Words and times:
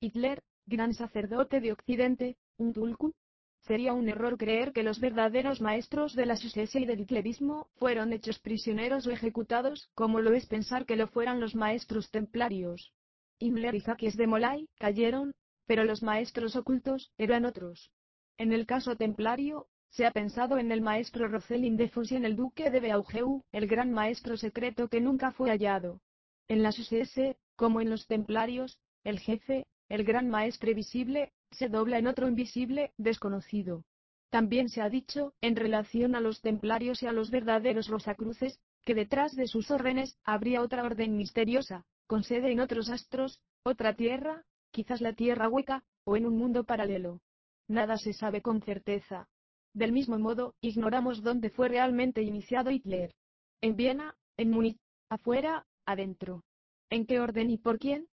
Hitler, 0.00 0.44
gran 0.66 0.94
sacerdote 0.94 1.60
de 1.60 1.72
Occidente, 1.72 2.36
un 2.56 2.72
tulku. 2.72 3.14
Sería 3.62 3.92
un 3.92 4.08
error 4.08 4.38
creer 4.38 4.72
que 4.72 4.84
los 4.84 5.00
verdaderos 5.00 5.60
maestros 5.60 6.14
de 6.14 6.24
la 6.24 6.34
SS 6.34 6.78
y 6.78 6.86
del 6.86 7.00
hitlerismo 7.00 7.68
fueron 7.78 8.12
hechos 8.12 8.38
prisioneros 8.38 9.08
o 9.08 9.10
ejecutados, 9.10 9.90
como 9.96 10.20
lo 10.20 10.32
es 10.34 10.46
pensar 10.46 10.86
que 10.86 10.94
lo 10.94 11.08
fueran 11.08 11.40
los 11.40 11.56
maestros 11.56 12.12
templarios. 12.12 12.92
Himmler 13.40 13.74
y 13.74 13.80
Jacques 13.80 14.16
de 14.16 14.28
Molay 14.28 14.68
cayeron, 14.78 15.34
pero 15.66 15.84
los 15.84 16.02
maestros 16.02 16.54
ocultos 16.54 17.10
eran 17.18 17.44
otros. 17.44 17.90
En 18.36 18.52
el 18.52 18.66
caso 18.66 18.94
templario, 18.96 19.66
se 19.90 20.06
ha 20.06 20.12
pensado 20.12 20.58
en 20.58 20.70
el 20.70 20.80
maestro 20.80 21.26
Rocelin 21.26 21.76
de 21.76 21.88
Foss 21.88 22.12
y 22.12 22.16
en 22.16 22.24
el 22.24 22.36
duque 22.36 22.70
de 22.70 22.78
Beaujeu, 22.78 23.42
el 23.50 23.66
gran 23.66 23.90
maestro 23.90 24.36
secreto 24.36 24.86
que 24.88 25.00
nunca 25.00 25.32
fue 25.32 25.50
hallado. 25.50 26.00
En 26.46 26.62
las 26.62 26.78
SS, 26.78 27.36
como 27.56 27.80
en 27.80 27.90
los 27.90 28.06
templarios, 28.06 28.78
el 29.02 29.18
jefe, 29.18 29.66
el 29.88 30.04
gran 30.04 30.28
maestre 30.28 30.74
visible, 30.74 31.32
se 31.50 31.68
dobla 31.68 31.98
en 31.98 32.06
otro 32.06 32.28
invisible, 32.28 32.92
desconocido. 32.96 33.84
También 34.30 34.68
se 34.68 34.82
ha 34.82 34.90
dicho, 34.90 35.32
en 35.40 35.56
relación 35.56 36.14
a 36.14 36.20
los 36.20 36.42
templarios 36.42 37.02
y 37.02 37.06
a 37.06 37.12
los 37.12 37.30
verdaderos 37.30 37.88
rosacruces, 37.88 38.60
que 38.84 38.94
detrás 38.94 39.34
de 39.34 39.46
sus 39.46 39.70
órdenes 39.70 40.18
habría 40.24 40.62
otra 40.62 40.84
orden 40.84 41.16
misteriosa, 41.16 41.84
con 42.06 42.24
sede 42.24 42.52
en 42.52 42.60
otros 42.60 42.90
astros, 42.90 43.40
otra 43.62 43.94
tierra, 43.94 44.44
quizás 44.70 45.00
la 45.00 45.14
tierra 45.14 45.48
hueca, 45.48 45.84
o 46.04 46.16
en 46.16 46.26
un 46.26 46.36
mundo 46.36 46.64
paralelo. 46.64 47.20
Nada 47.68 47.96
se 47.98 48.12
sabe 48.12 48.42
con 48.42 48.62
certeza. 48.62 49.28
Del 49.74 49.92
mismo 49.92 50.18
modo, 50.18 50.54
ignoramos 50.60 51.22
dónde 51.22 51.50
fue 51.50 51.68
realmente 51.68 52.22
iniciado 52.22 52.70
Hitler. 52.70 53.14
En 53.60 53.76
Viena, 53.76 54.16
en 54.36 54.50
Múnich, 54.50 54.78
afuera, 55.08 55.66
adentro. 55.84 56.44
¿En 56.90 57.06
qué 57.06 57.20
orden 57.20 57.50
y 57.50 57.58
por 57.58 57.78
quién? 57.78 58.08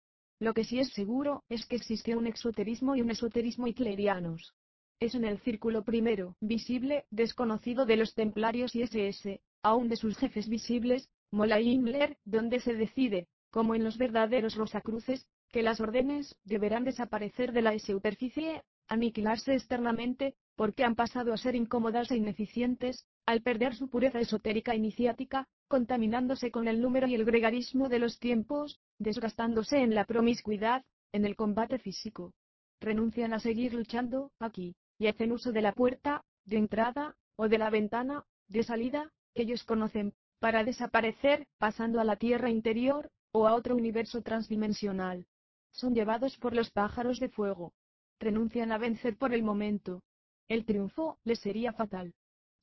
Lo 0.44 0.54
que 0.54 0.66
sí 0.66 0.78
es 0.78 0.92
seguro, 0.92 1.46
es 1.48 1.66
que 1.66 1.78
existió 1.78 2.18
un 2.18 2.28
exoterismo 2.28 2.98
y 2.98 3.02
un 3.02 3.10
esoterismo 3.10 3.66
hitlerianos. 3.66 4.54
Es 5.00 5.16
en 5.16 5.24
el 5.24 5.40
círculo 5.40 5.86
primero, 5.86 6.36
visible, 6.42 7.06
desconocido 7.12 7.86
de 7.86 7.96
los 7.96 8.14
templarios 8.14 8.76
y 8.76 8.82
SS, 8.82 9.40
aún 9.62 9.88
de 9.88 9.96
sus 9.96 10.18
jefes 10.18 10.50
visibles, 10.50 11.10
Mola 11.32 11.62
y 11.62 11.70
Himmler, 11.70 12.18
donde 12.26 12.60
se 12.60 12.74
decide, 12.74 13.30
como 13.52 13.74
en 13.74 13.86
los 13.86 13.98
verdaderos 13.98 14.56
Rosacruces, 14.56 15.26
que 15.50 15.64
las 15.64 15.80
órdenes 15.80 16.36
deberán 16.44 16.84
desaparecer 16.84 17.54
de 17.54 17.62
la 17.62 17.80
superficie, 17.80 18.64
aniquilarse 18.90 19.54
externamente, 19.54 20.36
porque 20.58 20.84
han 20.84 20.96
pasado 20.96 21.32
a 21.32 21.38
ser 21.38 21.56
incómodas 21.56 22.12
e 22.12 22.18
ineficientes, 22.18 23.06
al 23.26 23.42
perder 23.42 23.76
su 23.76 23.90
pureza 23.90 24.20
esotérica 24.20 24.76
iniciática, 24.76 25.48
contaminándose 25.68 26.52
con 26.52 26.68
el 26.68 26.82
número 26.82 27.08
y 27.08 27.16
el 27.16 27.26
gregarismo 27.26 27.90
de 27.90 28.00
los 28.00 28.20
tiempos, 28.20 28.80
desgastándose 29.00 29.78
en 29.78 29.96
la 29.96 30.06
promiscuidad, 30.06 30.84
en 31.12 31.26
el 31.26 31.36
combate 31.36 31.80
físico. 31.80 32.34
Renuncian 32.80 33.34
a 33.34 33.40
seguir 33.40 33.74
luchando, 33.74 34.32
aquí, 34.40 34.76
y 35.00 35.08
hacen 35.08 35.32
uso 35.32 35.52
de 35.52 35.62
la 35.62 35.74
puerta, 35.74 36.24
de 36.46 36.58
entrada, 36.58 37.16
o 37.36 37.48
de 37.48 37.58
la 37.58 37.70
ventana, 37.70 38.26
de 38.48 38.64
salida, 38.64 39.12
que 39.34 39.44
ellos 39.44 39.64
conocen, 39.64 40.14
para 40.40 40.64
desaparecer, 40.64 41.48
pasando 41.58 42.00
a 42.00 42.04
la 42.04 42.18
tierra 42.18 42.50
interior, 42.50 43.10
o 43.32 43.48
a 43.48 43.56
otro 43.56 43.76
universo 43.76 44.22
transdimensional. 44.22 45.26
Son 45.72 45.96
llevados 45.96 46.38
por 46.38 46.54
los 46.54 46.70
pájaros 46.72 47.20
de 47.20 47.30
fuego, 47.30 47.74
renuncian 48.20 48.72
a 48.72 48.78
vencer 48.78 49.18
por 49.18 49.34
el 49.34 49.44
momento. 49.44 50.04
El 50.48 50.66
triunfo 50.66 51.18
les 51.24 51.40
sería 51.40 51.74
fatal. 51.74 52.14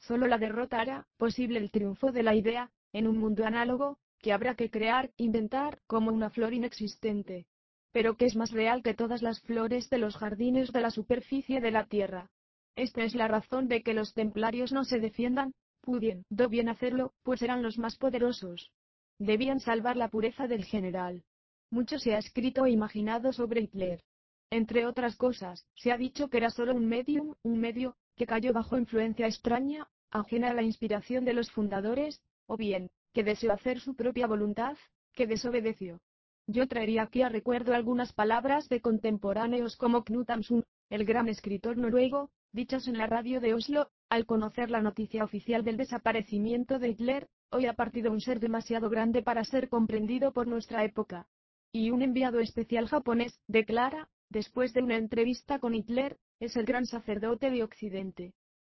Solo 0.00 0.26
la 0.26 0.38
derrota 0.38 0.80
hará 0.80 1.06
posible 1.16 1.58
el 1.58 1.70
triunfo 1.70 2.10
de 2.10 2.22
la 2.22 2.34
idea, 2.34 2.70
en 2.92 3.06
un 3.06 3.18
mundo 3.18 3.44
análogo, 3.44 3.98
que 4.18 4.32
habrá 4.32 4.54
que 4.54 4.70
crear, 4.70 5.10
inventar, 5.16 5.80
como 5.86 6.10
una 6.10 6.30
flor 6.30 6.52
inexistente. 6.52 7.46
Pero 7.92 8.16
que 8.16 8.26
es 8.26 8.36
más 8.36 8.50
real 8.50 8.82
que 8.82 8.94
todas 8.94 9.22
las 9.22 9.40
flores 9.40 9.90
de 9.90 9.98
los 9.98 10.16
jardines 10.16 10.72
de 10.72 10.80
la 10.80 10.90
superficie 10.90 11.60
de 11.60 11.70
la 11.70 11.86
tierra. 11.86 12.30
Esta 12.76 13.02
es 13.02 13.14
la 13.14 13.28
razón 13.28 13.68
de 13.68 13.82
que 13.82 13.94
los 13.94 14.14
templarios 14.14 14.72
no 14.72 14.84
se 14.84 15.00
defiendan, 15.00 15.54
pudiendo 15.80 16.48
bien 16.48 16.68
hacerlo, 16.68 17.12
pues 17.22 17.42
eran 17.42 17.62
los 17.62 17.78
más 17.78 17.96
poderosos. 17.96 18.70
Debían 19.18 19.60
salvar 19.60 19.96
la 19.96 20.08
pureza 20.08 20.46
del 20.46 20.64
general. 20.64 21.24
Mucho 21.70 21.98
se 21.98 22.14
ha 22.14 22.18
escrito 22.18 22.64
e 22.64 22.70
imaginado 22.70 23.32
sobre 23.32 23.62
Hitler. 23.62 24.02
Entre 24.50 24.86
otras 24.86 25.16
cosas, 25.16 25.66
se 25.74 25.92
ha 25.92 25.96
dicho 25.96 26.28
que 26.28 26.38
era 26.38 26.50
solo 26.50 26.74
un 26.74 26.86
medium, 26.86 27.34
un 27.42 27.60
medio, 27.60 27.96
que 28.20 28.26
cayó 28.26 28.52
bajo 28.52 28.76
influencia 28.76 29.26
extraña, 29.26 29.88
ajena 30.10 30.50
a 30.50 30.52
la 30.52 30.60
inspiración 30.60 31.24
de 31.24 31.32
los 31.32 31.50
fundadores, 31.50 32.20
o 32.46 32.58
bien, 32.58 32.90
que 33.14 33.24
deseó 33.24 33.50
hacer 33.50 33.80
su 33.80 33.94
propia 33.94 34.26
voluntad, 34.26 34.76
que 35.14 35.26
desobedeció. 35.26 36.02
Yo 36.46 36.68
traería 36.68 37.04
aquí 37.04 37.22
a 37.22 37.30
recuerdo 37.30 37.72
algunas 37.72 38.12
palabras 38.12 38.68
de 38.68 38.82
contemporáneos 38.82 39.74
como 39.78 40.04
Knut 40.04 40.28
Hamsun, 40.28 40.64
el 40.90 41.06
gran 41.06 41.30
escritor 41.30 41.78
noruego, 41.78 42.28
dichas 42.52 42.88
en 42.88 42.98
la 42.98 43.06
radio 43.06 43.40
de 43.40 43.54
Oslo, 43.54 43.88
al 44.10 44.26
conocer 44.26 44.70
la 44.70 44.82
noticia 44.82 45.24
oficial 45.24 45.64
del 45.64 45.78
desaparecimiento 45.78 46.78
de 46.78 46.90
Hitler, 46.90 47.26
hoy 47.50 47.64
ha 47.64 47.72
partido 47.72 48.12
un 48.12 48.20
ser 48.20 48.38
demasiado 48.38 48.90
grande 48.90 49.22
para 49.22 49.44
ser 49.44 49.70
comprendido 49.70 50.34
por 50.34 50.46
nuestra 50.46 50.84
época. 50.84 51.26
Y 51.72 51.90
un 51.90 52.02
enviado 52.02 52.40
especial 52.40 52.86
japonés, 52.86 53.40
declara, 53.46 54.10
después 54.28 54.74
de 54.74 54.82
una 54.82 54.98
entrevista 54.98 55.58
con 55.58 55.74
Hitler, 55.74 56.18
es 56.40 56.56
el 56.56 56.64
gran 56.64 56.86
sacerdote 56.86 57.50
de 57.50 57.62
Occidente. 57.62 58.32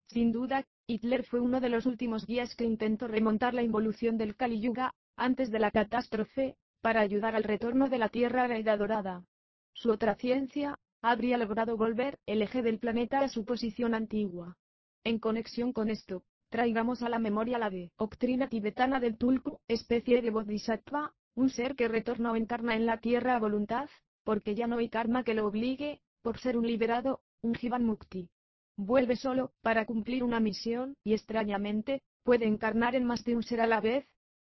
Sin 0.08 0.32
duda, 0.32 0.66
Hitler 0.86 1.24
fue 1.24 1.40
uno 1.40 1.60
de 1.60 1.70
los 1.70 1.86
últimos 1.86 2.26
guías 2.26 2.54
que 2.54 2.64
intentó 2.64 3.08
remontar 3.08 3.54
la 3.54 3.62
involución 3.62 4.18
del 4.18 4.36
Kali 4.36 4.60
Yuga, 4.60 4.94
antes 5.16 5.50
de 5.50 5.58
la 5.58 5.70
catástrofe, 5.70 6.56
para 6.82 7.00
ayudar 7.00 7.34
al 7.34 7.42
retorno 7.42 7.88
de 7.88 7.98
la 7.98 8.10
Tierra 8.10 8.44
a 8.44 8.48
la 8.48 8.58
Edad 8.58 8.78
Dorada. 8.78 9.24
Su 9.72 9.90
otra 9.90 10.14
ciencia, 10.14 10.78
habría 11.00 11.38
logrado 11.38 11.78
volver 11.78 12.18
el 12.26 12.42
eje 12.42 12.62
del 12.62 12.78
planeta 12.78 13.20
a 13.20 13.28
su 13.28 13.46
posición 13.46 13.94
antigua. 13.94 14.58
En 15.02 15.18
conexión 15.18 15.72
con 15.72 15.88
esto, 15.88 16.22
traigamos 16.50 17.02
a 17.02 17.08
la 17.08 17.18
memoria 17.18 17.58
la 17.58 17.70
de 17.70 17.90
doctrina 17.98 18.48
tibetana 18.48 19.00
del 19.00 19.16
Tulku, 19.16 19.60
especie 19.68 20.20
de 20.20 20.30
bodhisattva, 20.30 21.14
un 21.34 21.48
ser 21.48 21.76
que 21.76 21.88
retorna 21.88 22.32
o 22.32 22.36
encarna 22.36 22.76
en 22.76 22.84
la 22.84 22.98
Tierra 22.98 23.36
a 23.36 23.40
voluntad, 23.40 23.88
porque 24.22 24.54
ya 24.54 24.66
no 24.66 24.78
hay 24.78 24.90
karma 24.90 25.24
que 25.24 25.34
lo 25.34 25.46
obligue, 25.46 26.02
por 26.22 26.38
ser 26.38 26.56
un 26.56 26.66
liberado, 26.66 27.20
un 27.44 27.54
Jivan 27.54 27.84
Mukti. 27.84 28.30
Vuelve 28.76 29.16
solo, 29.16 29.52
para 29.60 29.84
cumplir 29.84 30.24
una 30.24 30.40
misión, 30.40 30.96
y 31.04 31.12
extrañamente, 31.12 32.02
puede 32.22 32.46
encarnar 32.46 32.94
en 32.94 33.04
más 33.04 33.22
de 33.24 33.36
un 33.36 33.42
ser 33.42 33.60
a 33.60 33.66
la 33.66 33.82
vez. 33.82 34.06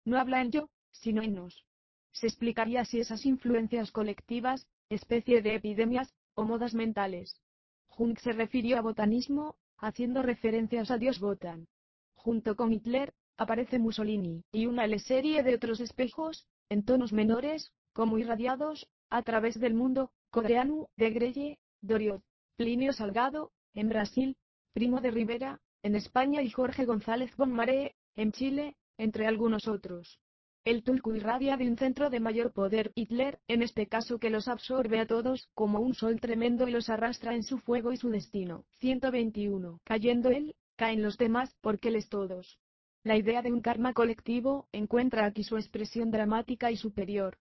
No 0.06 0.18
habla 0.18 0.42
en 0.42 0.52
yo, 0.52 0.70
sino 0.92 1.22
en 1.22 1.36
nos. 1.36 1.66
Se 2.14 2.28
explicaría 2.28 2.86
si 2.86 3.02
esas 3.02 3.26
influencias 3.26 3.92
colectivas, 3.92 4.68
especie 4.90 5.42
de 5.42 5.56
epidemias, 5.56 6.14
o 6.34 6.46
modas 6.46 6.74
mentales. 6.74 7.42
Jung 7.88 8.18
se 8.20 8.32
refirió 8.32 8.78
a 8.78 8.82
botanismo, 8.82 9.58
haciendo 9.78 10.24
referencias 10.24 10.90
a 10.90 10.98
Dios 10.98 11.20
Botan. 11.20 11.68
Junto 12.16 12.56
con 12.56 12.72
Hitler, 12.72 13.14
aparece 13.36 13.80
Mussolini, 13.80 14.46
y 14.54 14.66
una 14.66 14.88
serie 15.00 15.44
de 15.44 15.56
otros 15.56 15.82
espejos, 15.82 16.48
en 16.70 16.86
tonos 16.86 17.12
menores, 17.12 17.74
como 17.92 18.18
irradiados, 18.18 18.88
a 19.10 19.24
través 19.24 19.60
del 19.60 19.74
mundo, 19.74 20.12
Codreanu, 20.32 20.88
de 20.96 21.10
Grelle, 21.12 21.60
Doriot, 21.82 22.24
Plinio 22.58 22.92
Salgado, 22.92 23.52
en 23.76 23.88
Brasil, 23.88 24.36
Primo 24.74 25.00
de 25.00 25.12
Rivera, 25.12 25.62
en 25.84 25.94
España 25.94 26.42
y 26.42 26.50
Jorge 26.50 26.86
González 26.86 27.30
Bonmaré, 27.38 27.96
en 28.16 28.32
Chile, 28.32 28.78
entre 28.98 29.28
algunos 29.28 29.68
otros. 29.68 30.20
El 30.66 30.82
Tulku 30.82 31.14
irradia 31.14 31.56
de 31.56 31.70
un 31.70 31.78
centro 31.78 32.10
de 32.10 32.20
mayor 32.20 32.54
poder 32.54 32.94
Hitler, 32.96 33.40
en 33.48 33.62
este 33.62 33.86
caso 33.86 34.18
que 34.18 34.32
los 34.32 34.48
absorbe 34.48 35.00
a 35.00 35.06
todos, 35.06 35.52
como 35.54 35.82
un 35.82 35.94
sol 35.94 36.20
tremendo 36.20 36.68
y 36.68 36.72
los 36.72 36.90
arrastra 36.90 37.36
en 37.36 37.44
su 37.44 37.60
fuego 37.60 37.92
y 37.92 37.98
su 37.98 38.10
destino. 38.10 38.66
121. 38.80 39.80
Cayendo 39.84 40.30
él, 40.30 40.56
caen 40.78 41.04
los 41.04 41.20
demás, 41.20 41.56
porque 41.62 41.92
les 41.92 42.10
todos. 42.10 42.58
La 43.04 43.18
idea 43.18 43.44
de 43.44 43.54
un 43.54 43.62
karma 43.62 43.94
colectivo, 43.94 44.68
encuentra 44.72 45.26
aquí 45.26 45.44
su 45.44 45.58
expresión 45.58 46.10
dramática 46.10 46.72
y 46.72 46.76
superior. 46.76 47.38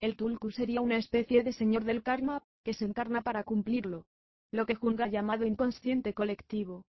El 0.00 0.14
Tulku 0.14 0.52
sería 0.52 0.80
una 0.80 0.96
especie 0.96 1.42
de 1.42 1.52
señor 1.52 1.82
del 1.82 2.04
karma, 2.04 2.44
que 2.62 2.72
se 2.72 2.84
encarna 2.84 3.22
para 3.22 3.42
cumplirlo. 3.42 4.06
Lo 4.52 4.66
que 4.66 4.74
Jung 4.74 5.00
ha 5.00 5.08
llamado 5.08 5.46
inconsciente 5.46 6.12
colectivo. 6.12 6.84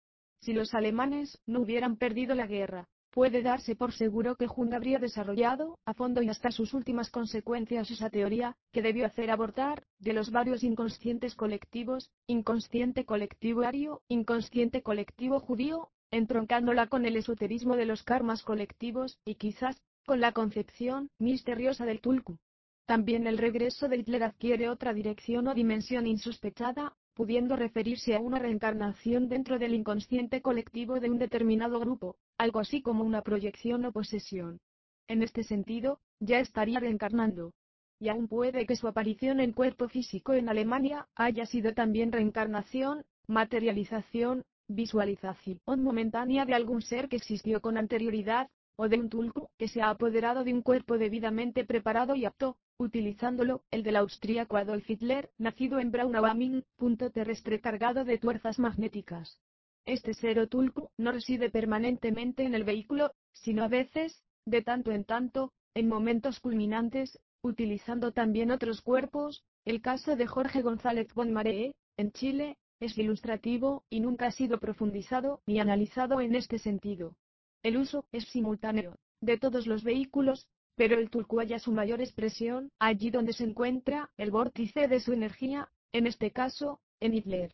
Si 0.41 0.53
los 0.53 0.73
alemanes 0.73 1.41
no 1.45 1.61
hubieran 1.61 1.97
perdido 1.97 2.35
la 2.35 2.45
guerra, 2.45 2.87
puede 3.09 3.41
darse 3.41 3.75
por 3.75 3.93
seguro 3.93 4.35
que 4.35 4.45
Jung 4.45 4.75
habría 4.75 4.99
desarrollado, 4.99 5.79
a 5.85 5.95
fondo 5.95 6.21
y 6.21 6.29
hasta 6.29 6.51
sus 6.51 6.75
últimas 6.75 7.09
consecuencias 7.09 7.89
esa 7.89 8.11
teoría, 8.11 8.55
que 8.71 8.83
debió 8.83 9.07
hacer 9.07 9.31
abortar, 9.31 9.83
de 9.97 10.13
los 10.13 10.29
varios 10.29 10.63
inconscientes 10.63 11.33
colectivos, 11.33 12.11
inconsciente 12.27 13.05
colectivo 13.05 13.63
ario, 13.63 14.01
inconsciente 14.07 14.83
colectivo 14.83 15.39
judío, 15.39 15.89
entroncándola 16.11 16.87
con 16.87 17.05
el 17.05 17.17
esoterismo 17.17 17.75
de 17.75 17.87
los 17.87 18.03
karmas 18.03 18.43
colectivos, 18.43 19.17
y 19.25 19.33
quizás, 19.33 19.81
con 20.05 20.21
la 20.21 20.31
concepción 20.31 21.09
misteriosa 21.17 21.85
del 21.85 22.01
Tulku. 22.01 22.37
También 22.85 23.25
el 23.25 23.39
regreso 23.39 23.89
de 23.89 23.97
Hitler 23.97 24.23
adquiere 24.23 24.69
otra 24.69 24.93
dirección 24.93 25.47
o 25.47 25.55
dimensión 25.55 26.05
insospechada, 26.07 26.93
pudiendo 27.17 27.55
referirse 27.55 28.15
a 28.15 28.19
una 28.19 28.37
reencarnación 28.37 29.27
dentro 29.27 29.57
del 29.57 29.73
inconsciente 29.73 30.43
colectivo 30.43 30.99
de 30.99 31.09
un 31.09 31.17
determinado 31.17 31.79
grupo, 31.79 32.15
algo 32.37 32.59
así 32.59 32.83
como 32.83 33.03
una 33.03 33.23
proyección 33.23 33.85
o 33.85 33.91
posesión. 33.91 34.59
En 35.07 35.23
este 35.23 35.41
sentido, 35.43 35.99
ya 36.19 36.39
estaría 36.39 36.79
reencarnando. 36.79 37.53
y 37.99 38.09
aún 38.09 38.27
puede 38.27 38.67
que 38.67 38.75
su 38.75 38.87
aparición 38.87 39.39
en 39.39 39.51
cuerpo 39.51 39.89
físico 39.89 40.33
en 40.33 40.47
Alemania 40.49 41.07
haya 41.15 41.47
sido 41.47 41.73
también 41.73 42.11
reencarnación, 42.11 43.03
materialización, 43.25 44.43
visualización 44.67 45.81
momentánea 45.81 46.45
de 46.45 46.53
algún 46.53 46.83
ser 46.83 47.09
que 47.09 47.15
existió 47.15 47.61
con 47.61 47.75
anterioridad, 47.77 48.51
o 48.75 48.87
de 48.87 48.99
un 48.99 49.09
tulku 49.09 49.49
que 49.57 49.67
se 49.67 49.81
ha 49.81 49.89
apoderado 49.89 50.43
de 50.43 50.53
un 50.53 50.61
cuerpo 50.61 50.99
debidamente 50.99 51.65
preparado 51.65 52.13
y 52.13 52.25
apto, 52.25 52.57
utilizándolo, 52.77 53.63
el 53.71 53.83
del 53.83 53.95
austríaco 53.95 54.57
Adolf 54.57 54.89
Hitler, 54.89 55.31
nacido 55.37 55.79
en 55.79 55.91
Braunau 55.91 56.63
punto 56.75 57.11
terrestre 57.11 57.59
cargado 57.59 58.05
de 58.05 58.17
tuerzas 58.17 58.59
magnéticas. 58.59 59.39
Este 59.85 60.13
ser 60.13 60.39
o 60.39 60.47
tulku 60.47 60.89
no 60.97 61.11
reside 61.11 61.49
permanentemente 61.49 62.43
en 62.43 62.53
el 62.53 62.63
vehículo, 62.63 63.11
sino 63.33 63.63
a 63.63 63.67
veces, 63.67 64.23
de 64.45 64.61
tanto 64.61 64.91
en 64.91 65.05
tanto, 65.05 65.53
en 65.73 65.87
momentos 65.87 66.39
culminantes, 66.39 67.19
utilizando 67.41 68.11
también 68.11 68.51
otros 68.51 68.81
cuerpos, 68.81 69.43
el 69.65 69.81
caso 69.81 70.15
de 70.15 70.27
Jorge 70.27 70.61
González 70.61 71.13
von 71.13 71.31
Maree, 71.31 71.73
en 71.97 72.11
Chile, 72.11 72.57
es 72.79 72.97
ilustrativo, 72.97 73.83
y 73.89 74.01
nunca 74.01 74.27
ha 74.27 74.31
sido 74.31 74.59
profundizado 74.59 75.41
ni 75.45 75.59
analizado 75.59 76.21
en 76.21 76.35
este 76.35 76.59
sentido. 76.59 77.15
El 77.63 77.77
uso 77.77 78.05
es 78.11 78.25
simultáneo, 78.25 78.97
de 79.21 79.37
todos 79.37 79.65
los 79.67 79.83
vehículos, 79.83 80.47
pero 80.77 80.99
el 80.99 81.09
tulku 81.09 81.39
halla 81.39 81.57
su 81.57 81.71
mayor 81.71 82.01
expresión, 82.01 82.71
allí 82.77 83.09
donde 83.09 83.33
se 83.33 83.43
encuentra 83.43 84.11
el 84.15 84.29
vórtice 84.29 84.87
de 84.87 84.99
su 84.99 85.11
energía, 85.11 85.69
en 85.91 86.05
este 86.05 86.29
caso, 86.31 86.79
en 86.99 87.15
Hitler. 87.15 87.51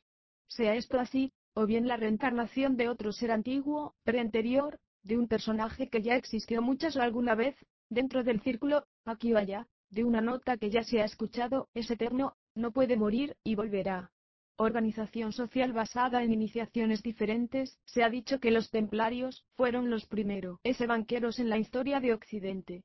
Sea 0.47 0.75
esto 0.75 0.99
así, 0.99 1.31
o 1.53 1.65
bien 1.65 1.87
la 1.87 1.95
reencarnación 1.95 2.75
de 2.75 2.89
otro 2.89 3.13
ser 3.13 3.31
antiguo, 3.31 3.95
preanterior, 4.03 4.77
de 5.03 5.17
un 5.17 5.29
personaje 5.29 5.87
que 5.87 6.01
ya 6.01 6.17
existió 6.17 6.61
muchas 6.61 6.97
o 6.97 7.01
alguna 7.01 7.33
vez, 7.33 7.55
dentro 7.89 8.25
del 8.25 8.41
círculo, 8.41 8.85
aquí 9.05 9.33
o 9.33 9.37
allá, 9.37 9.67
de 9.89 10.03
una 10.03 10.19
nota 10.19 10.57
que 10.57 10.69
ya 10.69 10.83
se 10.83 11.01
ha 11.01 11.05
escuchado, 11.05 11.69
es 11.73 11.89
eterno, 11.89 12.35
no 12.55 12.71
puede 12.71 12.97
morir, 12.97 13.37
y 13.45 13.55
volverá. 13.55 14.11
Organización 14.57 15.31
social 15.31 15.71
basada 15.71 16.23
en 16.23 16.33
iniciaciones 16.33 17.01
diferentes, 17.01 17.79
se 17.85 18.03
ha 18.03 18.09
dicho 18.09 18.41
que 18.41 18.51
los 18.51 18.69
templarios, 18.69 19.45
fueron 19.55 19.89
los 19.89 20.05
primeros 20.07 20.59
ese 20.63 20.87
banqueros 20.87 21.39
en 21.39 21.47
la 21.47 21.57
historia 21.57 22.01
de 22.01 22.13
Occidente. 22.13 22.83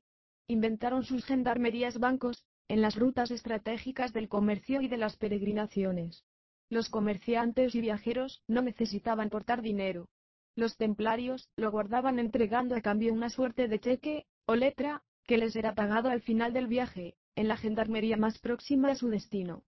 Inventaron 0.49 1.03
sus 1.03 1.25
gendarmerías 1.25 1.99
bancos, 1.99 2.43
en 2.69 2.81
las 2.81 2.95
rutas 2.95 3.29
estratégicas 3.29 4.13
del 4.13 4.27
comercio 4.27 4.81
y 4.81 4.87
de 4.87 4.97
las 4.97 5.15
peregrinaciones. 5.15 6.25
Los 6.71 6.89
comerciantes 6.89 7.75
y 7.75 7.81
viajeros 7.81 8.41
no 8.47 8.63
necesitaban 8.63 9.29
portar 9.29 9.61
dinero. 9.61 10.09
Los 10.55 10.75
templarios 10.75 11.47
lo 11.55 11.69
guardaban 11.69 12.17
entregando 12.17 12.75
a 12.75 12.81
cambio 12.81 13.13
una 13.13 13.29
suerte 13.29 13.67
de 13.67 13.79
cheque, 13.79 14.25
o 14.47 14.55
letra, 14.55 15.03
que 15.27 15.37
les 15.37 15.55
era 15.55 15.75
pagado 15.75 16.09
al 16.09 16.21
final 16.21 16.51
del 16.51 16.65
viaje, 16.65 17.13
en 17.35 17.47
la 17.47 17.55
gendarmería 17.55 18.17
más 18.17 18.39
próxima 18.39 18.89
a 18.89 18.95
su 18.95 19.07
destino. 19.07 19.61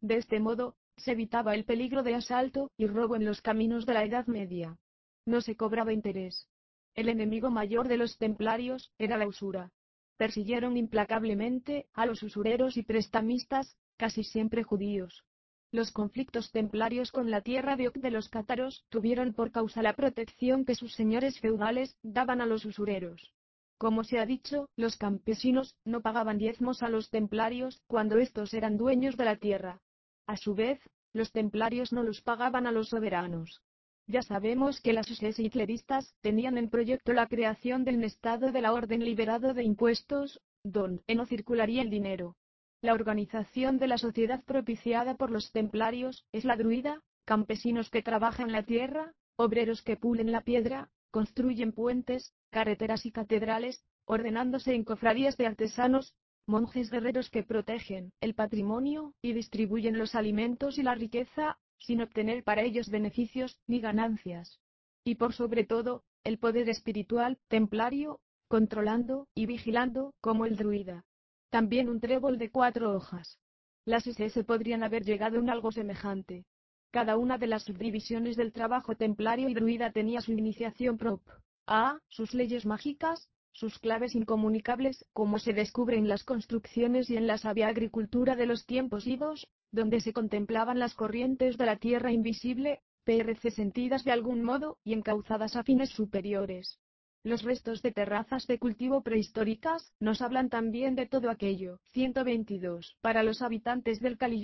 De 0.00 0.18
este 0.18 0.38
modo, 0.38 0.76
se 0.96 1.12
evitaba 1.12 1.56
el 1.56 1.64
peligro 1.64 2.04
de 2.04 2.14
asalto 2.14 2.70
y 2.76 2.86
robo 2.86 3.16
en 3.16 3.24
los 3.24 3.42
caminos 3.42 3.86
de 3.86 3.94
la 3.94 4.04
Edad 4.04 4.28
Media. 4.28 4.78
No 5.26 5.40
se 5.40 5.56
cobraba 5.56 5.92
interés. 5.92 6.48
El 6.94 7.08
enemigo 7.08 7.50
mayor 7.50 7.88
de 7.88 7.96
los 7.96 8.18
templarios 8.18 8.92
era 8.98 9.16
la 9.16 9.26
usura. 9.26 9.72
Persiguieron 10.18 10.76
implacablemente 10.76 11.86
a 11.94 12.04
los 12.04 12.22
usureros 12.22 12.76
y 12.76 12.82
prestamistas, 12.82 13.78
casi 13.96 14.24
siempre 14.24 14.64
judíos. 14.64 15.24
Los 15.70 15.92
conflictos 15.92 16.50
templarios 16.50 17.12
con 17.12 17.30
la 17.30 17.40
tierra 17.42 17.76
de 17.76 17.88
Oc 17.88 17.96
de 17.98 18.10
los 18.10 18.28
cátaros 18.28 18.84
tuvieron 18.88 19.32
por 19.32 19.52
causa 19.52 19.80
la 19.80 19.92
protección 19.92 20.64
que 20.64 20.74
sus 20.74 20.94
señores 20.94 21.38
feudales 21.38 21.96
daban 22.02 22.40
a 22.40 22.46
los 22.46 22.64
usureros. 22.64 23.32
Como 23.76 24.02
se 24.02 24.18
ha 24.18 24.26
dicho, 24.26 24.68
los 24.76 24.96
campesinos 24.96 25.76
no 25.84 26.00
pagaban 26.00 26.38
diezmos 26.38 26.82
a 26.82 26.88
los 26.88 27.10
templarios 27.10 27.80
cuando 27.86 28.18
estos 28.18 28.52
eran 28.54 28.76
dueños 28.76 29.16
de 29.16 29.24
la 29.24 29.36
tierra. 29.36 29.80
A 30.26 30.36
su 30.36 30.54
vez, 30.54 30.80
los 31.12 31.30
templarios 31.30 31.92
no 31.92 32.02
los 32.02 32.22
pagaban 32.22 32.66
a 32.66 32.72
los 32.72 32.88
soberanos. 32.88 33.62
Ya 34.10 34.22
sabemos 34.22 34.80
que 34.80 34.94
las 34.94 35.10
SS 35.10 35.42
hitleristas 35.42 36.14
tenían 36.22 36.56
en 36.56 36.70
proyecto 36.70 37.12
la 37.12 37.26
creación 37.26 37.84
del 37.84 38.02
Estado 38.02 38.52
de 38.52 38.62
la 38.62 38.72
Orden 38.72 39.04
liberado 39.04 39.52
de 39.52 39.62
impuestos, 39.64 40.40
donde 40.64 41.14
no 41.14 41.26
circularía 41.26 41.82
el 41.82 41.90
dinero. 41.90 42.34
La 42.80 42.94
organización 42.94 43.78
de 43.78 43.86
la 43.86 43.98
sociedad 43.98 44.42
propiciada 44.44 45.14
por 45.16 45.30
los 45.30 45.52
templarios 45.52 46.24
es 46.32 46.46
la 46.46 46.56
druida, 46.56 47.02
campesinos 47.26 47.90
que 47.90 48.02
trabajan 48.02 48.50
la 48.50 48.62
tierra, 48.62 49.12
obreros 49.36 49.82
que 49.82 49.98
pulen 49.98 50.32
la 50.32 50.40
piedra, 50.40 50.88
construyen 51.10 51.72
puentes, 51.72 52.32
carreteras 52.48 53.04
y 53.04 53.12
catedrales, 53.12 53.84
ordenándose 54.06 54.74
en 54.74 54.84
cofradías 54.84 55.36
de 55.36 55.48
artesanos, 55.48 56.14
monjes 56.46 56.90
guerreros 56.90 57.28
que 57.28 57.42
protegen 57.42 58.14
el 58.22 58.34
patrimonio 58.34 59.12
y 59.20 59.34
distribuyen 59.34 59.98
los 59.98 60.14
alimentos 60.14 60.78
y 60.78 60.82
la 60.82 60.94
riqueza, 60.94 61.58
sin 61.78 62.00
obtener 62.00 62.44
para 62.44 62.62
ellos 62.62 62.90
beneficios 62.90 63.58
ni 63.66 63.80
ganancias. 63.80 64.60
Y 65.04 65.14
por 65.14 65.32
sobre 65.32 65.64
todo, 65.64 66.04
el 66.24 66.38
poder 66.38 66.68
espiritual, 66.68 67.38
templario, 67.48 68.20
controlando 68.48 69.28
y 69.34 69.46
vigilando, 69.46 70.14
como 70.20 70.46
el 70.46 70.56
druida. 70.56 71.04
También 71.50 71.88
un 71.88 72.00
trébol 72.00 72.38
de 72.38 72.50
cuatro 72.50 72.94
hojas. 72.94 73.38
Las 73.84 74.06
SS 74.06 74.44
podrían 74.44 74.82
haber 74.82 75.04
llegado 75.04 75.38
en 75.38 75.48
algo 75.48 75.72
semejante. 75.72 76.44
Cada 76.90 77.16
una 77.16 77.38
de 77.38 77.46
las 77.46 77.64
subdivisiones 77.64 78.36
del 78.36 78.52
trabajo 78.52 78.96
templario 78.96 79.48
y 79.48 79.54
druida 79.54 79.92
tenía 79.92 80.20
su 80.20 80.32
iniciación 80.32 80.98
prop. 80.98 81.22
A, 81.66 81.98
sus 82.08 82.34
leyes 82.34 82.66
mágicas, 82.66 83.28
sus 83.52 83.78
claves 83.78 84.14
incomunicables, 84.14 85.04
como 85.12 85.38
se 85.38 85.52
descubre 85.52 85.96
en 85.96 86.08
las 86.08 86.24
construcciones 86.24 87.10
y 87.10 87.16
en 87.16 87.26
la 87.26 87.38
sabia 87.38 87.68
agricultura 87.68 88.36
de 88.36 88.46
los 88.46 88.66
tiempos 88.66 89.06
idos, 89.06 89.48
donde 89.72 90.00
se 90.00 90.12
contemplaban 90.12 90.78
las 90.78 90.94
corrientes 90.94 91.58
de 91.58 91.66
la 91.66 91.76
tierra 91.76 92.12
invisible, 92.12 92.80
PRC 93.04 93.50
sentidas 93.50 94.04
de 94.04 94.12
algún 94.12 94.42
modo 94.42 94.78
y 94.84 94.92
encauzadas 94.92 95.56
a 95.56 95.64
fines 95.64 95.90
superiores. 95.90 96.78
Los 97.24 97.42
restos 97.42 97.82
de 97.82 97.90
terrazas 97.90 98.46
de 98.46 98.58
cultivo 98.58 99.02
prehistóricas 99.02 99.92
nos 99.98 100.22
hablan 100.22 100.48
también 100.48 100.94
de 100.94 101.06
todo 101.06 101.30
aquello. 101.30 101.80
122. 101.92 102.96
Para 103.00 103.22
los 103.22 103.42
habitantes 103.42 104.00
del 104.00 104.16
Kali 104.18 104.42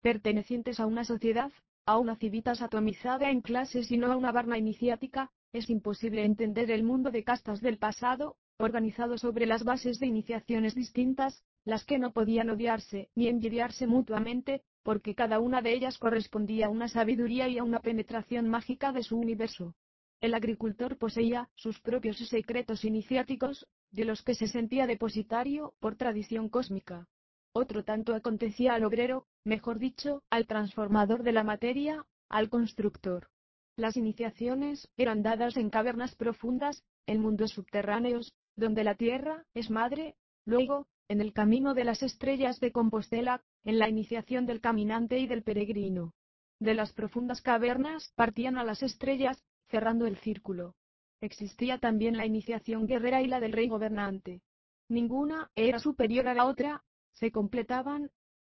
pertenecientes 0.00 0.78
a 0.78 0.86
una 0.86 1.04
sociedad, 1.04 1.52
a 1.84 1.98
una 1.98 2.16
civitas 2.16 2.62
atomizada 2.62 3.30
en 3.30 3.40
clases 3.40 3.90
y 3.90 3.98
no 3.98 4.12
a 4.12 4.16
una 4.16 4.30
barna 4.30 4.56
iniciática, 4.56 5.30
es 5.52 5.68
imposible 5.68 6.24
entender 6.24 6.70
el 6.70 6.84
mundo 6.84 7.10
de 7.10 7.24
castas 7.24 7.60
del 7.60 7.78
pasado, 7.78 8.36
organizado 8.58 9.18
sobre 9.18 9.46
las 9.46 9.64
bases 9.64 9.98
de 9.98 10.06
iniciaciones 10.06 10.74
distintas, 10.74 11.42
las 11.64 11.84
que 11.84 11.98
no 11.98 12.12
podían 12.12 12.50
odiarse 12.50 13.10
ni 13.14 13.28
envidiarse 13.28 13.86
mutuamente, 13.86 14.62
porque 14.82 15.14
cada 15.14 15.38
una 15.38 15.62
de 15.62 15.72
ellas 15.72 15.98
correspondía 15.98 16.66
a 16.66 16.70
una 16.70 16.88
sabiduría 16.88 17.48
y 17.48 17.58
a 17.58 17.64
una 17.64 17.80
penetración 17.80 18.48
mágica 18.48 18.92
de 18.92 19.02
su 19.02 19.16
universo. 19.16 19.74
El 20.20 20.34
agricultor 20.34 20.98
poseía 20.98 21.48
sus 21.54 21.80
propios 21.80 22.16
secretos 22.16 22.84
iniciáticos, 22.84 23.66
de 23.90 24.04
los 24.04 24.22
que 24.22 24.34
se 24.34 24.46
sentía 24.46 24.86
depositario 24.86 25.74
por 25.80 25.96
tradición 25.96 26.48
cósmica. 26.48 27.08
Otro 27.52 27.84
tanto 27.84 28.14
acontecía 28.14 28.74
al 28.74 28.84
obrero, 28.84 29.26
mejor 29.44 29.78
dicho, 29.78 30.22
al 30.30 30.46
transformador 30.46 31.22
de 31.22 31.32
la 31.32 31.44
materia, 31.44 32.06
al 32.28 32.48
constructor. 32.48 33.28
Las 33.76 33.96
iniciaciones 33.96 34.88
eran 34.96 35.22
dadas 35.22 35.56
en 35.56 35.70
cavernas 35.70 36.14
profundas, 36.14 36.82
en 37.06 37.20
mundos 37.20 37.50
subterráneos, 37.50 38.32
donde 38.56 38.84
la 38.84 38.94
tierra 38.94 39.44
es 39.54 39.70
madre, 39.70 40.14
luego, 40.44 40.86
en 41.08 41.20
el 41.20 41.32
camino 41.32 41.74
de 41.74 41.84
las 41.84 42.02
estrellas 42.02 42.60
de 42.60 42.72
Compostela, 42.72 43.42
en 43.64 43.78
la 43.78 43.88
iniciación 43.88 44.46
del 44.46 44.60
caminante 44.60 45.18
y 45.18 45.26
del 45.26 45.42
peregrino. 45.42 46.14
De 46.58 46.74
las 46.74 46.92
profundas 46.92 47.42
cavernas 47.42 48.12
partían 48.14 48.56
a 48.56 48.64
las 48.64 48.82
estrellas, 48.82 49.42
cerrando 49.68 50.06
el 50.06 50.16
círculo. 50.18 50.74
Existía 51.20 51.78
también 51.78 52.16
la 52.16 52.26
iniciación 52.26 52.86
guerrera 52.86 53.22
y 53.22 53.26
la 53.26 53.40
del 53.40 53.52
rey 53.52 53.68
gobernante. 53.68 54.42
Ninguna 54.88 55.50
era 55.54 55.78
superior 55.78 56.28
a 56.28 56.34
la 56.34 56.46
otra, 56.46 56.84
se 57.12 57.30
completaban. 57.30 58.10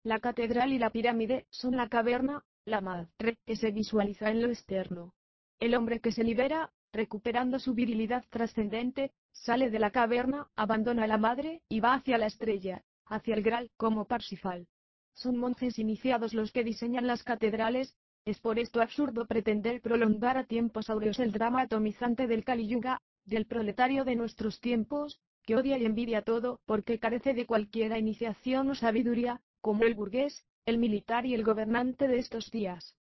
La 0.03 0.19
catedral 0.19 0.73
y 0.73 0.79
la 0.79 0.91
pirámide 0.91 1.47
son 1.49 1.75
la 1.75 1.89
caverna, 1.89 2.43
la 2.65 2.81
madre 2.81 3.37
que 3.45 3.55
se 3.55 3.71
visualiza 3.71 4.29
en 4.29 4.41
lo 4.41 4.49
externo. 4.49 5.13
El 5.59 5.75
hombre 5.75 5.99
que 5.99 6.11
se 6.11 6.23
libera, 6.23 6.73
recuperando 6.91 7.59
su 7.59 7.73
virilidad 7.73 8.25
trascendente, 8.29 9.13
sale 9.35 9.69
de 9.69 9.79
la 9.79 9.91
caverna, 9.91 10.47
abandona 10.55 11.03
a 11.03 11.07
la 11.07 11.17
madre, 11.17 11.61
y 11.69 11.79
va 11.79 11.93
hacia 11.93 12.17
la 12.17 12.25
estrella, 12.25 12.83
hacia 13.05 13.35
el 13.35 13.43
Graal, 13.43 13.69
como 13.77 14.05
Parsifal. 14.05 14.67
Son 15.13 15.37
monjes 15.37 15.77
iniciados 15.79 16.33
los 16.33 16.51
que 16.51 16.63
diseñan 16.63 17.07
las 17.07 17.23
catedrales, 17.23 17.95
es 18.25 18.39
por 18.39 18.57
esto 18.57 18.81
absurdo 18.81 19.27
pretender 19.27 19.81
prolongar 19.81 20.37
a 20.37 20.45
tiempos 20.45 20.89
aureos 20.89 21.19
el 21.19 21.31
drama 21.31 21.61
atomizante 21.61 22.27
del 22.27 22.43
Kali 22.43 22.67
Yuga, 22.67 23.01
del 23.23 23.45
proletario 23.45 24.03
de 24.03 24.15
nuestros 24.15 24.59
tiempos, 24.59 25.21
que 25.43 25.55
odia 25.55 25.77
y 25.77 25.85
envidia 25.85 26.23
todo 26.23 26.59
porque 26.65 26.99
carece 26.99 27.33
de 27.33 27.45
cualquiera 27.45 27.99
iniciación 27.99 28.69
o 28.71 28.75
sabiduría, 28.75 29.41
como 29.61 29.83
el 29.83 29.93
burgués, 29.93 30.43
el 30.65 30.79
militar 30.79 31.25
y 31.25 31.35
el 31.35 31.43
gobernante 31.43 32.07
de 32.07 32.17
estos 32.17 32.49
días. 32.49 32.95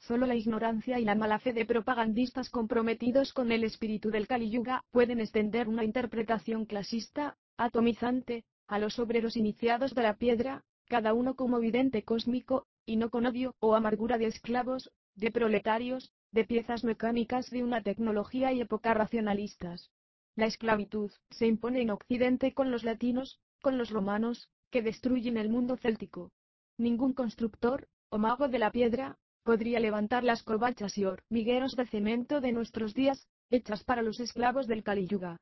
Solo 0.00 0.26
la 0.26 0.34
ignorancia 0.34 0.98
y 0.98 1.04
la 1.04 1.14
mala 1.14 1.38
fe 1.38 1.52
de 1.52 1.66
propagandistas 1.66 2.48
comprometidos 2.48 3.34
con 3.34 3.52
el 3.52 3.64
espíritu 3.64 4.10
del 4.10 4.26
Kali 4.26 4.50
Yuga 4.50 4.82
pueden 4.90 5.20
extender 5.20 5.68
una 5.68 5.84
interpretación 5.84 6.64
clasista, 6.64 7.36
atomizante, 7.58 8.44
a 8.66 8.78
los 8.78 8.98
obreros 8.98 9.36
iniciados 9.36 9.94
de 9.94 10.02
la 10.02 10.16
piedra, 10.16 10.64
cada 10.88 11.12
uno 11.12 11.34
como 11.34 11.60
vidente 11.60 12.02
cósmico, 12.02 12.66
y 12.86 12.96
no 12.96 13.10
con 13.10 13.26
odio 13.26 13.54
o 13.60 13.74
amargura 13.74 14.16
de 14.16 14.26
esclavos, 14.26 14.90
de 15.16 15.30
proletarios, 15.30 16.12
de 16.32 16.44
piezas 16.44 16.82
mecánicas 16.82 17.50
de 17.50 17.62
una 17.62 17.82
tecnología 17.82 18.52
y 18.52 18.62
época 18.62 18.94
racionalistas. 18.94 19.90
La 20.34 20.46
esclavitud 20.46 21.10
se 21.28 21.46
impone 21.46 21.82
en 21.82 21.90
Occidente 21.90 22.54
con 22.54 22.70
los 22.70 22.84
latinos, 22.84 23.38
con 23.60 23.76
los 23.76 23.90
romanos, 23.90 24.48
que 24.70 24.80
destruyen 24.80 25.36
el 25.36 25.50
mundo 25.50 25.76
céltico. 25.76 26.32
Ningún 26.78 27.12
constructor, 27.12 27.86
o 28.08 28.16
mago 28.16 28.48
de 28.48 28.58
la 28.58 28.70
piedra, 28.70 29.18
podría 29.42 29.80
levantar 29.80 30.24
las 30.24 30.42
covachas 30.42 30.96
y 30.98 31.04
hormigueros 31.04 31.76
de 31.76 31.86
cemento 31.86 32.40
de 32.40 32.52
nuestros 32.52 32.94
días, 32.94 33.28
hechas 33.50 33.84
para 33.84 34.02
los 34.02 34.20
esclavos 34.20 34.66
del 34.66 34.82
Kali 34.82 35.06
Yuga. 35.06 35.40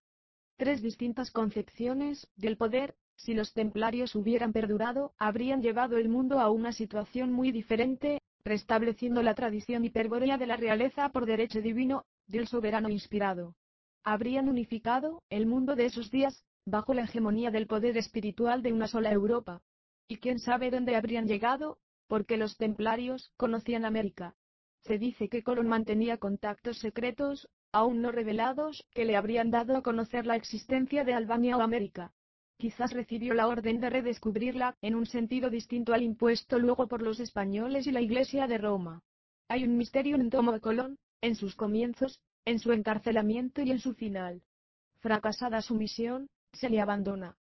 Tres 0.57 0.83
distintas 0.83 1.31
concepciones 1.31 2.27
del 2.37 2.57
poder, 2.57 2.97
si 3.17 3.35
los 3.35 3.53
templarios 3.53 4.15
hubieran 4.15 4.53
perdurado, 4.53 5.13
habrían 5.19 5.63
llevado 5.63 5.99
el 5.99 6.09
mundo 6.09 6.41
a 6.41 6.51
una 6.51 6.73
situación 6.73 7.33
muy 7.33 7.53
diferente, 7.53 8.23
restableciendo 8.45 9.23
la 9.23 9.35
tradición 9.35 9.85
hiperbórea 9.85 10.39
de 10.39 10.47
la 10.47 10.57
realeza 10.57 11.09
por 11.11 11.27
derecho 11.27 11.61
divino, 11.61 12.05
del 12.27 12.47
soberano 12.47 12.89
inspirado. 12.89 13.55
Habrían 14.05 14.49
unificado 14.49 15.23
el 15.31 15.47
mundo 15.47 15.75
de 15.77 15.87
esos 15.87 16.11
días, 16.11 16.45
bajo 16.65 16.95
la 16.95 17.03
hegemonía 17.03 17.51
del 17.51 17.67
poder 17.67 17.97
espiritual 17.97 18.63
de 18.63 18.73
una 18.73 18.87
sola 18.87 19.11
Europa. 19.11 19.63
Y 20.07 20.19
quién 20.19 20.39
sabe 20.39 20.71
dónde 20.71 20.97
habrían 20.97 21.27
llegado, 21.27 21.79
porque 22.09 22.37
los 22.37 22.57
templarios 22.57 23.31
conocían 23.37 23.85
América. 23.85 24.35
Se 24.81 24.99
dice 24.99 25.29
que 25.29 25.43
Colón 25.43 25.69
mantenía 25.69 26.17
contactos 26.17 26.79
secretos, 26.79 27.49
aún 27.73 28.01
no 28.03 28.11
revelados, 28.11 28.87
que 28.95 29.05
le 29.05 29.17
habrían 29.17 29.51
dado 29.51 29.77
a 29.77 29.83
conocer 29.83 30.27
la 30.27 30.37
existencia 30.37 31.05
de 31.05 31.15
Albania 31.15 31.57
o 31.57 31.61
América. 31.61 32.13
Quizás 32.57 32.93
recibió 32.93 33.35
la 33.35 33.47
orden 33.47 33.81
de 33.81 33.91
redescubrirla, 33.91 34.77
en 34.81 34.97
un 34.97 35.07
sentido 35.07 35.51
distinto 35.51 35.95
al 35.95 36.03
impuesto 36.03 36.59
luego 36.59 36.89
por 36.89 37.03
los 37.03 37.21
españoles 37.21 37.87
y 37.87 37.93
la 37.93 38.01
Iglesia 38.01 38.49
de 38.49 38.59
Roma. 38.59 39.03
Hay 39.49 39.65
un 39.65 39.77
misterio 39.77 40.17
en 40.17 40.31
Tomo 40.31 40.53
de 40.53 40.61
Colón, 40.61 40.99
en 41.21 41.35
sus 41.37 41.55
comienzos, 41.55 42.21
en 42.45 42.59
su 42.59 42.73
encarcelamiento 42.73 43.63
y 43.63 43.71
en 43.71 43.79
su 43.79 43.95
final. 43.95 44.43
Fracasada 45.01 45.63
su 45.63 45.75
misión, 45.75 46.29
se 46.53 46.71
le 46.71 46.81
abandona. 46.81 47.37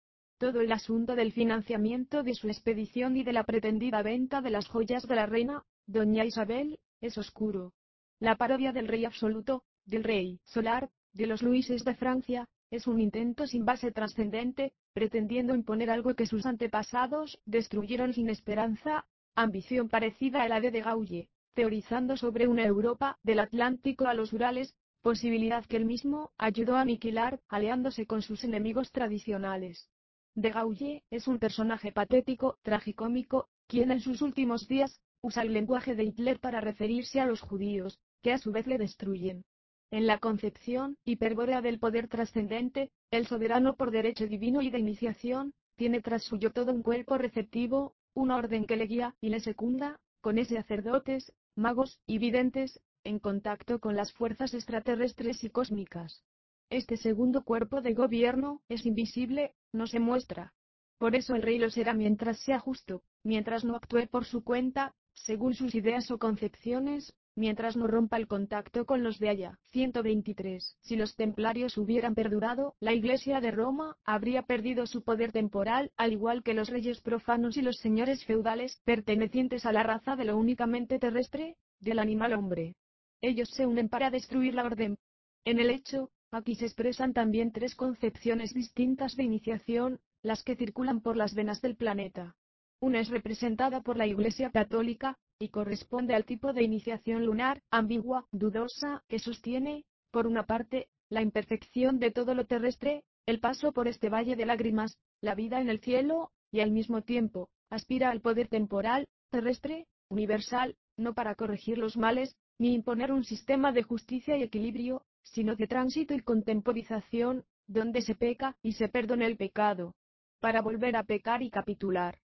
Todo 0.44 0.60
el 0.60 0.72
asunto 0.72 1.16
del 1.16 1.32
financiamiento 1.32 2.22
de 2.22 2.34
su 2.34 2.48
expedición 2.48 3.16
y 3.16 3.24
de 3.24 3.32
la 3.32 3.44
pretendida 3.44 4.02
venta 4.02 4.42
de 4.42 4.50
las 4.50 4.68
joyas 4.68 5.08
de 5.08 5.14
la 5.14 5.24
reina, 5.24 5.64
doña 5.86 6.26
Isabel, 6.26 6.78
es 7.00 7.16
oscuro. 7.16 7.72
La 8.20 8.36
parodia 8.36 8.70
del 8.70 8.86
rey 8.86 9.06
absoluto, 9.06 9.64
del 9.86 10.04
rey 10.04 10.40
solar, 10.44 10.90
de 11.14 11.26
los 11.26 11.40
Luises 11.40 11.82
de 11.82 11.94
Francia, 11.94 12.46
es 12.70 12.86
un 12.86 13.00
intento 13.00 13.46
sin 13.46 13.64
base 13.64 13.90
trascendente, 13.90 14.74
pretendiendo 14.92 15.54
imponer 15.54 15.88
algo 15.88 16.14
que 16.14 16.26
sus 16.26 16.44
antepasados 16.44 17.40
destruyeron 17.46 18.12
sin 18.12 18.28
esperanza, 18.28 19.06
ambición 19.34 19.88
parecida 19.88 20.42
a 20.42 20.48
la 20.50 20.60
de 20.60 20.70
de 20.72 20.82
Gaulle, 20.82 21.30
teorizando 21.54 22.18
sobre 22.18 22.48
una 22.48 22.66
Europa 22.66 23.18
del 23.22 23.38
Atlántico 23.38 24.08
a 24.08 24.12
los 24.12 24.34
Urales, 24.34 24.74
posibilidad 25.00 25.64
que 25.64 25.78
él 25.78 25.86
mismo 25.86 26.32
ayudó 26.36 26.76
a 26.76 26.82
aniquilar, 26.82 27.40
aliándose 27.48 28.06
con 28.06 28.20
sus 28.20 28.44
enemigos 28.44 28.92
tradicionales. 28.92 29.88
De 30.34 30.50
Gaulle 30.50 31.04
es 31.10 31.28
un 31.28 31.38
personaje 31.38 31.92
patético, 31.92 32.58
tragicómico, 32.62 33.48
quien 33.68 33.92
en 33.92 34.00
sus 34.00 34.20
últimos 34.20 34.66
días, 34.66 35.00
usa 35.20 35.42
el 35.42 35.52
lenguaje 35.52 35.94
de 35.94 36.04
Hitler 36.04 36.40
para 36.40 36.60
referirse 36.60 37.20
a 37.20 37.26
los 37.26 37.40
judíos, 37.40 38.00
que 38.20 38.32
a 38.32 38.38
su 38.38 38.50
vez 38.50 38.66
le 38.66 38.76
destruyen. 38.76 39.44
En 39.92 40.08
la 40.08 40.18
concepción 40.18 40.96
hiperbórea 41.04 41.62
del 41.62 41.78
poder 41.78 42.08
trascendente, 42.08 42.90
el 43.12 43.28
soberano 43.28 43.76
por 43.76 43.92
derecho 43.92 44.26
divino 44.26 44.60
y 44.60 44.70
de 44.70 44.80
iniciación, 44.80 45.54
tiene 45.76 46.00
tras 46.00 46.24
suyo 46.24 46.50
todo 46.50 46.72
un 46.72 46.82
cuerpo 46.82 47.16
receptivo, 47.16 47.94
una 48.12 48.36
orden 48.36 48.66
que 48.66 48.76
le 48.76 48.86
guía 48.86 49.14
y 49.20 49.28
le 49.28 49.38
secunda, 49.38 50.00
con 50.20 50.38
ese 50.38 50.56
sacerdotes, 50.56 51.32
magos 51.54 52.00
y 52.06 52.18
videntes, 52.18 52.80
en 53.04 53.20
contacto 53.20 53.78
con 53.78 53.94
las 53.94 54.12
fuerzas 54.12 54.52
extraterrestres 54.52 55.44
y 55.44 55.50
cósmicas. 55.50 56.24
Este 56.70 56.96
segundo 56.96 57.44
cuerpo 57.44 57.80
de 57.80 57.94
gobierno 57.94 58.62
es 58.68 58.86
invisible, 58.86 59.54
no 59.72 59.86
se 59.86 60.00
muestra. 60.00 60.52
Por 60.98 61.14
eso 61.14 61.34
el 61.34 61.42
rey 61.42 61.58
lo 61.58 61.70
será 61.70 61.94
mientras 61.94 62.38
sea 62.40 62.58
justo, 62.58 63.02
mientras 63.22 63.64
no 63.64 63.76
actúe 63.76 64.06
por 64.10 64.24
su 64.24 64.42
cuenta, 64.42 64.94
según 65.12 65.54
sus 65.54 65.74
ideas 65.74 66.10
o 66.10 66.18
concepciones, 66.18 67.14
mientras 67.36 67.76
no 67.76 67.86
rompa 67.86 68.16
el 68.16 68.26
contacto 68.26 68.86
con 68.86 69.02
los 69.02 69.18
de 69.18 69.28
allá. 69.28 69.58
123. 69.70 70.76
Si 70.80 70.96
los 70.96 71.16
templarios 71.16 71.76
hubieran 71.76 72.14
perdurado, 72.14 72.74
la 72.80 72.92
Iglesia 72.92 73.40
de 73.40 73.50
Roma 73.50 73.96
habría 74.04 74.42
perdido 74.42 74.86
su 74.86 75.02
poder 75.02 75.32
temporal, 75.32 75.90
al 75.96 76.12
igual 76.12 76.42
que 76.42 76.54
los 76.54 76.68
reyes 76.68 77.00
profanos 77.00 77.56
y 77.56 77.62
los 77.62 77.78
señores 77.78 78.24
feudales, 78.24 78.80
pertenecientes 78.84 79.66
a 79.66 79.72
la 79.72 79.82
raza 79.82 80.16
de 80.16 80.24
lo 80.24 80.36
únicamente 80.36 80.98
terrestre, 80.98 81.56
del 81.80 81.98
animal 81.98 82.32
hombre. 82.34 82.76
Ellos 83.20 83.50
se 83.50 83.66
unen 83.66 83.88
para 83.88 84.10
destruir 84.10 84.54
la 84.54 84.64
orden. 84.64 84.96
En 85.44 85.58
el 85.58 85.70
hecho, 85.70 86.10
aquí 86.34 86.56
se 86.56 86.66
expresan 86.66 87.12
también 87.12 87.52
tres 87.52 87.74
concepciones 87.74 88.52
distintas 88.52 89.16
de 89.16 89.22
iniciación, 89.22 90.00
las 90.22 90.42
que 90.42 90.56
circulan 90.56 91.00
por 91.00 91.16
las 91.16 91.34
venas 91.34 91.60
del 91.62 91.76
planeta. 91.76 92.36
Una 92.80 93.00
es 93.00 93.08
representada 93.08 93.82
por 93.82 93.96
la 93.96 94.06
Iglesia 94.06 94.50
Católica, 94.50 95.16
y 95.38 95.48
corresponde 95.48 96.14
al 96.14 96.24
tipo 96.24 96.52
de 96.52 96.62
iniciación 96.62 97.24
lunar, 97.24 97.62
ambigua, 97.70 98.26
dudosa, 98.32 99.04
que 99.08 99.18
sostiene, 99.18 99.84
por 100.10 100.26
una 100.26 100.44
parte, 100.44 100.88
la 101.08 101.22
imperfección 101.22 101.98
de 101.98 102.10
todo 102.10 102.34
lo 102.34 102.46
terrestre, 102.46 103.04
el 103.26 103.40
paso 103.40 103.72
por 103.72 103.88
este 103.88 104.08
valle 104.08 104.36
de 104.36 104.46
lágrimas, 104.46 104.98
la 105.20 105.34
vida 105.34 105.60
en 105.60 105.68
el 105.68 105.80
cielo, 105.80 106.32
y 106.50 106.60
al 106.60 106.70
mismo 106.70 107.02
tiempo, 107.02 107.48
aspira 107.70 108.10
al 108.10 108.20
poder 108.20 108.48
temporal, 108.48 109.06
terrestre, 109.30 109.86
universal, 110.08 110.76
no 110.96 111.14
para 111.14 111.34
corregir 111.34 111.78
los 111.78 111.96
males, 111.96 112.36
ni 112.58 112.74
imponer 112.74 113.12
un 113.12 113.24
sistema 113.24 113.72
de 113.72 113.82
justicia 113.82 114.36
y 114.36 114.42
equilibrio, 114.42 115.04
sino 115.24 115.56
de 115.56 115.66
tránsito 115.66 116.14
y 116.14 116.20
contemporización, 116.20 117.44
donde 117.66 118.02
se 118.02 118.14
peca 118.14 118.56
y 118.62 118.72
se 118.72 118.88
perdona 118.88 119.26
el 119.26 119.36
pecado, 119.36 119.94
para 120.40 120.62
volver 120.62 120.96
a 120.96 121.02
pecar 121.02 121.42
y 121.42 121.50
capitular. 121.50 122.18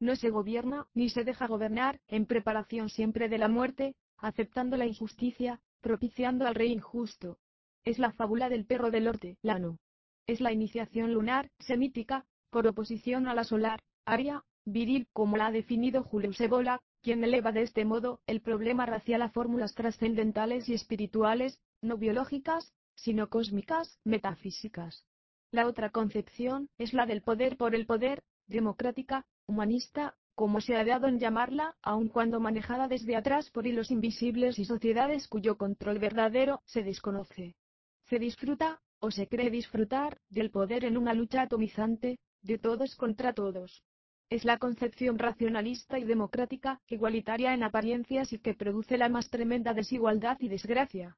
No 0.00 0.16
se 0.16 0.30
gobierna, 0.30 0.88
ni 0.92 1.08
se 1.08 1.24
deja 1.24 1.46
gobernar, 1.46 2.00
en 2.08 2.26
preparación 2.26 2.88
siempre 2.88 3.28
de 3.28 3.38
la 3.38 3.48
muerte, 3.48 3.94
aceptando 4.18 4.76
la 4.76 4.86
injusticia, 4.86 5.60
propiciando 5.80 6.46
al 6.46 6.54
rey 6.54 6.72
injusto. 6.72 7.38
Es 7.84 7.98
la 7.98 8.12
fábula 8.12 8.48
del 8.48 8.66
perro 8.66 8.90
del 8.90 9.04
norte, 9.04 9.36
Lano. 9.42 9.78
Es 10.26 10.40
la 10.40 10.52
iniciación 10.52 11.12
lunar, 11.14 11.50
semítica, 11.60 12.26
por 12.50 12.66
oposición 12.66 13.28
a 13.28 13.34
la 13.34 13.44
solar, 13.44 13.80
aria, 14.04 14.44
viril, 14.64 15.06
como 15.12 15.36
la 15.36 15.46
ha 15.46 15.52
definido 15.52 16.02
Julius 16.02 16.40
Evola, 16.40 16.80
quien 17.02 17.22
eleva 17.22 17.52
de 17.52 17.62
este 17.62 17.84
modo 17.84 18.20
el 18.26 18.40
problema 18.40 18.84
racial 18.84 19.22
a 19.22 19.30
fórmulas 19.30 19.74
trascendentales 19.74 20.68
y 20.68 20.74
espirituales, 20.74 21.60
no 21.82 21.96
biológicas, 21.96 22.72
sino 22.94 23.28
cósmicas, 23.28 23.98
metafísicas. 24.04 25.04
La 25.50 25.66
otra 25.66 25.90
concepción 25.90 26.68
es 26.78 26.92
la 26.92 27.06
del 27.06 27.22
poder 27.22 27.56
por 27.56 27.74
el 27.74 27.86
poder, 27.86 28.22
democrática, 28.46 29.26
humanista, 29.46 30.16
como 30.34 30.60
se 30.60 30.76
ha 30.76 30.84
dado 30.84 31.06
en 31.08 31.18
llamarla, 31.18 31.76
aun 31.82 32.08
cuando 32.08 32.40
manejada 32.40 32.88
desde 32.88 33.16
atrás 33.16 33.50
por 33.50 33.66
hilos 33.66 33.90
invisibles 33.90 34.58
y 34.58 34.64
sociedades 34.64 35.28
cuyo 35.28 35.56
control 35.56 35.98
verdadero 35.98 36.62
se 36.66 36.82
desconoce. 36.82 37.56
Se 38.04 38.18
disfruta, 38.18 38.82
o 38.98 39.10
se 39.10 39.28
cree 39.28 39.50
disfrutar, 39.50 40.20
del 40.28 40.50
poder 40.50 40.84
en 40.84 40.96
una 40.96 41.14
lucha 41.14 41.42
atomizante, 41.42 42.18
de 42.42 42.58
todos 42.58 42.96
contra 42.96 43.32
todos. 43.32 43.82
Es 44.28 44.44
la 44.44 44.58
concepción 44.58 45.18
racionalista 45.18 45.98
y 45.98 46.04
democrática, 46.04 46.80
igualitaria 46.88 47.54
en 47.54 47.62
apariencias 47.62 48.32
y 48.32 48.38
que 48.38 48.54
produce 48.54 48.98
la 48.98 49.08
más 49.08 49.30
tremenda 49.30 49.72
desigualdad 49.72 50.36
y 50.40 50.48
desgracia. 50.48 51.16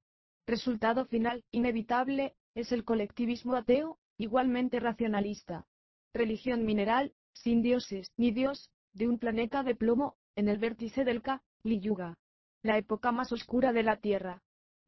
Resultado 0.49 1.05
final, 1.05 1.45
inevitable, 1.51 2.35
es 2.55 2.73
el 2.73 2.83
colectivismo 2.83 3.55
ateo, 3.55 3.99
igualmente 4.17 4.81
racionalista. 4.81 5.67
Religión 6.15 6.65
mineral, 6.65 7.13
sin 7.35 7.61
dioses 7.61 8.11
ni 8.17 8.31
dios, 8.31 8.71
de 8.95 9.09
un 9.09 9.19
planeta 9.19 9.63
de 9.63 9.75
plomo, 9.75 10.17
en 10.37 10.49
el 10.49 10.57
vértice 10.57 11.05
del 11.05 11.21
Ka, 11.21 11.43
Yuga. 11.65 12.17
La 12.63 12.79
época 12.79 13.13
más 13.13 13.31
oscura 13.31 13.75
de 13.75 13.83
la 13.83 13.97
Tierra. 13.97 14.43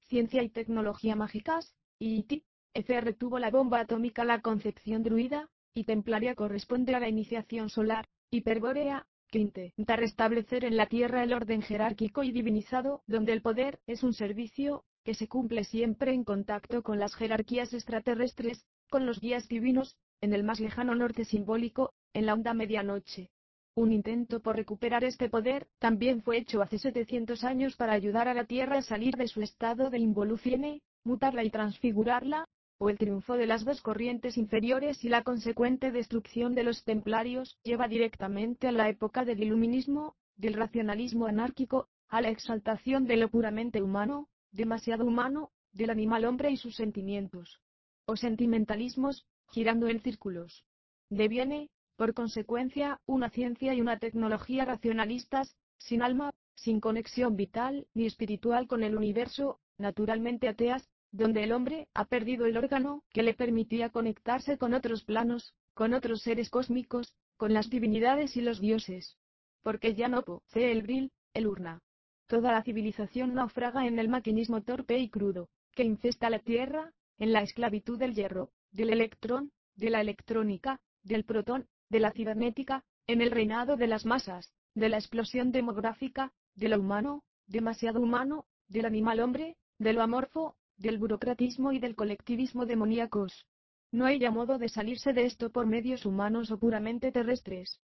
Ciencia 0.08 0.42
y 0.42 0.48
tecnología 0.48 1.14
mágicas, 1.14 1.74
y 1.98 2.16
Iti, 2.16 2.42
ECR 2.72 3.12
tuvo 3.12 3.38
la 3.38 3.50
bomba 3.50 3.80
atómica 3.80 4.24
la 4.24 4.40
concepción 4.40 5.02
druida, 5.02 5.50
y 5.74 5.84
templaria 5.84 6.34
corresponde 6.36 6.94
a 6.94 7.00
la 7.00 7.10
iniciación 7.10 7.68
solar, 7.68 8.08
hiperbórea, 8.30 9.06
que 9.30 9.40
intenta 9.40 9.96
restablecer 9.96 10.64
en 10.64 10.78
la 10.78 10.86
Tierra 10.86 11.22
el 11.22 11.34
orden 11.34 11.60
jerárquico 11.60 12.22
y 12.22 12.32
divinizado, 12.32 13.02
donde 13.06 13.34
el 13.34 13.42
poder 13.42 13.78
es 13.86 14.02
un 14.02 14.14
servicio, 14.14 14.86
que 15.04 15.14
se 15.14 15.28
cumple 15.28 15.64
siempre 15.64 16.12
en 16.12 16.24
contacto 16.24 16.82
con 16.82 16.98
las 16.98 17.14
jerarquías 17.14 17.72
extraterrestres, 17.72 18.64
con 18.90 19.06
los 19.06 19.20
guías 19.20 19.48
divinos, 19.48 19.96
en 20.20 20.32
el 20.34 20.44
más 20.44 20.60
lejano 20.60 20.94
norte 20.94 21.24
simbólico, 21.24 21.92
en 22.12 22.26
la 22.26 22.34
onda 22.34 22.54
medianoche. 22.54 23.30
Un 23.74 23.92
intento 23.92 24.40
por 24.40 24.56
recuperar 24.56 25.04
este 25.04 25.28
poder 25.28 25.68
también 25.78 26.22
fue 26.22 26.38
hecho 26.38 26.60
hace 26.60 26.78
700 26.78 27.44
años 27.44 27.76
para 27.76 27.92
ayudar 27.92 28.28
a 28.28 28.34
la 28.34 28.44
Tierra 28.44 28.78
a 28.78 28.82
salir 28.82 29.16
de 29.16 29.28
su 29.28 29.42
estado 29.42 29.90
de 29.90 29.98
involución, 29.98 30.80
mutarla 31.04 31.44
y 31.44 31.50
transfigurarla, 31.50 32.46
o 32.78 32.90
el 32.90 32.98
triunfo 32.98 33.34
de 33.34 33.46
las 33.46 33.64
dos 33.64 33.82
corrientes 33.82 34.36
inferiores 34.38 35.04
y 35.04 35.08
la 35.08 35.22
consecuente 35.22 35.92
destrucción 35.92 36.54
de 36.54 36.64
los 36.64 36.82
templarios, 36.82 37.58
lleva 37.62 37.88
directamente 37.88 38.68
a 38.68 38.72
la 38.72 38.88
época 38.88 39.24
del 39.24 39.42
iluminismo, 39.42 40.16
del 40.36 40.54
racionalismo 40.54 41.26
anárquico, 41.26 41.88
a 42.08 42.20
la 42.22 42.30
exaltación 42.30 43.06
de 43.06 43.18
lo 43.18 43.28
puramente 43.28 43.82
humano, 43.82 44.28
demasiado 44.52 45.04
humano, 45.04 45.50
del 45.72 45.90
animal 45.90 46.24
hombre 46.24 46.50
y 46.50 46.56
sus 46.56 46.76
sentimientos. 46.76 47.60
O 48.06 48.16
sentimentalismos, 48.16 49.26
girando 49.48 49.88
en 49.88 50.00
círculos. 50.00 50.64
Deviene, 51.08 51.70
por 51.96 52.14
consecuencia, 52.14 53.00
una 53.06 53.30
ciencia 53.30 53.74
y 53.74 53.80
una 53.80 53.98
tecnología 53.98 54.64
racionalistas, 54.64 55.56
sin 55.78 56.02
alma, 56.02 56.30
sin 56.54 56.80
conexión 56.80 57.36
vital 57.36 57.86
ni 57.94 58.06
espiritual 58.06 58.66
con 58.66 58.82
el 58.82 58.96
universo, 58.96 59.60
naturalmente 59.78 60.48
ateas, 60.48 60.88
donde 61.12 61.42
el 61.42 61.52
hombre 61.52 61.88
ha 61.94 62.04
perdido 62.04 62.46
el 62.46 62.56
órgano 62.56 63.02
que 63.12 63.22
le 63.22 63.34
permitía 63.34 63.90
conectarse 63.90 64.58
con 64.58 64.74
otros 64.74 65.04
planos, 65.04 65.54
con 65.74 65.94
otros 65.94 66.22
seres 66.22 66.50
cósmicos, 66.50 67.14
con 67.36 67.54
las 67.54 67.70
divinidades 67.70 68.36
y 68.36 68.42
los 68.42 68.60
dioses. 68.60 69.16
Porque 69.62 69.94
ya 69.94 70.08
no 70.08 70.22
posee 70.22 70.72
el 70.72 70.82
bril, 70.82 71.12
el 71.34 71.46
urna. 71.46 71.82
Toda 72.30 72.52
la 72.52 72.62
civilización 72.62 73.34
naufraga 73.34 73.88
en 73.88 73.98
el 73.98 74.08
maquinismo 74.08 74.62
torpe 74.62 74.96
y 75.00 75.08
crudo, 75.08 75.48
que 75.74 75.82
infesta 75.82 76.30
la 76.30 76.38
Tierra, 76.38 76.92
en 77.18 77.32
la 77.32 77.42
esclavitud 77.42 77.98
del 77.98 78.14
hierro, 78.14 78.52
del 78.70 78.90
electrón, 78.90 79.50
de 79.74 79.90
la 79.90 80.00
electrónica, 80.00 80.80
del 81.02 81.24
protón, 81.24 81.66
de 81.88 81.98
la 81.98 82.12
cibernética, 82.12 82.84
en 83.08 83.20
el 83.20 83.32
reinado 83.32 83.76
de 83.76 83.88
las 83.88 84.06
masas, 84.06 84.52
de 84.76 84.88
la 84.88 84.98
explosión 84.98 85.50
demográfica, 85.50 86.32
de 86.54 86.68
lo 86.68 86.78
humano, 86.78 87.24
demasiado 87.48 88.00
humano, 88.00 88.46
del 88.68 88.86
animal 88.86 89.18
hombre, 89.18 89.56
de 89.80 89.92
lo 89.92 90.00
amorfo, 90.00 90.54
del 90.76 90.98
burocratismo 90.98 91.72
y 91.72 91.80
del 91.80 91.96
colectivismo 91.96 92.64
demoníacos. 92.64 93.44
No 93.90 94.06
hay 94.06 94.20
ya 94.20 94.30
modo 94.30 94.56
de 94.58 94.68
salirse 94.68 95.12
de 95.12 95.24
esto 95.24 95.50
por 95.50 95.66
medios 95.66 96.06
humanos 96.06 96.52
o 96.52 96.60
puramente 96.60 97.10
terrestres. 97.10 97.80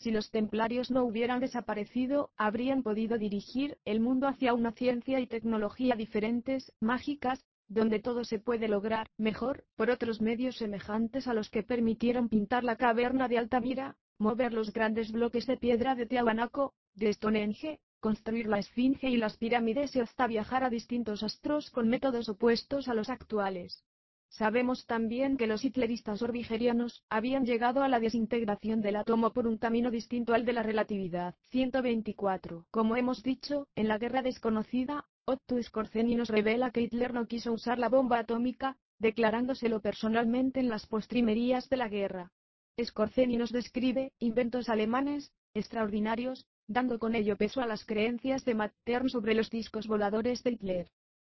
Si 0.00 0.10
los 0.10 0.30
templarios 0.30 0.90
no 0.90 1.04
hubieran 1.04 1.40
desaparecido, 1.40 2.30
habrían 2.38 2.82
podido 2.82 3.18
dirigir 3.18 3.76
el 3.84 4.00
mundo 4.00 4.28
hacia 4.28 4.54
una 4.54 4.72
ciencia 4.72 5.20
y 5.20 5.26
tecnología 5.26 5.94
diferentes, 5.94 6.72
mágicas, 6.80 7.44
donde 7.68 8.00
todo 8.00 8.24
se 8.24 8.38
puede 8.38 8.66
lograr 8.66 9.10
mejor, 9.18 9.64
por 9.76 9.90
otros 9.90 10.22
medios 10.22 10.56
semejantes 10.56 11.28
a 11.28 11.34
los 11.34 11.50
que 11.50 11.62
permitieron 11.62 12.30
pintar 12.30 12.64
la 12.64 12.76
caverna 12.76 13.28
de 13.28 13.36
Altamira, 13.36 13.98
mover 14.18 14.54
los 14.54 14.72
grandes 14.72 15.12
bloques 15.12 15.46
de 15.46 15.58
piedra 15.58 15.94
de 15.94 16.06
Tiahuanaco, 16.06 16.72
de 16.94 17.12
Stonehenge, 17.12 17.78
construir 18.00 18.46
la 18.46 18.58
esfinge 18.58 19.10
y 19.10 19.18
las 19.18 19.36
pirámides 19.36 19.94
y 19.96 20.00
hasta 20.00 20.26
viajar 20.26 20.64
a 20.64 20.70
distintos 20.70 21.22
astros 21.22 21.70
con 21.70 21.88
métodos 21.88 22.30
opuestos 22.30 22.88
a 22.88 22.94
los 22.94 23.10
actuales. 23.10 23.84
Sabemos 24.30 24.86
también 24.86 25.36
que 25.36 25.48
los 25.48 25.64
hitleristas 25.64 26.22
orbigerianos 26.22 27.04
habían 27.10 27.44
llegado 27.44 27.82
a 27.82 27.88
la 27.88 27.98
desintegración 27.98 28.80
del 28.80 28.94
átomo 28.94 29.32
por 29.32 29.48
un 29.48 29.58
camino 29.58 29.90
distinto 29.90 30.34
al 30.34 30.44
de 30.44 30.52
la 30.52 30.62
relatividad. 30.62 31.34
124. 31.48 32.64
Como 32.70 32.96
hemos 32.96 33.24
dicho, 33.24 33.66
en 33.74 33.88
la 33.88 33.98
guerra 33.98 34.22
desconocida, 34.22 35.08
Otto 35.24 35.60
Skorzeny 35.60 36.14
nos 36.14 36.28
revela 36.28 36.70
que 36.70 36.82
Hitler 36.82 37.12
no 37.12 37.26
quiso 37.26 37.52
usar 37.52 37.80
la 37.80 37.88
bomba 37.88 38.20
atómica, 38.20 38.76
declarándoselo 39.00 39.80
personalmente 39.80 40.60
en 40.60 40.68
las 40.68 40.86
postrimerías 40.86 41.68
de 41.68 41.76
la 41.76 41.88
guerra. 41.88 42.32
Skorzeny 42.80 43.36
nos 43.36 43.50
describe 43.50 44.12
inventos 44.20 44.68
alemanes, 44.68 45.32
extraordinarios, 45.54 46.46
dando 46.68 47.00
con 47.00 47.16
ello 47.16 47.36
peso 47.36 47.60
a 47.62 47.66
las 47.66 47.84
creencias 47.84 48.44
de 48.44 48.54
Mattern 48.54 49.08
sobre 49.08 49.34
los 49.34 49.50
discos 49.50 49.88
voladores 49.88 50.44
de 50.44 50.52
Hitler. 50.52 50.90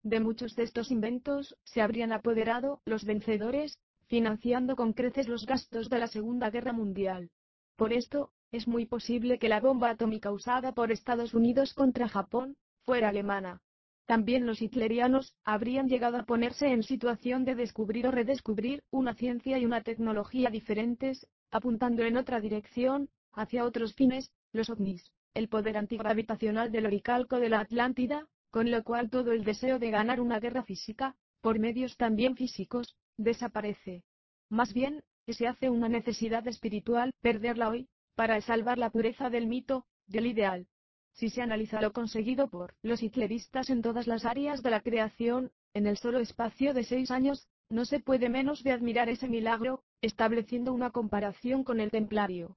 De 0.06 0.20
muchos 0.20 0.56
de 0.56 0.62
estos 0.62 0.92
inventos 0.92 1.58
se 1.64 1.82
habrían 1.82 2.12
apoderado 2.12 2.80
los 2.86 3.06
vencedores, 3.06 3.80
financiando 4.06 4.76
con 4.76 4.94
creces 4.94 5.28
los 5.28 5.48
gastos 5.48 5.90
de 5.90 5.98
la 5.98 6.06
Segunda 6.06 6.52
Guerra 6.52 6.74
Mundial. 6.74 7.32
Por 7.76 7.92
esto, 7.92 8.32
es 8.52 8.68
muy 8.68 8.86
posible 8.86 9.40
que 9.40 9.50
la 9.50 9.60
bomba 9.60 9.90
atómica 9.90 10.32
usada 10.32 10.76
por 10.76 10.92
Estados 10.92 11.34
Unidos 11.34 11.74
contra 11.74 12.08
Japón 12.08 12.56
fuera 12.84 13.10
alemana. 13.10 13.64
También 14.06 14.46
los 14.46 14.62
hitlerianos 14.62 15.34
habrían 15.44 15.88
llegado 15.88 16.18
a 16.18 16.26
ponerse 16.28 16.68
en 16.68 16.84
situación 16.84 17.44
de 17.44 17.56
descubrir 17.56 18.06
o 18.06 18.12
redescubrir 18.12 18.84
una 18.92 19.16
ciencia 19.16 19.58
y 19.58 19.66
una 19.66 19.82
tecnología 19.82 20.52
diferentes, 20.52 21.26
apuntando 21.50 22.04
en 22.04 22.18
otra 22.18 22.40
dirección, 22.42 23.10
hacia 23.34 23.66
otros 23.66 23.96
fines, 23.96 24.32
los 24.52 24.70
ovnis 24.70 25.12
el 25.36 25.50
poder 25.50 25.78
antigravitacional 25.78 26.72
del 26.72 26.86
oricalco 26.86 27.40
de 27.40 27.50
la 27.50 27.60
Atlántida, 27.60 28.26
con 28.56 28.72
lo 28.72 28.86
cual 28.86 29.10
todo 29.10 29.34
el 29.34 29.44
deseo 29.44 29.80
de 29.80 29.92
ganar 29.92 30.22
una 30.22 30.40
guerra 30.40 30.64
física, 30.64 31.18
por 31.42 31.60
medios 31.60 31.98
también 31.98 32.38
físicos, 32.38 32.96
desaparece. 33.18 34.06
Más 34.50 34.74
bien, 34.74 35.04
se 35.28 35.46
hace 35.46 35.70
una 35.70 35.90
necesidad 35.90 36.48
espiritual 36.48 37.12
perderla 37.20 37.68
hoy, 37.68 37.90
para 38.16 38.40
salvar 38.40 38.78
la 38.78 38.92
pureza 38.92 39.30
del 39.30 39.48
mito, 39.48 39.86
del 40.08 40.28
ideal. 40.28 40.68
Si 41.12 41.30
se 41.30 41.42
analiza 41.42 41.82
lo 41.82 41.92
conseguido 41.92 42.48
por 42.48 42.76
los 42.82 43.04
hitleristas 43.04 43.70
en 43.70 43.82
todas 43.82 44.08
las 44.08 44.24
áreas 44.24 44.64
de 44.64 44.70
la 44.70 44.80
creación, 44.80 45.52
en 45.74 45.86
el 45.86 45.98
solo 45.98 46.20
espacio 46.20 46.74
de 46.74 46.86
seis 46.86 47.12
años, 47.12 47.50
no 47.68 47.84
se 47.84 48.00
puede 48.00 48.30
menos 48.30 48.64
de 48.64 48.72
admirar 48.72 49.10
ese 49.10 49.28
milagro, 49.28 49.84
estableciendo 50.00 50.72
una 50.72 50.92
comparación 50.92 51.66
con 51.66 51.82
el 51.82 51.92
templario 51.92 52.56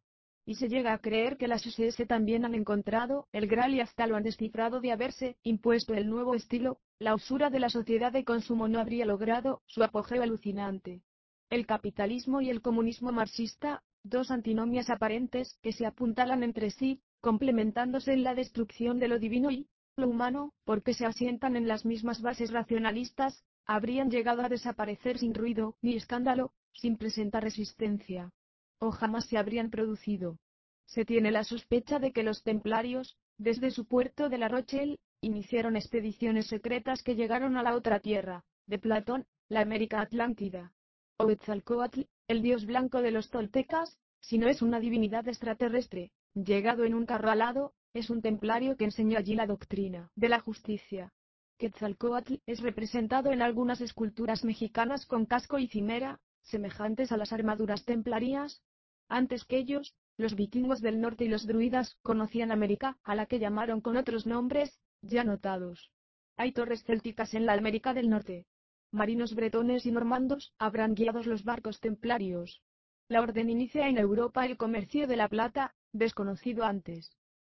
y 0.49 0.55
se 0.55 0.71
llega 0.71 0.95
a 0.95 0.99
creer 0.99 1.37
que 1.37 1.47
las 1.47 1.67
SS 1.67 2.07
también 2.07 2.47
han 2.47 2.55
encontrado 2.55 3.29
el 3.33 3.49
Graal 3.49 3.75
y 3.75 3.81
hasta 3.81 4.07
lo 4.07 4.17
han 4.17 4.23
descifrado 4.23 4.81
de 4.81 4.93
haberse 4.93 5.37
impuesto 5.43 5.93
el 5.93 6.09
nuevo 6.09 6.35
estilo, 6.35 6.79
la 6.99 7.15
usura 7.15 7.51
de 7.51 7.61
la 7.61 7.69
sociedad 7.69 8.13
de 8.13 8.25
consumo 8.25 8.67
no 8.67 8.81
habría 8.81 9.05
logrado 9.05 9.61
su 9.67 9.85
apogeo 9.85 10.23
alucinante. 10.23 11.03
El 11.51 11.67
capitalismo 11.67 12.41
y 12.41 12.49
el 12.49 12.63
comunismo 12.63 13.13
marxista, 13.13 13.83
dos 14.03 14.31
antinomias 14.31 14.89
aparentes 14.89 15.59
que 15.61 15.75
se 15.75 15.85
apuntalan 15.85 16.43
entre 16.43 16.71
sí, 16.71 17.03
complementándose 17.21 18.15
en 18.15 18.23
la 18.23 18.35
destrucción 18.35 18.99
de 18.99 19.09
lo 19.09 19.19
divino 19.19 19.51
y 19.51 19.69
lo 19.99 20.09
humano, 20.09 20.55
porque 20.65 20.95
se 20.95 21.05
asientan 21.05 21.57
en 21.57 21.69
las 21.69 21.85
mismas 21.85 22.23
bases 22.23 22.53
racionalistas, 22.53 23.45
habrían 23.67 24.11
llegado 24.11 24.41
a 24.41 24.49
desaparecer 24.49 25.19
sin 25.19 25.35
ruido 25.35 25.77
ni 25.83 25.95
escándalo, 25.95 26.55
sin 26.73 26.97
presentar 26.97 27.43
resistencia 27.43 28.33
o 28.79 28.91
jamás 28.91 29.27
se 29.27 29.39
habrían 29.39 29.71
producido. 29.71 30.39
Se 30.87 31.05
tiene 31.05 31.31
la 31.31 31.45
sospecha 31.45 31.99
de 31.99 32.13
que 32.13 32.23
los 32.23 32.43
templarios, 32.43 33.17
desde 33.37 33.71
su 33.71 33.87
puerto 33.87 34.29
de 34.29 34.39
la 34.39 34.49
Rochelle, 34.49 34.99
iniciaron 35.21 35.77
expediciones 35.77 36.47
secretas 36.47 37.03
que 37.03 37.15
llegaron 37.15 37.57
a 37.57 37.63
la 37.63 37.75
otra 37.75 38.01
tierra, 38.01 38.45
de 38.67 38.79
Platón, 38.79 39.27
la 39.49 39.61
América 39.61 40.01
Atlántida. 40.01 40.73
O 41.19 41.31
Etzalcoatl, 41.31 42.03
el 42.29 42.43
dios 42.43 42.67
blanco 42.67 43.03
de 43.03 43.11
los 43.11 43.31
toltecas, 43.31 43.99
si 44.21 44.39
no 44.39 44.49
es 44.49 44.63
una 44.63 44.81
divinidad 44.81 45.27
extraterrestre, 45.29 46.13
llegado 46.35 46.85
en 46.85 46.95
un 46.95 47.07
carro 47.07 47.31
alado, 47.31 47.75
es 47.95 48.11
un 48.11 48.23
templario 48.23 48.77
que 48.77 48.85
enseñó 48.85 49.19
allí 49.19 49.35
la 49.35 49.47
doctrina 49.47 50.11
de 50.15 50.29
la 50.29 50.41
justicia. 50.41 51.13
Quetzalcoatl 51.59 52.37
es 52.47 52.61
representado 52.61 53.33
en 53.33 53.43
algunas 53.43 53.81
esculturas 53.81 54.45
mexicanas 54.45 55.07
con 55.07 55.27
casco 55.27 55.59
y 55.59 55.67
cimera, 55.67 56.21
semejantes 56.43 57.11
a 57.11 57.17
las 57.17 57.33
armaduras 57.33 57.85
templarias, 57.85 58.63
antes 59.09 59.45
que 59.45 59.59
ellos, 59.59 59.95
los 60.17 60.35
vikingos 60.35 60.81
del 60.81 61.01
norte 61.01 61.25
y 61.25 61.29
los 61.29 61.47
druidas 61.47 61.97
conocían 62.03 62.51
América, 62.51 62.99
a 63.05 63.15
la 63.15 63.27
que 63.27 63.39
llamaron 63.39 63.81
con 63.81 63.97
otros 63.97 64.27
nombres, 64.27 64.81
ya 65.03 65.25
notados. 65.25 65.91
Hay 66.37 66.53
torres 66.53 66.85
célticas 66.85 67.35
en 67.35 67.47
la 67.47 67.55
América 67.55 67.95
del 67.95 68.09
Norte. 68.09 68.47
Marinos 68.91 69.35
bretones 69.35 69.87
y 69.87 69.93
normandos 69.93 70.55
habrán 70.59 70.95
guiado 70.95 71.23
los 71.23 71.45
barcos 71.45 71.81
templarios. 71.81 72.63
La 73.09 73.21
orden 73.21 73.51
inicia 73.51 73.89
en 73.89 73.99
Europa 73.99 74.45
el 74.45 74.57
comercio 74.57 75.07
de 75.07 75.17
la 75.17 75.29
plata, 75.29 75.75
desconocido 75.93 76.65
antes. 76.65 77.11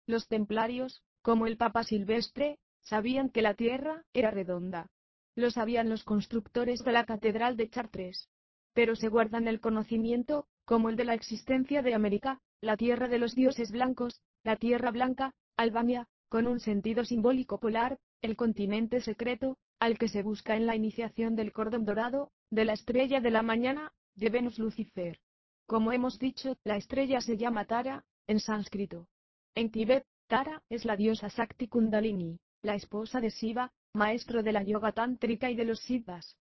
Los 0.06 0.28
templarios, 0.28 1.04
como 1.22 1.48
el 1.48 1.58
Papa 1.58 1.84
Silvestre, 1.84 2.60
sabían 2.82 3.30
que 3.30 3.42
la 3.42 3.54
tierra 3.54 4.04
era 4.14 4.32
redonda. 4.32 4.90
Lo 5.36 5.50
sabían 5.52 5.90
los 5.90 6.04
constructores 6.04 6.84
de 6.84 6.92
la 6.92 7.06
Catedral 7.06 7.58
de 7.58 7.70
Chartres. 7.70 8.30
Pero 8.74 8.96
se 8.96 9.08
guardan 9.08 9.48
el 9.48 9.60
conocimiento, 9.60 10.48
como 10.66 10.90
el 10.90 10.96
de 10.96 11.06
la 11.06 11.14
existencia 11.14 11.82
de 11.82 11.94
América, 11.94 12.40
la 12.62 12.78
tierra 12.78 13.08
de 13.08 13.20
los 13.20 13.36
dioses 13.36 13.72
blancos, 13.72 14.22
la 14.44 14.56
tierra 14.56 14.92
blanca, 14.92 15.34
Albania, 15.58 16.08
con 16.30 16.48
un 16.48 16.60
sentido 16.60 17.06
simbólico 17.06 17.60
polar, 17.60 18.00
el 18.22 18.36
continente 18.36 19.02
secreto, 19.02 19.58
al 19.80 19.98
que 19.98 20.08
se 20.08 20.24
busca 20.24 20.56
en 20.56 20.66
la 20.66 20.76
iniciación 20.76 21.36
del 21.36 21.52
cordón 21.52 21.86
dorado, 21.86 22.32
de 22.50 22.66
la 22.66 22.74
estrella 22.74 23.20
de 23.20 23.32
la 23.32 23.42
mañana, 23.42 23.92
de 24.16 24.30
Venus 24.30 24.58
Lucifer. 24.58 25.20
Como 25.66 25.92
hemos 25.92 26.20
dicho, 26.20 26.58
la 26.64 26.78
estrella 26.78 27.20
se 27.22 27.38
llama 27.38 27.66
Tara, 27.66 28.06
en 28.28 28.40
sánscrito. 28.40 29.08
En 29.56 29.72
Tibet, 29.72 30.06
Tara 30.28 30.64
es 30.70 30.86
la 30.86 30.96
diosa 30.96 31.30
Sakti 31.30 31.68
Kundalini, 31.68 32.40
la 32.62 32.76
esposa 32.76 33.20
de 33.20 33.30
Shiva, 33.30 33.72
maestro 33.94 34.42
de 34.42 34.54
la 34.54 34.64
yoga 34.64 34.92
tántrica 34.94 35.52
y 35.52 35.56
de 35.56 35.66
los 35.66 35.82
siddhas. 35.82 36.38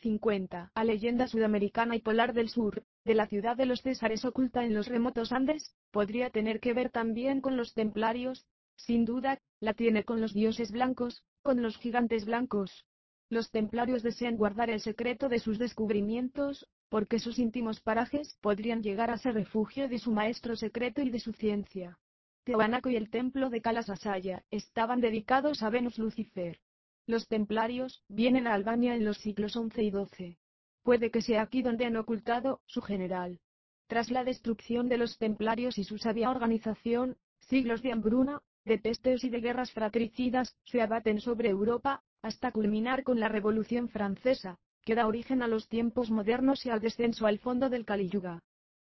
50. 0.00 0.72
A 0.74 0.84
leyenda 0.84 1.26
sudamericana 1.26 1.96
y 1.96 2.00
polar 2.00 2.32
del 2.32 2.48
sur, 2.48 2.84
de 3.04 3.14
la 3.14 3.26
ciudad 3.26 3.56
de 3.56 3.66
los 3.66 3.82
Césares 3.82 4.24
oculta 4.24 4.64
en 4.64 4.74
los 4.74 4.88
remotos 4.88 5.32
Andes, 5.32 5.74
podría 5.90 6.30
tener 6.30 6.60
que 6.60 6.74
ver 6.74 6.90
también 6.90 7.40
con 7.40 7.56
los 7.56 7.74
templarios, 7.74 8.46
sin 8.76 9.04
duda, 9.04 9.40
la 9.60 9.74
tiene 9.74 10.04
con 10.04 10.20
los 10.20 10.34
dioses 10.34 10.70
blancos, 10.70 11.24
con 11.42 11.62
los 11.62 11.76
gigantes 11.78 12.24
blancos. 12.26 12.86
Los 13.30 13.50
templarios 13.50 14.02
desean 14.02 14.36
guardar 14.36 14.70
el 14.70 14.80
secreto 14.80 15.28
de 15.28 15.38
sus 15.38 15.58
descubrimientos, 15.58 16.68
porque 16.88 17.18
sus 17.18 17.38
íntimos 17.38 17.80
parajes 17.80 18.38
podrían 18.40 18.82
llegar 18.82 19.10
a 19.10 19.18
ser 19.18 19.34
refugio 19.34 19.88
de 19.88 19.98
su 19.98 20.12
maestro 20.12 20.56
secreto 20.56 21.02
y 21.02 21.10
de 21.10 21.20
su 21.20 21.32
ciencia. 21.32 21.98
Teoanaco 22.44 22.88
y 22.88 22.96
el 22.96 23.10
templo 23.10 23.50
de 23.50 23.60
Calasasaya 23.60 24.44
estaban 24.50 25.00
dedicados 25.00 25.62
a 25.62 25.68
Venus 25.68 25.98
Lucifer. 25.98 26.58
Los 27.06 27.28
templarios 27.28 28.02
vienen 28.08 28.46
a 28.46 28.54
Albania 28.54 28.94
en 28.94 29.04
los 29.04 29.18
siglos 29.18 29.52
XI 29.52 29.82
y 29.82 29.90
XII. 29.90 30.38
Puede 30.88 31.10
que 31.10 31.20
sea 31.20 31.42
aquí 31.42 31.60
donde 31.60 31.84
han 31.84 31.98
ocultado 31.98 32.62
su 32.64 32.80
general. 32.80 33.40
Tras 33.88 34.10
la 34.10 34.24
destrucción 34.24 34.88
de 34.88 34.96
los 34.96 35.18
templarios 35.18 35.76
y 35.76 35.84
su 35.84 35.98
sabia 35.98 36.30
organización, 36.30 37.18
siglos 37.40 37.82
de 37.82 37.92
hambruna, 37.92 38.40
de 38.64 38.78
pestes 38.78 39.22
y 39.22 39.28
de 39.28 39.42
guerras 39.42 39.70
fratricidas 39.72 40.56
se 40.64 40.80
abaten 40.80 41.20
sobre 41.20 41.50
Europa, 41.50 42.02
hasta 42.22 42.52
culminar 42.52 43.02
con 43.02 43.20
la 43.20 43.28
Revolución 43.28 43.90
Francesa, 43.90 44.56
que 44.82 44.94
da 44.94 45.06
origen 45.06 45.42
a 45.42 45.46
los 45.46 45.68
tiempos 45.68 46.10
modernos 46.10 46.64
y 46.64 46.70
al 46.70 46.80
descenso 46.80 47.26
al 47.26 47.38
fondo 47.38 47.68
del 47.68 47.84
Caliyuga. 47.84 48.42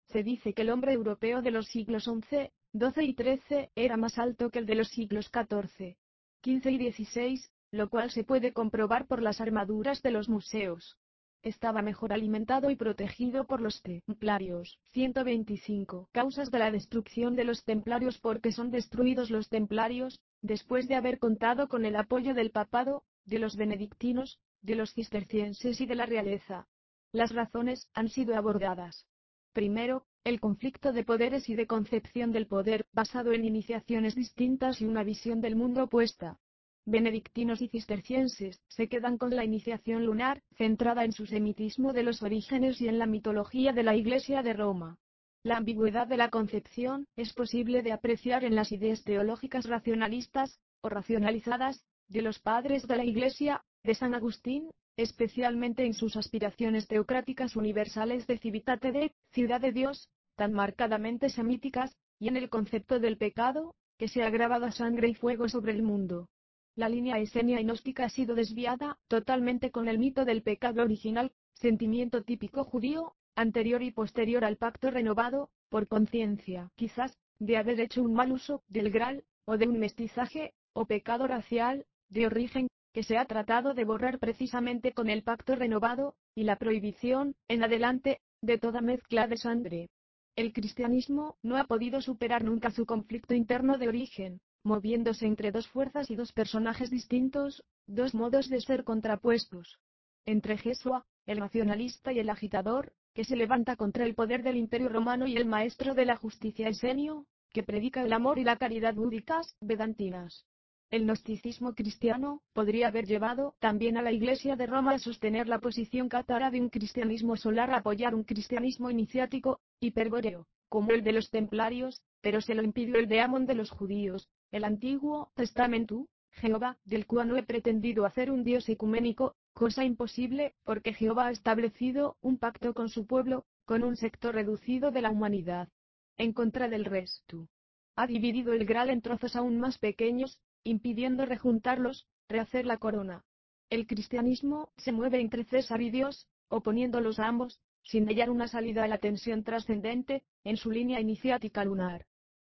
Se 0.10 0.22
dice 0.22 0.54
que 0.54 0.62
el 0.62 0.70
hombre 0.70 0.94
europeo 0.94 1.42
de 1.42 1.50
los 1.50 1.66
siglos 1.70 2.04
XI, 2.04 2.52
XII 2.78 3.04
y 3.04 3.16
XIII 3.16 3.70
era 3.74 3.98
más 3.98 4.20
alto 4.20 4.52
que 4.52 4.60
el 4.60 4.68
de 4.68 4.76
los 4.76 4.90
siglos 4.90 5.32
XIV, 5.34 5.98
XV 6.44 6.70
y 6.70 6.92
XVI, 6.92 7.42
lo 7.72 7.90
cual 7.90 8.12
se 8.12 8.24
puede 8.24 8.54
comprobar 8.54 9.08
por 9.08 9.24
las 9.24 9.42
armaduras 9.42 10.04
de 10.04 10.12
los 10.12 10.30
museos. 10.30 11.00
Estaba 11.46 11.84
mejor 11.84 12.12
alimentado 12.12 12.72
y 12.72 12.76
protegido 12.76 13.46
por 13.46 13.62
los 13.62 13.84
templarios. 13.84 14.80
125. 14.94 16.10
Causas 16.12 16.50
de 16.50 16.58
la 16.58 16.72
destrucción 16.72 17.36
de 17.36 17.44
los 17.44 17.64
templarios 17.64 18.18
porque 18.18 18.52
son 18.52 18.72
destruidos 18.72 19.30
los 19.30 19.48
templarios, 19.48 20.20
después 20.42 20.88
de 20.88 20.96
haber 20.96 21.20
contado 21.20 21.68
con 21.68 21.86
el 21.86 21.98
apoyo 21.98 22.34
del 22.34 22.50
papado, 22.50 23.04
de 23.26 23.38
los 23.38 23.58
benedictinos, 23.58 24.40
de 24.64 24.74
los 24.74 24.96
cistercienses 24.96 25.80
y 25.80 25.86
de 25.86 25.94
la 25.94 26.08
realeza. 26.08 26.68
Las 27.12 27.32
razones 27.32 27.90
han 27.94 28.10
sido 28.10 28.36
abordadas. 28.36 29.06
Primero, 29.54 30.08
el 30.24 30.40
conflicto 30.40 30.94
de 30.94 31.04
poderes 31.04 31.48
y 31.48 31.54
de 31.54 31.68
concepción 31.68 32.32
del 32.32 32.48
poder, 32.48 32.88
basado 32.92 33.34
en 33.34 33.46
iniciaciones 33.46 34.16
distintas 34.16 34.82
y 34.82 34.86
una 34.86 35.04
visión 35.04 35.42
del 35.42 35.56
mundo 35.56 35.84
opuesta. 35.84 36.40
Benedictinos 36.88 37.64
y 37.64 37.68
cistercienses 37.68 38.62
se 38.68 38.88
quedan 38.88 39.18
con 39.18 39.36
la 39.36 39.44
iniciación 39.44 40.06
lunar, 40.06 40.44
centrada 40.56 41.04
en 41.04 41.14
su 41.14 41.26
semitismo 41.26 41.94
de 41.94 42.04
los 42.04 42.22
orígenes 42.22 42.80
y 42.80 42.88
en 42.88 43.00
la 43.00 43.08
mitología 43.08 43.74
de 43.74 43.82
la 43.82 43.96
Iglesia 43.96 44.44
de 44.44 44.54
Roma. 44.54 45.00
La 45.42 45.58
ambigüedad 45.58 46.06
de 46.06 46.18
la 46.18 46.30
concepción 46.30 47.08
es 47.16 47.34
posible 47.34 47.82
de 47.82 47.92
apreciar 47.92 48.44
en 48.44 48.54
las 48.54 48.72
ideas 48.72 49.04
teológicas 49.04 49.66
racionalistas, 49.66 50.60
o 50.82 50.90
racionalizadas, 50.90 51.84
de 52.08 52.22
los 52.22 52.38
padres 52.38 52.88
de 52.88 52.98
la 52.98 53.04
Iglesia, 53.04 53.64
de 53.84 53.96
San 53.96 54.14
Agustín, 54.14 54.70
especialmente 54.96 55.88
en 55.88 55.96
sus 55.96 56.16
aspiraciones 56.16 56.88
teocráticas 56.88 57.56
universales 57.56 58.28
de 58.28 58.38
Civitate 58.38 58.92
de, 58.92 59.12
ciudad 59.32 59.60
de 59.60 59.72
Dios, 59.72 60.08
tan 60.36 60.54
marcadamente 60.54 61.30
semíticas, 61.30 61.98
y 62.20 62.28
en 62.28 62.38
el 62.38 62.50
concepto 62.50 63.00
del 63.00 63.18
pecado, 63.18 63.74
que 63.98 64.08
se 64.08 64.22
ha 64.22 64.30
grabado 64.30 64.68
a 64.68 64.72
sangre 64.72 65.08
y 65.08 65.16
fuego 65.16 65.50
sobre 65.50 65.72
el 65.72 65.82
mundo. 65.82 66.28
La 66.78 66.90
línea 66.90 67.20
esenia 67.20 67.62
y 67.62 67.64
gnóstica 67.64 68.04
ha 68.04 68.10
sido 68.10 68.36
desviada 68.36 69.00
totalmente 69.08 69.72
con 69.72 69.88
el 69.88 69.98
mito 69.98 70.26
del 70.26 70.42
pecado 70.42 70.84
original, 70.84 71.32
sentimiento 71.54 72.24
típico 72.24 72.66
judío, 72.66 73.16
anterior 73.34 73.82
y 73.82 73.92
posterior 73.92 74.44
al 74.44 74.58
pacto 74.58 74.92
renovado, 74.92 75.50
por 75.70 75.88
conciencia, 75.88 76.72
quizás, 76.76 77.18
de 77.40 77.56
haber 77.56 77.80
hecho 77.80 78.04
un 78.04 78.14
mal 78.14 78.34
uso 78.34 78.62
del 78.68 78.92
Graal, 78.92 79.24
o 79.46 79.58
de 79.58 79.70
un 79.70 79.80
mestizaje, 79.80 80.54
o 80.74 80.86
pecado 80.86 81.28
racial, 81.28 81.86
de 82.10 82.28
origen, 82.28 82.68
que 82.92 83.04
se 83.04 83.18
ha 83.18 83.24
tratado 83.24 83.74
de 83.74 83.86
borrar 83.86 84.20
precisamente 84.20 84.92
con 84.92 85.10
el 85.10 85.24
pacto 85.24 85.56
renovado, 85.56 86.16
y 86.36 86.44
la 86.44 86.58
prohibición, 86.58 87.36
en 87.48 87.64
adelante, 87.64 88.20
de 88.42 88.58
toda 88.58 88.82
mezcla 88.82 89.28
de 89.28 89.38
sangre. 89.38 89.90
El 90.36 90.52
cristianismo 90.52 91.38
no 91.42 91.56
ha 91.56 91.64
podido 91.64 92.02
superar 92.02 92.44
nunca 92.44 92.70
su 92.72 92.86
conflicto 92.86 93.34
interno 93.34 93.78
de 93.78 93.88
origen, 93.88 94.42
moviéndose 94.66 95.28
entre 95.28 95.52
dos 95.52 95.68
fuerzas 95.68 96.10
y 96.10 96.16
dos 96.16 96.34
personajes 96.34 96.90
distintos, 96.90 97.64
dos 97.86 98.16
modos 98.16 98.50
de 98.50 98.60
ser 98.62 98.84
contrapuestos. 98.84 99.80
Entre 100.26 100.58
Jesua, 100.58 101.06
el 101.28 101.40
nacionalista 101.40 102.12
y 102.12 102.20
el 102.20 102.30
agitador, 102.30 102.92
que 103.14 103.24
se 103.24 103.36
levanta 103.36 103.76
contra 103.76 104.06
el 104.06 104.16
poder 104.16 104.44
del 104.44 104.58
imperio 104.58 104.90
romano 104.90 105.28
y 105.28 105.38
el 105.38 105.46
maestro 105.46 105.94
de 105.94 106.06
la 106.06 106.16
justicia 106.18 106.68
esenio, 106.68 107.28
que 107.54 107.64
predica 107.64 108.04
el 108.04 108.12
amor 108.12 108.40
y 108.40 108.44
la 108.44 108.58
caridad 108.58 108.96
búdicas, 108.96 109.56
vedantinas. 109.62 110.46
El 110.90 111.06
gnosticismo 111.06 111.74
cristiano 111.74 112.42
podría 112.54 112.88
haber 112.88 113.06
llevado 113.06 113.56
también 113.60 113.98
a 113.98 114.02
la 114.02 114.12
Iglesia 114.12 114.56
de 114.56 114.66
Roma 114.66 114.94
a 114.94 115.00
sostener 115.00 115.48
la 115.48 115.60
posición 115.60 116.10
cátara 116.10 116.52
de 116.52 116.60
un 116.60 116.70
cristianismo 116.70 117.38
solar 117.38 117.72
a 117.72 117.78
apoyar 117.78 118.16
un 118.16 118.24
cristianismo 118.24 118.90
iniciático, 118.90 119.62
hiperbóreo, 119.80 120.48
como 120.70 120.92
el 120.92 121.04
de 121.04 121.14
los 121.14 121.30
templarios, 121.30 122.02
pero 122.22 122.42
se 122.42 122.56
lo 122.56 122.64
impidió 122.64 122.96
el 122.98 123.08
de 123.08 123.22
Amon 123.22 123.46
de 123.46 123.56
los 123.56 123.70
judíos, 123.70 124.28
el 124.56 124.64
Antiguo 124.64 125.34
Testamento, 125.36 126.08
Jehová, 126.32 126.78
del 126.86 127.06
cual 127.06 127.28
no 127.28 127.36
he 127.36 127.44
pretendido 127.44 128.06
hacer 128.06 128.32
un 128.32 128.46
Dios 128.46 128.70
ecuménico, 128.70 129.36
cosa 129.52 129.84
imposible, 129.84 130.56
porque 130.64 130.94
Jehová 130.94 131.28
ha 131.28 131.32
establecido 131.32 132.16
un 132.22 132.38
pacto 132.38 132.74
con 132.74 132.88
su 132.88 133.06
pueblo, 133.06 133.46
con 133.66 133.84
un 133.84 133.98
sector 133.98 134.34
reducido 134.34 134.92
de 134.92 135.02
la 135.02 135.12
humanidad. 135.12 135.68
En 136.16 136.32
contra 136.32 136.70
del 136.70 136.86
resto. 136.86 137.50
Ha 137.98 138.08
dividido 138.08 138.54
el 138.54 138.66
Graal 138.66 138.92
en 138.92 139.02
trozos 139.02 139.36
aún 139.36 139.60
más 139.60 139.78
pequeños, 139.78 140.40
impidiendo 140.64 141.26
rejuntarlos, 141.26 142.08
rehacer 142.30 142.66
la 142.66 142.78
corona. 142.78 143.26
El 143.70 143.86
cristianismo 143.86 144.70
se 144.78 144.94
mueve 144.94 145.20
entre 145.20 145.44
César 145.44 145.82
y 145.82 145.90
Dios, 145.90 146.30
oponiéndolos 146.48 147.20
a 147.20 147.28
ambos, 147.28 147.60
sin 147.84 148.08
hallar 148.08 148.30
una 148.30 148.48
salida 148.48 148.86
a 148.86 148.88
la 148.88 149.00
tensión 149.00 149.44
trascendente, 149.44 150.24
en 150.46 150.56
su 150.56 150.72
línea 150.72 151.02
iniciática 151.02 151.66
lunar. 151.66 152.06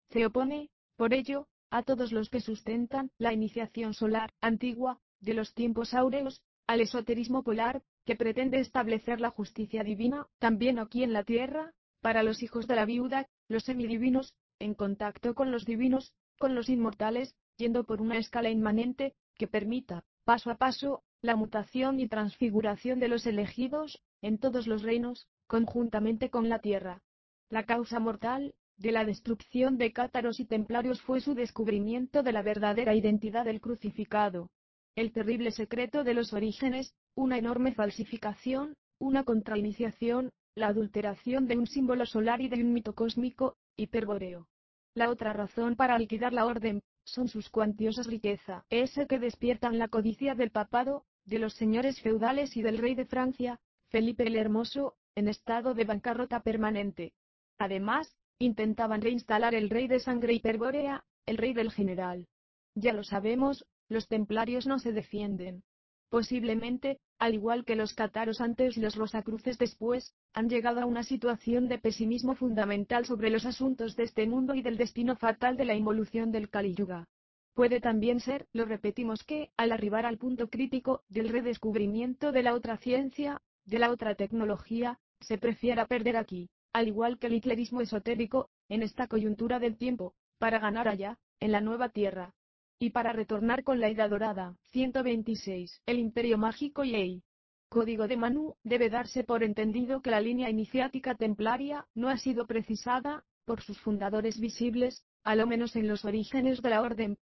Se 0.10 0.26
opone, 0.26 0.72
por 0.95 1.13
ello, 1.13 1.48
a 1.71 1.84
todos 1.84 2.12
los 2.12 2.29
que 2.29 2.41
sustentan 2.41 3.12
la 3.17 3.34
iniciación 3.34 3.93
solar, 3.93 4.32
antigua, 4.41 4.99
de 5.19 5.34
los 5.34 5.53
tiempos 5.53 5.93
áureos, 5.93 6.41
al 6.67 6.82
esoterismo 6.82 7.43
polar, 7.43 7.82
que 8.05 8.15
pretende 8.15 8.60
establecer 8.60 9.19
la 9.21 9.29
justicia 9.29 9.84
divina, 9.84 10.27
también 10.39 10.79
aquí 10.79 11.03
en 11.03 11.13
la 11.13 11.23
tierra, 11.23 11.73
para 12.01 12.23
los 12.23 12.41
hijos 12.43 12.67
de 12.67 12.75
la 12.75 12.86
viuda, 12.86 13.27
los 13.47 13.63
semidivinos, 13.63 14.34
en 14.60 14.73
contacto 14.73 15.36
con 15.36 15.51
los 15.51 15.65
divinos, 15.65 16.13
con 16.38 16.55
los 16.55 16.69
inmortales, 16.69 17.36
yendo 17.58 17.84
por 17.84 18.01
una 18.01 18.17
escala 18.17 18.49
inmanente, 18.49 19.15
que 19.36 19.47
permita, 19.47 20.03
paso 20.23 20.51
a 20.51 20.55
paso, 20.55 21.03
la 21.21 21.36
mutación 21.36 21.99
y 21.99 22.08
transfiguración 22.08 22.99
de 22.99 23.10
los 23.10 23.25
elegidos, 23.25 24.01
en 24.21 24.38
todos 24.38 24.67
los 24.67 24.84
reinos, 24.84 25.27
conjuntamente 25.47 26.29
con 26.29 26.49
la 26.49 26.60
tierra. 26.60 27.01
La 27.49 27.65
causa 27.65 27.99
mortal, 27.99 28.53
de 28.79 28.93
la 28.93 29.03
destrucción 29.03 29.77
de 29.77 29.91
cátaros 29.91 30.39
y 30.39 30.45
templarios 30.45 31.01
fue 31.01 31.19
su 31.19 31.35
descubrimiento 31.35 32.23
de 32.23 32.31
la 32.31 32.41
verdadera 32.41 32.95
identidad 32.95 33.43
del 33.43 33.59
crucificado. 33.59 34.49
El 34.95 35.11
terrible 35.11 35.51
secreto 35.51 36.05
de 36.05 36.13
los 36.13 36.31
orígenes, 36.33 36.95
una 37.13 37.37
enorme 37.37 37.73
falsificación, 37.73 38.75
una 38.97 39.25
contrainiciación, 39.25 40.31
la 40.55 40.67
adulteración 40.67 41.45
de 41.47 41.57
un 41.57 41.67
símbolo 41.67 42.05
solar 42.05 42.39
y 42.39 42.47
de 42.47 42.63
un 42.63 42.73
mito 42.73 42.95
cósmico, 42.95 43.57
hiperbóreo. 43.75 44.47
La 44.93 45.09
otra 45.09 45.33
razón 45.33 45.75
para 45.75 45.99
liquidar 45.99 46.31
la 46.31 46.45
orden, 46.45 46.81
son 47.03 47.27
sus 47.27 47.49
cuantiosas 47.49 48.07
riquezas, 48.07 48.63
ese 48.69 49.07
que 49.07 49.19
despiertan 49.19 49.77
la 49.77 49.89
codicia 49.89 50.35
del 50.35 50.51
papado, 50.51 51.03
de 51.25 51.39
los 51.39 51.53
señores 51.53 52.01
feudales 52.01 52.55
y 52.55 52.61
del 52.61 52.77
rey 52.77 52.95
de 52.95 53.05
Francia, 53.05 53.59
Felipe 53.89 54.25
el 54.25 54.37
Hermoso, 54.37 54.95
en 55.15 55.27
estado 55.27 55.73
de 55.73 55.83
bancarrota 55.83 56.41
permanente. 56.41 57.13
Además, 57.57 58.15
intentaban 58.39 59.02
reinstalar 59.02 59.54
el 59.54 59.69
rey 59.69 59.88
de 59.88 59.99
sangre 59.99 60.34
hiperbórea, 60.34 61.04
el 61.25 61.38
rey 61.38 61.54
del 61.54 61.71
general. 61.71 62.25
Ya 62.73 62.93
lo 62.93 63.04
sabemos, 63.04 63.65
los 63.89 64.08
templarios 64.08 64.65
no 64.65 64.80
se 64.80 64.93
defienden. 64.93 65.63
Posiblemente, 66.10 67.02
al 67.19 67.34
igual 67.34 67.65
que 67.65 67.75
los 67.75 67.93
cátaros 67.93 68.39
antes 68.39 68.78
y 68.78 68.82
los 68.82 68.95
rosacruces 68.95 69.58
después, 69.58 70.15
han 70.34 70.47
llegado 70.47 70.80
a 70.80 70.86
una 70.86 71.04
situación 71.04 71.67
de 71.67 71.80
pesimismo 71.80 72.34
fundamental 72.34 73.06
sobre 73.06 73.30
los 73.30 73.45
asuntos 73.45 73.97
de 73.97 74.04
este 74.04 74.25
mundo 74.25 74.56
y 74.56 74.62
del 74.62 74.78
destino 74.78 75.17
fatal 75.17 75.58
de 75.58 75.65
la 75.65 75.75
involución 75.75 76.32
del 76.32 76.49
Kali 76.49 76.73
Yuga. 76.73 77.08
Puede 77.54 77.82
también 77.82 78.21
ser, 78.21 78.47
lo 78.54 78.63
repetimos 78.63 79.23
que, 79.25 79.52
al 79.58 79.73
arribar 79.73 80.06
al 80.06 80.17
punto 80.17 80.49
crítico 80.49 81.04
del 81.10 81.28
redescubrimiento 81.28 82.32
de 82.32 82.43
la 82.43 82.54
otra 82.54 82.78
ciencia, 82.78 83.41
de 83.65 83.80
la 83.80 83.91
otra 83.91 84.15
tecnología, 84.15 84.97
se 85.19 85.38
prefiera 85.38 85.86
perder 85.86 86.15
aquí, 86.15 86.49
al 86.73 86.88
igual 86.88 87.17
que 87.19 87.27
el 87.27 87.34
hitlerismo 87.34 87.82
esotérico, 87.82 88.49
en 88.67 88.84
esta 88.84 89.08
coyuntura 89.08 89.60
del 89.60 89.77
tiempo, 89.77 90.13
para 90.38 90.60
ganar 90.60 90.88
allá, 90.88 91.17
en 91.39 91.51
la 91.51 91.62
nueva 91.62 91.89
tierra, 91.89 92.34
y 92.79 92.91
para 92.91 93.13
retornar 93.13 93.63
con 93.63 93.79
la 93.79 93.89
Edad 93.89 94.10
Dorada. 94.10 94.55
126. 94.71 95.82
El 95.86 95.99
Imperio 95.99 96.38
Mágico 96.38 96.84
y 96.84 96.95
el 96.95 97.23
Código 97.69 98.08
de 98.08 98.17
Manu, 98.17 98.55
debe 98.63 98.89
darse 98.89 99.23
por 99.23 99.43
entendido 99.43 100.01
que 100.01 100.10
la 100.10 100.21
línea 100.21 100.49
iniciática 100.49 101.13
templaria 101.13 101.86
no 101.93 102.10
ha 102.10 102.17
sido 102.17 102.47
precisada, 102.47 103.25
por 103.45 103.62
sus 103.62 103.79
fundadores 103.79 104.39
visibles, 104.39 105.05
a 105.23 105.36
lo 105.36 105.45
menos 105.45 105.75
en 105.75 105.88
los 105.88 106.03
orígenes 106.03 106.63
de 106.63 106.69
la 106.71 106.82
orden. 106.82 107.17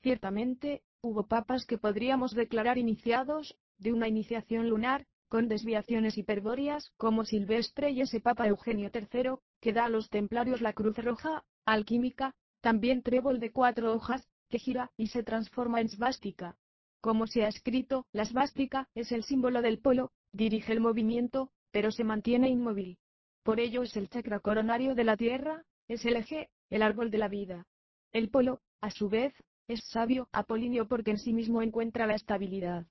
Ciertamente, 0.00 0.82
hubo 1.02 1.26
papas 1.26 1.66
que 1.66 1.76
podríamos 1.76 2.34
declarar 2.34 2.78
iniciados, 2.78 3.58
de 3.76 3.92
una 3.92 4.08
iniciación 4.08 4.70
lunar, 4.70 5.06
con 5.30 5.46
desviaciones 5.46 6.18
hiperbóreas 6.18 6.90
como 6.96 7.24
Silvestre 7.24 7.90
y 7.92 8.00
ese 8.00 8.20
Papa 8.20 8.48
Eugenio 8.48 8.90
III, 8.92 9.36
que 9.60 9.72
da 9.72 9.84
a 9.84 9.88
los 9.88 10.10
templarios 10.10 10.60
la 10.60 10.72
cruz 10.72 10.96
roja, 10.98 11.44
alquímica, 11.64 12.34
también 12.60 13.02
trébol 13.02 13.38
de 13.38 13.52
cuatro 13.52 13.94
hojas, 13.94 14.28
que 14.48 14.58
gira 14.58 14.90
y 14.96 15.06
se 15.06 15.22
transforma 15.22 15.80
en 15.80 15.88
svástica. 15.88 16.56
Como 17.00 17.28
se 17.28 17.44
ha 17.44 17.48
escrito, 17.48 18.06
la 18.12 18.24
svástica 18.24 18.88
es 18.96 19.12
el 19.12 19.22
símbolo 19.22 19.62
del 19.62 19.78
polo, 19.78 20.10
dirige 20.32 20.72
el 20.72 20.80
movimiento, 20.80 21.52
pero 21.70 21.92
se 21.92 22.02
mantiene 22.02 22.48
inmóvil. 22.48 22.98
Por 23.44 23.60
ello 23.60 23.84
es 23.84 23.96
el 23.96 24.08
chakra 24.08 24.40
coronario 24.40 24.96
de 24.96 25.04
la 25.04 25.16
Tierra, 25.16 25.64
es 25.86 26.04
el 26.06 26.16
eje, 26.16 26.50
el 26.70 26.82
árbol 26.82 27.12
de 27.12 27.18
la 27.18 27.28
vida. 27.28 27.68
El 28.12 28.30
polo, 28.30 28.62
a 28.80 28.90
su 28.90 29.08
vez, 29.08 29.32
es 29.68 29.84
sabio 29.84 30.28
apolíneo 30.32 30.88
porque 30.88 31.12
en 31.12 31.18
sí 31.18 31.32
mismo 31.32 31.62
encuentra 31.62 32.08
la 32.08 32.16
estabilidad. 32.16 32.84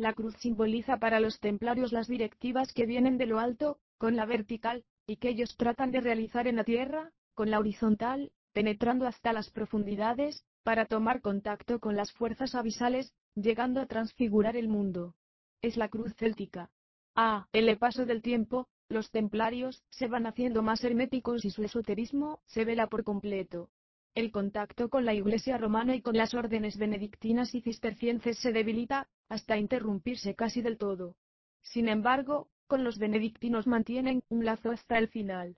La 0.00 0.14
cruz 0.14 0.34
simboliza 0.38 0.96
para 0.96 1.20
los 1.20 1.40
templarios 1.40 1.92
las 1.92 2.08
directivas 2.08 2.72
que 2.72 2.86
vienen 2.86 3.18
de 3.18 3.26
lo 3.26 3.38
alto, 3.38 3.78
con 3.98 4.16
la 4.16 4.24
vertical, 4.24 4.82
y 5.06 5.16
que 5.16 5.28
ellos 5.28 5.58
tratan 5.58 5.90
de 5.90 6.00
realizar 6.00 6.48
en 6.48 6.56
la 6.56 6.64
tierra, 6.64 7.12
con 7.34 7.50
la 7.50 7.58
horizontal, 7.58 8.32
penetrando 8.54 9.06
hasta 9.06 9.34
las 9.34 9.50
profundidades, 9.50 10.46
para 10.62 10.86
tomar 10.86 11.20
contacto 11.20 11.80
con 11.80 11.96
las 11.96 12.12
fuerzas 12.12 12.54
abisales, 12.54 13.12
llegando 13.34 13.78
a 13.82 13.84
transfigurar 13.84 14.56
el 14.56 14.68
mundo. 14.68 15.16
Es 15.60 15.76
la 15.76 15.90
cruz 15.90 16.14
céltica. 16.16 16.70
A 17.14 17.46
el 17.52 17.76
paso 17.76 18.06
del 18.06 18.22
tiempo, 18.22 18.68
los 18.88 19.10
templarios 19.10 19.84
se 19.90 20.08
van 20.08 20.26
haciendo 20.26 20.62
más 20.62 20.82
herméticos 20.82 21.44
y 21.44 21.50
su 21.50 21.62
esoterismo 21.62 22.40
se 22.46 22.64
vela 22.64 22.86
por 22.86 23.04
completo. 23.04 23.68
El 24.14 24.32
contacto 24.32 24.88
con 24.88 25.04
la 25.04 25.14
Iglesia 25.14 25.56
romana 25.56 25.94
y 25.94 26.02
con 26.02 26.16
las 26.16 26.34
órdenes 26.34 26.76
benedictinas 26.76 27.54
y 27.54 27.60
cistercienses 27.60 28.38
se 28.38 28.52
debilita, 28.52 29.08
hasta 29.28 29.56
interrumpirse 29.56 30.34
casi 30.34 30.62
del 30.62 30.78
todo. 30.78 31.16
Sin 31.62 31.88
embargo, 31.88 32.48
con 32.66 32.82
los 32.82 32.98
benedictinos 32.98 33.68
mantienen 33.68 34.24
un 34.28 34.44
lazo 34.44 34.72
hasta 34.72 34.98
el 34.98 35.08
final. 35.08 35.56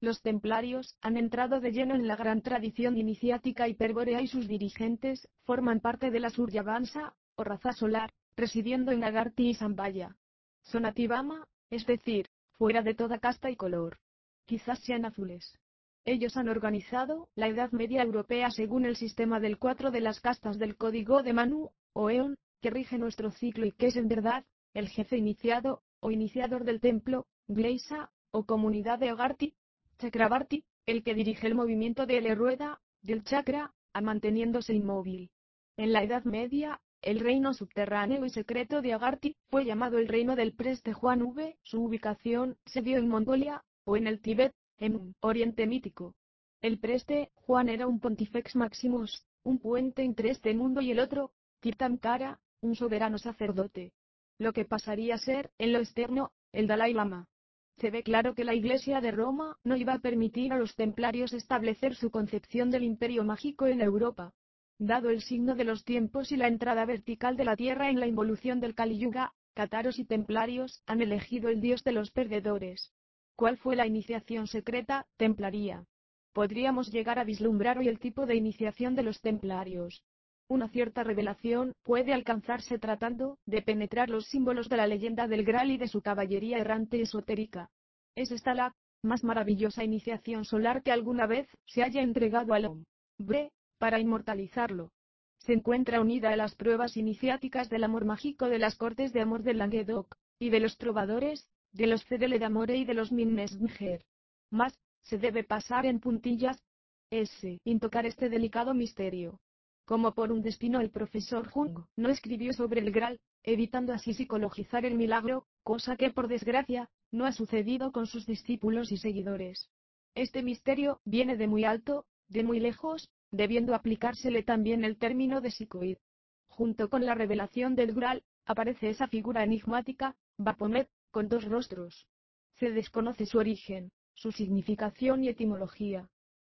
Los 0.00 0.20
templarios 0.20 0.98
han 1.00 1.16
entrado 1.16 1.60
de 1.60 1.72
lleno 1.72 1.94
en 1.94 2.06
la 2.06 2.16
gran 2.16 2.42
tradición 2.42 2.98
iniciática 2.98 3.68
hiperbórea 3.68 4.20
y 4.20 4.26
sus 4.26 4.48
dirigentes 4.48 5.26
forman 5.44 5.80
parte 5.80 6.10
de 6.10 6.20
la 6.20 6.28
Suryavansa, 6.28 7.14
o 7.36 7.44
raza 7.44 7.72
solar, 7.72 8.12
residiendo 8.36 8.92
en 8.92 9.02
Agarti 9.02 9.48
y 9.48 9.54
Zambaya. 9.54 10.14
Son 10.62 10.84
ativama, 10.84 11.48
es 11.70 11.86
decir, 11.86 12.28
fuera 12.58 12.82
de 12.82 12.94
toda 12.94 13.18
casta 13.18 13.50
y 13.50 13.56
color. 13.56 13.98
Quizás 14.44 14.78
sean 14.80 15.06
azules. 15.06 15.58
Ellos 16.06 16.36
han 16.36 16.50
organizado 16.50 17.28
la 17.34 17.48
Edad 17.48 17.72
Media 17.72 18.02
Europea 18.02 18.50
según 18.50 18.84
el 18.84 18.96
sistema 18.96 19.40
del 19.40 19.58
cuatro 19.58 19.90
de 19.90 20.02
las 20.02 20.20
castas 20.20 20.58
del 20.58 20.76
Código 20.76 21.22
de 21.22 21.32
Manu, 21.32 21.70
o 21.94 22.10
Eon, 22.10 22.36
que 22.60 22.68
rige 22.68 22.98
nuestro 22.98 23.30
ciclo 23.30 23.64
y 23.64 23.72
que 23.72 23.86
es 23.86 23.96
en 23.96 24.08
verdad, 24.08 24.44
el 24.74 24.88
jefe 24.88 25.16
iniciado, 25.16 25.82
o 26.00 26.10
iniciador 26.10 26.64
del 26.64 26.80
templo, 26.80 27.26
Gleisa, 27.48 28.10
o 28.32 28.44
comunidad 28.44 28.98
de 28.98 29.08
Agarti, 29.08 29.54
Chakrabarti, 29.98 30.64
el 30.84 31.02
que 31.02 31.14
dirige 31.14 31.46
el 31.46 31.54
movimiento 31.54 32.04
de 32.04 32.20
la 32.20 32.34
rueda, 32.34 32.82
del 33.00 33.24
chakra, 33.24 33.72
a 33.94 34.00
manteniéndose 34.02 34.74
inmóvil. 34.74 35.30
En 35.78 35.92
la 35.94 36.02
Edad 36.02 36.24
Media, 36.24 36.80
el 37.00 37.20
reino 37.20 37.54
subterráneo 37.54 38.26
y 38.26 38.30
secreto 38.30 38.82
de 38.82 38.92
Agarti 38.92 39.36
fue 39.48 39.64
llamado 39.64 39.98
el 39.98 40.08
reino 40.08 40.36
del 40.36 40.52
preste 40.52 40.92
Juan 40.92 41.22
V. 41.22 41.56
Su 41.62 41.82
ubicación 41.82 42.58
se 42.66 42.82
dio 42.82 42.98
en 42.98 43.08
Mongolia, 43.08 43.64
o 43.84 43.96
en 43.96 44.06
el 44.06 44.20
Tíbet, 44.20 44.54
en 44.78 45.14
Oriente 45.20 45.66
Mítico. 45.66 46.14
El 46.60 46.78
preste, 46.78 47.30
Juan 47.34 47.68
era 47.68 47.86
un 47.86 48.00
pontifex 48.00 48.56
maximus, 48.56 49.24
un 49.42 49.58
puente 49.58 50.02
entre 50.02 50.30
este 50.30 50.54
mundo 50.54 50.80
y 50.80 50.90
el 50.90 50.98
otro, 50.98 51.32
Tirthankara, 51.60 52.40
un 52.60 52.74
soberano 52.74 53.18
sacerdote. 53.18 53.92
Lo 54.38 54.52
que 54.52 54.64
pasaría 54.64 55.14
a 55.14 55.18
ser, 55.18 55.50
en 55.58 55.72
lo 55.72 55.78
externo, 55.78 56.32
el 56.52 56.66
Dalai 56.66 56.94
Lama. 56.94 57.28
Se 57.76 57.90
ve 57.90 58.02
claro 58.02 58.34
que 58.34 58.44
la 58.44 58.54
Iglesia 58.54 59.00
de 59.00 59.10
Roma 59.10 59.58
no 59.64 59.76
iba 59.76 59.94
a 59.94 59.98
permitir 59.98 60.52
a 60.52 60.58
los 60.58 60.74
templarios 60.76 61.32
establecer 61.32 61.94
su 61.94 62.10
concepción 62.10 62.70
del 62.70 62.84
imperio 62.84 63.24
mágico 63.24 63.66
en 63.66 63.80
Europa. 63.80 64.32
Dado 64.78 65.10
el 65.10 65.22
signo 65.22 65.54
de 65.54 65.64
los 65.64 65.84
tiempos 65.84 66.32
y 66.32 66.36
la 66.36 66.48
entrada 66.48 66.84
vertical 66.84 67.36
de 67.36 67.44
la 67.44 67.56
Tierra 67.56 67.90
en 67.90 68.00
la 68.00 68.06
involución 68.06 68.60
del 68.60 68.74
Kali 68.74 68.98
Yuga, 68.98 69.34
Cataros 69.54 69.98
y 69.98 70.04
templarios 70.04 70.82
han 70.86 71.00
elegido 71.00 71.48
el 71.48 71.60
dios 71.60 71.84
de 71.84 71.92
los 71.92 72.10
perdedores. 72.10 72.92
¿Cuál 73.36 73.56
fue 73.56 73.74
la 73.74 73.86
iniciación 73.86 74.46
secreta, 74.46 75.06
templaría? 75.16 75.84
Podríamos 76.32 76.92
llegar 76.92 77.18
a 77.18 77.24
vislumbrar 77.24 77.78
hoy 77.78 77.88
el 77.88 77.98
tipo 77.98 78.26
de 78.26 78.36
iniciación 78.36 78.94
de 78.94 79.02
los 79.02 79.20
templarios. 79.20 80.04
Una 80.48 80.68
cierta 80.68 81.02
revelación 81.02 81.72
puede 81.82 82.12
alcanzarse 82.12 82.78
tratando 82.78 83.38
de 83.46 83.62
penetrar 83.62 84.08
los 84.08 84.26
símbolos 84.26 84.68
de 84.68 84.76
la 84.76 84.86
leyenda 84.86 85.26
del 85.26 85.44
Graal 85.44 85.72
y 85.72 85.78
de 85.78 85.88
su 85.88 86.00
caballería 86.00 86.58
errante 86.58 87.00
esotérica. 87.00 87.70
Es 88.14 88.30
esta 88.30 88.54
la 88.54 88.74
más 89.02 89.24
maravillosa 89.24 89.82
iniciación 89.82 90.44
solar 90.44 90.82
que 90.82 90.92
alguna 90.92 91.26
vez 91.26 91.48
se 91.66 91.82
haya 91.82 92.02
entregado 92.02 92.54
al 92.54 92.66
hombre, 92.66 93.50
para 93.78 93.98
inmortalizarlo. 93.98 94.92
Se 95.38 95.52
encuentra 95.52 96.00
unida 96.00 96.30
a 96.30 96.36
las 96.36 96.54
pruebas 96.54 96.96
iniciáticas 96.96 97.68
del 97.68 97.84
amor 97.84 98.04
mágico 98.04 98.48
de 98.48 98.58
las 98.58 98.76
cortes 98.76 99.12
de 99.12 99.20
amor 99.20 99.42
de 99.42 99.54
Languedoc, 99.54 100.16
y 100.38 100.50
de 100.50 100.60
los 100.60 100.78
trovadores, 100.78 101.48
de 101.74 101.88
los 101.88 102.04
Cedele 102.04 102.38
d'Amore 102.38 102.76
y 102.76 102.84
de 102.84 102.94
los 102.94 103.10
Minnesnger. 103.12 104.04
Más, 104.50 104.72
se 105.02 105.18
debe 105.18 105.44
pasar 105.44 105.86
en 105.86 106.00
puntillas, 106.00 106.62
ese, 107.10 107.60
intocar 107.64 108.06
este 108.06 108.28
delicado 108.28 108.74
misterio. 108.74 109.40
Como 109.84 110.14
por 110.14 110.32
un 110.32 110.40
destino 110.40 110.80
el 110.80 110.90
profesor 110.90 111.50
Jung 111.50 111.84
no 111.96 112.08
escribió 112.08 112.52
sobre 112.52 112.80
el 112.80 112.90
Graal, 112.90 113.20
evitando 113.42 113.92
así 113.92 114.14
psicologizar 114.14 114.86
el 114.86 114.94
milagro, 114.94 115.46
cosa 115.62 115.96
que 115.96 116.10
por 116.10 116.28
desgracia, 116.28 116.88
no 117.10 117.26
ha 117.26 117.32
sucedido 117.32 117.92
con 117.92 118.06
sus 118.06 118.24
discípulos 118.24 118.92
y 118.92 118.96
seguidores. 118.96 119.68
Este 120.14 120.42
misterio 120.42 121.00
viene 121.04 121.36
de 121.36 121.48
muy 121.48 121.64
alto, 121.64 122.06
de 122.28 122.44
muy 122.44 122.60
lejos, 122.60 123.10
debiendo 123.30 123.74
aplicársele 123.74 124.44
también 124.44 124.84
el 124.84 124.96
término 124.96 125.40
de 125.40 125.50
psicoid. 125.50 125.98
Junto 126.46 126.88
con 126.88 127.04
la 127.04 127.14
revelación 127.14 127.74
del 127.74 127.92
Graal, 127.92 128.22
aparece 128.46 128.90
esa 128.90 129.08
figura 129.08 129.42
enigmática, 129.42 130.16
Baphomet, 130.38 130.88
con 131.14 131.28
dos 131.28 131.44
rostros. 131.44 132.08
Se 132.56 132.72
desconoce 132.72 133.24
su 133.24 133.38
origen, 133.38 133.92
su 134.14 134.32
significación 134.32 135.22
y 135.22 135.28
etimología. 135.28 136.10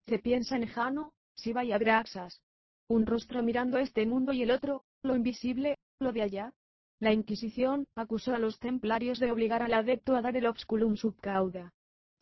Se 0.06 0.18
piensa 0.18 0.54
en 0.54 0.66
Jano, 0.66 1.14
Siva 1.34 1.64
y 1.64 1.72
Abraxas. 1.72 2.42
Un 2.86 3.06
rostro 3.06 3.42
mirando 3.42 3.78
este 3.78 4.04
mundo 4.04 4.34
y 4.34 4.42
el 4.42 4.50
otro, 4.50 4.84
lo 5.02 5.16
invisible, 5.16 5.78
lo 5.98 6.12
de 6.12 6.20
allá. 6.20 6.52
La 6.98 7.14
Inquisición 7.14 7.86
acusó 7.94 8.34
a 8.34 8.38
los 8.38 8.58
templarios 8.58 9.18
de 9.18 9.32
obligar 9.32 9.62
al 9.62 9.72
adepto 9.72 10.14
a 10.14 10.20
dar 10.20 10.36
el 10.36 10.44
obsculum 10.44 10.94
subcauda. 10.94 11.72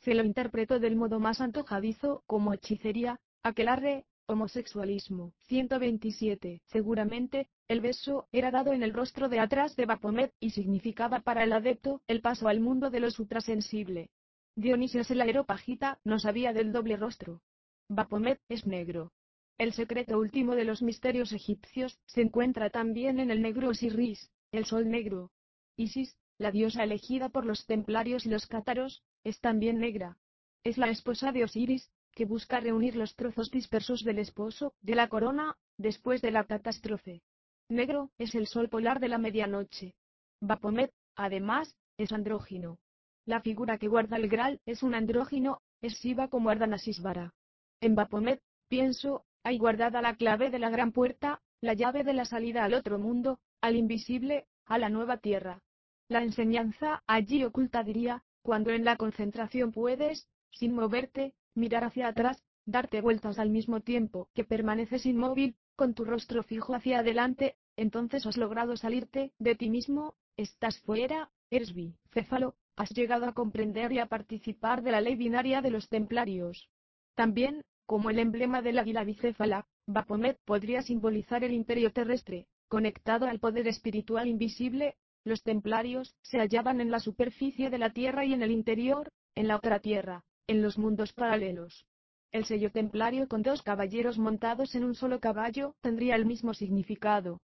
Se 0.02 0.14
lo 0.14 0.22
interpretó 0.22 0.78
del 0.78 0.94
modo 0.94 1.18
más 1.18 1.40
antojadizo 1.40 2.22
como 2.28 2.54
hechicería, 2.54 3.18
aquelarre, 3.42 4.04
homosexualismo. 4.28 5.32
127. 5.46 6.62
Seguramente, 6.66 7.48
el 7.66 7.80
beso 7.80 8.28
era 8.30 8.50
dado 8.50 8.72
en 8.72 8.82
el 8.82 8.92
rostro 8.92 9.28
de 9.28 9.40
atrás 9.40 9.74
de 9.74 9.86
Baphomet 9.86 10.32
y 10.38 10.50
significaba 10.50 11.20
para 11.20 11.42
el 11.42 11.52
adepto 11.52 12.02
el 12.06 12.20
paso 12.20 12.46
al 12.46 12.60
mundo 12.60 12.90
de 12.90 13.00
lo 13.00 13.10
suprasensible. 13.10 14.10
Dionisios 14.54 15.10
el 15.10 15.20
aeropagita 15.22 15.98
no 16.04 16.18
sabía 16.18 16.52
del 16.52 16.72
doble 16.72 16.96
rostro. 16.96 17.42
Baphomet 17.88 18.40
es 18.48 18.66
negro. 18.66 19.12
El 19.56 19.72
secreto 19.72 20.18
último 20.18 20.54
de 20.54 20.64
los 20.64 20.82
misterios 20.82 21.32
egipcios 21.32 21.98
se 22.06 22.20
encuentra 22.20 22.70
también 22.70 23.18
en 23.18 23.30
el 23.30 23.42
negro 23.42 23.70
Osiris, 23.70 24.30
el 24.52 24.66
sol 24.66 24.88
negro. 24.88 25.32
Isis, 25.76 26.16
la 26.38 26.52
diosa 26.52 26.84
elegida 26.84 27.30
por 27.30 27.44
los 27.44 27.66
templarios 27.66 28.26
y 28.26 28.28
los 28.28 28.46
cátaros, 28.46 29.02
es 29.24 29.40
también 29.40 29.78
negra. 29.78 30.18
Es 30.64 30.78
la 30.78 30.88
esposa 30.90 31.32
de 31.32 31.44
Osiris, 31.44 31.90
que 32.18 32.24
busca 32.24 32.58
reunir 32.58 32.96
los 32.96 33.14
trozos 33.14 33.48
dispersos 33.48 34.02
del 34.02 34.18
esposo, 34.18 34.74
de 34.82 34.96
la 34.96 35.08
corona, 35.08 35.56
después 35.76 36.20
de 36.20 36.32
la 36.32 36.42
catástrofe. 36.42 37.22
Negro, 37.68 38.10
es 38.18 38.34
el 38.34 38.48
sol 38.48 38.68
polar 38.68 38.98
de 38.98 39.06
la 39.06 39.18
medianoche. 39.18 39.94
Baphomet, 40.40 40.92
además, 41.14 41.76
es 41.96 42.10
andrógino. 42.10 42.80
La 43.24 43.40
figura 43.40 43.78
que 43.78 43.86
guarda 43.86 44.16
el 44.16 44.28
Graal 44.28 44.60
es 44.66 44.82
un 44.82 44.96
andrógino, 44.96 45.60
es 45.80 45.96
Siva 45.98 46.26
como 46.26 46.50
Ardhanasisvara. 46.50 47.34
En 47.80 47.94
Baphomet, 47.94 48.42
pienso, 48.66 49.24
hay 49.44 49.58
guardada 49.58 50.02
la 50.02 50.16
clave 50.16 50.50
de 50.50 50.58
la 50.58 50.70
gran 50.70 50.90
puerta, 50.90 51.40
la 51.60 51.74
llave 51.74 52.02
de 52.02 52.14
la 52.14 52.24
salida 52.24 52.64
al 52.64 52.74
otro 52.74 52.98
mundo, 52.98 53.38
al 53.60 53.76
invisible, 53.76 54.48
a 54.64 54.76
la 54.78 54.88
nueva 54.88 55.18
tierra. 55.18 55.62
La 56.08 56.24
enseñanza 56.24 57.04
allí 57.06 57.44
oculta 57.44 57.84
diría, 57.84 58.24
cuando 58.42 58.72
en 58.72 58.84
la 58.84 58.96
concentración 58.96 59.70
puedes, 59.70 60.26
sin 60.50 60.74
moverte, 60.74 61.34
mirar 61.54 61.84
hacia 61.84 62.08
atrás, 62.08 62.42
darte 62.64 63.00
vueltas 63.00 63.38
al 63.38 63.50
mismo 63.50 63.80
tiempo 63.80 64.28
que 64.34 64.44
permaneces 64.44 65.06
inmóvil, 65.06 65.56
con 65.76 65.94
tu 65.94 66.04
rostro 66.04 66.42
fijo 66.42 66.74
hacia 66.74 66.98
adelante, 66.98 67.56
entonces 67.76 68.26
has 68.26 68.36
logrado 68.36 68.76
salirte 68.76 69.32
de 69.38 69.54
ti 69.54 69.70
mismo, 69.70 70.14
estás 70.36 70.78
fuera, 70.80 71.30
eres 71.50 71.72
bicéfalo, 71.72 72.56
has 72.76 72.90
llegado 72.90 73.26
a 73.26 73.32
comprender 73.32 73.92
y 73.92 73.98
a 73.98 74.06
participar 74.06 74.82
de 74.82 74.92
la 74.92 75.00
ley 75.00 75.16
binaria 75.16 75.62
de 75.62 75.70
los 75.70 75.88
templarios. 75.88 76.68
También, 77.14 77.64
como 77.86 78.10
el 78.10 78.18
emblema 78.18 78.60
del 78.60 78.78
águila 78.78 79.04
bicéfala, 79.04 79.66
Baphomet 79.86 80.38
podría 80.44 80.82
simbolizar 80.82 81.44
el 81.44 81.52
imperio 81.52 81.90
terrestre, 81.92 82.46
conectado 82.68 83.26
al 83.26 83.40
poder 83.40 83.66
espiritual 83.66 84.28
invisible, 84.28 84.96
los 85.24 85.42
templarios 85.42 86.14
se 86.22 86.38
hallaban 86.38 86.80
en 86.80 86.90
la 86.90 87.00
superficie 87.00 87.70
de 87.70 87.78
la 87.78 87.90
Tierra 87.90 88.24
y 88.24 88.34
en 88.34 88.42
el 88.42 88.50
interior, 88.50 89.10
en 89.34 89.48
la 89.48 89.56
otra 89.56 89.80
Tierra, 89.80 90.24
en 90.48 90.62
los 90.62 90.78
mundos 90.78 91.12
paralelos. 91.12 91.86
El 92.32 92.44
sello 92.46 92.72
templario 92.72 93.28
con 93.28 93.42
dos 93.42 93.62
caballeros 93.62 94.18
montados 94.18 94.74
en 94.74 94.84
un 94.84 94.94
solo 94.94 95.20
caballo 95.20 95.76
tendría 95.82 96.16
el 96.16 96.26
mismo 96.26 96.54
significado. 96.54 97.40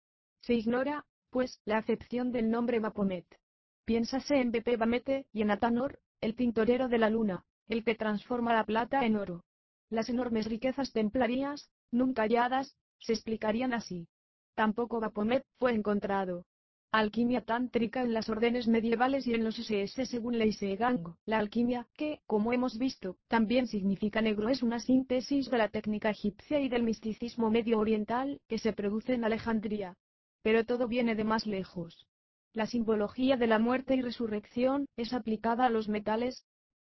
Se 0.42 0.54
ignora, 0.54 1.06
pues, 1.30 1.60
la 1.64 1.78
acepción 1.78 2.30
del 2.30 2.50
nombre 2.50 2.78
Bapomet. 2.78 3.26
Piénsase 3.84 4.40
en 4.40 4.52
Bepe 4.52 4.76
Bamete 4.76 5.26
y 5.32 5.42
en 5.42 5.50
Atanor, 5.50 5.98
el 6.20 6.36
tintorero 6.36 6.88
de 6.88 6.98
la 6.98 7.10
luna, 7.10 7.44
el 7.68 7.84
que 7.84 7.94
transforma 7.94 8.54
la 8.54 8.64
plata 8.64 9.04
en 9.04 9.16
oro. 9.16 9.44
Las 9.88 10.08
enormes 10.08 10.46
riquezas 10.46 10.92
templarias, 10.92 11.70
nunca 11.90 12.22
halladas, 12.22 12.76
se 12.98 13.14
explicarían 13.14 13.72
así. 13.72 14.08
Tampoco 14.54 15.00
Bapomet 15.00 15.44
fue 15.58 15.72
encontrado. 15.72 16.44
Alquimia 16.92 17.42
tántrica 17.42 18.02
en 18.02 18.12
las 18.12 18.28
órdenes 18.28 18.66
medievales 18.66 19.24
y 19.28 19.34
en 19.34 19.44
los 19.44 19.60
SS 19.60 20.06
según 20.06 20.38
Leisegang. 20.38 21.14
La 21.24 21.38
alquimia, 21.38 21.86
que, 21.96 22.20
como 22.26 22.52
hemos 22.52 22.78
visto, 22.78 23.16
también 23.28 23.68
significa 23.68 24.20
negro 24.20 24.48
es 24.48 24.64
una 24.64 24.80
síntesis 24.80 25.48
de 25.48 25.58
la 25.58 25.68
técnica 25.68 26.10
egipcia 26.10 26.58
y 26.58 26.68
del 26.68 26.82
misticismo 26.82 27.48
medio 27.48 27.78
oriental 27.78 28.40
que 28.48 28.58
se 28.58 28.72
produce 28.72 29.14
en 29.14 29.24
Alejandría. 29.24 29.96
Pero 30.42 30.64
todo 30.64 30.88
viene 30.88 31.14
de 31.14 31.22
más 31.22 31.46
lejos. 31.46 32.08
La 32.52 32.66
simbología 32.66 33.36
de 33.36 33.46
la 33.46 33.60
muerte 33.60 33.94
y 33.94 34.02
resurrección 34.02 34.86
es 34.96 35.12
aplicada 35.12 35.66
a 35.66 35.70
los 35.70 35.88
metales. 35.88 36.44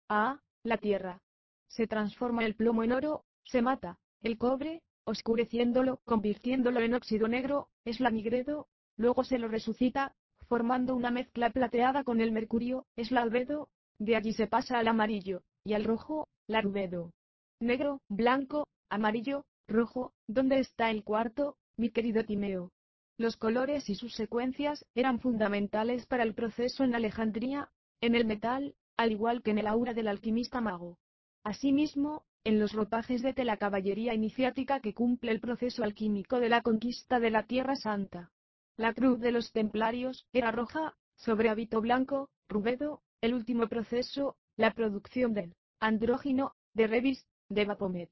A. 0.09 0.41
La 0.63 0.75
tierra. 0.75 1.21
Se 1.69 1.87
transforma 1.87 2.43
el 2.43 2.55
plomo 2.55 2.83
en 2.83 2.91
oro, 2.91 3.23
se 3.45 3.61
mata 3.61 3.99
el 4.21 4.37
cobre, 4.37 4.81
oscureciéndolo, 5.05 6.01
convirtiéndolo 6.03 6.81
en 6.81 6.93
óxido 6.93 7.27
negro, 7.29 7.69
es 7.85 7.99
la 7.99 8.09
nigredo, 8.09 8.67
luego 8.97 9.23
se 9.23 9.39
lo 9.39 9.47
resucita, 9.47 10.15
formando 10.47 10.95
una 10.95 11.12
mezcla 11.12 11.49
plateada 11.49 12.03
con 12.03 12.21
el 12.21 12.32
mercurio, 12.32 12.86
es 12.95 13.12
la 13.12 13.21
albedo, 13.21 13.69
de 13.99 14.15
allí 14.15 14.34
se 14.34 14.47
pasa 14.47 14.79
al 14.79 14.88
amarillo, 14.88 15.43
y 15.63 15.73
al 15.73 15.84
rojo, 15.84 16.27
la 16.47 16.62
rubedo. 16.62 17.12
Negro, 17.60 18.01
blanco, 18.10 18.67
amarillo, 18.89 19.45
rojo, 19.67 20.13
¿dónde 20.27 20.60
está 20.60 20.91
el 20.91 21.03
cuarto, 21.03 21.56
mi 21.77 21.89
querido 21.89 22.25
Timeo? 22.25 22.71
Los 23.17 23.38
colores 23.38 23.89
y 23.89 23.95
sus 23.95 24.15
secuencias 24.15 24.86
eran 24.95 25.19
fundamentales 25.19 26.06
para 26.06 26.23
el 26.23 26.34
proceso 26.34 26.84
en 26.84 26.95
Alejandría, 26.95 27.69
en 28.01 28.15
el 28.15 28.25
metal, 28.25 28.75
al 28.97 29.12
igual 29.12 29.41
que 29.41 29.51
en 29.51 29.60
el 29.60 29.67
aura 29.67 29.93
del 29.93 30.08
alquimista 30.08 30.62
mago. 30.62 30.97
Asimismo, 31.43 32.25
en 32.43 32.60
los 32.60 32.73
ropajes 32.73 33.21
de 33.21 33.45
la 33.45 33.58
caballería 33.58 34.13
iniciática 34.13 34.82
que 34.82 34.93
cumple 34.93 35.32
el 35.32 35.39
proceso 35.39 35.84
alquímico 35.84 36.39
de 36.39 36.49
la 36.49 36.62
conquista 36.62 37.19
de 37.19 37.32
la 37.32 37.43
Tierra 37.43 37.75
Santa. 37.75 38.33
La 38.75 38.93
cruz 38.93 39.19
de 39.19 39.31
los 39.31 39.51
templarios 39.51 40.25
era 40.33 40.51
roja, 40.51 40.95
sobre 41.15 41.49
hábito 41.49 41.79
blanco, 41.79 42.29
rubedo, 42.49 43.01
el 43.21 43.36
último 43.36 43.67
proceso, 43.67 44.36
la 44.57 44.73
producción 44.73 45.36
del 45.36 45.53
andrógino, 45.79 46.55
de 46.73 46.88
Revis, 46.88 47.27
de 47.49 47.65
Bapomet. 47.65 48.09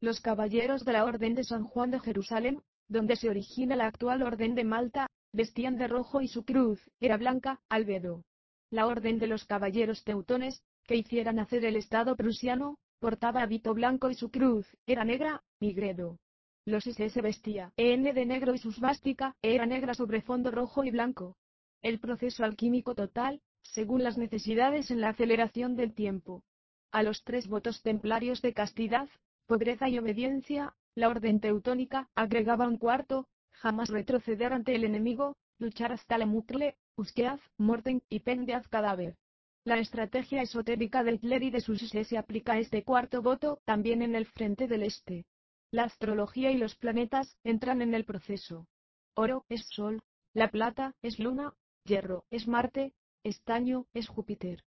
Los 0.00 0.20
caballeros 0.20 0.84
de 0.84 0.92
la 0.92 1.06
Orden 1.06 1.34
de 1.34 1.44
San 1.44 1.64
Juan 1.64 1.90
de 1.90 2.00
Jerusalén, 2.00 2.60
donde 2.86 3.16
se 3.16 3.30
origina 3.30 3.76
la 3.76 3.86
actual 3.86 4.22
Orden 4.22 4.54
de 4.54 4.64
Malta, 4.64 5.10
vestían 5.32 5.78
de 5.78 5.88
rojo 5.88 6.20
y 6.20 6.28
su 6.28 6.44
cruz 6.44 6.80
era 7.00 7.16
blanca, 7.16 7.62
albedo. 7.70 8.24
La 8.70 8.86
Orden 8.86 9.18
de 9.18 9.26
los 9.26 9.46
Caballeros 9.46 10.04
Teutones, 10.04 10.62
que 10.86 10.96
hicieran 10.96 11.38
hacer 11.38 11.64
el 11.64 11.76
Estado 11.76 12.14
prusiano, 12.14 12.78
portaba 12.98 13.42
hábito 13.42 13.72
blanco 13.72 14.10
y 14.10 14.14
su 14.14 14.30
cruz 14.30 14.66
era 14.86 15.04
negra, 15.04 15.42
migredo. 15.60 16.18
Los 16.66 16.86
SS 16.86 17.20
vestía 17.20 17.74
N 17.76 18.10
de 18.10 18.24
negro 18.24 18.54
y 18.54 18.58
su 18.58 18.72
svástica 18.72 19.36
era 19.42 19.66
negra 19.66 19.92
sobre 19.92 20.22
fondo 20.22 20.50
rojo 20.50 20.82
y 20.82 20.90
blanco. 20.90 21.36
El 21.82 22.00
proceso 22.00 22.42
alquímico 22.42 22.94
total, 22.94 23.42
según 23.60 24.02
las 24.02 24.16
necesidades 24.16 24.90
en 24.90 25.02
la 25.02 25.10
aceleración 25.10 25.76
del 25.76 25.92
tiempo. 25.92 26.42
A 26.90 27.02
los 27.02 27.22
tres 27.22 27.48
votos 27.48 27.82
templarios 27.82 28.40
de 28.40 28.54
castidad, 28.54 29.10
pobreza 29.46 29.90
y 29.90 29.98
obediencia, 29.98 30.74
la 30.94 31.10
orden 31.10 31.38
teutónica 31.38 32.08
agregaba 32.14 32.66
un 32.66 32.78
cuarto, 32.78 33.28
jamás 33.50 33.90
retroceder 33.90 34.54
ante 34.54 34.74
el 34.74 34.84
enemigo, 34.84 35.36
luchar 35.58 35.92
hasta 35.92 36.16
la 36.16 36.24
mucle, 36.24 36.78
usqueaz, 36.96 37.42
morten 37.58 38.02
y 38.08 38.20
pendeaz 38.20 38.68
cadáver. 38.68 39.16
La 39.64 39.78
estrategia 39.78 40.40
esotérica 40.40 41.04
del 41.04 41.20
y 41.22 41.50
de 41.50 41.60
sus 41.60 41.80
se 41.90 42.16
aplica 42.16 42.58
este 42.58 42.84
cuarto 42.84 43.20
voto 43.20 43.60
también 43.66 44.00
en 44.00 44.14
el 44.14 44.24
frente 44.24 44.66
del 44.66 44.84
este. 44.84 45.26
La 45.74 45.82
astrología 45.82 46.52
y 46.52 46.56
los 46.56 46.76
planetas 46.76 47.36
entran 47.42 47.82
en 47.82 47.94
el 47.94 48.04
proceso. 48.04 48.68
Oro 49.14 49.44
es 49.48 49.66
Sol, 49.66 50.04
la 50.32 50.52
plata 50.52 50.94
es 51.02 51.18
Luna, 51.18 51.52
hierro 51.84 52.26
es 52.30 52.46
Marte, 52.46 52.94
estaño 53.24 53.88
es 53.92 54.06
Júpiter. 54.06 54.62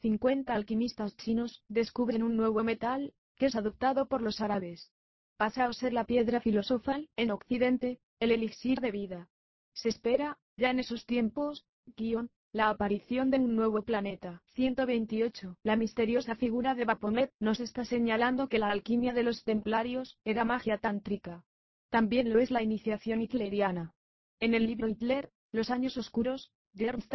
50 0.00 0.52
alquimistas 0.52 1.16
chinos 1.16 1.62
descubren 1.68 2.24
un 2.24 2.36
nuevo 2.36 2.64
metal, 2.64 3.14
que 3.36 3.46
es 3.46 3.54
adoptado 3.54 4.08
por 4.08 4.20
los 4.20 4.40
árabes 4.40 4.90
pasa 5.36 5.64
a 5.64 5.72
ser 5.72 5.92
la 5.92 6.04
piedra 6.04 6.40
filosofal, 6.40 7.08
en 7.14 7.30
Occidente, 7.30 8.00
el 8.18 8.32
elixir 8.32 8.80
de 8.80 8.90
vida. 8.90 9.30
Se 9.72 9.88
espera, 9.88 10.36
ya 10.56 10.70
en 10.70 10.80
esos 10.80 11.06
tiempos, 11.06 11.64
guion, 11.96 12.32
la 12.52 12.70
aparición 12.70 13.30
de 13.30 13.38
un 13.38 13.56
nuevo 13.56 13.82
planeta. 13.82 14.42
128. 14.54 15.58
La 15.62 15.76
misteriosa 15.76 16.34
figura 16.34 16.74
de 16.74 16.86
Baphomet 16.86 17.30
nos 17.40 17.60
está 17.60 17.84
señalando 17.84 18.48
que 18.48 18.58
la 18.58 18.70
alquimia 18.70 19.12
de 19.12 19.22
los 19.22 19.44
templarios 19.44 20.18
era 20.24 20.44
magia 20.44 20.78
tántrica. 20.78 21.44
También 21.90 22.32
lo 22.32 22.40
es 22.40 22.50
la 22.50 22.62
iniciación 22.62 23.20
hitleriana. 23.20 23.94
En 24.40 24.54
el 24.54 24.66
libro 24.66 24.88
Hitler, 24.88 25.30
Los 25.52 25.70
años 25.70 25.96
oscuros, 25.96 26.50
de 26.72 26.86
Ernst 26.86 27.12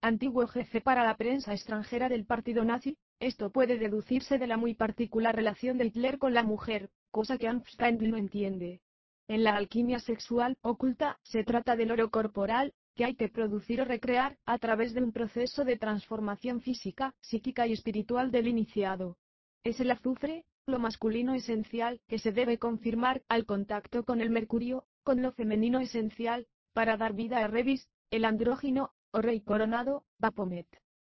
antiguo 0.00 0.46
jefe 0.48 0.80
para 0.80 1.04
la 1.04 1.16
prensa 1.16 1.52
extranjera 1.52 2.08
del 2.08 2.26
partido 2.26 2.64
nazi, 2.64 2.96
esto 3.20 3.50
puede 3.50 3.78
deducirse 3.78 4.38
de 4.38 4.48
la 4.48 4.56
muy 4.56 4.74
particular 4.74 5.36
relación 5.36 5.78
de 5.78 5.86
Hitler 5.86 6.18
con 6.18 6.34
la 6.34 6.42
mujer, 6.42 6.90
cosa 7.12 7.38
que 7.38 7.46
Einstein 7.46 7.98
no 8.10 8.16
entiende. 8.16 8.80
En 9.28 9.44
la 9.44 9.54
alquimia 9.54 10.00
sexual 10.00 10.56
oculta, 10.62 11.20
se 11.22 11.44
trata 11.44 11.76
del 11.76 11.92
oro 11.92 12.10
corporal, 12.10 12.74
que 12.94 13.04
hay 13.04 13.14
que 13.14 13.28
producir 13.28 13.80
o 13.80 13.84
recrear, 13.84 14.38
a 14.44 14.58
través 14.58 14.94
de 14.94 15.02
un 15.02 15.12
proceso 15.12 15.64
de 15.64 15.76
transformación 15.76 16.60
física, 16.60 17.14
psíquica 17.20 17.66
y 17.66 17.72
espiritual 17.72 18.30
del 18.30 18.48
iniciado. 18.48 19.16
Es 19.64 19.80
el 19.80 19.90
azufre, 19.90 20.44
lo 20.66 20.78
masculino 20.78 21.34
esencial, 21.34 22.00
que 22.08 22.18
se 22.18 22.32
debe 22.32 22.58
confirmar 22.58 23.22
al 23.28 23.46
contacto 23.46 24.04
con 24.04 24.20
el 24.20 24.30
mercurio, 24.30 24.86
con 25.02 25.22
lo 25.22 25.32
femenino 25.32 25.80
esencial, 25.80 26.46
para 26.72 26.96
dar 26.96 27.14
vida 27.14 27.38
a 27.38 27.48
Revis, 27.48 27.88
el 28.10 28.24
andrógino, 28.24 28.92
o 29.10 29.20
rey 29.20 29.40
coronado, 29.40 30.04
Bapomet. 30.18 30.66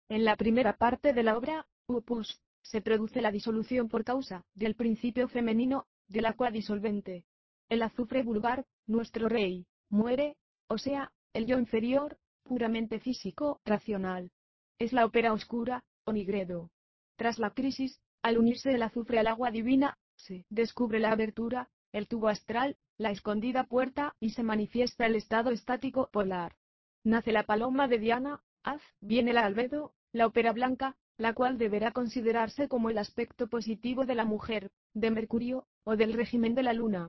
En 0.08 0.24
la 0.24 0.36
primera 0.36 0.76
parte 0.76 1.12
de 1.12 1.22
la 1.22 1.36
obra, 1.36 1.66
Upus, 1.86 2.40
se 2.62 2.80
produce 2.80 3.20
la 3.20 3.30
disolución 3.30 3.88
por 3.88 4.04
causa 4.04 4.44
del 4.54 4.74
principio 4.74 5.28
femenino, 5.28 5.86
del 6.08 6.26
agua 6.26 6.50
disolvente. 6.50 7.24
El 7.68 7.82
azufre 7.82 8.22
vulgar, 8.22 8.64
nuestro 8.86 9.28
rey, 9.28 9.66
muere, 9.88 10.36
o 10.68 10.78
sea, 10.78 11.12
el 11.34 11.46
yo 11.46 11.58
inferior, 11.58 12.16
puramente 12.44 13.00
físico, 13.00 13.60
racional. 13.64 14.30
Es 14.78 14.92
la 14.92 15.04
ópera 15.04 15.32
oscura, 15.32 15.84
o 16.04 16.12
nigredo. 16.12 16.70
Tras 17.16 17.38
la 17.38 17.50
crisis, 17.50 18.00
al 18.22 18.38
unirse 18.38 18.72
el 18.72 18.82
azufre 18.82 19.18
al 19.18 19.26
agua 19.26 19.50
divina, 19.50 19.98
se 20.16 20.46
descubre 20.48 21.00
la 21.00 21.10
abertura, 21.10 21.68
el 21.92 22.06
tubo 22.06 22.28
astral, 22.28 22.76
la 22.96 23.10
escondida 23.10 23.64
puerta 23.64 24.14
y 24.20 24.30
se 24.30 24.44
manifiesta 24.44 25.06
el 25.06 25.16
estado 25.16 25.50
estático 25.50 26.08
polar. 26.12 26.54
Nace 27.02 27.32
la 27.32 27.42
paloma 27.42 27.88
de 27.88 27.98
Diana, 27.98 28.40
haz, 28.62 28.80
viene 29.00 29.32
la 29.32 29.44
albedo, 29.44 29.92
la 30.12 30.26
ópera 30.26 30.52
blanca, 30.52 30.96
la 31.16 31.34
cual 31.34 31.58
deberá 31.58 31.90
considerarse 31.90 32.68
como 32.68 32.90
el 32.90 32.98
aspecto 32.98 33.48
positivo 33.48 34.06
de 34.06 34.14
la 34.14 34.24
mujer, 34.24 34.70
de 34.94 35.10
Mercurio, 35.10 35.66
o 35.82 35.96
del 35.96 36.12
régimen 36.12 36.54
de 36.54 36.62
la 36.62 36.72
luna. 36.72 37.08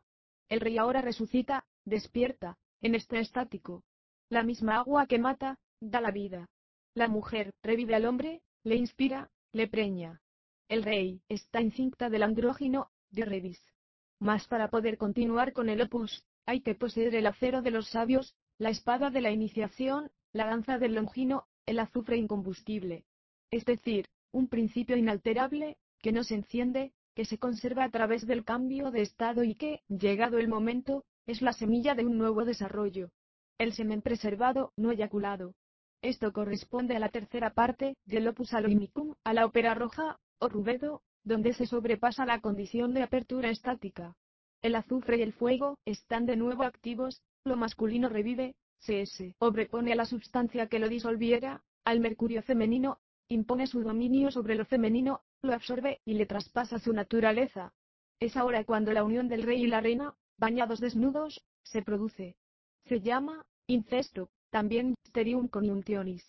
El 0.49 0.61
rey 0.61 0.77
ahora 0.77 1.01
resucita, 1.01 1.65
despierta, 1.85 2.57
en 2.81 2.95
este 2.95 3.19
estático. 3.19 3.83
La 4.29 4.43
misma 4.43 4.77
agua 4.77 5.07
que 5.07 5.19
mata, 5.19 5.57
da 5.79 6.01
la 6.01 6.11
vida. 6.11 6.47
La 6.93 7.07
mujer 7.07 7.51
revive 7.63 7.95
al 7.95 8.05
hombre, 8.05 8.41
le 8.63 8.75
inspira, 8.75 9.29
le 9.51 9.67
preña. 9.67 10.21
El 10.67 10.83
rey 10.83 11.21
está 11.29 11.59
encinta 11.59 12.09
del 12.09 12.23
andrógino, 12.23 12.89
de 13.11 13.25
Revis. 13.25 13.61
Mas 14.19 14.47
para 14.47 14.69
poder 14.69 14.97
continuar 14.97 15.53
con 15.53 15.69
el 15.69 15.81
opus, 15.81 16.25
hay 16.45 16.61
que 16.61 16.75
poseer 16.75 17.15
el 17.15 17.27
acero 17.27 17.61
de 17.61 17.71
los 17.71 17.89
sabios, 17.89 18.35
la 18.57 18.69
espada 18.69 19.09
de 19.09 19.21
la 19.21 19.31
iniciación, 19.31 20.09
la 20.31 20.45
danza 20.45 20.77
del 20.77 20.95
longino, 20.95 21.47
el 21.65 21.79
azufre 21.79 22.17
incombustible 22.17 23.05
es 23.55 23.65
decir, 23.65 24.07
un 24.31 24.47
principio 24.47 24.97
inalterable, 24.97 25.77
que 26.01 26.11
no 26.11 26.23
se 26.23 26.35
enciende, 26.35 26.91
que 27.15 27.25
se 27.25 27.37
conserva 27.37 27.85
a 27.85 27.89
través 27.89 28.27
del 28.27 28.43
cambio 28.43 28.91
de 28.91 29.01
estado 29.01 29.43
y 29.43 29.55
que, 29.55 29.81
llegado 29.87 30.37
el 30.37 30.49
momento, 30.49 31.05
es 31.25 31.41
la 31.41 31.53
semilla 31.53 31.95
de 31.95 32.05
un 32.05 32.17
nuevo 32.17 32.43
desarrollo. 32.43 33.11
El 33.57 33.71
semen 33.71 34.01
preservado, 34.01 34.73
no 34.75 34.91
eyaculado. 34.91 35.53
Esto 36.01 36.33
corresponde 36.33 36.95
a 36.95 36.99
la 36.99 37.09
tercera 37.09 37.53
parte 37.53 37.95
del 38.05 38.27
opus 38.27 38.53
aloimicum, 38.53 39.15
a 39.23 39.33
la 39.33 39.45
ópera 39.45 39.73
roja, 39.73 40.19
o 40.39 40.49
rubedo, 40.49 41.01
donde 41.23 41.53
se 41.53 41.65
sobrepasa 41.65 42.25
la 42.25 42.41
condición 42.41 42.93
de 42.93 43.03
apertura 43.03 43.49
estática. 43.49 44.13
El 44.61 44.75
azufre 44.75 45.17
y 45.17 45.21
el 45.21 45.31
fuego 45.31 45.79
están 45.85 46.25
de 46.25 46.35
nuevo 46.35 46.63
activos, 46.63 47.21
lo 47.45 47.55
masculino 47.55 48.09
revive, 48.09 48.55
se 48.79 49.05
obrepone 49.39 49.93
a 49.93 49.95
la 49.95 50.05
sustancia 50.05 50.67
que 50.67 50.79
lo 50.79 50.89
disolviera, 50.89 51.63
al 51.85 52.01
mercurio 52.01 52.43
femenino, 52.43 52.99
impone 53.29 53.67
su 53.67 53.81
dominio 53.81 54.31
sobre 54.31 54.55
lo 54.55 54.65
femenino, 54.65 55.21
lo 55.41 55.53
absorbe 55.53 56.01
y 56.03 56.15
le 56.15 56.25
traspasa 56.25 56.77
su 56.77 56.91
naturaleza. 56.91 57.73
Es 58.19 58.35
ahora 58.35 58.65
cuando 58.65 58.91
la 58.91 59.03
unión 59.03 59.29
del 59.29 59.43
rey 59.43 59.63
y 59.63 59.67
la 59.67 59.81
reina, 59.81 60.13
bañados 60.37 60.81
desnudos, 60.81 61.45
se 61.63 61.81
produce. 61.81 62.35
Se 62.87 63.01
llama 63.01 63.43
incesto, 63.65 64.29
también 64.51 64.93
sterium 65.07 65.47
conjunctionis. 65.47 66.23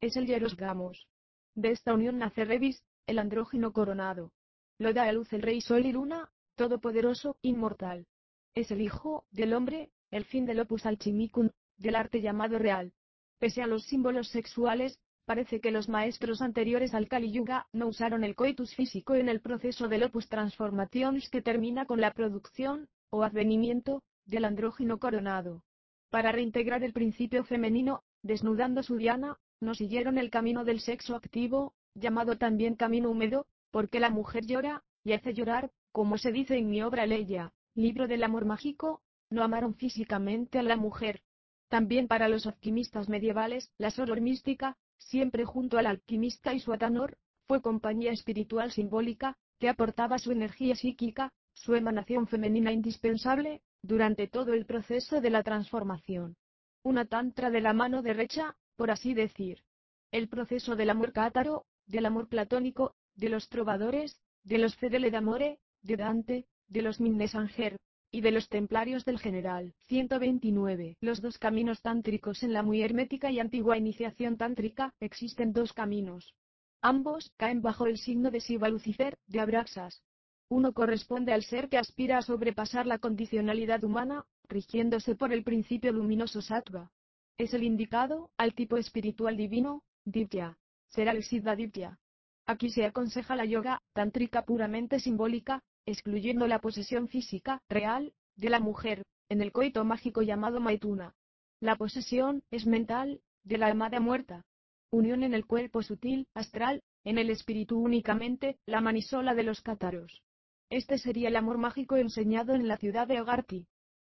Es 0.00 0.16
el 0.16 0.26
Gamos. 0.56 1.06
De 1.54 1.72
esta 1.72 1.92
unión 1.92 2.16
nace 2.16 2.46
Revis, 2.46 2.82
el 3.06 3.18
andrógino 3.18 3.74
coronado. 3.74 4.32
Lo 4.78 4.94
da 4.94 5.02
a 5.04 5.12
luz 5.12 5.30
el 5.34 5.42
rey 5.42 5.60
Sol 5.60 5.84
y 5.84 5.92
Luna, 5.92 6.30
todopoderoso, 6.54 7.36
inmortal. 7.42 8.06
Es 8.54 8.70
el 8.70 8.80
hijo 8.80 9.26
del 9.30 9.52
hombre, 9.52 9.90
el 10.10 10.24
fin 10.24 10.46
del 10.46 10.60
opus 10.60 10.86
alchimicum, 10.86 11.50
del 11.76 11.96
arte 11.96 12.22
llamado 12.22 12.58
real. 12.58 12.94
Pese 13.38 13.60
a 13.60 13.66
los 13.66 13.84
símbolos 13.84 14.28
sexuales, 14.28 14.98
parece 15.26 15.60
que 15.60 15.70
los 15.70 15.90
maestros 15.90 16.40
anteriores 16.40 16.94
al 16.94 17.08
Kali 17.08 17.30
Yuga 17.30 17.68
no 17.72 17.88
usaron 17.88 18.24
el 18.24 18.34
coitus 18.34 18.74
físico 18.74 19.16
en 19.16 19.28
el 19.28 19.42
proceso 19.42 19.86
del 19.86 20.04
opus 20.04 20.30
transformations 20.30 21.28
que 21.28 21.42
termina 21.42 21.84
con 21.84 22.00
la 22.00 22.14
producción, 22.14 22.88
o 23.10 23.22
advenimiento, 23.22 24.02
del 24.24 24.46
andrógino 24.46 24.98
coronado. 24.98 25.62
Para 26.10 26.32
reintegrar 26.32 26.82
el 26.82 26.92
principio 26.92 27.44
femenino, 27.44 28.02
desnudando 28.22 28.82
su 28.82 28.96
diana, 28.96 29.38
no 29.60 29.74
siguieron 29.74 30.18
el 30.18 30.30
camino 30.30 30.64
del 30.64 30.80
sexo 30.80 31.14
activo, 31.14 31.74
llamado 31.94 32.36
también 32.36 32.74
camino 32.74 33.10
húmedo, 33.10 33.46
porque 33.70 34.00
la 34.00 34.10
mujer 34.10 34.44
llora, 34.44 34.82
y 35.04 35.12
hace 35.12 35.34
llorar, 35.34 35.70
como 35.92 36.18
se 36.18 36.32
dice 36.32 36.58
en 36.58 36.68
mi 36.68 36.82
obra 36.82 37.06
Leia, 37.06 37.52
libro 37.74 38.08
del 38.08 38.24
amor 38.24 38.44
mágico, 38.44 39.02
no 39.30 39.44
amaron 39.44 39.74
físicamente 39.74 40.58
a 40.58 40.62
la 40.64 40.76
mujer. 40.76 41.22
También 41.68 42.08
para 42.08 42.28
los 42.28 42.46
alquimistas 42.46 43.08
medievales, 43.08 43.70
la 43.78 43.92
soror 43.92 44.20
mística, 44.20 44.76
siempre 44.98 45.44
junto 45.44 45.78
al 45.78 45.86
alquimista 45.86 46.52
y 46.52 46.58
su 46.58 46.72
atanor, 46.72 47.18
fue 47.46 47.62
compañía 47.62 48.10
espiritual 48.10 48.72
simbólica, 48.72 49.38
que 49.60 49.68
aportaba 49.68 50.18
su 50.18 50.32
energía 50.32 50.74
psíquica, 50.74 51.32
su 51.52 51.76
emanación 51.76 52.26
femenina 52.26 52.72
indispensable, 52.72 53.62
durante 53.82 54.28
todo 54.28 54.52
el 54.52 54.66
proceso 54.66 55.20
de 55.20 55.30
la 55.30 55.42
transformación. 55.42 56.36
Una 56.82 57.04
tantra 57.04 57.50
de 57.50 57.60
la 57.60 57.72
mano 57.72 58.02
derecha, 58.02 58.56
por 58.76 58.90
así 58.90 59.14
decir. 59.14 59.62
El 60.10 60.28
proceso 60.28 60.76
del 60.76 60.90
amor 60.90 61.12
cátaro, 61.12 61.66
del 61.86 62.06
amor 62.06 62.28
platónico, 62.28 62.94
de 63.14 63.28
los 63.28 63.48
trovadores, 63.48 64.20
de 64.44 64.58
los 64.58 64.76
fedele 64.76 65.10
d'amore, 65.10 65.58
de 65.82 65.96
Dante, 65.96 66.46
de 66.68 66.82
los 66.82 67.00
Minnesanger, 67.00 67.76
y 68.10 68.20
de 68.22 68.32
los 68.32 68.48
templarios 68.48 69.04
del 69.04 69.18
general. 69.18 69.74
129. 69.86 70.96
Los 71.00 71.20
dos 71.20 71.38
caminos 71.38 71.80
tántricos 71.80 72.42
en 72.42 72.52
la 72.52 72.62
muy 72.62 72.82
hermética 72.82 73.30
y 73.30 73.38
antigua 73.38 73.78
iniciación 73.78 74.36
tántrica, 74.36 74.94
existen 75.00 75.52
dos 75.52 75.72
caminos. 75.72 76.34
Ambos 76.82 77.32
caen 77.36 77.62
bajo 77.62 77.86
el 77.86 77.98
signo 77.98 78.30
de 78.30 78.40
Siva 78.40 78.68
Lucifer, 78.68 79.16
de 79.26 79.40
Abraxas. 79.40 80.02
Uno 80.50 80.72
corresponde 80.72 81.32
al 81.32 81.44
ser 81.44 81.68
que 81.68 81.78
aspira 81.78 82.18
a 82.18 82.22
sobrepasar 82.22 82.84
la 82.84 82.98
condicionalidad 82.98 83.84
humana, 83.84 84.24
rigiéndose 84.48 85.14
por 85.14 85.32
el 85.32 85.44
principio 85.44 85.92
luminoso 85.92 86.42
Sattva. 86.42 86.90
Es 87.38 87.54
el 87.54 87.62
indicado, 87.62 88.30
al 88.36 88.52
tipo 88.54 88.76
espiritual 88.76 89.36
divino, 89.36 89.84
Divya. 90.04 90.58
Será 90.88 91.12
el 91.12 91.22
Siddha 91.22 91.54
Divya. 91.54 92.00
Aquí 92.46 92.68
se 92.68 92.84
aconseja 92.84 93.36
la 93.36 93.44
yoga, 93.44 93.80
tántrica 93.92 94.44
puramente 94.44 94.98
simbólica, 94.98 95.62
excluyendo 95.86 96.48
la 96.48 96.58
posesión 96.58 97.06
física, 97.06 97.62
real, 97.68 98.12
de 98.34 98.50
la 98.50 98.58
mujer, 98.58 99.04
en 99.28 99.42
el 99.42 99.52
coito 99.52 99.84
mágico 99.84 100.22
llamado 100.22 100.58
Maituna. 100.58 101.14
La 101.60 101.76
posesión, 101.76 102.42
es 102.50 102.66
mental, 102.66 103.20
de 103.44 103.56
la 103.56 103.68
amada 103.68 104.00
muerta. 104.00 104.44
Unión 104.90 105.22
en 105.22 105.32
el 105.32 105.46
cuerpo 105.46 105.84
sutil, 105.84 106.26
astral, 106.34 106.82
en 107.04 107.18
el 107.18 107.30
espíritu 107.30 107.78
únicamente, 107.78 108.58
la 108.66 108.80
manisola 108.80 109.36
de 109.36 109.44
los 109.44 109.60
cátaros. 109.60 110.24
Este 110.70 110.96
sería 110.96 111.28
el 111.28 111.36
amor 111.36 111.58
mágico 111.58 111.96
enseñado 111.96 112.54
en 112.54 112.66
la 112.66 112.78
ciudad 112.78 113.06
de 113.06 113.18
Agartha. 113.18 113.56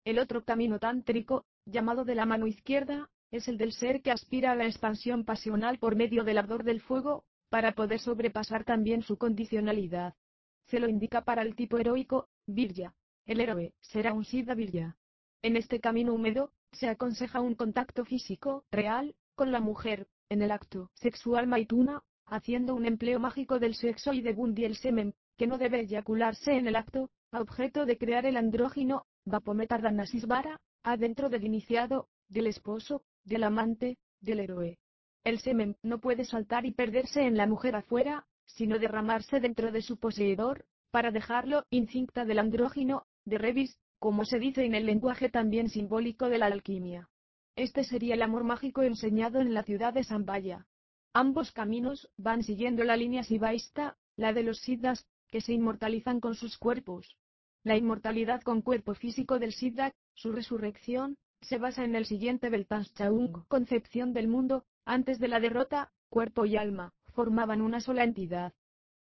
El 0.05 0.19
otro 0.19 0.45
camino 0.45 0.79
tántrico, 0.79 1.45
llamado 1.67 2.05
de 2.05 2.15
la 2.15 2.27
mano 2.27 2.47
izquierda, 2.47 3.11
es 3.33 3.49
el 3.49 3.59
del 3.59 3.73
ser 3.73 4.03
que 4.03 4.13
aspira 4.13 4.53
a 4.53 4.57
la 4.57 4.67
expansión 4.67 5.25
pasional 5.25 5.79
por 5.79 5.97
medio 5.97 6.23
del 6.23 6.39
ardor 6.39 6.63
del 6.63 6.81
fuego, 6.81 7.25
para 7.49 7.73
poder 7.73 7.99
sobrepasar 7.99 8.65
también 8.65 9.03
su 9.03 9.19
condicionalidad 9.19 10.15
se 10.71 10.79
lo 10.79 10.89
indica 10.89 11.23
para 11.23 11.43
el 11.43 11.57
tipo 11.57 11.79
heroico, 11.79 12.29
Virya. 12.47 12.95
El 13.27 13.41
héroe 13.41 13.75
será 13.81 14.13
un 14.13 14.25
Siddha 14.25 14.55
Virya. 14.55 14.97
En 15.43 15.57
este 15.57 15.81
camino 15.81 16.15
húmedo, 16.15 16.53
se 16.73 16.89
aconseja 16.89 17.41
un 17.41 17.57
contacto 17.57 18.05
físico, 18.05 18.65
real, 18.71 19.17
con 19.35 19.51
la 19.51 19.61
mujer, 19.61 20.07
en 20.29 20.43
el 20.43 20.53
acto 20.53 20.91
sexual 20.95 21.49
maituna, 21.49 22.03
haciendo 22.25 22.77
un 22.77 22.87
empleo 22.87 23.19
mágico 23.19 23.59
del 23.59 23.75
sexo 23.75 24.13
y 24.13 24.21
de 24.21 24.33
Bundi 24.33 24.65
el 24.65 24.77
semen, 24.77 25.15
que 25.41 25.47
no 25.47 25.57
debe 25.57 25.81
eyacularse 25.81 26.53
en 26.53 26.67
el 26.67 26.77
acto, 26.77 27.09
a 27.33 27.41
objeto 27.41 27.87
de 27.87 27.97
crear 27.97 28.27
el 28.27 28.37
andrógino, 28.37 29.07
Vapometardhanasisvara, 29.25 30.61
adentro 30.83 31.31
del 31.31 31.45
iniciado, 31.45 32.11
del 32.29 32.47
esposo, 32.47 33.05
del 33.25 33.45
amante, 33.45 33.97
del 34.21 34.41
héroe. 34.41 34.79
El 35.25 35.39
semen 35.39 35.79
no 35.83 35.99
puede 35.99 36.27
saltar 36.27 36.67
y 36.67 36.73
perderse 36.73 37.23
en 37.23 37.39
la 37.39 37.47
mujer 37.47 37.75
afuera, 37.75 38.27
sino 38.45 38.79
derramarse 38.79 39.41
dentro 39.41 39.73
de 39.73 39.81
su 39.81 39.97
poseedor, 39.97 40.67
para 40.91 41.11
dejarlo 41.11 41.65
incinta 41.71 42.27
del 42.27 42.39
andrógino, 42.39 43.07
de 43.25 43.39
revis, 43.39 43.79
como 43.99 44.27
se 44.27 44.39
dice 44.39 44.67
en 44.67 44.75
el 44.75 44.85
lenguaje 44.85 45.31
también 45.31 45.71
simbólico 45.71 46.29
de 46.29 46.37
la 46.37 46.49
alquimia. 46.49 47.09
Este 47.57 47.85
sería 47.85 48.13
el 48.13 48.21
amor 48.21 48.45
mágico 48.45 48.83
enseñado 48.83 49.41
en 49.41 49.55
la 49.55 49.63
ciudad 49.63 49.95
de 49.95 50.05
Zambaya. 50.05 50.67
Ambos 51.15 51.51
caminos 51.53 52.11
van 52.19 52.43
siguiendo 52.43 52.85
la 52.85 52.99
línea 52.99 53.23
sibaísta, 53.23 53.97
la 54.17 54.35
de 54.35 54.43
los 54.43 54.59
siddhas, 54.59 55.07
que 55.31 55.41
se 55.41 55.53
inmortalizan 55.53 56.21
con 56.21 56.35
sus 56.35 56.59
cuerpos. 56.59 57.17
La 57.63 57.77
inmortalidad 57.77 58.41
con 58.43 58.63
cuerpo 58.63 58.95
físico 58.95 59.39
del 59.39 59.53
siddha, 59.53 59.93
su 60.15 60.33
resurrección, 60.33 61.17
se 61.41 61.59
basa 61.59 61.85
en 61.85 61.95
el 61.95 62.07
siguiente 62.07 62.51
Beltanschauung, 62.51 63.47
concepción 63.49 64.13
del 64.13 64.29
mundo, 64.29 64.65
antes 64.85 65.19
de 65.19 65.29
la 65.29 65.41
derrota, 65.41 65.93
cuerpo 66.09 66.45
y 66.45 66.57
alma, 66.57 66.93
formaban 67.13 67.63
una 67.63 67.81
sola 67.81 68.05
entidad. 68.05 68.53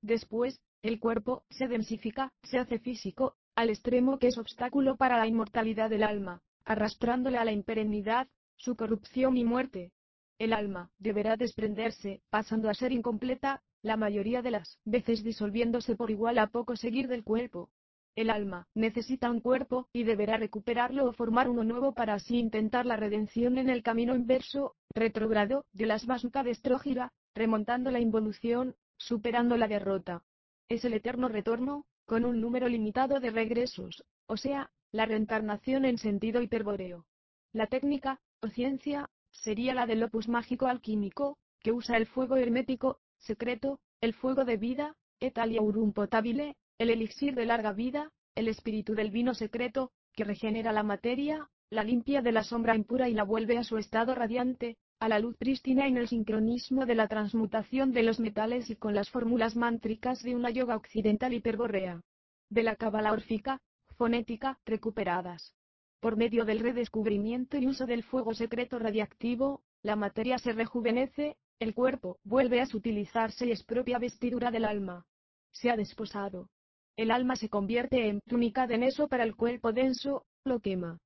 Después, 0.03 0.61
el 0.83 0.99
cuerpo 0.99 1.45
se 1.51 1.69
densifica, 1.69 2.33
se 2.43 2.59
hace 2.59 2.79
físico, 2.79 3.37
al 3.55 3.69
extremo 3.69 4.19
que 4.19 4.29
es 4.29 4.39
obstáculo 4.39 4.97
para 4.97 5.19
la 5.19 5.27
inmortalidad 5.27 5.91
del 5.91 6.03
alma, 6.03 6.41
arrastrándole 6.65 7.37
a 7.37 7.45
la 7.45 7.53
imperennidad, 7.53 8.29
su 8.57 8.77
corrupción 8.77 9.37
y 9.37 9.45
muerte. 9.45 9.93
El 10.39 10.55
alma 10.55 10.91
deberá 10.99 11.37
desprenderse, 11.37 12.23
pasando 12.31 12.71
a 12.71 12.75
ser 12.75 12.93
incompleta, 12.93 13.63
la 13.83 13.97
mayoría 13.97 14.43
de 14.43 14.51
las 14.51 14.79
veces 14.85 15.25
disolviéndose 15.25 15.97
por 15.97 16.11
igual 16.11 16.39
a 16.39 16.49
poco 16.49 16.77
seguir 16.77 17.09
del 17.09 17.25
cuerpo. 17.25 17.71
El 18.17 18.29
alma 18.29 18.67
necesita 18.75 19.31
un 19.31 19.41
cuerpo, 19.41 19.89
y 19.93 20.03
deberá 20.03 20.37
recuperarlo 20.37 21.07
o 21.07 21.13
formar 21.13 21.49
uno 21.49 21.65
nuevo 21.65 21.93
para 21.93 22.15
así 22.15 22.39
intentar 22.39 22.85
la 22.85 22.97
redención 22.97 23.57
en 23.57 23.71
el 23.71 23.83
camino 23.83 24.15
inverso, 24.15 24.75
retrogrado, 24.95 25.65
de 25.73 25.87
las 25.87 26.07
Vasuka 26.07 26.43
de 26.43 26.51
Estrógira, 26.51 27.13
remontando 27.35 27.91
la 27.91 28.01
involución, 28.01 28.75
superando 28.97 29.57
la 29.57 29.69
derrota. 29.69 30.23
Es 30.69 30.85
el 30.85 30.95
eterno 30.95 31.29
retorno, 31.29 31.87
con 32.05 32.25
un 32.25 32.41
número 32.41 32.69
limitado 32.69 33.21
de 33.21 33.31
regresos, 33.31 34.05
o 34.27 34.37
sea, 34.37 34.71
la 34.93 35.07
reencarnación 35.07 35.85
en 35.85 35.97
sentido 35.97 36.43
hiperbóreo. 36.43 37.07
La 37.53 37.69
técnica, 37.69 38.21
o 38.43 38.49
ciencia, 38.49 39.09
sería 39.31 39.75
la 39.75 39.87
del 39.87 40.03
opus 40.03 40.29
mágico 40.29 40.67
alquímico, 40.67 41.39
que 41.63 41.73
usa 41.73 41.97
el 41.97 42.07
fuego 42.07 42.37
hermético, 42.37 42.99
secreto, 43.21 43.81
el 44.01 44.15
fuego 44.15 44.45
de 44.45 44.57
vida, 44.57 44.97
etalia 45.21 45.63
urum 45.63 45.93
potabile, 45.93 46.57
el 46.79 46.91
elixir 46.91 47.35
de 47.35 47.47
larga 47.47 47.73
vida, 47.73 48.11
el 48.35 48.49
espíritu 48.49 48.95
del 48.95 49.11
vino 49.11 49.35
secreto, 49.35 49.93
que 50.15 50.25
regenera 50.25 50.73
la 50.73 50.83
materia, 50.83 51.49
la 51.71 51.85
limpia 51.85 52.21
de 52.23 52.33
la 52.33 52.43
sombra 52.43 52.75
impura 52.75 53.09
y 53.09 53.15
la 53.15 53.23
vuelve 53.23 53.59
a 53.59 53.65
su 53.65 53.79
estado 53.79 54.15
radiante, 54.15 54.77
a 54.99 55.09
la 55.09 55.19
luz 55.19 55.37
prístina 55.37 55.87
en 55.87 55.97
el 55.97 56.09
sincronismo 56.09 56.85
de 56.85 56.95
la 56.95 57.09
transmutación 57.09 57.93
de 57.93 58.03
los 58.03 58.21
metales 58.21 58.69
y 58.71 58.77
con 58.77 58.95
las 58.95 59.09
fórmulas 59.09 59.57
mántricas 59.57 60.23
de 60.23 60.35
una 60.35 60.51
yoga 60.51 60.77
occidental 60.77 61.33
hiperborea. 61.33 62.03
De 62.51 62.63
la 62.63 62.77
cábala 62.77 63.13
órfica, 63.13 63.61
fonética, 63.97 64.59
recuperadas. 64.67 65.55
Por 66.01 66.17
medio 66.17 66.45
del 66.45 66.61
redescubrimiento 66.61 67.57
y 67.57 67.67
uso 67.67 67.87
del 67.87 68.03
fuego 68.03 68.35
secreto 68.35 68.79
radiactivo, 68.79 69.63
la 69.83 69.97
materia 69.97 70.39
se 70.39 70.53
rejuvenece, 70.53 71.37
el 71.61 71.75
cuerpo 71.75 72.19
vuelve 72.25 72.61
a 72.63 72.67
sutilizarse 72.67 73.47
y 73.47 73.53
es 73.53 73.63
propia 73.63 73.99
vestidura 73.99 74.51
del 74.51 74.65
alma. 74.65 75.07
Se 75.53 75.71
ha 75.71 75.77
desposado. 75.77 76.49
El 76.97 77.11
alma 77.11 77.37
se 77.37 77.51
convierte 77.51 78.09
en 78.09 78.21
túnica 78.23 78.67
de 78.67 78.79
neso 78.79 79.09
para 79.09 79.25
el 79.25 79.37
cuerpo 79.37 79.73
denso, 79.73 80.25
lo 80.45 80.61
quema. 80.61 80.99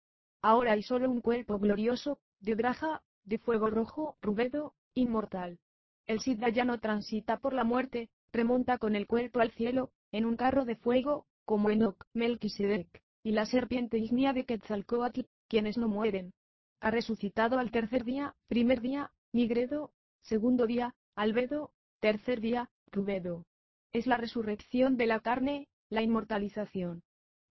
Ahora 0.42 0.72
hay 0.72 0.82
solo 0.82 1.10
un 1.10 1.20
cuerpo 1.20 1.58
glorioso, 1.58 2.18
de 2.38 2.54
braja, 2.54 3.02
de 3.24 3.38
fuego 3.38 3.68
rojo, 3.68 4.16
rubedo, 4.22 4.74
inmortal. 4.94 5.58
El 6.06 6.20
Siddha 6.20 6.50
ya 6.50 6.64
no 6.64 6.78
transita 6.78 7.38
por 7.38 7.52
la 7.52 7.64
muerte, 7.64 8.08
remonta 8.32 8.78
con 8.78 8.94
el 8.94 9.08
cuerpo 9.08 9.40
al 9.40 9.50
cielo, 9.50 9.90
en 10.12 10.24
un 10.24 10.36
carro 10.36 10.64
de 10.64 10.76
fuego, 10.76 11.26
como 11.44 11.70
Enoch, 11.70 12.04
Melquisedec, 12.12 13.02
y 13.24 13.32
la 13.32 13.46
serpiente 13.46 13.98
ignia 13.98 14.32
de 14.32 14.44
Quetzalcoatl, 14.44 15.22
quienes 15.48 15.78
no 15.78 15.88
mueren. 15.88 16.32
ha 16.80 16.90
resucitado 16.90 17.58
al 17.58 17.70
tercer 17.70 18.04
día, 18.04 18.36
primer 18.46 18.82
día, 18.82 19.10
Nigredo, 19.32 19.90
segundo 20.24 20.66
día, 20.66 20.94
Albedo, 21.14 21.70
tercer 22.00 22.40
día, 22.40 22.70
Rubedo. 22.90 23.46
Es 23.92 24.06
la 24.06 24.16
resurrección 24.16 24.96
de 24.96 25.06
la 25.06 25.20
carne, 25.20 25.68
la 25.90 26.02
inmortalización. 26.02 27.02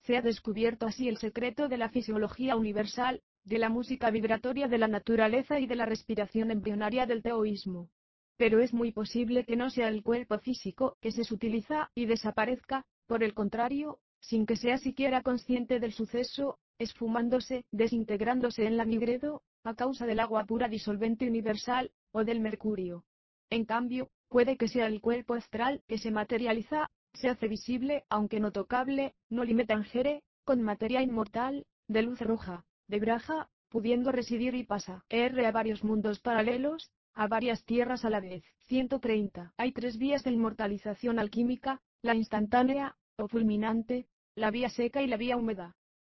Se 0.01 0.17
ha 0.17 0.21
descubierto 0.21 0.85
así 0.85 1.07
el 1.07 1.17
secreto 1.17 1.69
de 1.69 1.77
la 1.77 1.89
fisiología 1.89 2.55
universal, 2.55 3.21
de 3.45 3.57
la 3.57 3.69
música 3.69 4.09
vibratoria 4.09 4.67
de 4.67 4.77
la 4.77 4.87
naturaleza 4.87 5.59
y 5.59 5.67
de 5.67 5.75
la 5.75 5.85
respiración 5.85 6.51
embrionaria 6.51 7.05
del 7.05 7.21
teoísmo. 7.21 7.89
Pero 8.37 8.59
es 8.59 8.73
muy 8.73 8.91
posible 8.91 9.45
que 9.45 9.55
no 9.55 9.69
sea 9.69 9.87
el 9.87 10.01
cuerpo 10.01 10.39
físico 10.39 10.97
que 10.99 11.11
se 11.11 11.33
utiliza 11.33 11.91
y 11.93 12.05
desaparezca, 12.05 12.85
por 13.05 13.23
el 13.23 13.33
contrario, 13.33 13.99
sin 14.19 14.45
que 14.45 14.55
sea 14.55 14.77
siquiera 14.77 15.21
consciente 15.21 15.79
del 15.79 15.93
suceso, 15.93 16.57
esfumándose, 16.79 17.65
desintegrándose 17.71 18.65
en 18.65 18.77
la 18.77 18.85
nigredo, 18.85 19.43
a 19.63 19.75
causa 19.75 20.05
del 20.05 20.19
agua 20.19 20.45
pura 20.45 20.67
disolvente 20.67 21.27
universal, 21.27 21.91
o 22.11 22.23
del 22.23 22.39
mercurio. 22.39 23.05
En 23.49 23.65
cambio, 23.65 24.09
puede 24.29 24.57
que 24.57 24.67
sea 24.67 24.87
el 24.87 25.01
cuerpo 25.01 25.33
astral 25.33 25.83
que 25.87 25.97
se 25.97 26.11
materializa, 26.11 26.89
se 27.13 27.29
hace 27.29 27.47
visible, 27.47 28.05
aunque 28.09 28.39
no 28.39 28.51
tocable, 28.51 29.15
no 29.29 29.43
tangere, 29.65 30.23
con 30.43 30.61
materia 30.61 31.01
inmortal, 31.01 31.65
de 31.87 32.01
luz 32.01 32.19
roja, 32.21 32.65
de 32.87 32.99
braja, 32.99 33.49
pudiendo 33.69 34.11
residir 34.11 34.55
y 34.55 34.63
pasa 34.63 35.05
R 35.09 35.45
a 35.45 35.51
varios 35.51 35.83
mundos 35.83 36.19
paralelos, 36.19 36.91
a 37.13 37.27
varias 37.27 37.63
tierras 37.63 38.05
a 38.05 38.09
la 38.09 38.19
vez. 38.19 38.43
130. 38.67 39.53
Hay 39.57 39.71
tres 39.71 39.97
vías 39.97 40.23
de 40.23 40.31
inmortalización 40.31 41.19
alquímica, 41.19 41.81
la 42.01 42.15
instantánea, 42.15 42.97
o 43.17 43.27
fulminante, 43.27 44.07
la 44.35 44.51
vía 44.51 44.69
seca 44.69 45.01
y 45.01 45.07
la 45.07 45.17
vía 45.17 45.37
húmeda. 45.37 45.75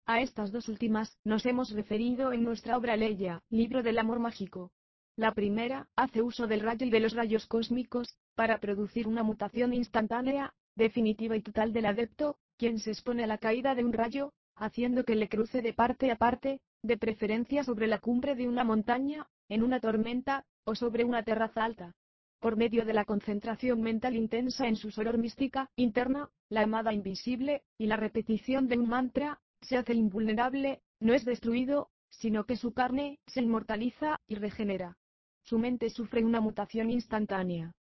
A 0.08 0.20
estas 0.20 0.52
dos 0.52 0.68
últimas 0.68 1.18
nos 1.24 1.44
hemos 1.46 1.72
referido 1.72 2.32
en 2.32 2.44
nuestra 2.44 2.76
obra 2.76 2.96
Leia, 2.96 3.42
libro 3.50 3.82
del 3.82 3.98
amor 3.98 4.20
mágico. 4.20 4.70
La 5.16 5.32
primera, 5.32 5.88
hace 5.96 6.22
uso 6.22 6.46
del 6.46 6.60
rayo 6.60 6.86
y 6.86 6.90
de 6.90 7.00
los 7.00 7.12
rayos 7.12 7.46
cósmicos, 7.46 8.16
para 8.36 8.58
producir 8.58 9.08
una 9.08 9.24
mutación 9.24 9.74
instantánea, 9.74 10.54
definitiva 10.76 11.36
y 11.36 11.42
total 11.42 11.72
del 11.72 11.86
adepto, 11.86 12.38
quien 12.56 12.78
se 12.78 12.92
expone 12.92 13.24
a 13.24 13.26
la 13.26 13.38
caída 13.38 13.74
de 13.74 13.84
un 13.84 13.92
rayo, 13.92 14.32
haciendo 14.54 15.02
que 15.02 15.16
le 15.16 15.28
cruce 15.28 15.60
de 15.60 15.72
parte 15.72 16.12
a 16.12 16.16
parte, 16.16 16.60
de 16.84 16.96
preferencia 16.96 17.64
sobre 17.64 17.88
la 17.88 17.98
cumbre 17.98 18.36
de 18.36 18.46
una 18.46 18.62
montaña, 18.62 19.26
en 19.48 19.64
una 19.64 19.80
tormenta, 19.80 20.44
o 20.62 20.76
sobre 20.76 21.02
una 21.02 21.24
terraza 21.24 21.64
alta. 21.64 21.96
Por 22.38 22.56
medio 22.56 22.84
de 22.84 22.92
la 22.92 23.06
concentración 23.06 23.82
mental 23.82 24.14
intensa 24.14 24.68
en 24.68 24.76
su 24.76 24.92
soror 24.92 25.18
mística 25.18 25.68
interna, 25.74 26.30
la 26.48 26.62
amada 26.62 26.92
invisible, 26.92 27.64
y 27.76 27.86
la 27.86 27.96
repetición 27.96 28.68
de 28.68 28.78
un 28.78 28.88
mantra, 28.88 29.40
se 29.60 29.76
hace 29.76 29.94
invulnerable, 29.94 30.82
no 31.00 31.14
es 31.14 31.24
destruido, 31.24 31.90
sino 32.10 32.44
que 32.44 32.56
su 32.56 32.72
carne 32.72 33.18
se 33.26 33.40
inmortaliza 33.40 34.20
y 34.26 34.36
regenera. 34.36 34.96
Su 35.42 35.58
mente 35.58 35.90
sufre 35.90 36.24
una 36.24 36.40
mutación 36.40 36.90
instantánea. 36.90 37.72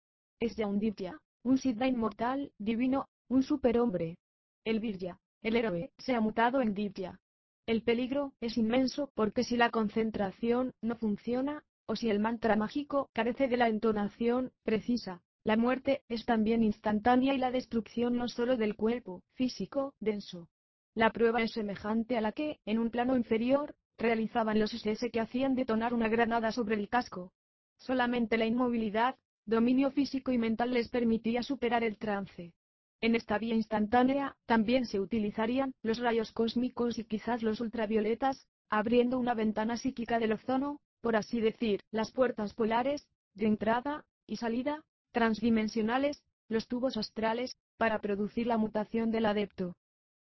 Es 0.41 0.57
ya 0.57 0.67
un 0.67 0.79
divya, 0.79 1.19
un 1.43 1.59
siddha 1.59 1.87
inmortal, 1.87 2.53
divino, 2.59 3.09
un 3.29 3.43
superhombre. 3.43 4.19
El 4.65 4.81
virya, 4.81 5.19
el 5.43 5.57
héroe, 5.57 5.93
se 5.99 6.15
ha 6.15 6.21
mutado 6.21 6.61
en 6.61 6.75
divya. 6.75 7.21
El 7.67 7.83
peligro 7.83 8.35
es 8.41 8.59
inmenso 8.59 9.11
porque 9.15 9.45
si 9.45 9.57
la 9.57 9.71
concentración 9.71 10.75
no 10.83 10.97
funciona, 10.97 11.65
o 11.87 11.97
si 11.97 12.11
el 12.11 12.19
mantra 12.19 12.57
mágico 12.57 13.11
carece 13.13 13.49
de 13.49 13.57
la 13.57 13.69
entonación 13.69 14.53
precisa, 14.63 15.23
la 15.45 15.57
muerte 15.57 16.03
es 16.09 16.25
también 16.25 16.63
instantánea 16.63 17.35
y 17.35 17.39
la 17.39 17.51
destrucción 17.51 18.17
no 18.17 18.29
solo 18.29 18.57
del 18.57 18.77
cuerpo 18.77 19.23
físico 19.35 19.95
denso. 20.01 20.49
La 20.95 21.11
prueba 21.11 21.43
es 21.43 21.51
semejante 21.53 22.17
a 22.17 22.21
la 22.21 22.31
que, 22.31 22.61
en 22.67 22.79
un 22.79 22.91
plano 22.91 23.17
inferior, 23.17 23.75
realizaban 23.99 24.61
los 24.61 24.73
SS 24.73 25.11
que 25.11 25.21
hacían 25.21 25.57
detonar 25.57 25.93
una 25.93 26.09
granada 26.09 26.53
sobre 26.53 26.77
el 26.77 26.89
casco. 26.89 27.33
Solamente 27.79 28.39
la 28.39 28.47
inmovilidad, 28.47 29.17
dominio 29.45 29.91
físico 29.91 30.31
y 30.31 30.39
mental 30.39 30.73
les 30.73 30.89
permitía 30.89 31.43
superar 31.43 31.83
el 31.83 31.99
trance. 31.99 32.55
En 33.01 33.17
esta 33.17 33.39
vía 33.39 33.57
instantánea, 33.57 34.37
también 34.47 34.87
se 34.87 35.01
utilizarían 35.01 35.75
los 35.83 35.99
rayos 35.99 36.31
cósmicos 36.31 36.99
y 36.99 37.05
quizás 37.05 37.43
los 37.43 37.61
ultravioletas, 37.61 38.47
abriendo 38.71 39.19
una 39.19 39.35
ventana 39.35 39.77
psíquica 39.77 40.21
del 40.21 40.33
ozono, 40.33 40.81
por 41.01 41.17
así 41.17 41.41
decir, 41.41 41.81
las 41.91 42.13
puertas 42.13 42.55
polares, 42.55 43.09
de 43.35 43.47
entrada 43.47 44.05
y 44.27 44.37
salida, 44.37 44.85
transdimensionales, 45.11 46.23
los 46.49 46.69
tubos 46.69 46.97
astrales, 46.97 47.57
para 47.79 47.99
producir 47.99 48.47
la 48.47 48.59
mutación 48.59 49.11
del 49.11 49.27
adepto. 49.27 49.75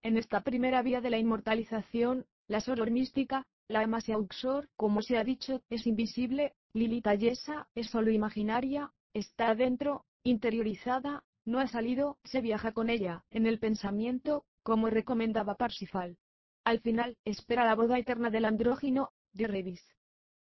En 0.04 0.18
esta 0.18 0.42
primera 0.42 0.82
vía 0.82 1.00
de 1.00 1.08
la 1.08 1.16
inmortalización, 1.16 2.26
la 2.46 2.60
soror 2.60 2.90
mística, 2.90 3.46
la 3.68 3.80
Amasia 3.80 4.18
Uxor, 4.18 4.68
como 4.76 5.00
se 5.00 5.16
ha 5.16 5.24
dicho, 5.24 5.62
es 5.70 5.86
invisible, 5.86 6.52
Lilita 6.74 7.14
Yesa, 7.14 7.68
es 7.74 7.88
solo 7.88 8.10
imaginaria, 8.10 8.92
está 9.14 9.48
adentro, 9.48 10.04
interiorizada, 10.22 11.24
no 11.46 11.58
ha 11.58 11.68
salido, 11.68 12.18
se 12.22 12.42
viaja 12.42 12.72
con 12.72 12.90
ella, 12.90 13.24
en 13.30 13.46
el 13.46 13.58
pensamiento, 13.58 14.44
como 14.62 14.90
recomendaba 14.90 15.54
Parsifal. 15.54 16.18
Al 16.64 16.80
final, 16.80 17.16
espera 17.24 17.64
la 17.64 17.74
boda 17.74 17.98
eterna 17.98 18.28
del 18.28 18.44
andrógino, 18.44 19.10
de 19.32 19.46
Revis. 19.46 19.82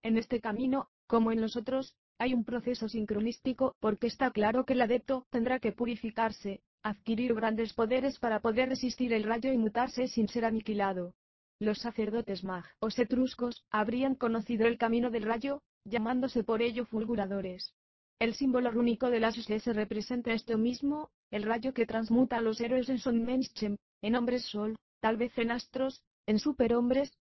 En 0.01 0.17
este 0.17 0.41
camino, 0.41 0.89
como 1.07 1.31
en 1.31 1.39
los 1.39 1.55
otros, 1.55 1.95
hay 2.17 2.33
un 2.33 2.43
proceso 2.43 2.89
sincronístico 2.89 3.77
porque 3.79 4.07
está 4.07 4.31
claro 4.31 4.65
que 4.65 4.73
el 4.73 4.81
adepto 4.81 5.25
tendrá 5.29 5.59
que 5.59 5.71
purificarse, 5.71 6.61
adquirir 6.83 7.33
grandes 7.33 7.73
poderes 7.73 8.19
para 8.19 8.41
poder 8.41 8.69
resistir 8.69 9.13
el 9.13 9.23
rayo 9.23 9.51
y 9.51 9.57
mutarse 9.57 10.07
sin 10.07 10.27
ser 10.27 10.45
aniquilado. 10.45 11.15
Los 11.59 11.79
sacerdotes 11.79 12.43
mag 12.43 12.65
o 12.79 12.89
etruscos 12.89 13.65
habrían 13.71 14.15
conocido 14.15 14.67
el 14.67 14.77
camino 14.77 15.09
del 15.09 15.23
rayo, 15.23 15.61
llamándose 15.85 16.43
por 16.43 16.61
ello 16.61 16.85
fulguradores. 16.85 17.73
El 18.19 18.33
símbolo 18.35 18.69
rúnico 18.71 19.09
de 19.09 19.19
las 19.19 19.35
se 19.35 19.73
representa 19.73 20.33
esto 20.33 20.57
mismo, 20.57 21.09
el 21.31 21.43
rayo 21.43 21.73
que 21.73 21.85
transmuta 21.85 22.37
a 22.37 22.41
los 22.41 22.59
héroes 22.59 22.89
en 22.89 22.99
Sonmenschen, 22.99 23.77
en 24.01 24.15
hombres 24.15 24.45
sol, 24.45 24.75
tal 24.99 25.17
vez 25.17 25.37
en 25.37 25.51
astros, 25.51 26.03
en 26.25 26.39
superhombres. 26.39 27.11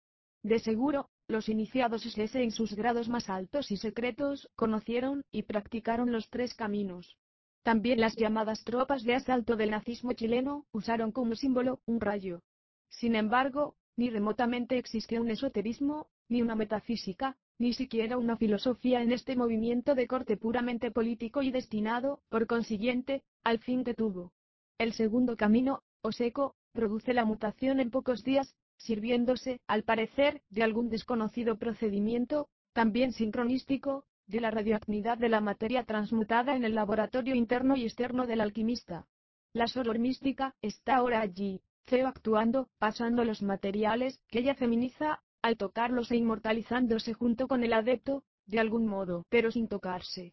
De 0.43 0.59
seguro, 0.59 1.09
los 1.29 1.49
iniciados 1.49 2.05
SS 2.05 2.43
en 2.43 2.51
sus 2.51 2.75
grados 2.75 3.09
más 3.09 3.31
altos 3.31 3.71
y 3.71 3.77
secretos 3.77 4.49
conocieron 4.57 5.23
y 5.31 5.43
practicaron 5.43 6.11
los 6.11 6.29
tres 6.31 6.55
caminos. 6.55 7.17
También 7.63 8.01
las 8.01 8.17
llamadas 8.17 8.65
tropas 8.65 9.05
de 9.05 9.15
asalto 9.15 9.57
del 9.57 9.71
nazismo 9.71 10.13
chileno 10.15 10.67
usaron 10.73 11.13
como 11.13 11.37
símbolo 11.37 11.81
un 11.87 12.01
rayo. 12.01 12.43
Sin 12.89 13.15
embargo, 13.15 13.77
ni 13.97 14.11
remotamente 14.11 14.79
existió 14.79 15.21
un 15.21 15.31
esoterismo, 15.31 16.09
ni 16.29 16.43
una 16.43 16.57
metafísica, 16.57 17.37
ni 17.59 17.73
siquiera 17.73 18.19
una 18.19 18.37
filosofía 18.37 19.03
en 19.03 19.13
este 19.13 19.37
movimiento 19.37 19.95
de 19.95 20.09
corte 20.09 20.37
puramente 20.37 20.91
político 20.91 21.43
y 21.43 21.53
destinado, 21.53 22.21
por 22.29 22.47
consiguiente, 22.47 23.23
al 23.45 23.61
fin 23.61 23.85
que 23.85 23.95
tuvo. 23.95 24.33
El 24.79 24.93
segundo 24.95 25.37
camino, 25.37 25.83
o 26.01 26.11
seco, 26.11 26.57
produce 26.73 27.15
la 27.15 27.25
mutación 27.25 27.79
en 27.79 27.91
pocos 27.91 28.25
días, 28.25 28.57
sirviéndose, 28.79 29.61
al 29.69 29.85
parecer, 29.85 30.43
de 30.51 30.65
algún 30.65 30.89
desconocido 30.89 31.59
procedimiento, 31.59 32.49
también 32.73 33.13
sincronístico, 33.13 34.05
de 34.33 34.41
la 34.41 34.51
radioactividad 34.51 35.19
de 35.19 35.29
la 35.29 35.43
materia 35.43 35.85
transmutada 35.85 36.57
en 36.57 36.65
el 36.65 36.75
laboratorio 36.75 37.35
interno 37.35 37.77
y 37.77 37.85
externo 37.85 38.27
del 38.27 38.41
alquimista. 38.41 39.07
La 39.53 39.69
soror 39.69 39.99
mística 39.99 40.57
está 40.63 40.97
ahora 40.97 41.21
allí, 41.21 41.61
feo 41.87 42.09
actuando, 42.09 42.71
pasando 42.79 43.25
los 43.25 43.43
materiales 43.43 44.23
que 44.31 44.39
ella 44.39 44.55
feminiza, 44.55 45.23
al 45.43 45.59
tocarlos 45.59 46.11
e 46.11 46.17
inmortalizándose 46.17 47.13
junto 47.13 47.47
con 47.47 47.63
el 47.63 47.75
adepto, 47.75 48.25
de 48.47 48.59
algún 48.59 48.87
modo, 48.87 49.27
pero 49.29 49.51
sin 49.51 49.69
tocarse. 49.69 50.33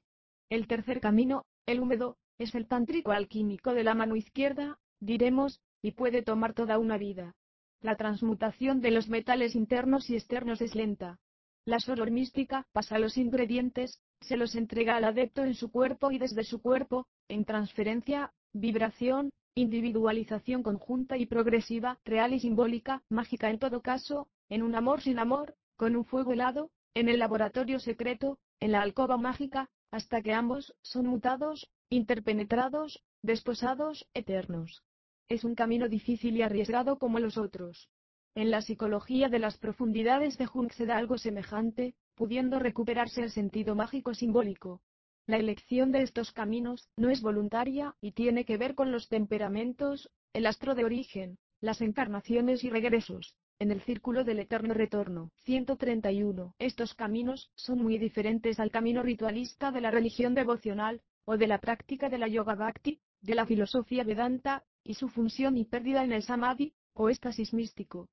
El 0.50 0.68
tercer 0.68 1.02
camino, 1.02 1.46
el 1.66 1.82
húmedo, 1.82 2.18
es 2.38 2.56
el 2.56 2.68
tántrico 2.68 3.12
alquímico 3.12 3.74
de 3.74 3.84
la 3.84 3.96
mano 3.96 4.16
izquierda, 4.16 4.80
diremos, 5.02 5.60
y 5.82 5.92
puede 5.92 6.22
tomar 6.22 6.54
toda 6.54 6.80
una 6.80 6.98
vida. 6.98 7.36
La 7.82 7.98
transmutación 7.98 8.80
de 8.80 8.92
los 8.92 9.10
metales 9.10 9.56
internos 9.56 10.10
y 10.10 10.16
externos 10.16 10.62
es 10.62 10.74
lenta. 10.74 11.20
La 11.66 11.80
soror 11.80 12.12
mística 12.12 12.66
pasa 12.72 13.00
los 13.00 13.18
ingredientes, 13.18 14.02
se 14.22 14.38
los 14.38 14.56
entrega 14.56 14.96
al 14.96 15.04
adepto 15.04 15.44
en 15.44 15.56
su 15.56 15.72
cuerpo 15.72 16.12
y 16.12 16.18
desde 16.18 16.44
su 16.44 16.62
cuerpo, 16.62 17.08
en 17.28 17.46
transferencia, 17.46 18.34
vibración, 18.54 19.32
individualización 19.56 20.64
conjunta 20.64 21.18
y 21.18 21.26
progresiva, 21.26 22.00
real 22.06 22.34
y 22.34 22.40
simbólica, 22.40 23.04
mágica 23.10 23.50
en 23.50 23.60
todo 23.60 23.82
caso, 23.82 24.28
en 24.50 24.64
un 24.64 24.76
amor 24.76 25.02
sin 25.02 25.20
amor, 25.20 25.56
con 25.76 25.96
un 25.96 26.06
fuego 26.06 26.34
helado, 26.34 26.72
en 26.94 27.10
el 27.10 27.20
laboratorio 27.20 27.80
secreto, 27.80 28.40
en 28.60 28.72
la 28.72 28.82
alcoba 28.82 29.18
mágica, 29.18 29.70
hasta 29.92 30.22
que 30.22 30.34
ambos 30.34 30.76
son 30.82 31.08
mutados, 31.08 31.70
interpenetrados, 31.90 33.04
desposados, 33.22 34.08
eternos. 34.14 34.84
Es 35.28 35.44
un 35.44 35.56
camino 35.56 35.88
difícil 35.88 36.38
y 36.38 36.42
arriesgado 36.42 36.98
como 36.98 37.20
los 37.20 37.38
otros. 37.38 37.90
En 38.36 38.52
la 38.52 38.62
psicología 38.62 39.28
de 39.28 39.40
las 39.40 39.58
profundidades 39.58 40.38
de 40.38 40.46
Jung 40.46 40.72
se 40.72 40.86
da 40.86 40.98
algo 40.98 41.18
semejante, 41.18 41.96
pudiendo 42.16 42.60
recuperarse 42.60 43.22
el 43.22 43.32
sentido 43.32 43.76
mágico 43.76 44.14
simbólico. 44.14 44.82
La 45.26 45.38
elección 45.38 45.92
de 45.92 46.04
estos 46.04 46.32
caminos 46.32 46.90
no 46.96 47.10
es 47.10 47.22
voluntaria 47.22 47.96
y 48.02 48.14
tiene 48.14 48.46
que 48.46 48.58
ver 48.58 48.76
con 48.76 48.92
los 48.92 49.10
temperamentos, 49.10 50.10
el 50.34 50.46
astro 50.46 50.76
de 50.76 50.86
origen, 50.86 51.38
las 51.60 51.82
encarnaciones 51.82 52.64
y 52.64 52.70
regresos, 52.70 53.36
en 53.60 53.72
el 53.72 53.82
círculo 53.82 54.24
del 54.24 54.40
eterno 54.40 54.74
retorno. 54.74 55.32
131. 55.44 56.56
Estos 56.60 56.94
caminos 56.94 57.52
son 57.56 57.80
muy 57.80 57.98
diferentes 57.98 58.60
al 58.60 58.72
camino 58.72 59.04
ritualista 59.04 59.72
de 59.72 59.82
la 59.82 59.92
religión 59.92 60.34
devocional, 60.34 61.02
o 61.26 61.38
de 61.38 61.48
la 61.48 61.60
práctica 61.60 62.10
de 62.10 62.18
la 62.18 62.28
yoga 62.28 62.56
bhakti, 62.56 63.02
de 63.22 63.36
la 63.36 63.46
filosofía 63.46 64.04
vedanta, 64.04 64.64
y 64.84 64.94
su 64.94 65.10
función 65.10 65.58
y 65.58 65.66
pérdida 65.66 66.04
en 66.04 66.14
el 66.14 66.24
samadhi, 66.24 66.74
o 66.94 67.10
éxtasis 67.10 67.54
místico. 67.54 68.08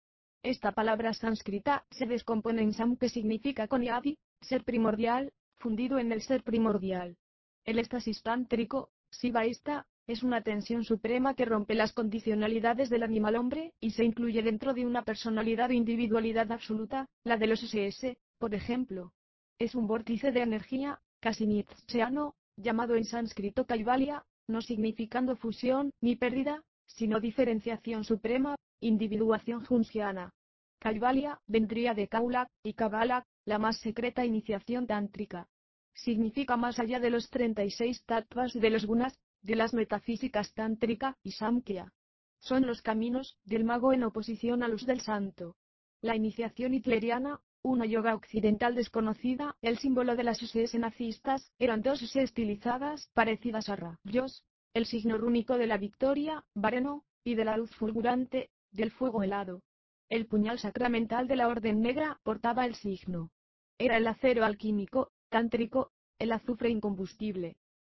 Esta 0.47 0.71
palabra 0.71 1.13
sánscrita 1.13 1.85
se 1.91 2.07
descompone 2.07 2.63
en 2.63 2.73
sam 2.73 2.97
que 2.97 3.09
significa 3.09 3.67
konyadi, 3.67 4.17
ser 4.41 4.63
primordial, 4.63 5.33
fundido 5.59 5.99
en 5.99 6.13
el 6.13 6.23
ser 6.23 6.45
primordial. 6.45 7.17
El 7.65 7.81
éxtasis 7.81 8.23
tántrico, 8.23 8.91
sivaísta, 9.11 9.89
es 10.07 10.23
una 10.23 10.43
tensión 10.43 10.85
suprema 10.85 11.35
que 11.35 11.47
rompe 11.47 11.75
las 11.75 11.93
condicionalidades 11.93 12.91
del 12.91 13.03
animal 13.03 13.35
hombre, 13.35 13.73
y 13.81 13.91
se 13.91 14.05
incluye 14.05 14.41
dentro 14.41 14.73
de 14.73 14.87
una 14.87 15.03
personalidad 15.03 15.71
o 15.71 15.73
individualidad 15.73 16.53
absoluta, 16.53 17.09
la 17.25 17.39
de 17.39 17.49
los 17.49 17.65
SS, 17.65 18.17
por 18.39 18.55
ejemplo. 18.55 19.13
Es 19.59 19.75
un 19.75 19.89
vórtice 19.89 20.31
de 20.31 20.43
energía, 20.43 21.01
casi 21.19 21.49
nietzscheano, 21.49 22.37
llamado 22.57 22.95
en 22.95 23.05
sánscrito 23.05 23.67
kaivalya, 23.67 24.25
no 24.47 24.63
significando 24.63 25.35
fusión, 25.35 25.91
ni 26.01 26.15
pérdida, 26.15 26.63
sino 26.87 27.19
diferenciación 27.19 28.05
suprema, 28.05 28.55
individuación 28.81 29.65
jungiana. 29.65 30.36
Kaivalya 30.79 31.41
vendría 31.47 31.95
de 31.95 32.09
Kaula, 32.09 32.49
y 32.63 32.75
Kabbalah, 32.75 33.25
la 33.45 33.59
más 33.59 33.79
secreta 33.79 34.25
iniciación 34.25 34.87
tántrica. 34.87 35.49
Significa 35.95 36.57
más 36.57 36.79
allá 36.79 37.01
de 37.01 37.11
los 37.11 37.31
36 37.31 38.05
tattvas 38.05 38.53
de 38.53 38.71
los 38.71 38.85
gunas, 38.85 39.19
de 39.41 39.57
las 39.57 39.73
metafísicas 39.73 40.53
tántrica 40.53 41.17
y 41.23 41.33
samkhya. 41.33 41.93
Son 42.39 42.67
los 42.67 42.83
caminos 42.83 43.39
del 43.45 43.65
mago 43.65 43.93
en 43.93 44.03
oposición 44.05 44.63
a 44.63 44.69
los 44.69 44.85
del 44.85 45.01
santo. 45.01 45.57
La 46.03 46.15
iniciación 46.15 46.75
hitleriana, 46.75 47.41
una 47.63 47.87
yoga 47.87 48.15
occidental 48.15 48.75
desconocida, 48.75 49.57
el 49.63 49.79
símbolo 49.79 50.15
de 50.15 50.25
las 50.25 50.43
SS 50.43 50.79
nazistas, 50.79 51.53
eran 51.59 51.83
dos 51.83 52.03
S 52.03 52.23
estilizadas, 52.23 53.11
parecidas 53.15 53.69
a 53.69 53.77
rayos, 53.77 54.45
el 54.75 54.87
signo 54.87 55.17
rúnico 55.17 55.57
de 55.57 55.67
la 55.67 55.79
victoria, 55.79 56.45
Vareno, 56.55 57.05
y 57.25 57.35
de 57.35 57.45
la 57.45 57.57
luz 57.57 57.75
fulgurante, 57.75 58.51
del 58.71 58.91
fuego 58.91 59.23
helado. 59.23 59.63
El 60.09 60.27
puñal 60.27 60.59
sacramental 60.59 61.29
de 61.29 61.37
la 61.37 61.49
Orden 61.49 61.81
Negra 61.81 62.21
portaba 62.23 62.67
el 62.67 62.75
signo. 62.75 63.31
Era 63.79 63.97
el 63.97 64.07
acero 64.07 64.45
alquímico, 64.45 65.11
tántrico, 65.29 65.93
el 66.19 66.33
azufre 66.33 66.71
incombustible 66.71 67.57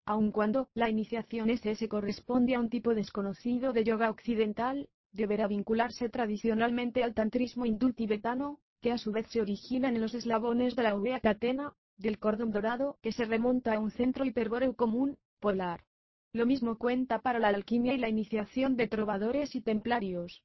aun 0.10 0.32
cuando 0.32 0.70
la 0.74 0.89
iniciación 0.89 1.51
SS 1.51 1.88
corresponde 1.88 2.55
a 2.55 2.60
un 2.60 2.72
tipo 2.72 2.95
desconocido 2.95 3.74
de 3.74 3.84
yoga 3.84 4.10
occidental, 4.10 4.89
deberá 5.12 5.45
vincularse 5.45 6.10
tradicionalmente 6.10 7.03
al 7.03 7.14
tantrismo 7.14 7.68
hindú 7.68 7.93
tibetano, 7.93 8.60
que 8.82 8.91
a 8.91 8.97
su 8.97 9.12
vez 9.12 9.28
se 9.30 9.39
origina 9.39 9.88
en 9.88 10.01
los 10.01 10.16
eslabones 10.16 10.76
de 10.76 10.82
la 10.82 10.95
uvea 10.95 11.20
catena, 11.20 11.76
del 11.97 12.18
cordón 12.18 12.51
dorado 12.51 12.97
que 13.03 13.12
se 13.12 13.26
remonta 13.26 13.76
a 13.76 13.80
un 13.80 13.91
centro 13.91 14.26
hiperbóreo 14.26 14.76
común, 14.76 15.16
polar. 15.39 15.84
Lo 16.34 16.47
mismo 16.47 16.80
cuenta 16.80 17.22
para 17.22 17.38
la 17.38 17.49
alquimia 17.49 17.93
y 17.93 17.99
la 17.99 18.10
iniciación 18.10 18.78
de 18.78 18.88
trovadores 18.88 19.53
y 19.53 19.62
templarios. 19.62 20.41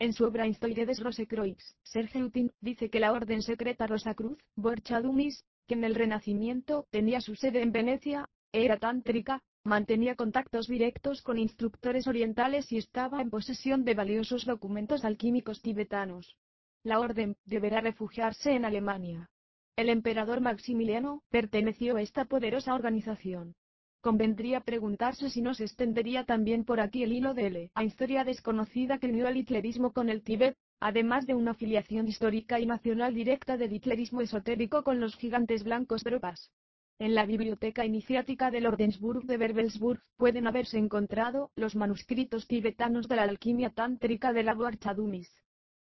En 0.00 0.12
su 0.12 0.24
obra 0.24 0.46
Instoiredes 0.46 1.00
Rosecroix, 1.00 1.56
Serge 1.82 2.22
Utin 2.22 2.52
dice 2.60 2.88
que 2.88 3.00
la 3.00 3.12
orden 3.12 3.42
secreta 3.42 3.88
Rosacruz, 3.88 4.38
Borchadumis, 4.54 5.44
que 5.66 5.74
en 5.74 5.82
el 5.82 5.96
Renacimiento 5.96 6.86
tenía 6.90 7.20
su 7.20 7.34
sede 7.34 7.62
en 7.62 7.72
Venecia, 7.72 8.28
era 8.52 8.78
tántrica, 8.78 9.42
mantenía 9.64 10.14
contactos 10.14 10.68
directos 10.68 11.20
con 11.22 11.36
instructores 11.36 12.06
orientales 12.06 12.70
y 12.70 12.78
estaba 12.78 13.20
en 13.20 13.30
posesión 13.30 13.84
de 13.84 13.94
valiosos 13.94 14.44
documentos 14.44 15.04
alquímicos 15.04 15.62
tibetanos. 15.62 16.36
La 16.84 17.00
orden 17.00 17.36
deberá 17.44 17.80
refugiarse 17.80 18.52
en 18.52 18.64
Alemania. 18.64 19.28
El 19.74 19.88
emperador 19.88 20.40
Maximiliano 20.40 21.24
perteneció 21.28 21.96
a 21.96 22.02
esta 22.02 22.24
poderosa 22.24 22.74
organización. 22.74 23.56
Convendría 24.00 24.60
preguntarse 24.60 25.28
si 25.28 25.42
no 25.42 25.54
se 25.54 25.64
extendería 25.64 26.24
también 26.24 26.64
por 26.64 26.80
aquí 26.80 27.02
el 27.02 27.12
hilo 27.12 27.34
de 27.34 27.70
la 27.74 27.82
historia 27.82 28.22
desconocida 28.22 28.98
que 28.98 29.08
unió 29.08 29.26
el 29.26 29.36
hitlerismo 29.36 29.92
con 29.92 30.08
el 30.08 30.22
Tíbet, 30.22 30.56
además 30.78 31.26
de 31.26 31.34
una 31.34 31.50
afiliación 31.50 32.06
histórica 32.06 32.60
y 32.60 32.66
nacional 32.66 33.12
directa 33.12 33.56
del 33.56 33.72
hitlerismo 33.72 34.20
esotérico 34.20 34.84
con 34.84 35.00
los 35.00 35.16
gigantes 35.16 35.64
blancos 35.64 36.04
tropas. 36.04 36.52
En 37.00 37.14
la 37.14 37.26
biblioteca 37.26 37.84
iniciática 37.84 38.50
del 38.50 38.66
Ordensburg 38.66 39.24
de 39.24 39.36
Berbelsburg 39.36 40.00
pueden 40.16 40.46
haberse 40.46 40.78
encontrado 40.78 41.50
los 41.56 41.74
manuscritos 41.74 42.46
tibetanos 42.46 43.08
de 43.08 43.16
la 43.16 43.22
alquimia 43.22 43.70
tántrica 43.70 44.32
de 44.32 44.44
la 44.44 44.54
Dumis. 44.96 45.28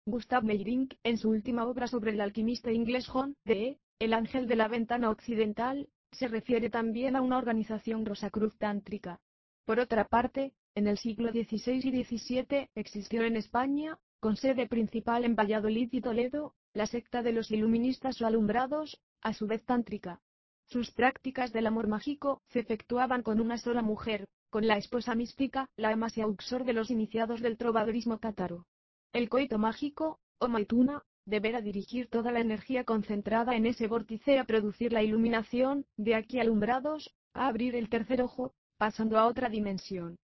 Gustav 0.06 0.44
Meyrink, 0.44 0.94
en 1.02 1.18
su 1.18 1.30
última 1.30 1.66
obra 1.66 1.88
sobre 1.88 2.12
el 2.12 2.20
alquimista 2.20 2.70
inglés 2.70 3.08
John 3.08 3.36
de 3.44 3.78
El 3.98 4.12
ángel 4.12 4.46
de 4.46 4.56
la 4.56 4.68
ventana 4.68 5.08
occidental, 5.08 5.88
se 6.14 6.28
refiere 6.28 6.70
también 6.70 7.16
a 7.16 7.22
una 7.22 7.38
organización 7.38 8.06
Rosacruz 8.06 8.56
tántrica. 8.56 9.20
Por 9.64 9.80
otra 9.80 10.06
parte, 10.06 10.52
en 10.74 10.86
el 10.86 10.98
siglo 10.98 11.30
XVI 11.30 11.80
y 11.82 12.04
XVII 12.04 12.70
existió 12.74 13.22
en 13.22 13.36
España, 13.36 13.98
con 14.20 14.36
sede 14.36 14.66
principal 14.66 15.24
en 15.24 15.36
Valladolid 15.36 15.88
y 15.92 16.00
Toledo, 16.00 16.54
la 16.72 16.86
secta 16.86 17.22
de 17.22 17.32
los 17.32 17.50
iluministas 17.50 18.20
o 18.20 18.26
alumbrados, 18.26 19.00
a 19.22 19.32
su 19.32 19.46
vez 19.46 19.64
tántrica. 19.64 20.20
Sus 20.66 20.90
prácticas 20.90 21.52
del 21.52 21.66
amor 21.66 21.88
mágico 21.88 22.42
se 22.48 22.60
efectuaban 22.60 23.22
con 23.22 23.40
una 23.40 23.58
sola 23.58 23.82
mujer, 23.82 24.26
con 24.50 24.66
la 24.66 24.76
esposa 24.76 25.14
mística, 25.14 25.68
la 25.76 25.94
uxor 26.26 26.64
de 26.64 26.72
los 26.72 26.90
iniciados 26.90 27.40
del 27.40 27.56
trovadorismo 27.56 28.18
cátaro. 28.18 28.66
El 29.12 29.28
coito 29.28 29.58
mágico, 29.58 30.20
o 30.38 30.48
maituna, 30.48 31.02
deberá 31.26 31.60
dirigir 31.60 32.08
toda 32.08 32.32
la 32.32 32.40
energía 32.40 32.84
concentrada 32.84 33.56
en 33.56 33.66
ese 33.66 33.86
vórtice 33.86 34.38
a 34.38 34.44
producir 34.44 34.92
la 34.92 35.02
iluminación, 35.02 35.86
de 35.96 36.14
aquí 36.14 36.40
alumbrados, 36.40 37.14
a 37.32 37.48
abrir 37.48 37.74
el 37.74 37.88
tercer 37.88 38.22
ojo, 38.22 38.52
pasando 38.78 39.18
a 39.18 39.26
otra 39.26 39.48
dimensión. 39.48 40.16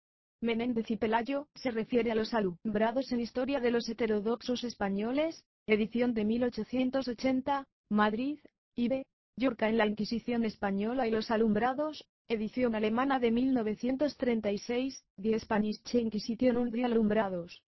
Menéndez 0.41 0.89
y 0.89 0.97
Pelayo 0.97 1.47
se 1.55 1.71
refiere 1.71 2.11
a 2.11 2.15
los 2.15 2.33
alumbrados 2.33 3.11
en 3.11 3.19
Historia 3.19 3.59
de 3.59 3.71
los 3.71 3.89
Heterodoxos 3.89 4.63
Españoles, 4.63 5.43
edición 5.67 6.13
de 6.13 6.23
1880, 6.23 7.65
Madrid, 7.89 8.39
IB, 8.75 9.03
Yorca 9.35 9.67
en 9.69 9.77
la 9.77 9.87
Inquisición 9.87 10.45
Española 10.45 11.07
y 11.07 11.11
los 11.11 11.31
Alumbrados, 11.31 12.05
edición 12.27 12.75
alemana 12.75 13.19
de 13.19 13.31
1936, 13.31 15.03
Die 15.17 15.39
Spanische 15.39 15.99
Inquisition 15.99 16.57
und 16.57 16.73
die 16.73 16.83
Alumbrados. 16.83 17.61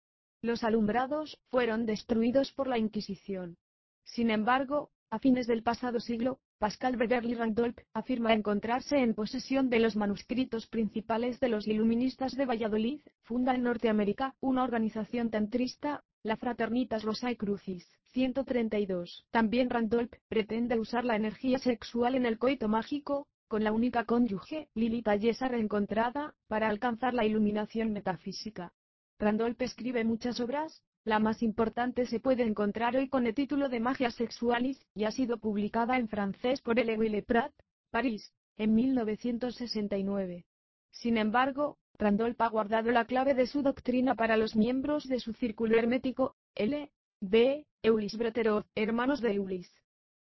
Los 0.44 0.64
alumbrados 0.64 1.40
fueron 1.52 1.86
destruidos 1.86 2.52
por 2.52 2.68
la 2.68 2.80
Inquisición. 2.80 3.58
Sin 4.04 4.32
embargo, 4.32 4.90
a 5.12 5.20
fines 5.20 5.46
del 5.46 5.62
pasado 5.62 6.00
siglo, 6.00 6.40
Pascal 6.58 6.96
Beverly 6.96 7.36
Randolph 7.36 7.78
afirma 7.94 8.34
encontrarse 8.34 8.98
en 8.98 9.14
posesión 9.14 9.70
de 9.70 9.80
los 9.80 9.96
manuscritos 9.96 10.66
principales 10.66 11.40
de 11.40 11.50
los 11.50 11.68
iluministas 11.68 12.36
de 12.36 12.48
Valladolid, 12.48 13.02
funda 13.22 13.54
en 13.54 13.62
Norteamérica 13.62 14.36
una 14.40 14.64
organización 14.64 15.30
tantrista, 15.30 16.04
la 16.24 16.38
Fraternitas 16.38 17.04
Rosae 17.04 17.38
Crucis, 17.38 17.88
132. 18.14 19.28
También 19.30 19.70
Randolph 19.70 20.14
pretende 20.28 20.80
usar 20.80 21.06
la 21.06 21.16
energía 21.16 21.60
sexual 21.60 22.16
en 22.16 22.26
el 22.26 22.40
coito 22.40 22.68
mágico, 22.68 23.28
con 23.48 23.64
la 23.64 23.72
única 23.72 24.06
cónyuge, 24.06 24.70
Lilita 24.74 25.16
Yesa 25.16 25.50
reencontrada, 25.50 26.34
para 26.48 26.68
alcanzar 26.68 27.14
la 27.14 27.26
iluminación 27.26 27.94
metafísica. 27.94 28.74
Randolph 29.22 29.62
escribe 29.62 30.04
muchas 30.04 30.40
obras, 30.40 30.82
la 31.04 31.20
más 31.20 31.44
importante 31.44 32.08
se 32.08 32.20
puede 32.20 32.42
encontrar 32.42 32.96
hoy 32.96 33.08
con 33.08 33.28
el 33.28 33.36
título 33.36 33.70
de 33.70 33.80
Magia 33.80 34.10
Sexualis, 34.10 34.84
y 34.96 35.04
ha 35.04 35.12
sido 35.12 35.38
publicada 35.38 35.98
en 35.98 36.08
francés 36.08 36.60
por 36.60 36.80
L. 36.80 37.22
Prat, 37.22 37.54
París, 37.92 38.34
en 38.58 38.74
1969. 38.74 40.48
Sin 40.90 41.20
embargo, 41.20 41.78
Randolph 42.00 42.42
ha 42.42 42.50
guardado 42.50 42.90
la 42.90 43.06
clave 43.06 43.36
de 43.36 43.46
su 43.46 43.62
doctrina 43.62 44.16
para 44.16 44.38
los 44.38 44.56
miembros 44.56 45.08
de 45.08 45.20
su 45.20 45.34
círculo 45.34 45.78
hermético, 45.78 46.36
L. 46.56 46.92
B. 47.20 47.68
Eulis 47.84 48.18
Breterov, 48.18 48.66
hermanos 48.74 49.22
de 49.22 49.34
Eulis. 49.34 49.72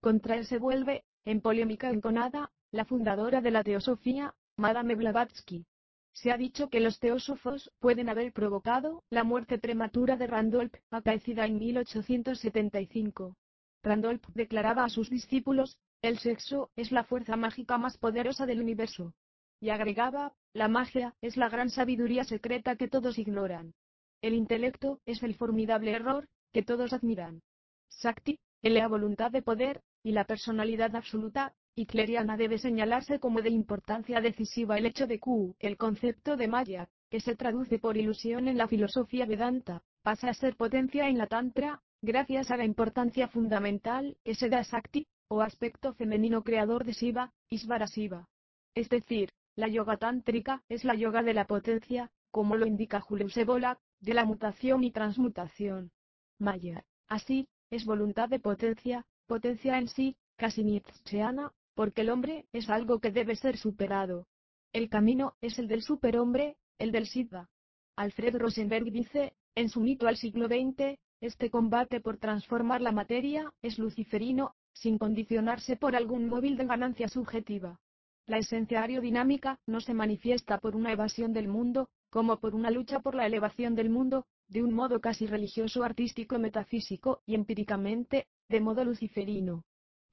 Contra 0.01 0.35
él 0.35 0.45
se 0.45 0.59
vuelve, 0.59 1.03
en 1.25 1.41
polémica 1.41 1.89
enconada, 1.89 2.51
la 2.69 2.85
fundadora 2.85 3.41
de 3.41 3.49
la 3.49 3.63
teosofía, 3.63 4.35
Madame 4.55 4.93
Blavatsky. 4.93 5.65
Se 6.13 6.31
ha 6.31 6.37
dicho 6.37 6.69
que 6.69 6.79
los 6.79 6.99
teósofos 6.99 7.71
pueden 7.79 8.07
haber 8.07 8.31
provocado 8.33 9.03
la 9.09 9.23
muerte 9.23 9.57
prematura 9.57 10.15
de 10.15 10.27
Randolph, 10.27 10.73
acaecida 10.91 11.45
en 11.45 11.57
1875. 11.57 13.35
Randolph 13.81 14.23
declaraba 14.33 14.85
a 14.85 14.89
sus 14.89 15.09
discípulos, 15.09 15.77
el 16.01 16.19
sexo 16.19 16.69
es 16.75 16.91
la 16.91 17.03
fuerza 17.03 17.35
mágica 17.35 17.77
más 17.77 17.97
poderosa 17.97 18.45
del 18.45 18.61
universo. 18.61 19.13
Y 19.59 19.69
agregaba, 19.69 20.33
la 20.53 20.67
magia 20.67 21.15
es 21.21 21.35
la 21.35 21.49
gran 21.49 21.69
sabiduría 21.69 22.23
secreta 22.23 22.75
que 22.75 22.87
todos 22.87 23.17
ignoran. 23.17 23.73
El 24.21 24.33
intelecto 24.33 24.99
es 25.05 25.23
el 25.23 25.35
formidable 25.35 25.91
error 25.91 26.29
que 26.53 26.63
todos 26.63 26.93
admiran. 26.93 27.41
Sakti, 27.89 28.39
la 28.61 28.87
voluntad 28.87 29.31
de 29.31 29.41
poder, 29.41 29.81
y 30.03 30.11
la 30.11 30.25
personalidad 30.25 30.95
absoluta, 30.95 31.53
hitleriana 31.75 32.37
debe 32.37 32.57
señalarse 32.57 33.19
como 33.19 33.41
de 33.41 33.49
importancia 33.49 34.21
decisiva 34.21 34.77
el 34.77 34.85
hecho 34.85 35.07
de 35.07 35.19
que 35.19 35.67
el 35.67 35.77
concepto 35.77 36.37
de 36.37 36.47
Maya, 36.47 36.89
que 37.09 37.19
se 37.19 37.35
traduce 37.35 37.79
por 37.79 37.97
ilusión 37.97 38.47
en 38.47 38.57
la 38.57 38.67
filosofía 38.67 39.25
Vedanta, 39.25 39.81
pasa 40.01 40.29
a 40.29 40.33
ser 40.33 40.55
potencia 40.55 41.07
en 41.07 41.17
la 41.17 41.27
Tantra, 41.27 41.81
gracias 42.01 42.51
a 42.51 42.57
la 42.57 42.65
importancia 42.65 43.27
fundamental 43.27 44.17
que 44.23 44.35
se 44.35 44.49
da 44.49 44.63
Sakti, 44.63 45.07
o 45.29 45.41
aspecto 45.41 45.93
femenino 45.93 46.43
creador 46.43 46.83
de 46.83 46.93
Shiva, 46.93 47.31
Isvara 47.49 47.87
Shiva. 47.87 48.27
Es 48.75 48.89
decir, 48.89 49.29
la 49.55 49.67
yoga 49.67 49.97
tántrica 49.97 50.63
es 50.69 50.83
la 50.83 50.95
yoga 50.95 51.23
de 51.23 51.33
la 51.33 51.45
potencia, 51.45 52.11
como 52.31 52.55
lo 52.55 52.65
indica 52.65 52.99
Julius 52.99 53.37
Evola, 53.37 53.79
de 53.99 54.13
la 54.13 54.25
mutación 54.25 54.83
y 54.83 54.91
transmutación. 54.91 55.91
Maya, 56.39 56.83
así, 57.07 57.47
es 57.69 57.85
voluntad 57.85 58.29
de 58.29 58.39
potencia, 58.39 59.05
potencia 59.27 59.77
en 59.77 59.87
sí, 59.87 60.17
casi 60.35 60.63
nietzscheana, 60.63 61.53
porque 61.75 62.01
el 62.01 62.09
hombre 62.09 62.45
es 62.53 62.69
algo 62.69 62.99
que 62.99 63.11
debe 63.11 63.35
ser 63.35 63.57
superado. 63.57 64.27
El 64.71 64.89
camino 64.89 65.35
es 65.41 65.59
el 65.59 65.67
del 65.67 65.83
superhombre, 65.83 66.57
el 66.79 66.91
del 66.91 67.07
Siddha. 67.07 67.49
Alfred 67.95 68.37
Rosenberg 68.37 68.91
dice, 68.91 69.33
en 69.55 69.69
su 69.69 69.79
mito 69.81 70.07
al 70.07 70.17
siglo 70.17 70.47
XX, 70.47 70.97
este 71.21 71.49
combate 71.49 72.01
por 72.01 72.17
transformar 72.17 72.81
la 72.81 72.91
materia 72.91 73.53
es 73.61 73.77
luciferino, 73.77 74.55
sin 74.73 74.97
condicionarse 74.97 75.75
por 75.75 75.95
algún 75.95 76.27
móvil 76.27 76.57
de 76.57 76.65
ganancia 76.65 77.07
subjetiva. 77.07 77.79
La 78.25 78.37
esencia 78.37 78.81
aerodinámica 78.81 79.59
no 79.67 79.79
se 79.79 79.93
manifiesta 79.93 80.57
por 80.57 80.75
una 80.75 80.91
evasión 80.91 81.33
del 81.33 81.47
mundo, 81.47 81.89
como 82.09 82.39
por 82.39 82.55
una 82.55 82.71
lucha 82.71 82.99
por 82.99 83.15
la 83.15 83.25
elevación 83.25 83.75
del 83.75 83.89
mundo, 83.89 84.25
de 84.47 84.63
un 84.63 84.73
modo 84.73 85.01
casi 85.01 85.27
religioso, 85.27 85.83
artístico, 85.83 86.39
metafísico 86.39 87.21
y 87.25 87.35
empíricamente, 87.35 88.27
de 88.49 88.61
modo 88.61 88.83
luciferino. 88.85 89.63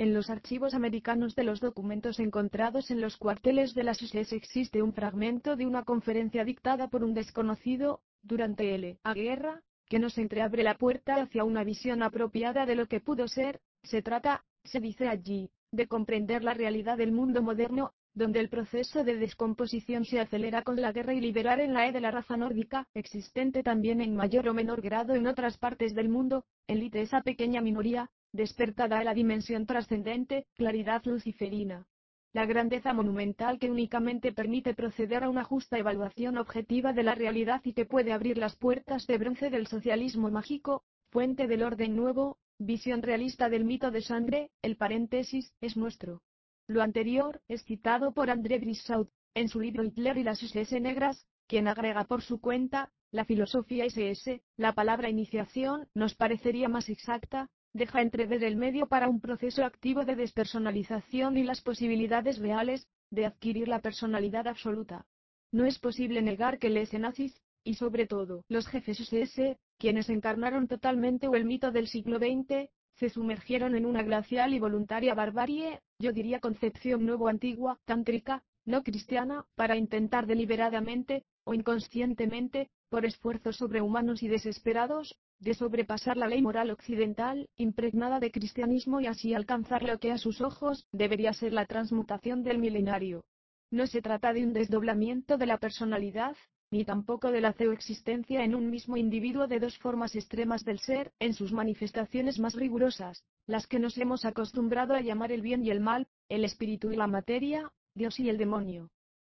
En 0.01 0.15
los 0.15 0.31
archivos 0.31 0.73
americanos 0.73 1.37
de 1.37 1.45
los 1.45 1.61
documentos 1.61 2.21
encontrados 2.21 2.91
en 2.91 3.03
los 3.03 3.19
cuarteles 3.19 3.75
de 3.75 3.85
las 3.85 4.01
SS 4.01 4.35
existe 4.35 4.81
un 4.81 4.95
fragmento 4.95 5.57
de 5.57 5.67
una 5.67 5.85
conferencia 5.85 6.43
dictada 6.43 6.89
por 6.89 7.05
un 7.05 7.13
desconocido, 7.13 8.01
durante 8.23 8.79
la 8.79 9.13
guerra, 9.13 9.63
que 9.91 9.99
nos 9.99 10.17
entreabre 10.17 10.63
la 10.63 10.79
puerta 10.79 11.17
hacia 11.17 11.45
una 11.45 11.65
visión 11.65 12.03
apropiada 12.03 12.65
de 12.65 12.77
lo 12.77 12.87
que 12.87 13.01
pudo 13.01 13.29
ser, 13.29 13.61
se 13.83 14.01
trata, 14.01 14.43
se 14.65 14.81
dice 14.81 15.07
allí, 15.07 15.51
de 15.71 15.87
comprender 15.87 16.45
la 16.45 16.55
realidad 16.55 16.97
del 16.97 17.13
mundo 17.13 17.43
moderno, 17.43 17.93
donde 18.15 18.41
el 18.41 18.49
proceso 18.49 19.05
de 19.05 19.19
descomposición 19.19 20.07
se 20.07 20.19
acelera 20.19 20.63
con 20.63 20.81
la 20.81 20.93
guerra 20.93 21.13
y 21.13 21.21
liberar 21.21 21.61
en 21.61 21.75
la 21.75 21.87
E 21.87 21.93
de 21.93 22.01
la 22.01 22.11
raza 22.11 22.39
nórdica, 22.39 22.89
existente 22.95 23.63
también 23.63 24.01
en 24.01 24.17
mayor 24.17 24.49
o 24.49 24.55
menor 24.55 24.81
grado 24.81 25.15
en 25.15 25.27
otras 25.27 25.59
partes 25.59 25.95
del 25.95 26.09
mundo, 26.09 26.47
elite 26.67 27.03
esa 27.03 27.21
pequeña 27.21 27.61
minoría, 27.61 28.11
despertada 28.33 28.99
a 28.99 29.05
la 29.05 29.15
dimensión 29.15 29.67
trascendente, 29.67 30.47
claridad 30.55 31.03
luciferina. 31.05 31.87
La 32.33 32.47
grandeza 32.47 32.93
monumental 32.93 33.59
que 33.59 33.71
únicamente 33.71 34.33
permite 34.33 34.73
proceder 34.75 35.25
a 35.25 35.29
una 35.29 35.43
justa 35.43 35.79
evaluación 35.79 36.39
objetiva 36.39 36.93
de 36.93 37.03
la 37.03 37.15
realidad 37.15 37.61
y 37.65 37.73
que 37.73 37.87
puede 37.87 38.13
abrir 38.13 38.39
las 38.39 38.55
puertas 38.57 39.07
de 39.09 39.19
bronce 39.19 39.51
del 39.51 39.67
socialismo 39.67 40.31
mágico, 40.31 40.85
fuente 41.11 41.49
del 41.49 41.65
orden 41.65 41.97
nuevo, 41.97 42.39
visión 42.59 43.03
realista 43.03 43.49
del 43.49 43.65
mito 43.65 43.91
de 43.91 44.03
sangre, 44.03 44.51
el 44.63 44.77
paréntesis, 44.77 45.53
es 45.61 45.77
nuestro. 45.77 46.23
Lo 46.69 46.83
anterior 46.83 47.41
es 47.49 47.65
citado 47.65 48.13
por 48.13 48.31
André 48.31 48.61
Brissaud, 48.61 49.09
en 49.35 49.49
su 49.49 49.61
libro 49.61 49.83
Hitler 49.83 50.19
y 50.19 50.23
las 50.23 50.41
SS 50.41 50.81
negras, 50.81 51.27
quien 51.49 51.67
agrega 51.67 52.05
por 52.05 52.23
su 52.23 52.41
cuenta, 52.41 52.93
la 53.11 53.25
filosofía 53.25 53.87
SS, 53.87 54.41
la 54.57 54.73
palabra 54.73 55.09
iniciación 55.09 55.89
nos 55.95 56.15
parecería 56.15 56.69
más 56.69 56.89
exacta, 56.89 57.51
deja 57.73 58.03
entrever 58.03 58.43
el 58.45 58.57
medio 58.57 58.87
para 58.87 59.09
un 59.09 59.21
proceso 59.21 59.65
activo 59.65 60.05
de 60.05 60.17
despersonalización 60.17 61.37
y 61.37 61.45
las 61.45 61.61
posibilidades 61.61 62.39
reales, 62.39 62.89
de 63.11 63.27
adquirir 63.27 63.69
la 63.69 63.81
personalidad 63.81 64.47
absoluta. 64.47 65.07
No 65.53 65.65
es 65.65 65.79
posible 65.79 66.23
negar 66.23 66.59
que 66.59 66.71
les 66.71 66.93
nazis, 66.93 67.41
y 67.65 67.75
sobre 67.75 68.07
todo 68.07 68.45
los 68.49 68.67
jefes 68.67 69.01
SS, 69.01 69.59
quienes 69.79 70.09
encarnaron 70.09 70.69
totalmente 70.69 71.29
o 71.29 71.35
el 71.35 71.45
mito 71.45 71.71
del 71.71 71.89
siglo 71.89 72.19
XX, 72.19 72.71
se 72.97 73.09
sumergieron 73.09 73.75
en 73.75 73.87
una 73.87 74.03
glacial 74.03 74.53
y 74.53 74.59
voluntaria 74.59 75.15
barbarie, 75.15 75.81
yo 75.99 76.13
diría 76.13 76.41
concepción 76.41 77.07
nuevo-antigua, 77.07 77.79
tántrica, 77.85 78.43
no 78.65 78.83
cristiana, 78.83 79.47
para 79.55 79.77
intentar 79.77 80.27
deliberadamente, 80.27 81.25
o 81.45 81.55
inconscientemente, 81.55 82.71
por 82.91 83.07
esfuerzos 83.07 83.57
sobrehumanos 83.57 84.23
y 84.23 84.29
desesperados, 84.29 85.19
de 85.41 85.55
sobrepasar 85.55 86.17
la 86.17 86.29
ley 86.29 86.43
moral 86.43 86.71
occidental, 86.71 87.49
impregnada 87.57 88.21
de 88.21 88.31
cristianismo 88.31 89.01
y 89.01 89.07
así 89.07 89.35
alcanzar 89.35 89.83
lo 89.83 89.99
que 89.99 90.13
a 90.13 90.19
sus 90.19 90.41
ojos 90.41 90.87
debería 90.93 91.33
ser 91.33 91.53
la 91.53 91.67
transmutación 91.67 92.43
del 92.43 92.59
milenario. 92.59 93.25
No 93.71 93.87
se 93.87 94.03
trata 94.03 94.33
de 94.33 94.45
un 94.45 94.53
desdoblamiento 94.53 95.39
de 95.39 95.47
la 95.47 95.59
personalidad, 95.59 96.37
ni 96.71 96.85
tampoco 96.85 97.33
de 97.33 97.41
la 97.41 97.55
existencia 97.73 98.45
en 98.45 98.55
un 98.55 98.71
mismo 98.71 98.97
individuo 98.97 99.47
de 99.47 99.59
dos 99.59 99.79
formas 99.79 100.15
extremas 100.15 100.65
del 100.65 100.79
ser, 100.79 101.13
en 101.19 101.35
sus 101.35 101.53
manifestaciones 101.53 102.39
más 102.39 102.55
rigurosas, 102.55 103.25
las 103.47 103.67
que 103.67 103.81
nos 103.81 103.97
hemos 103.99 104.25
acostumbrado 104.25 104.95
a 104.95 105.01
llamar 105.01 105.33
el 105.33 105.43
bien 105.43 105.65
y 105.65 105.71
el 105.71 105.81
mal, 105.81 106.07
el 106.29 106.45
espíritu 106.45 106.93
y 106.93 106.97
la 106.97 107.07
materia, 107.07 107.73
Dios 107.95 108.21
y 108.21 108.29
el 108.29 108.39
demonio. 108.39 108.91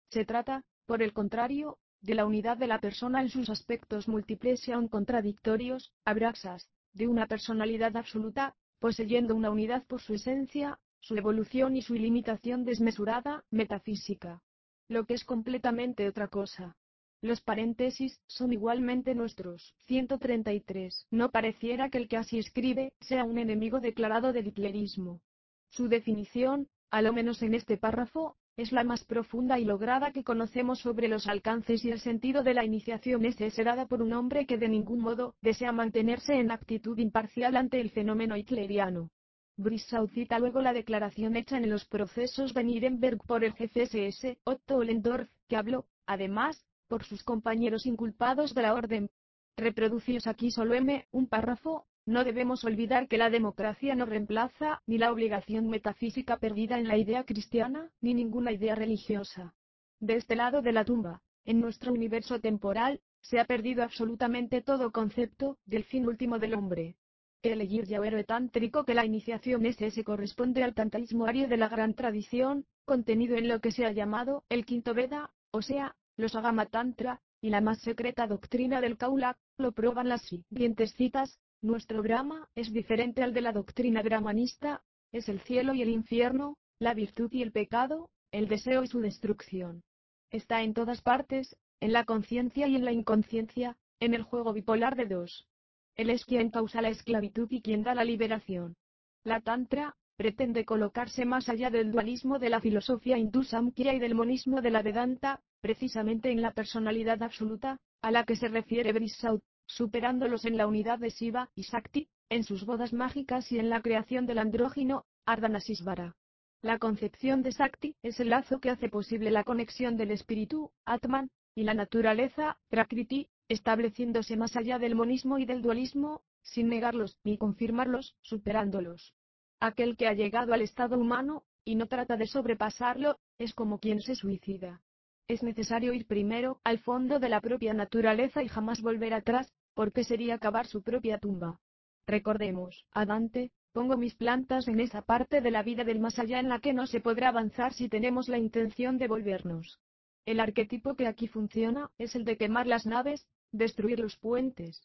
Se 0.10 0.26
trata, 0.26 0.64
por 0.86 1.02
el 1.02 1.14
contrario, 1.14 1.78
de 2.02 2.16
la 2.16 2.26
unidad 2.26 2.58
de 2.58 2.68
la 2.68 2.80
persona 2.80 3.22
en 3.22 3.30
sus 3.30 3.50
aspectos 3.50 4.08
múltiples 4.08 4.68
y 4.68 4.72
aun 4.72 4.88
contradictorios, 4.88 5.92
abraxas, 6.06 6.70
de 6.94 7.08
una 7.08 7.28
personalidad 7.28 7.96
absoluta, 7.98 8.56
poseyendo 8.80 9.36
una 9.36 9.52
unidad 9.52 9.86
por 9.86 10.02
su 10.02 10.14
esencia, 10.14 10.80
su 11.00 11.16
evolución 11.16 11.76
y 11.76 11.82
su 11.82 11.96
ilimitación 11.96 12.66
desmesurada, 12.66 13.44
metafísica. 13.52 14.42
Lo 14.88 15.06
que 15.06 15.14
es 15.14 15.24
completamente 15.24 16.08
otra 16.08 16.28
cosa. 16.28 16.78
Los 17.22 17.42
paréntesis 17.42 18.22
son 18.28 18.54
igualmente 18.54 19.14
nuestros. 19.14 19.76
133. 19.88 21.08
No 21.12 21.32
pareciera 21.32 21.90
que 21.90 21.98
el 21.98 22.08
que 22.08 22.18
así 22.18 22.40
escribe 22.40 22.94
sea 23.02 23.26
un 23.26 23.38
enemigo 23.38 23.82
declarado 23.82 24.32
del 24.32 24.48
hitlerismo. 24.48 25.22
Su 25.70 25.90
definición, 25.90 26.70
a 26.92 27.02
lo 27.02 27.12
menos 27.12 27.42
en 27.42 27.54
este 27.54 27.78
párrafo, 27.78 28.38
es 28.60 28.74
la 28.74 28.84
más 28.84 29.06
profunda 29.06 29.58
y 29.58 29.64
lograda 29.64 30.12
que 30.12 30.26
conocemos 30.26 30.80
sobre 30.80 31.08
los 31.08 31.28
alcances 31.28 31.86
y 31.86 31.92
el 31.92 32.02
sentido 32.02 32.44
de 32.44 32.54
la 32.54 32.66
iniciación 32.66 33.24
es 33.24 33.38
dada 33.56 33.86
por 33.88 34.02
un 34.02 34.12
hombre 34.12 34.46
que 34.46 34.58
de 34.58 34.68
ningún 34.68 35.00
modo 35.00 35.34
desea 35.42 35.72
mantenerse 35.72 36.34
en 36.34 36.52
actitud 36.52 36.98
imparcial 36.98 37.56
ante 37.56 37.80
el 37.80 37.90
fenómeno 37.90 38.36
hitleriano. 38.36 39.12
Brissau 39.56 40.10
cita 40.10 40.40
luego 40.40 40.62
la 40.62 40.74
declaración 40.74 41.38
hecha 41.38 41.58
en 41.58 41.70
los 41.70 41.86
procesos 41.86 42.54
de 42.54 42.66
Nuremberg 42.66 43.20
por 43.26 43.46
el 43.46 43.54
jefe 43.54 43.84
SS, 43.84 44.38
Otto 44.44 44.76
Ollendorf, 44.76 45.30
que 45.48 45.56
habló, 45.56 45.86
además, 46.06 46.66
por 46.90 47.06
sus 47.06 47.24
compañeros 47.24 47.86
inculpados 47.86 48.54
de 48.54 48.62
la 48.62 48.74
orden. 48.74 49.10
Reproducidos 49.56 50.28
aquí 50.28 50.52
solo 50.52 50.74
M, 50.74 51.08
un 51.12 51.28
párrafo, 51.28 51.86
no 52.10 52.24
debemos 52.24 52.64
olvidar 52.64 53.08
que 53.08 53.20
la 53.20 53.30
democracia 53.30 53.94
no 53.94 54.08
reemplaza 54.08 54.82
ni 54.88 54.98
la 54.98 55.12
obligación 55.12 55.70
metafísica 55.70 56.38
perdida 56.38 56.80
en 56.80 56.88
la 56.88 56.98
idea 56.98 57.24
cristiana, 57.24 57.92
ni 58.02 58.16
ninguna 58.16 58.52
idea 58.52 58.74
religiosa. 58.74 59.54
De 60.00 60.16
este 60.16 60.36
lado 60.36 60.64
de 60.64 60.72
la 60.72 60.84
tumba, 60.84 61.22
en 61.46 61.60
nuestro 61.62 61.94
universo 61.94 62.40
temporal, 62.40 63.00
se 63.22 63.40
ha 63.40 63.46
perdido 63.46 63.84
absolutamente 63.84 64.64
todo 64.64 64.92
concepto 64.92 65.60
del 65.68 65.84
fin 65.84 66.08
último 66.08 66.40
del 66.40 66.56
hombre. 66.56 66.96
El 67.44 67.68
ya 67.68 67.98
héroe 67.98 68.24
tántrico 68.24 68.86
que 68.86 68.96
la 68.96 69.06
iniciación 69.06 69.68
es 69.68 69.80
ese 69.80 70.04
corresponde 70.04 70.64
al 70.64 70.74
tantaísmo 70.74 71.28
ario 71.28 71.48
de 71.48 71.58
la 71.58 71.70
gran 71.70 71.94
tradición, 71.94 72.66
contenido 72.86 73.38
en 73.38 73.48
lo 73.48 73.62
que 73.62 73.72
se 73.72 73.86
ha 73.86 73.92
llamado 73.92 74.44
el 74.50 74.66
quinto 74.66 74.96
Veda, 74.96 75.32
o 75.52 75.62
sea, 75.62 75.96
los 76.18 76.34
Agama 76.34 76.66
Tantra, 76.66 77.22
y 77.40 77.52
la 77.52 77.62
más 77.62 77.80
secreta 77.82 78.26
doctrina 78.26 78.82
del 78.82 78.98
Kaula, 78.98 79.38
lo 79.58 79.74
prueban 79.74 80.10
las 80.10 80.24
siguientes 80.24 80.94
citas, 80.94 81.40
nuestro 81.62 82.02
Brahma 82.02 82.48
es 82.56 82.72
diferente 82.72 83.22
al 83.22 83.34
de 83.34 83.42
la 83.42 83.52
doctrina 83.52 84.02
brahmanista, 84.02 84.82
es 85.12 85.28
el 85.28 85.42
cielo 85.42 85.74
y 85.74 85.82
el 85.82 85.90
infierno, 85.90 86.58
la 86.80 86.94
virtud 86.94 87.32
y 87.34 87.42
el 87.42 87.52
pecado, 87.52 88.10
el 88.32 88.48
deseo 88.48 88.84
y 88.84 88.88
su 88.88 89.00
destrucción. 89.02 89.84
Está 90.32 90.62
en 90.62 90.74
todas 90.74 91.02
partes, 91.02 91.58
en 91.80 91.92
la 91.92 92.06
conciencia 92.06 92.68
y 92.68 92.76
en 92.76 92.86
la 92.86 92.92
inconsciencia, 92.92 93.78
en 94.00 94.14
el 94.14 94.24
juego 94.24 94.54
bipolar 94.54 94.96
de 94.96 95.08
dos. 95.08 95.48
Él 95.96 96.10
es 96.10 96.24
quien 96.24 96.50
causa 96.50 96.82
la 96.82 96.90
esclavitud 96.90 97.48
y 97.52 97.62
quien 97.62 97.84
da 97.84 97.94
la 97.94 98.06
liberación. 98.06 98.76
La 99.24 99.42
Tantra, 99.42 99.98
pretende 100.16 100.66
colocarse 100.66 101.26
más 101.26 101.50
allá 101.50 101.70
del 101.70 101.92
dualismo 101.92 102.40
de 102.40 102.50
la 102.50 102.62
filosofía 102.62 103.18
hindú 103.18 103.44
Samkhya 103.44 103.94
y 103.94 104.00
del 104.00 104.16
monismo 104.16 104.62
de 104.62 104.72
la 104.72 104.82
Vedanta, 104.82 105.42
precisamente 105.62 106.32
en 106.32 106.42
la 106.42 106.52
personalidad 106.52 107.22
absoluta, 107.24 107.78
a 108.02 108.12
la 108.12 108.24
que 108.24 108.36
se 108.36 108.48
refiere 108.48 108.94
Brissaud, 108.94 109.42
superándolos 109.70 110.46
en 110.46 110.58
la 110.58 110.68
unidad 110.68 111.00
de 111.00 111.10
Shiva 111.10 111.50
y 111.56 111.64
Sakti, 111.64 112.10
en 112.30 112.44
sus 112.44 112.66
bodas 112.66 112.92
mágicas 112.92 113.52
y 113.52 113.60
en 113.60 113.70
la 113.70 113.82
creación 113.82 114.26
del 114.26 114.40
andrógino, 114.40 115.06
Ardhanasisvara. 115.26 116.16
La 116.62 116.80
concepción 116.80 117.44
de 117.44 117.52
Sakti 117.52 117.96
es 118.02 118.20
el 118.20 118.30
lazo 118.30 118.60
que 118.60 118.72
hace 118.72 118.90
posible 118.90 119.32
la 119.32 119.44
conexión 119.44 119.96
del 119.96 120.12
espíritu, 120.12 120.72
Atman, 120.86 121.30
y 121.56 121.64
la 121.64 121.74
naturaleza, 121.74 122.58
Prakriti, 122.70 123.30
estableciéndose 123.48 124.36
más 124.38 124.56
allá 124.56 124.80
del 124.80 124.96
monismo 124.96 125.38
y 125.38 125.46
del 125.46 125.62
dualismo, 125.62 126.24
sin 126.42 126.68
negarlos 126.68 127.18
ni 127.24 127.38
confirmarlos, 127.38 128.16
superándolos. 128.22 129.14
Aquel 129.60 129.98
que 129.98 130.08
ha 130.08 130.14
llegado 130.14 130.54
al 130.54 130.62
estado 130.62 130.98
humano, 130.98 131.44
y 131.64 131.76
no 131.76 131.88
trata 131.88 132.18
de 132.18 132.28
sobrepasarlo, 132.28 133.20
es 133.38 133.54
como 133.54 133.80
quien 133.80 134.02
se 134.02 134.16
suicida. 134.16 134.82
Es 135.28 135.44
necesario 135.44 135.94
ir 135.94 136.08
primero 136.08 136.60
al 136.64 136.80
fondo 136.80 137.20
de 137.20 137.30
la 137.30 137.40
propia 137.40 137.74
naturaleza 137.74 138.42
y 138.42 138.48
jamás 138.48 138.82
volver 138.82 139.14
atrás, 139.14 139.54
porque 139.80 140.04
sería 140.04 140.40
cavar 140.40 140.68
su 140.68 140.82
propia 140.82 141.20
tumba. 141.20 141.62
Recordemos, 142.06 142.86
a 142.92 143.06
Dante, 143.06 143.54
pongo 143.72 143.96
mis 143.96 144.14
plantas 144.14 144.68
en 144.68 144.82
esa 144.82 145.04
parte 145.04 145.40
de 145.40 145.52
la 145.52 145.64
vida 145.64 145.86
del 145.86 146.02
más 146.02 146.20
allá 146.20 146.42
en 146.42 146.50
la 146.50 146.60
que 146.60 146.74
no 146.74 146.86
se 146.86 147.00
podrá 147.00 147.30
avanzar 147.30 147.72
si 147.72 147.88
tenemos 147.88 148.28
la 148.28 148.38
intención 148.38 148.98
de 148.98 149.08
volvernos. 149.08 149.80
El 150.26 150.42
arquetipo 150.42 150.96
que 150.98 151.08
aquí 151.08 151.30
funciona 151.30 151.92
es 151.98 152.14
el 152.16 152.26
de 152.26 152.36
quemar 152.36 152.68
las 152.68 152.86
naves, 152.86 153.26
destruir 153.54 154.02
los 154.02 154.18
puentes. 154.18 154.82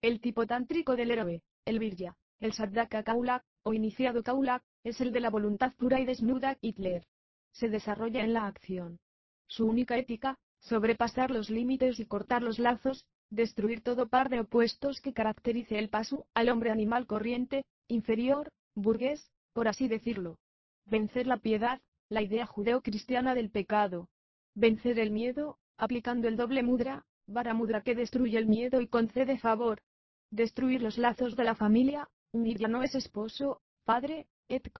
El 0.00 0.18
tipo 0.18 0.46
tántrico 0.46 0.96
del 0.96 1.10
héroe, 1.10 1.42
el 1.66 1.78
virya, 1.78 2.16
el 2.40 2.54
sadhaka 2.54 3.02
kaulak, 3.02 3.44
o 3.64 3.74
iniciado 3.74 4.22
kaulak, 4.22 4.62
es 4.82 5.02
el 5.02 5.12
de 5.12 5.20
la 5.20 5.28
voluntad 5.28 5.74
pura 5.74 6.00
y 6.00 6.06
desnuda 6.06 6.56
Hitler. 6.62 7.04
Se 7.52 7.68
desarrolla 7.68 8.24
en 8.24 8.32
la 8.32 8.46
acción. 8.46 8.98
Su 9.46 9.66
única 9.66 9.98
ética, 9.98 10.38
sobrepasar 10.60 11.30
los 11.30 11.50
límites 11.50 12.00
y 12.00 12.06
cortar 12.06 12.42
los 12.42 12.58
lazos, 12.58 13.04
destruir 13.30 13.82
todo 13.82 14.08
par 14.08 14.28
de 14.28 14.40
opuestos 14.40 15.00
que 15.00 15.12
caracterice 15.12 15.78
el 15.78 15.88
paso 15.88 16.26
al 16.34 16.48
hombre 16.48 16.70
animal 16.70 17.06
corriente, 17.06 17.64
inferior, 17.88 18.50
burgués, 18.74 19.30
por 19.52 19.68
así 19.68 19.88
decirlo. 19.88 20.38
Vencer 20.86 21.26
la 21.26 21.36
piedad, 21.36 21.80
la 22.08 22.22
idea 22.22 22.46
judeo-cristiana 22.46 23.34
del 23.34 23.50
pecado. 23.50 24.08
Vencer 24.54 24.98
el 24.98 25.10
miedo, 25.10 25.58
aplicando 25.76 26.28
el 26.28 26.36
doble 26.36 26.62
mudra, 26.62 27.04
vara 27.26 27.54
mudra 27.54 27.82
que 27.82 27.94
destruye 27.94 28.38
el 28.38 28.46
miedo 28.46 28.80
y 28.80 28.88
concede 28.88 29.38
favor. 29.38 29.82
Destruir 30.30 30.82
los 30.82 30.98
lazos 30.98 31.36
de 31.36 31.44
la 31.44 31.54
familia, 31.54 32.08
unir 32.32 32.58
ya 32.58 32.68
no 32.68 32.82
es 32.82 32.94
esposo, 32.94 33.60
padre, 33.84 34.26
etc. 34.48 34.78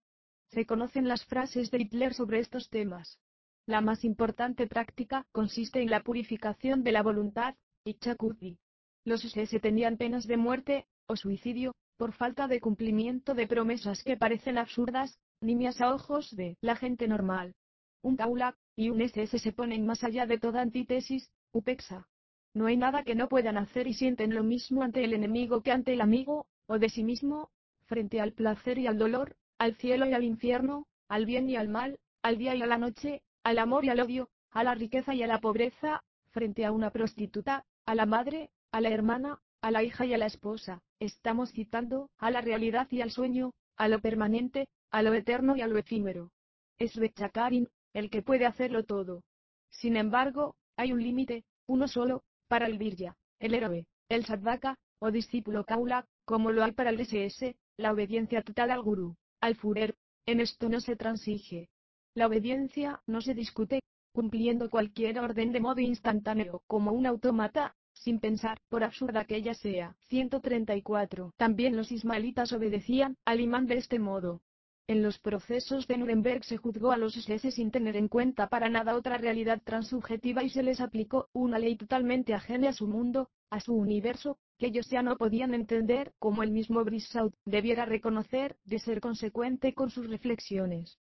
Se 0.51 0.65
conocen 0.65 1.09
las 1.09 1.25
frases 1.27 1.71
de 1.71 1.79
Hitler 1.79 2.15
sobre 2.15 2.41
estos 2.41 2.71
temas. 2.71 3.19
La 3.67 3.83
más 3.83 4.05
importante 4.05 4.67
práctica 4.67 5.27
consiste 5.33 5.83
en 5.83 5.91
la 5.91 6.03
purificación 6.03 6.83
de 6.83 6.93
la 6.93 7.03
voluntad, 7.03 7.55
Ichakuti. 7.85 8.59
Los 9.05 9.25
SS 9.25 9.61
tenían 9.61 9.97
penas 9.97 10.27
de 10.27 10.37
muerte, 10.37 10.87
o 11.07 11.17
suicidio, 11.17 11.75
por 11.97 12.13
falta 12.13 12.47
de 12.47 12.61
cumplimiento 12.61 13.35
de 13.35 13.47
promesas 13.47 14.03
que 14.05 14.17
parecen 14.17 14.59
absurdas, 14.59 15.19
nimias 15.41 15.81
a 15.81 15.95
ojos 15.95 16.35
de 16.37 16.57
la 16.61 16.77
gente 16.77 17.09
normal. 17.09 17.55
Un 18.03 18.17
Kaulak 18.17 18.57
y 18.77 18.91
un 18.91 19.01
SS 19.01 19.39
se 19.39 19.53
ponen 19.53 19.87
más 19.87 20.05
allá 20.05 20.27
de 20.27 20.39
toda 20.39 20.61
antítesis, 20.61 21.31
Upexa. 21.53 22.07
No 22.55 22.67
hay 22.67 22.77
nada 22.77 23.03
que 23.03 23.15
no 23.15 23.29
puedan 23.29 23.57
hacer 23.57 23.87
y 23.87 23.95
sienten 23.95 24.35
lo 24.35 24.45
mismo 24.45 24.83
ante 24.83 25.03
el 25.05 25.13
enemigo 25.13 25.63
que 25.63 25.73
ante 25.73 25.93
el 25.93 26.01
amigo, 26.01 26.47
o 26.67 26.79
de 26.79 26.89
sí 26.89 27.03
mismo, 27.03 27.51
frente 27.87 28.21
al 28.21 28.33
placer 28.33 28.79
y 28.79 28.87
al 28.87 28.99
dolor, 28.99 29.37
al 29.59 29.75
cielo 29.77 30.07
y 30.07 30.13
al 30.13 30.25
infierno, 30.25 30.87
al 31.09 31.27
bien 31.27 31.49
y 31.49 31.57
al 31.57 31.69
mal, 31.69 31.99
al 32.23 32.39
día 32.39 32.55
y 32.55 32.63
a 32.63 32.67
la 32.67 32.79
noche, 32.79 33.23
al 33.43 33.59
amor 33.59 33.85
y 33.85 33.89
al 33.89 34.01
odio, 34.01 34.29
a 34.51 34.63
la 34.65 34.75
riqueza 34.75 35.15
y 35.15 35.23
a 35.23 35.27
la 35.27 35.41
pobreza, 35.41 36.03
frente 36.39 36.65
a 36.65 36.71
una 36.71 36.93
prostituta, 36.93 37.65
a 37.85 37.97
la 37.97 38.07
madre, 38.07 38.51
a 38.71 38.81
la 38.81 38.91
hermana, 38.91 39.41
a 39.61 39.73
la 39.73 39.83
hija 39.83 40.07
y 40.07 40.15
a 40.15 40.19
la 40.19 40.27
esposa, 40.27 40.85
estamos 41.01 41.51
citando 41.51 42.11
a 42.17 42.31
la 42.31 42.41
realidad 42.41 42.87
y 42.93 43.01
al 43.01 43.11
sueño, 43.11 43.51
a 43.77 43.89
lo 43.89 43.99
permanente, 44.01 44.69
a 44.93 45.03
lo 45.03 45.15
eterno 45.15 45.57
y 45.57 45.63
a 45.63 45.67
lo 45.67 45.77
efímero. 45.79 46.31
Es 46.79 46.97
Bechakarin, 46.97 47.69
el 47.93 48.09
que 48.09 48.23
puede 48.23 48.47
hacerlo 48.47 48.85
todo. 48.85 49.25
Sin 49.71 49.97
embargo, 49.97 50.55
hay 50.77 50.93
un 50.93 51.03
límite, 51.03 51.43
uno 51.67 51.89
solo, 51.89 52.23
para 52.47 52.67
el 52.67 52.79
Virya, 52.79 53.17
el 53.41 53.55
héroe, 53.55 53.89
el 54.09 54.25
Sadvaka, 54.25 54.77
o 55.01 55.11
discípulo 55.11 55.65
Kaula, 55.65 56.07
como 56.25 56.53
lo 56.53 56.63
hay 56.63 56.71
para 56.71 56.91
el 56.91 57.01
SS, 57.01 57.57
la 57.77 57.91
obediencia 57.91 58.43
total 58.43 58.71
al 58.71 58.83
gurú, 58.83 59.17
al 59.41 59.57
Führer. 59.57 59.97
En 60.25 60.39
esto 60.39 60.69
no 60.69 60.79
se 60.79 60.95
transige. 60.95 61.69
La 62.15 62.29
obediencia 62.29 63.03
no 63.09 63.23
se 63.23 63.35
discute, 63.35 63.81
cumpliendo 64.19 64.69
cualquier 64.69 65.21
orden 65.21 65.53
de 65.53 65.61
modo 65.61 65.81
instantáneo 65.81 66.65
como 66.67 66.91
un 66.91 67.07
autómata, 67.07 67.77
sin 67.93 68.19
pensar, 68.19 68.59
por 68.69 68.83
absurda 68.83 69.25
que 69.25 69.37
ella 69.37 69.55
sea. 69.55 69.95
134. 70.09 71.35
También 71.37 71.77
los 71.77 71.93
ismaelitas 71.93 72.53
obedecían 72.53 73.17
al 73.25 73.41
imán 73.41 73.69
de 73.69 73.77
este 73.77 74.01
modo. 74.01 74.43
En 74.89 75.05
los 75.05 75.21
procesos 75.21 75.87
de 75.87 75.99
Nuremberg 75.99 76.43
se 76.43 76.57
juzgó 76.57 76.91
a 76.91 76.97
los 76.97 77.17
SS 77.17 77.53
sin 77.53 77.71
tener 77.71 77.95
en 77.95 78.09
cuenta 78.09 78.49
para 78.49 78.69
nada 78.69 78.97
otra 78.97 79.19
realidad 79.19 79.63
transubjetiva 79.63 80.43
y 80.43 80.51
se 80.51 80.65
les 80.65 80.81
aplicó 80.81 81.29
una 81.33 81.61
ley 81.61 81.77
totalmente 81.77 82.35
ajena 82.35 82.71
a 82.71 82.73
su 82.73 82.89
mundo, 82.89 83.31
a 83.51 83.61
su 83.61 83.73
universo, 83.73 84.37
que 84.59 84.67
ellos 84.67 84.91
ya 84.91 85.05
no 85.05 85.17
podían 85.17 85.55
entender, 85.55 86.13
como 86.19 86.43
el 86.43 86.51
mismo 86.51 86.83
Brissaud 86.83 87.33
debiera 87.45 87.85
reconocer, 87.85 88.57
de 88.65 88.81
ser 88.81 89.01
consecuente 89.01 89.75
con 89.75 89.91
sus 89.91 90.11
reflexiones. 90.11 90.99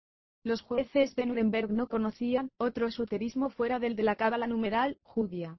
Los 0.48 0.62
jueces 0.62 1.14
de 1.14 1.26
Nuremberg 1.26 1.70
no 1.70 1.88
conocían 1.88 2.50
otro 2.56 2.86
esoterismo 2.86 3.50
fuera 3.50 3.78
del 3.78 3.94
de 3.96 4.02
la 4.02 4.16
cábala 4.16 4.46
numeral 4.46 4.96
judía. 5.02 5.58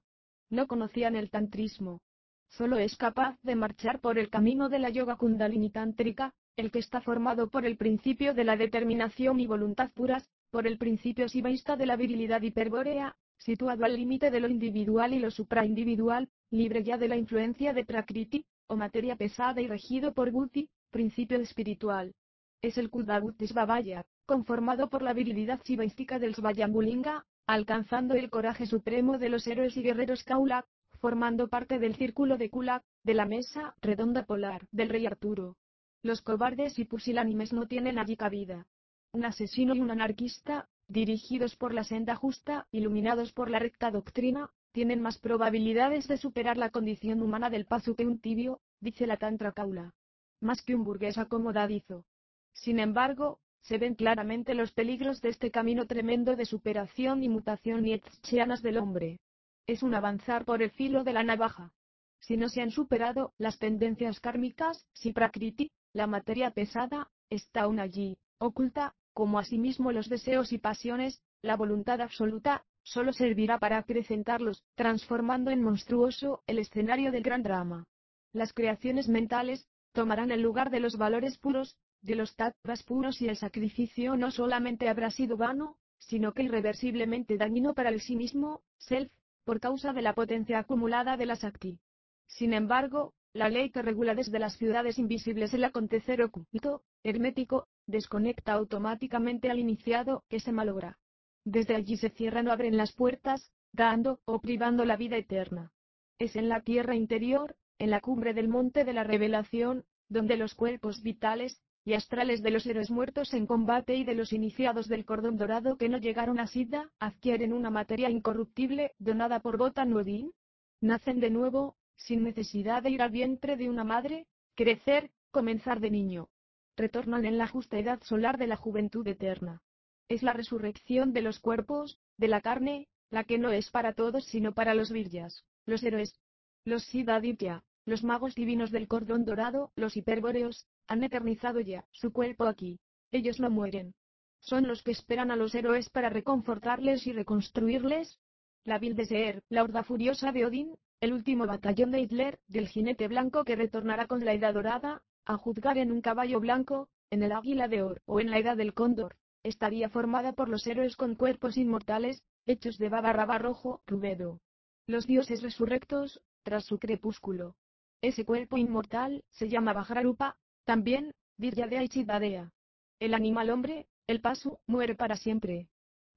No 0.50 0.66
conocían 0.66 1.14
el 1.14 1.30
tantrismo. 1.30 2.00
Solo 2.48 2.76
es 2.76 2.96
capaz 2.96 3.38
de 3.44 3.54
marchar 3.54 4.00
por 4.00 4.18
el 4.18 4.30
camino 4.30 4.68
de 4.68 4.80
la 4.80 4.90
yoga 4.90 5.14
kundalini 5.14 5.70
tántrica, 5.70 6.34
el 6.56 6.72
que 6.72 6.80
está 6.80 7.00
formado 7.00 7.50
por 7.50 7.66
el 7.66 7.76
principio 7.76 8.34
de 8.34 8.42
la 8.42 8.56
determinación 8.56 9.38
y 9.38 9.46
voluntad 9.46 9.92
puras, 9.92 10.28
por 10.50 10.66
el 10.66 10.76
principio 10.76 11.28
sivaísta 11.28 11.76
de 11.76 11.86
la 11.86 11.94
virilidad 11.94 12.42
hiperbórea, 12.42 13.14
situado 13.38 13.84
al 13.84 13.94
límite 13.94 14.32
de 14.32 14.40
lo 14.40 14.48
individual 14.48 15.14
y 15.14 15.20
lo 15.20 15.30
supraindividual, 15.30 16.28
libre 16.50 16.82
ya 16.82 16.98
de 16.98 17.06
la 17.06 17.16
influencia 17.16 17.72
de 17.72 17.84
Prakriti, 17.84 18.44
o 18.66 18.74
materia 18.74 19.14
pesada 19.14 19.60
y 19.60 19.68
regido 19.68 20.14
por 20.14 20.32
Buddhi, 20.32 20.68
principio 20.90 21.38
espiritual. 21.38 22.12
Es 22.60 22.76
el 22.76 22.90
Kudabutisvavaya, 22.90 24.04
conformado 24.30 24.88
por 24.88 25.02
la 25.02 25.12
virilidad 25.12 25.60
sivaística 25.64 26.20
del 26.20 26.36
Svayambulinga, 26.36 27.26
alcanzando 27.48 28.14
el 28.14 28.30
coraje 28.30 28.64
supremo 28.64 29.18
de 29.18 29.28
los 29.28 29.44
héroes 29.48 29.76
y 29.76 29.82
guerreros 29.82 30.22
Kaula, 30.22 30.66
formando 31.00 31.48
parte 31.48 31.80
del 31.80 31.96
círculo 31.96 32.38
de 32.38 32.48
Kula, 32.48 32.84
de 33.02 33.14
la 33.14 33.26
mesa 33.26 33.74
redonda 33.82 34.26
polar 34.26 34.68
del 34.70 34.88
rey 34.88 35.04
Arturo. 35.04 35.56
Los 36.04 36.22
cobardes 36.22 36.78
y 36.78 36.84
pusilánimes 36.84 37.52
no 37.52 37.66
tienen 37.66 37.98
allí 37.98 38.16
cabida. 38.16 38.68
Un 39.10 39.24
asesino 39.24 39.74
y 39.74 39.80
un 39.80 39.90
anarquista, 39.90 40.68
dirigidos 40.86 41.56
por 41.56 41.74
la 41.74 41.82
senda 41.82 42.14
justa, 42.14 42.68
iluminados 42.70 43.32
por 43.32 43.50
la 43.50 43.58
recta 43.58 43.90
doctrina, 43.90 44.52
tienen 44.70 45.02
más 45.02 45.18
probabilidades 45.18 46.06
de 46.06 46.18
superar 46.18 46.56
la 46.56 46.70
condición 46.70 47.20
humana 47.20 47.50
del 47.50 47.66
pazu 47.66 47.96
que 47.96 48.06
un 48.06 48.20
tibio, 48.20 48.60
dice 48.78 49.08
la 49.08 49.16
Tantra 49.16 49.50
Kaula. 49.50 49.92
Más 50.40 50.62
que 50.62 50.76
un 50.76 50.84
burgués 50.84 51.18
acomodadizo. 51.18 52.04
Sin 52.52 52.78
embargo, 52.78 53.40
se 53.62 53.78
ven 53.78 53.94
claramente 53.94 54.54
los 54.54 54.72
peligros 54.72 55.20
de 55.20 55.28
este 55.28 55.50
camino 55.50 55.86
tremendo 55.86 56.36
de 56.36 56.46
superación 56.46 57.22
y 57.22 57.28
mutación 57.28 57.82
nietzscheanas 57.82 58.62
del 58.62 58.78
hombre. 58.78 59.20
Es 59.66 59.82
un 59.82 59.94
avanzar 59.94 60.44
por 60.44 60.62
el 60.62 60.70
filo 60.70 61.04
de 61.04 61.12
la 61.12 61.22
navaja. 61.22 61.72
Si 62.20 62.36
no 62.36 62.48
se 62.48 62.62
han 62.62 62.70
superado 62.70 63.32
las 63.38 63.58
tendencias 63.58 64.20
kármicas, 64.20 64.86
si 64.92 65.12
Prakriti, 65.12 65.70
la 65.92 66.06
materia 66.06 66.50
pesada, 66.50 67.10
está 67.30 67.62
aún 67.62 67.80
allí, 67.80 68.18
oculta, 68.38 68.94
como 69.12 69.38
asimismo 69.38 69.92
los 69.92 70.08
deseos 70.08 70.52
y 70.52 70.58
pasiones, 70.58 71.22
la 71.42 71.56
voluntad 71.56 72.00
absoluta, 72.00 72.64
solo 72.82 73.12
servirá 73.12 73.58
para 73.58 73.78
acrecentarlos, 73.78 74.62
transformando 74.74 75.50
en 75.50 75.62
monstruoso 75.62 76.42
el 76.46 76.58
escenario 76.58 77.12
del 77.12 77.22
gran 77.22 77.42
drama. 77.42 77.86
Las 78.32 78.52
creaciones 78.52 79.08
mentales, 79.08 79.66
tomarán 79.92 80.30
el 80.30 80.42
lugar 80.42 80.70
de 80.70 80.80
los 80.80 80.96
valores 80.96 81.38
puros, 81.38 81.76
de 82.02 82.14
los 82.14 82.34
tattvas 82.36 82.82
puros 82.82 83.20
y 83.20 83.28
el 83.28 83.36
sacrificio 83.36 84.16
no 84.16 84.30
solamente 84.30 84.88
habrá 84.88 85.10
sido 85.10 85.36
vano, 85.36 85.76
sino 85.98 86.32
que 86.32 86.42
irreversiblemente 86.42 87.36
dañino 87.36 87.74
para 87.74 87.90
el 87.90 88.00
sí 88.00 88.16
mismo, 88.16 88.62
self, 88.78 89.12
por 89.44 89.60
causa 89.60 89.92
de 89.92 90.02
la 90.02 90.14
potencia 90.14 90.58
acumulada 90.58 91.16
de 91.16 91.26
la 91.26 91.36
Sakti. 91.36 91.78
Sin 92.26 92.52
embargo, 92.52 93.14
la 93.32 93.48
ley 93.48 93.70
que 93.70 93.82
regula 93.82 94.14
desde 94.14 94.38
las 94.38 94.56
ciudades 94.56 94.98
invisibles 94.98 95.54
el 95.54 95.64
acontecer 95.64 96.22
oculto, 96.22 96.82
hermético, 97.04 97.68
desconecta 97.86 98.52
automáticamente 98.52 99.50
al 99.50 99.58
iniciado, 99.58 100.24
que 100.28 100.40
se 100.40 100.52
malogra. 100.52 100.98
Desde 101.44 101.74
allí 101.74 101.96
se 101.96 102.10
cierran 102.10 102.48
o 102.48 102.52
abren 102.52 102.76
las 102.76 102.92
puertas, 102.92 103.52
dando 103.72 104.20
o 104.24 104.40
privando 104.40 104.84
la 104.84 104.96
vida 104.96 105.16
eterna. 105.16 105.72
Es 106.18 106.36
en 106.36 106.48
la 106.48 106.62
tierra 106.62 106.94
interior, 106.96 107.56
en 107.78 107.90
la 107.90 108.00
cumbre 108.00 108.34
del 108.34 108.48
monte 108.48 108.84
de 108.84 108.92
la 108.92 109.04
revelación, 109.04 109.84
donde 110.08 110.36
los 110.36 110.54
cuerpos 110.54 111.02
vitales, 111.02 111.62
y 111.84 111.94
astrales 111.94 112.42
de 112.42 112.50
los 112.50 112.66
héroes 112.66 112.90
muertos 112.90 113.32
en 113.32 113.46
combate 113.46 113.94
y 113.94 114.04
de 114.04 114.14
los 114.14 114.32
iniciados 114.32 114.88
del 114.88 115.04
cordón 115.04 115.38
dorado 115.38 115.76
que 115.76 115.88
no 115.88 115.98
llegaron 115.98 116.38
a 116.38 116.46
Sida, 116.46 116.90
adquieren 116.98 117.52
una 117.52 117.70
materia 117.70 118.10
incorruptible, 118.10 118.92
donada 118.98 119.40
por 119.40 119.56
Botan 119.56 119.92
Odin. 119.92 120.32
Nacen 120.80 121.20
de 121.20 121.30
nuevo, 121.30 121.76
sin 121.96 122.24
necesidad 122.24 122.82
de 122.82 122.90
ir 122.90 123.02
al 123.02 123.10
vientre 123.10 123.56
de 123.56 123.68
una 123.68 123.84
madre, 123.84 124.26
crecer, 124.54 125.10
comenzar 125.30 125.80
de 125.80 125.90
niño. 125.90 126.28
Retornan 126.76 127.24
en 127.24 127.38
la 127.38 127.46
justa 127.46 127.78
edad 127.78 128.02
solar 128.02 128.38
de 128.38 128.46
la 128.46 128.56
juventud 128.56 129.06
eterna. 129.06 129.62
Es 130.08 130.22
la 130.22 130.32
resurrección 130.32 131.12
de 131.12 131.22
los 131.22 131.38
cuerpos, 131.38 131.98
de 132.16 132.28
la 132.28 132.40
carne, 132.40 132.88
la 133.10 133.24
que 133.24 133.38
no 133.38 133.50
es 133.50 133.70
para 133.70 133.92
todos 133.92 134.24
sino 134.24 134.52
para 134.52 134.74
los 134.74 134.90
viryas, 134.90 135.44
los 135.66 135.82
héroes. 135.82 136.18
Los 136.64 136.84
Siddhaditya, 136.84 137.64
los 137.86 138.04
magos 138.04 138.34
divinos 138.34 138.70
del 138.70 138.86
cordón 138.86 139.24
dorado, 139.24 139.72
los 139.76 139.96
hiperbóreos, 139.96 140.66
han 140.90 141.04
eternizado 141.04 141.60
ya 141.60 141.86
su 141.92 142.12
cuerpo 142.12 142.46
aquí. 142.46 142.80
Ellos 143.12 143.38
no 143.38 143.48
mueren. 143.48 143.94
Son 144.40 144.66
los 144.66 144.82
que 144.82 144.90
esperan 144.90 145.30
a 145.30 145.36
los 145.36 145.54
héroes 145.54 145.88
para 145.88 146.10
reconfortarles 146.10 147.06
y 147.06 147.12
reconstruirles. 147.12 148.18
La 148.64 148.80
vil 148.80 148.96
de 148.96 149.06
Seer, 149.06 149.44
la 149.48 149.62
horda 149.62 149.84
furiosa 149.84 150.32
de 150.32 150.44
Odín, 150.44 150.76
el 151.00 151.12
último 151.12 151.46
batallón 151.46 151.92
de 151.92 152.00
Hitler, 152.00 152.40
del 152.48 152.66
jinete 152.66 153.06
blanco 153.06 153.44
que 153.44 153.54
retornará 153.54 154.08
con 154.08 154.24
la 154.24 154.32
edad 154.32 154.52
dorada, 154.52 155.02
a 155.26 155.36
juzgar 155.36 155.78
en 155.78 155.92
un 155.92 156.00
caballo 156.00 156.40
blanco, 156.40 156.88
en 157.10 157.22
el 157.22 157.30
águila 157.30 157.68
de 157.68 157.82
oro 157.82 158.02
o 158.06 158.18
en 158.18 158.30
la 158.30 158.38
edad 158.38 158.56
del 158.56 158.74
cóndor, 158.74 159.16
estaría 159.44 159.90
formada 159.90 160.32
por 160.32 160.48
los 160.48 160.66
héroes 160.66 160.96
con 160.96 161.14
cuerpos 161.14 161.56
inmortales, 161.56 162.24
hechos 162.46 162.78
de 162.78 162.88
baba 162.88 163.12
rojo, 163.38 163.80
rubedo. 163.86 164.40
Los 164.88 165.06
dioses 165.06 165.40
resurrectos, 165.40 166.20
tras 166.42 166.64
su 166.64 166.80
crepúsculo. 166.80 167.54
Ese 168.02 168.24
cuerpo 168.24 168.58
inmortal, 168.58 169.22
se 169.30 169.48
llama 169.48 169.72
Vajrarupa, 169.72 170.36
también, 170.70 171.14
Viryadea 171.36 171.82
y 171.82 171.88
Chidadea. 171.88 172.52
El 173.00 173.14
animal 173.14 173.50
hombre, 173.50 173.88
el 174.06 174.20
pasu, 174.20 174.60
muere 174.68 174.94
para 174.94 175.16
siempre. 175.16 175.66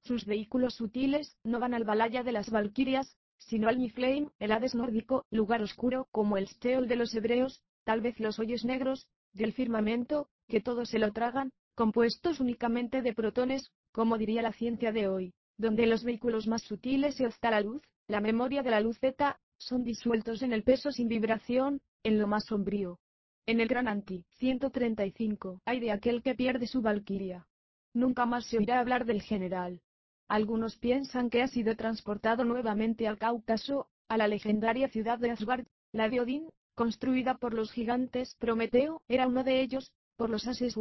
Sus 0.04 0.26
vehículos 0.26 0.74
sutiles, 0.76 1.36
no 1.42 1.58
van 1.58 1.74
al 1.74 1.82
Balaya 1.82 2.22
de 2.22 2.30
las 2.30 2.50
Valquirias, 2.50 3.16
sino 3.36 3.66
al 3.66 3.80
Niflheim, 3.80 4.30
el 4.38 4.52
Hades 4.52 4.76
nórdico, 4.76 5.26
lugar 5.28 5.60
oscuro 5.60 6.06
como 6.12 6.36
el 6.36 6.46
Steol 6.46 6.86
de 6.86 6.94
los 6.94 7.12
hebreos, 7.16 7.62
tal 7.82 8.00
vez 8.00 8.20
los 8.20 8.38
hoyos 8.38 8.64
negros, 8.64 9.08
del 9.32 9.52
firmamento, 9.52 10.28
que 10.46 10.60
todos 10.60 10.88
se 10.88 11.00
lo 11.00 11.12
tragan, 11.12 11.50
compuestos 11.74 12.38
únicamente 12.38 13.02
de 13.02 13.12
protones, 13.12 13.72
como 13.90 14.18
diría 14.18 14.40
la 14.40 14.52
ciencia 14.52 14.92
de 14.92 15.08
hoy, 15.08 15.34
donde 15.58 15.88
los 15.88 16.04
vehículos 16.04 16.46
más 16.46 16.62
sutiles 16.62 17.18
y 17.18 17.24
hasta 17.24 17.50
la 17.50 17.60
luz, 17.60 17.82
la 18.06 18.20
memoria 18.20 18.62
de 18.62 18.70
la 18.70 18.78
luz 18.78 19.00
Z, 19.00 19.36
son 19.58 19.82
disueltos 19.82 20.42
en 20.42 20.52
el 20.52 20.62
peso 20.62 20.92
sin 20.92 21.08
vibración, 21.08 21.80
en 22.04 22.20
lo 22.20 22.28
más 22.28 22.44
sombrío. 22.44 23.00
En 23.46 23.60
el 23.60 23.68
Gran 23.68 23.88
Anti, 23.88 24.24
135, 24.38 25.60
hay 25.66 25.78
de 25.78 25.92
aquel 25.92 26.22
que 26.22 26.34
pierde 26.34 26.66
su 26.66 26.80
valquiria. 26.80 27.46
Nunca 27.92 28.24
más 28.24 28.46
se 28.46 28.56
oirá 28.56 28.80
hablar 28.80 29.04
del 29.04 29.20
general. 29.20 29.82
Algunos 30.28 30.78
piensan 30.78 31.28
que 31.28 31.42
ha 31.42 31.48
sido 31.48 31.76
transportado 31.76 32.44
nuevamente 32.44 33.06
al 33.06 33.18
Cáucaso, 33.18 33.90
a 34.08 34.16
la 34.16 34.28
legendaria 34.28 34.88
ciudad 34.88 35.18
de 35.18 35.30
Asgard, 35.30 35.66
la 35.92 36.08
de 36.08 36.20
Odín, 36.20 36.48
construida 36.74 37.36
por 37.36 37.52
los 37.52 37.70
gigantes. 37.70 38.34
Prometeo 38.36 39.02
era 39.08 39.28
uno 39.28 39.44
de 39.44 39.60
ellos, 39.60 39.92
por 40.16 40.30
los 40.30 40.46
ases 40.46 40.74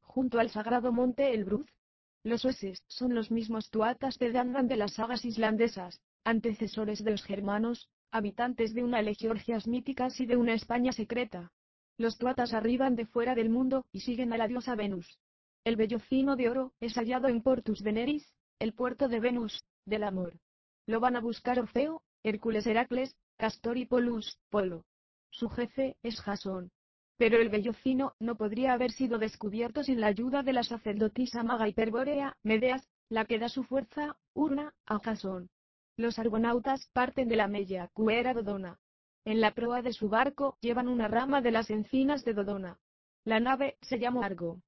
junto 0.00 0.38
al 0.38 0.50
sagrado 0.50 0.92
monte 0.92 1.34
Elbruz. 1.34 1.66
Los 2.22 2.44
Oses 2.44 2.84
son 2.86 3.12
los 3.16 3.32
mismos 3.32 3.70
tuatas 3.70 4.18
de 4.18 4.30
Dandan 4.30 4.68
de 4.68 4.76
las 4.76 4.94
sagas 4.94 5.24
islandesas, 5.24 6.00
antecesores 6.22 7.02
de 7.02 7.10
los 7.10 7.24
germanos, 7.24 7.88
habitantes 8.12 8.72
de 8.72 8.84
una 8.84 9.02
legiorgias 9.02 9.66
míticas 9.66 10.20
y 10.20 10.26
de 10.26 10.36
una 10.36 10.54
España 10.54 10.92
secreta. 10.92 11.50
Los 11.98 12.16
tuatas 12.16 12.54
arriban 12.54 12.94
de 12.94 13.06
fuera 13.06 13.34
del 13.34 13.50
mundo 13.50 13.84
y 13.90 14.00
siguen 14.00 14.32
a 14.32 14.38
la 14.38 14.46
diosa 14.46 14.76
Venus. 14.76 15.18
El 15.64 15.74
vellocino 15.74 16.36
de 16.36 16.48
oro 16.48 16.72
es 16.78 16.94
hallado 16.94 17.26
en 17.26 17.42
Portus 17.42 17.82
Veneris, 17.82 18.32
el 18.60 18.72
puerto 18.72 19.08
de 19.08 19.18
Venus, 19.18 19.64
del 19.84 20.04
amor. 20.04 20.38
Lo 20.86 21.00
van 21.00 21.16
a 21.16 21.20
buscar 21.20 21.58
Orfeo, 21.58 22.02
Hércules 22.22 22.68
Heracles, 22.68 23.16
Castor 23.36 23.76
y 23.78 23.84
Polus, 23.84 24.38
Polo. 24.48 24.84
Su 25.30 25.48
jefe 25.48 25.96
es 26.04 26.20
Jasón. 26.20 26.70
Pero 27.16 27.38
el 27.38 27.48
vellocino 27.48 28.14
no 28.20 28.36
podría 28.36 28.74
haber 28.74 28.92
sido 28.92 29.18
descubierto 29.18 29.82
sin 29.82 30.00
la 30.00 30.06
ayuda 30.06 30.44
de 30.44 30.52
la 30.52 30.62
sacerdotisa 30.62 31.42
maga 31.42 31.66
Hiperbórea, 31.66 32.36
Medeas, 32.44 32.88
la 33.08 33.24
que 33.24 33.40
da 33.40 33.48
su 33.48 33.64
fuerza, 33.64 34.16
urna, 34.34 34.72
a 34.86 35.00
Jasón. 35.00 35.50
Los 35.96 36.20
argonautas 36.20 36.88
parten 36.92 37.28
de 37.28 37.34
la 37.34 37.48
Mella 37.48 37.90
Cuera 37.92 38.34
Dodona. 38.34 38.78
En 39.24 39.40
la 39.40 39.52
proa 39.52 39.82
de 39.82 39.92
su 39.92 40.08
barco 40.08 40.56
llevan 40.60 40.88
una 40.88 41.08
rama 41.08 41.40
de 41.40 41.50
las 41.50 41.70
encinas 41.70 42.24
de 42.24 42.34
Dodona. 42.34 42.78
La 43.24 43.40
nave 43.40 43.76
se 43.82 43.98
llama 43.98 44.24
Argo. 44.24 44.60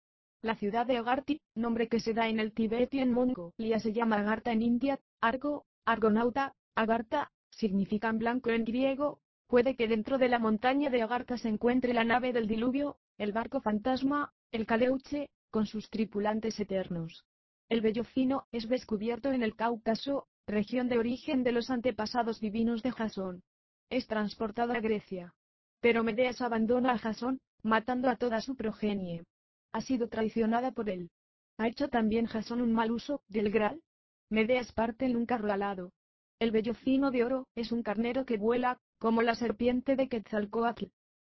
La 0.42 0.56
ciudad 0.56 0.86
de 0.86 0.96
Agarti, 0.96 1.40
nombre 1.54 1.88
que 1.88 2.00
se 2.00 2.14
da 2.14 2.28
en 2.28 2.40
el 2.40 2.52
Tibet 2.52 2.92
y 2.94 3.00
en 3.00 3.12
Mongolia 3.12 3.78
se 3.78 3.92
llama 3.92 4.16
Agartha 4.20 4.52
en 4.52 4.62
India, 4.62 4.98
Argo, 5.20 5.66
Argonauta, 5.84 6.54
Agartha, 6.74 7.30
significan 7.50 8.18
blanco 8.18 8.50
en 8.50 8.64
griego, 8.64 9.20
puede 9.46 9.76
que 9.76 9.88
dentro 9.88 10.16
de 10.18 10.28
la 10.28 10.38
montaña 10.38 10.88
de 10.88 11.02
Agartha 11.02 11.36
se 11.36 11.48
encuentre 11.48 11.92
la 11.92 12.04
nave 12.04 12.32
del 12.32 12.46
diluvio, 12.46 12.96
el 13.18 13.32
barco 13.32 13.60
fantasma, 13.60 14.32
el 14.50 14.66
Caleuche, 14.66 15.28
con 15.50 15.66
sus 15.66 15.90
tripulantes 15.90 16.58
eternos. 16.58 17.24
El 17.68 17.82
vellocino 17.82 18.46
es 18.50 18.68
descubierto 18.68 19.32
en 19.32 19.42
el 19.42 19.56
Cáucaso, 19.56 20.26
región 20.46 20.88
de 20.88 20.98
origen 20.98 21.44
de 21.44 21.52
los 21.52 21.70
antepasados 21.70 22.40
divinos 22.40 22.82
de 22.82 22.92
Jasón. 22.92 23.42
Es 23.90 24.06
transportado 24.06 24.72
a 24.72 24.80
Grecia. 24.80 25.34
Pero 25.80 26.02
Medeas 26.02 26.40
abandona 26.40 26.92
a 26.92 26.98
Jasón, 26.98 27.40
matando 27.62 28.08
a 28.08 28.16
toda 28.16 28.40
su 28.40 28.56
progenie 28.56 29.24
ha 29.72 29.80
sido 29.80 30.08
traicionada 30.08 30.72
por 30.72 30.90
él. 30.90 31.10
¿Ha 31.58 31.68
hecho 31.68 31.88
también 31.88 32.26
Jasón 32.26 32.60
un 32.60 32.72
mal 32.72 32.90
uso 32.90 33.22
del 33.28 33.50
Graal? 33.50 33.82
Medeas 34.30 34.72
parte 34.72 35.04
en 35.06 35.16
un 35.16 35.26
carro 35.26 35.52
alado. 35.52 35.92
El 36.38 36.50
vellocino 36.50 37.10
de 37.10 37.24
oro 37.24 37.48
es 37.54 37.70
un 37.72 37.82
carnero 37.82 38.24
que 38.24 38.38
vuela, 38.38 38.78
como 38.98 39.22
la 39.22 39.34
serpiente 39.34 39.96
de 39.96 40.08
Quetzalcoatl. 40.08 40.86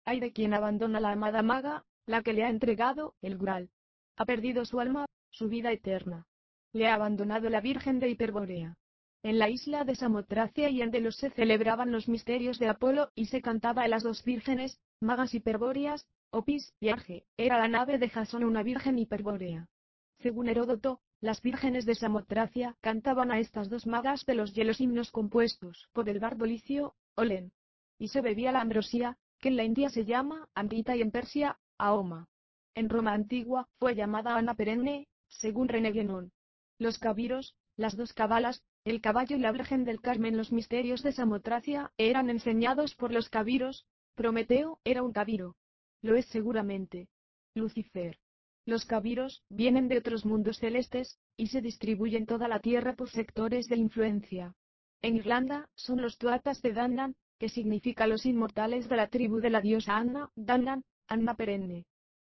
Hay 0.06 0.20
de 0.20 0.32
quien 0.32 0.54
abandona 0.54 1.00
la 1.00 1.12
amada 1.12 1.42
maga, 1.42 1.84
la 2.06 2.22
que 2.22 2.34
le 2.34 2.44
ha 2.44 2.50
entregado 2.50 3.16
el 3.22 3.38
Graal. 3.38 3.70
Ha 4.18 4.26
perdido 4.26 4.66
su 4.66 4.80
alma, 4.80 5.06
su 5.32 5.50
vida 5.50 5.72
eterna. 5.72 6.28
Le 6.74 6.88
ha 6.88 6.96
abandonado 6.96 7.50
la 7.50 7.62
Virgen 7.62 8.00
de 8.00 8.10
Hiperbórea. 8.10 8.78
En 9.22 9.38
la 9.38 9.50
isla 9.50 9.84
de 9.84 9.96
Samotracia 9.96 10.70
y 10.70 10.82
en 10.82 10.92
Delos 10.92 11.18
se 11.18 11.30
celebraban 11.32 11.92
los 11.92 12.08
misterios 12.08 12.58
de 12.58 12.70
Apolo 12.70 13.12
y 13.16 13.26
se 13.26 13.42
cantaba 13.42 13.84
a 13.84 13.88
las 13.90 14.02
dos 14.02 14.24
vírgenes, 14.24 14.80
magas 15.02 15.34
hiperbóreas, 15.34 16.08
Opis 16.32 16.74
y 16.80 16.90
Arge, 16.90 17.26
era 17.36 17.58
la 17.58 17.68
nave 17.68 17.98
de 17.98 18.10
Jasón 18.10 18.46
una 18.46 18.64
virgen 18.64 18.98
hiperbórea. 18.98 19.68
Según 20.20 20.48
Heródoto, 20.48 21.02
las 21.20 21.42
vírgenes 21.42 21.86
de 21.86 21.96
Samotracia 21.96 22.78
cantaban 22.80 23.30
a 23.32 23.40
estas 23.40 23.70
dos 23.70 23.86
magas 23.86 24.26
de 24.26 24.36
los 24.36 24.54
hielos 24.54 24.80
himnos 24.80 25.12
compuestos 25.12 25.90
por 25.92 26.08
el 26.08 26.20
bardo 26.20 26.46
licio, 26.46 26.96
Olen. 27.16 27.52
Y 27.98 28.08
se 28.08 28.22
bebía 28.22 28.54
la 28.54 28.62
ambrosía, 28.62 29.18
que 29.40 29.50
en 29.50 29.58
la 29.58 29.66
India 29.66 29.90
se 29.90 30.06
llama 30.06 30.48
Amrita 30.54 30.96
y 30.96 31.02
en 31.02 31.12
Persia, 31.12 31.60
Aoma. 31.78 32.30
En 32.74 32.88
Roma 32.88 33.14
antigua, 33.14 33.68
fue 33.80 33.96
llamada 33.96 34.38
Ana 34.38 34.54
perenne, 34.54 35.08
según 35.28 35.68
René 35.68 35.92
Guénon. 35.92 36.32
Los 36.78 37.00
cabiros, 37.00 37.56
las 37.76 37.98
dos 37.98 38.14
cabalas, 38.14 38.64
el 38.86 39.02
caballo 39.02 39.36
y 39.36 39.40
la 39.40 39.52
Virgen 39.52 39.84
del 39.84 40.02
Carmen 40.02 40.38
los 40.38 40.52
misterios 40.52 41.04
de 41.04 41.12
Samotracia, 41.12 41.92
eran 41.98 42.30
enseñados 42.30 42.96
por 42.96 43.12
los 43.12 43.30
cabiros, 43.30 43.86
Prometeo 44.16 44.80
era 44.84 45.04
un 45.04 45.12
cabiro. 45.12 45.56
Lo 46.02 46.16
es 46.16 46.26
seguramente. 46.28 47.08
Lucifer. 47.56 48.18
Los 48.66 48.86
cabiros 48.86 49.44
vienen 49.50 49.88
de 49.88 49.98
otros 49.98 50.26
mundos 50.26 50.60
celestes, 50.60 51.20
y 51.36 51.48
se 51.48 51.62
distribuyen 51.62 52.26
toda 52.26 52.48
la 52.48 52.60
tierra 52.60 52.96
por 52.96 53.10
sectores 53.10 53.68
de 53.68 53.78
influencia. 53.78 54.56
En 55.02 55.16
Irlanda, 55.16 55.70
son 55.76 56.02
los 56.02 56.18
tuatas 56.18 56.62
de 56.62 56.74
Dandan, 56.74 57.16
que 57.38 57.50
significa 57.50 58.08
los 58.08 58.26
inmortales 58.26 58.90
de 58.90 58.98
la 58.98 59.08
tribu 59.08 59.40
de 59.40 59.50
la 59.50 59.62
diosa 59.62 59.98
Anna, 59.98 60.30
Dandan, 60.36 60.84
Anna 61.08 61.36
perenne. 61.36 61.86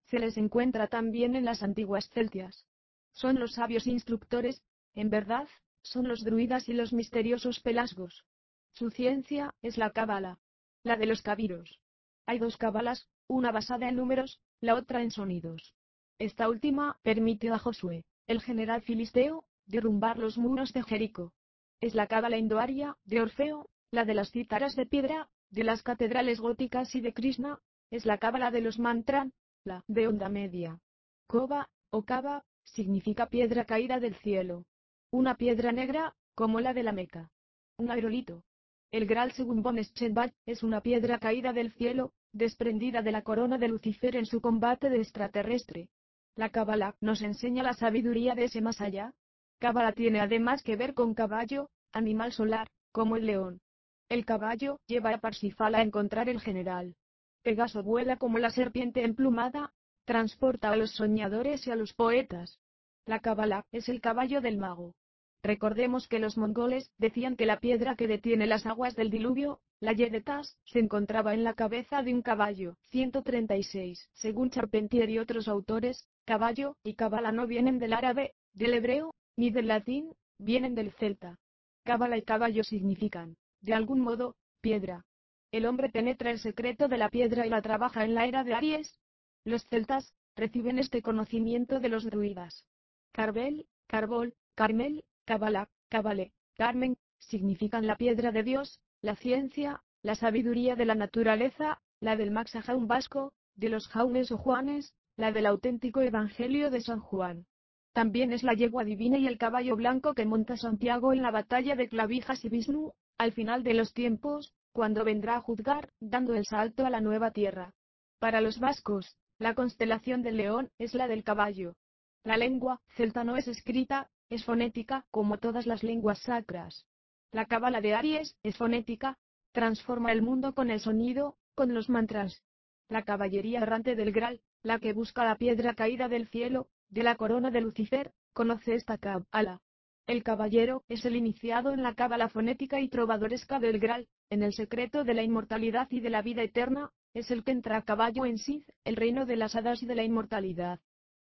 Se 0.07 0.19
les 0.19 0.37
encuentra 0.37 0.87
también 0.87 1.35
en 1.37 1.45
las 1.45 1.63
antiguas 1.63 2.09
Celtias. 2.11 2.67
Son 3.13 3.39
los 3.39 3.55
sabios 3.55 3.87
instructores, 3.87 4.63
en 4.95 5.11
verdad, 5.11 5.49
son 5.83 6.09
los 6.09 6.25
druidas 6.25 6.69
y 6.69 6.73
los 6.73 6.93
misteriosos 6.93 7.61
pelasgos. 7.61 8.25
Su 8.73 8.91
ciencia 8.91 9.55
es 9.63 9.79
la 9.79 9.91
cábala. 9.91 10.39
La 10.83 10.97
de 10.97 11.07
los 11.07 11.23
cabiros. 11.23 11.81
Hay 12.27 12.39
dos 12.39 12.57
cábalas, 12.57 13.09
una 13.27 13.53
basada 13.53 13.89
en 13.89 13.97
números, 13.97 14.41
la 14.61 14.75
otra 14.75 15.03
en 15.03 15.11
sonidos. 15.11 15.75
Esta 16.19 16.49
última 16.49 16.99
permitió 17.03 17.55
a 17.55 17.59
Josué, 17.59 18.05
el 18.27 18.41
general 18.41 18.83
filisteo, 18.83 19.45
derrumbar 19.67 20.19
los 20.19 20.39
muros 20.39 20.73
de 20.73 20.83
Jericó. 20.83 21.33
Es 21.81 21.95
la 21.95 22.07
cábala 22.07 22.37
indoaria, 22.37 22.97
de 23.05 23.21
Orfeo, 23.23 23.71
la 23.91 24.05
de 24.05 24.15
las 24.15 24.31
cítaras 24.31 24.75
de 24.77 24.87
piedra, 24.87 25.29
de 25.51 25.65
las 25.65 25.83
catedrales 25.83 26.41
góticas 26.41 26.95
y 26.95 27.01
de 27.01 27.13
Krishna, 27.13 27.61
es 27.91 28.07
la 28.07 28.19
cábala 28.19 28.51
de 28.51 28.61
los 28.61 28.79
mantran, 28.79 29.33
la 29.65 29.85
de 29.89 30.07
onda 30.07 30.29
media. 30.29 30.81
Koba, 31.27 31.71
o 31.91 32.05
Kaba, 32.05 32.45
significa 32.65 33.29
piedra 33.29 33.65
caída 33.65 33.99
del 33.99 34.15
cielo. 34.17 34.65
Una 35.13 35.35
piedra 35.37 35.73
negra, 35.73 36.15
como 36.37 36.61
la 36.61 36.73
de 36.73 36.85
la 36.85 36.93
Meca. 36.93 37.33
Un 37.77 37.91
aerolito. 37.91 38.45
El 38.93 39.07
Graal 39.07 39.33
según 39.33 39.61
von 39.61 39.77
es 39.77 40.63
una 40.63 40.83
piedra 40.83 41.19
caída 41.19 41.53
del 41.53 41.73
cielo, 41.73 42.13
desprendida 42.33 43.03
de 43.03 43.11
la 43.11 43.23
corona 43.23 43.59
de 43.59 43.67
Lucifer 43.67 44.15
en 44.15 44.25
su 44.25 44.41
combate 44.41 44.89
de 44.89 44.99
extraterrestre. 44.99 45.89
La 46.37 46.51
Cábala 46.51 46.95
nos 47.01 47.23
enseña 47.23 47.65
la 47.65 47.73
sabiduría 47.73 48.37
de 48.37 48.45
ese 48.45 48.61
más 48.61 48.81
allá. 48.81 49.13
Cábala 49.59 49.95
tiene 49.95 50.21
además 50.21 50.63
que 50.63 50.77
ver 50.77 50.95
con 50.95 51.15
caballo, 51.15 51.71
animal 51.93 52.31
solar, 52.31 52.69
como 52.93 53.17
el 53.17 53.27
león. 53.27 53.61
El 54.09 54.25
caballo 54.25 54.79
lleva 54.87 55.13
a 55.13 55.19
Parsifal 55.19 55.75
a 55.75 55.83
encontrar 55.83 56.29
el 56.29 56.41
general. 56.41 56.95
Pegaso 57.43 57.83
vuela 57.83 58.17
como 58.17 58.39
la 58.39 58.51
serpiente 58.51 59.05
emplumada, 59.05 59.73
transporta 60.05 60.71
a 60.71 60.77
los 60.77 60.93
soñadores 60.93 61.67
y 61.67 61.73
a 61.73 61.77
los 61.77 61.95
poetas. 61.95 62.61
La 63.07 63.21
Cábala 63.21 63.67
es 63.73 63.89
el 63.89 64.01
caballo 64.01 64.41
del 64.41 64.59
mago. 64.59 64.95
Recordemos 65.43 66.07
que 66.07 66.19
los 66.19 66.37
mongoles 66.37 66.91
decían 66.99 67.35
que 67.35 67.47
la 67.47 67.61
piedra 67.61 67.97
que 67.97 68.07
detiene 68.07 68.47
las 68.47 68.67
aguas 68.67 68.95
del 68.95 69.11
diluvio, 69.11 69.61
la 69.81 69.95
Yedetas, 69.95 70.59
se 70.65 70.81
encontraba 70.81 71.33
en 71.33 71.45
la 71.45 71.55
cabeza 71.55 72.03
de 72.03 72.13
un 72.13 72.21
caballo. 72.21 72.77
136. 72.91 74.11
Según 74.13 74.51
Charpentier 74.51 75.09
y 75.09 75.19
otros 75.19 75.49
autores, 75.49 76.07
caballo 76.27 76.77
y 76.85 76.95
cabala 76.95 77.33
no 77.33 77.47
vienen 77.47 77.79
del 77.79 77.95
árabe, 77.95 78.35
del 78.53 78.75
hebreo, 78.75 79.15
ni 79.37 79.51
del 79.51 79.69
latín, 79.69 80.13
vienen 80.39 80.75
del 80.75 80.93
celta. 80.93 81.39
Cabala 81.85 82.19
y 82.19 82.23
caballo 82.23 82.63
significan, 82.63 83.37
de 83.63 83.73
algún 83.73 84.01
modo, 84.01 84.37
piedra. 84.61 85.07
El 85.53 85.65
hombre 85.65 85.89
penetra 85.89 86.31
el 86.31 86.39
secreto 86.39 86.87
de 86.87 86.99
la 86.99 87.09
piedra 87.09 87.47
y 87.47 87.51
la 87.51 87.63
trabaja 87.63 88.05
en 88.05 88.15
la 88.15 88.27
era 88.27 88.45
de 88.45 88.53
Aries. 88.53 89.01
Los 89.45 89.67
celtas 89.67 90.15
reciben 90.37 90.79
este 90.79 91.01
conocimiento 91.01 91.81
de 91.81 91.89
los 91.89 92.05
druidas. 92.05 92.67
Carvel, 93.13 93.67
Carbol, 93.87 94.35
Carmel, 94.55 95.05
Cabala, 95.25 95.69
Cabale, 95.89 96.33
Carmen, 96.57 96.97
significan 97.19 97.87
la 97.87 97.97
piedra 97.97 98.33
de 98.33 98.43
Dios, 98.43 98.81
la 99.03 99.17
ciencia, 99.17 99.83
la 100.03 100.15
sabiduría 100.15 100.77
de 100.77 100.85
la 100.85 100.95
naturaleza, 100.95 101.81
la 102.01 102.17
del 102.17 102.31
Maxajaun 102.31 102.87
vasco, 102.87 103.33
de 103.55 103.69
los 103.69 103.89
Jaunes 103.89 104.31
o 104.33 104.39
Juanes, 104.39 104.95
la 105.17 105.33
del 105.33 105.47
auténtico 105.47 106.01
Evangelio 106.01 106.71
de 106.71 106.81
San 106.81 107.01
Juan. 107.01 107.47
También 107.93 108.33
es 108.33 108.43
la 108.43 108.55
yegua 108.55 108.85
divina 108.85 109.19
y 109.19 109.27
el 109.27 109.37
caballo 109.37 109.77
blanco 109.77 110.15
que 110.15 110.25
monta 110.25 110.57
Santiago 110.57 111.13
en 111.13 111.23
la 111.23 111.31
batalla 111.31 111.75
de 111.75 111.89
Clavijas 111.89 112.45
y 112.45 112.49
Visnu, 112.49 112.93
al 113.19 113.33
final 113.33 113.63
de 113.65 113.75
los 113.75 113.93
tiempos, 113.93 114.55
cuando 114.73 115.05
vendrá 115.05 115.37
a 115.37 115.41
juzgar, 115.41 115.93
dando 116.01 116.35
el 116.35 116.47
salto 116.47 116.87
a 116.87 116.91
la 116.91 117.01
nueva 117.01 117.33
tierra. 117.33 117.75
Para 118.19 118.41
los 118.41 118.61
vascos, 118.61 119.17
la 119.39 119.55
constelación 119.55 120.23
del 120.23 120.37
león 120.37 120.71
es 120.79 120.95
la 120.95 121.09
del 121.09 121.25
caballo. 121.25 121.75
La 122.23 122.37
lengua 122.37 122.83
celta 122.97 123.25
no 123.25 123.37
es 123.37 123.49
escrita, 123.49 124.11
es 124.29 124.45
fonética, 124.45 125.07
como 125.11 125.39
todas 125.39 125.67
las 125.67 125.83
lenguas 125.83 126.19
sacras. 126.21 126.87
La 127.33 127.47
cábala 127.47 127.81
de 127.81 127.95
Aries 127.95 128.37
es 128.43 128.57
fonética, 128.57 129.19
transforma 129.53 130.13
el 130.13 130.21
mundo 130.21 130.55
con 130.55 130.71
el 130.71 130.81
sonido, 130.81 131.39
con 131.55 131.73
los 131.73 131.89
mantras. 131.89 132.43
La 132.89 133.05
caballería 133.05 133.61
errante 133.61 133.97
del 133.97 134.13
Graal, 134.13 134.41
la 134.63 134.79
que 134.79 134.93
busca 134.93 135.25
la 135.25 135.37
piedra 135.37 135.75
caída 135.75 136.09
del 136.09 136.29
cielo, 136.29 136.69
de 136.91 137.05
la 137.05 137.17
corona 137.17 137.51
de 137.51 137.63
Lucifer, 137.63 138.13
conoce 138.35 138.75
esta 138.75 138.99
cábala. 138.99 139.63
El 140.07 140.23
caballero 140.23 140.85
es 140.89 141.05
el 141.05 141.17
iniciado 141.17 141.73
en 141.73 141.83
la 141.83 141.95
cábala 141.95 142.29
fonética 142.29 142.81
y 142.81 142.89
trovadoresca 142.89 143.61
del 143.61 143.79
Graal, 143.79 144.09
en 144.29 144.43
el 144.43 144.53
secreto 144.53 145.05
de 145.05 145.15
la 145.15 145.23
inmortalidad 145.23 145.89
y 145.91 146.01
de 146.01 146.11
la 146.11 146.21
vida 146.21 146.43
eterna, 146.43 146.93
es 147.15 147.31
el 147.31 147.45
que 147.45 147.53
entra 147.53 147.79
a 147.79 147.83
caballo 147.83 148.27
en 148.27 148.39
Sid, 148.39 148.65
el 148.85 148.97
reino 148.97 149.25
de 149.25 149.37
las 149.37 149.55
hadas 149.57 149.83
y 149.83 149.87
de 149.87 149.95
la 149.95 150.05
inmortalidad. 150.05 150.81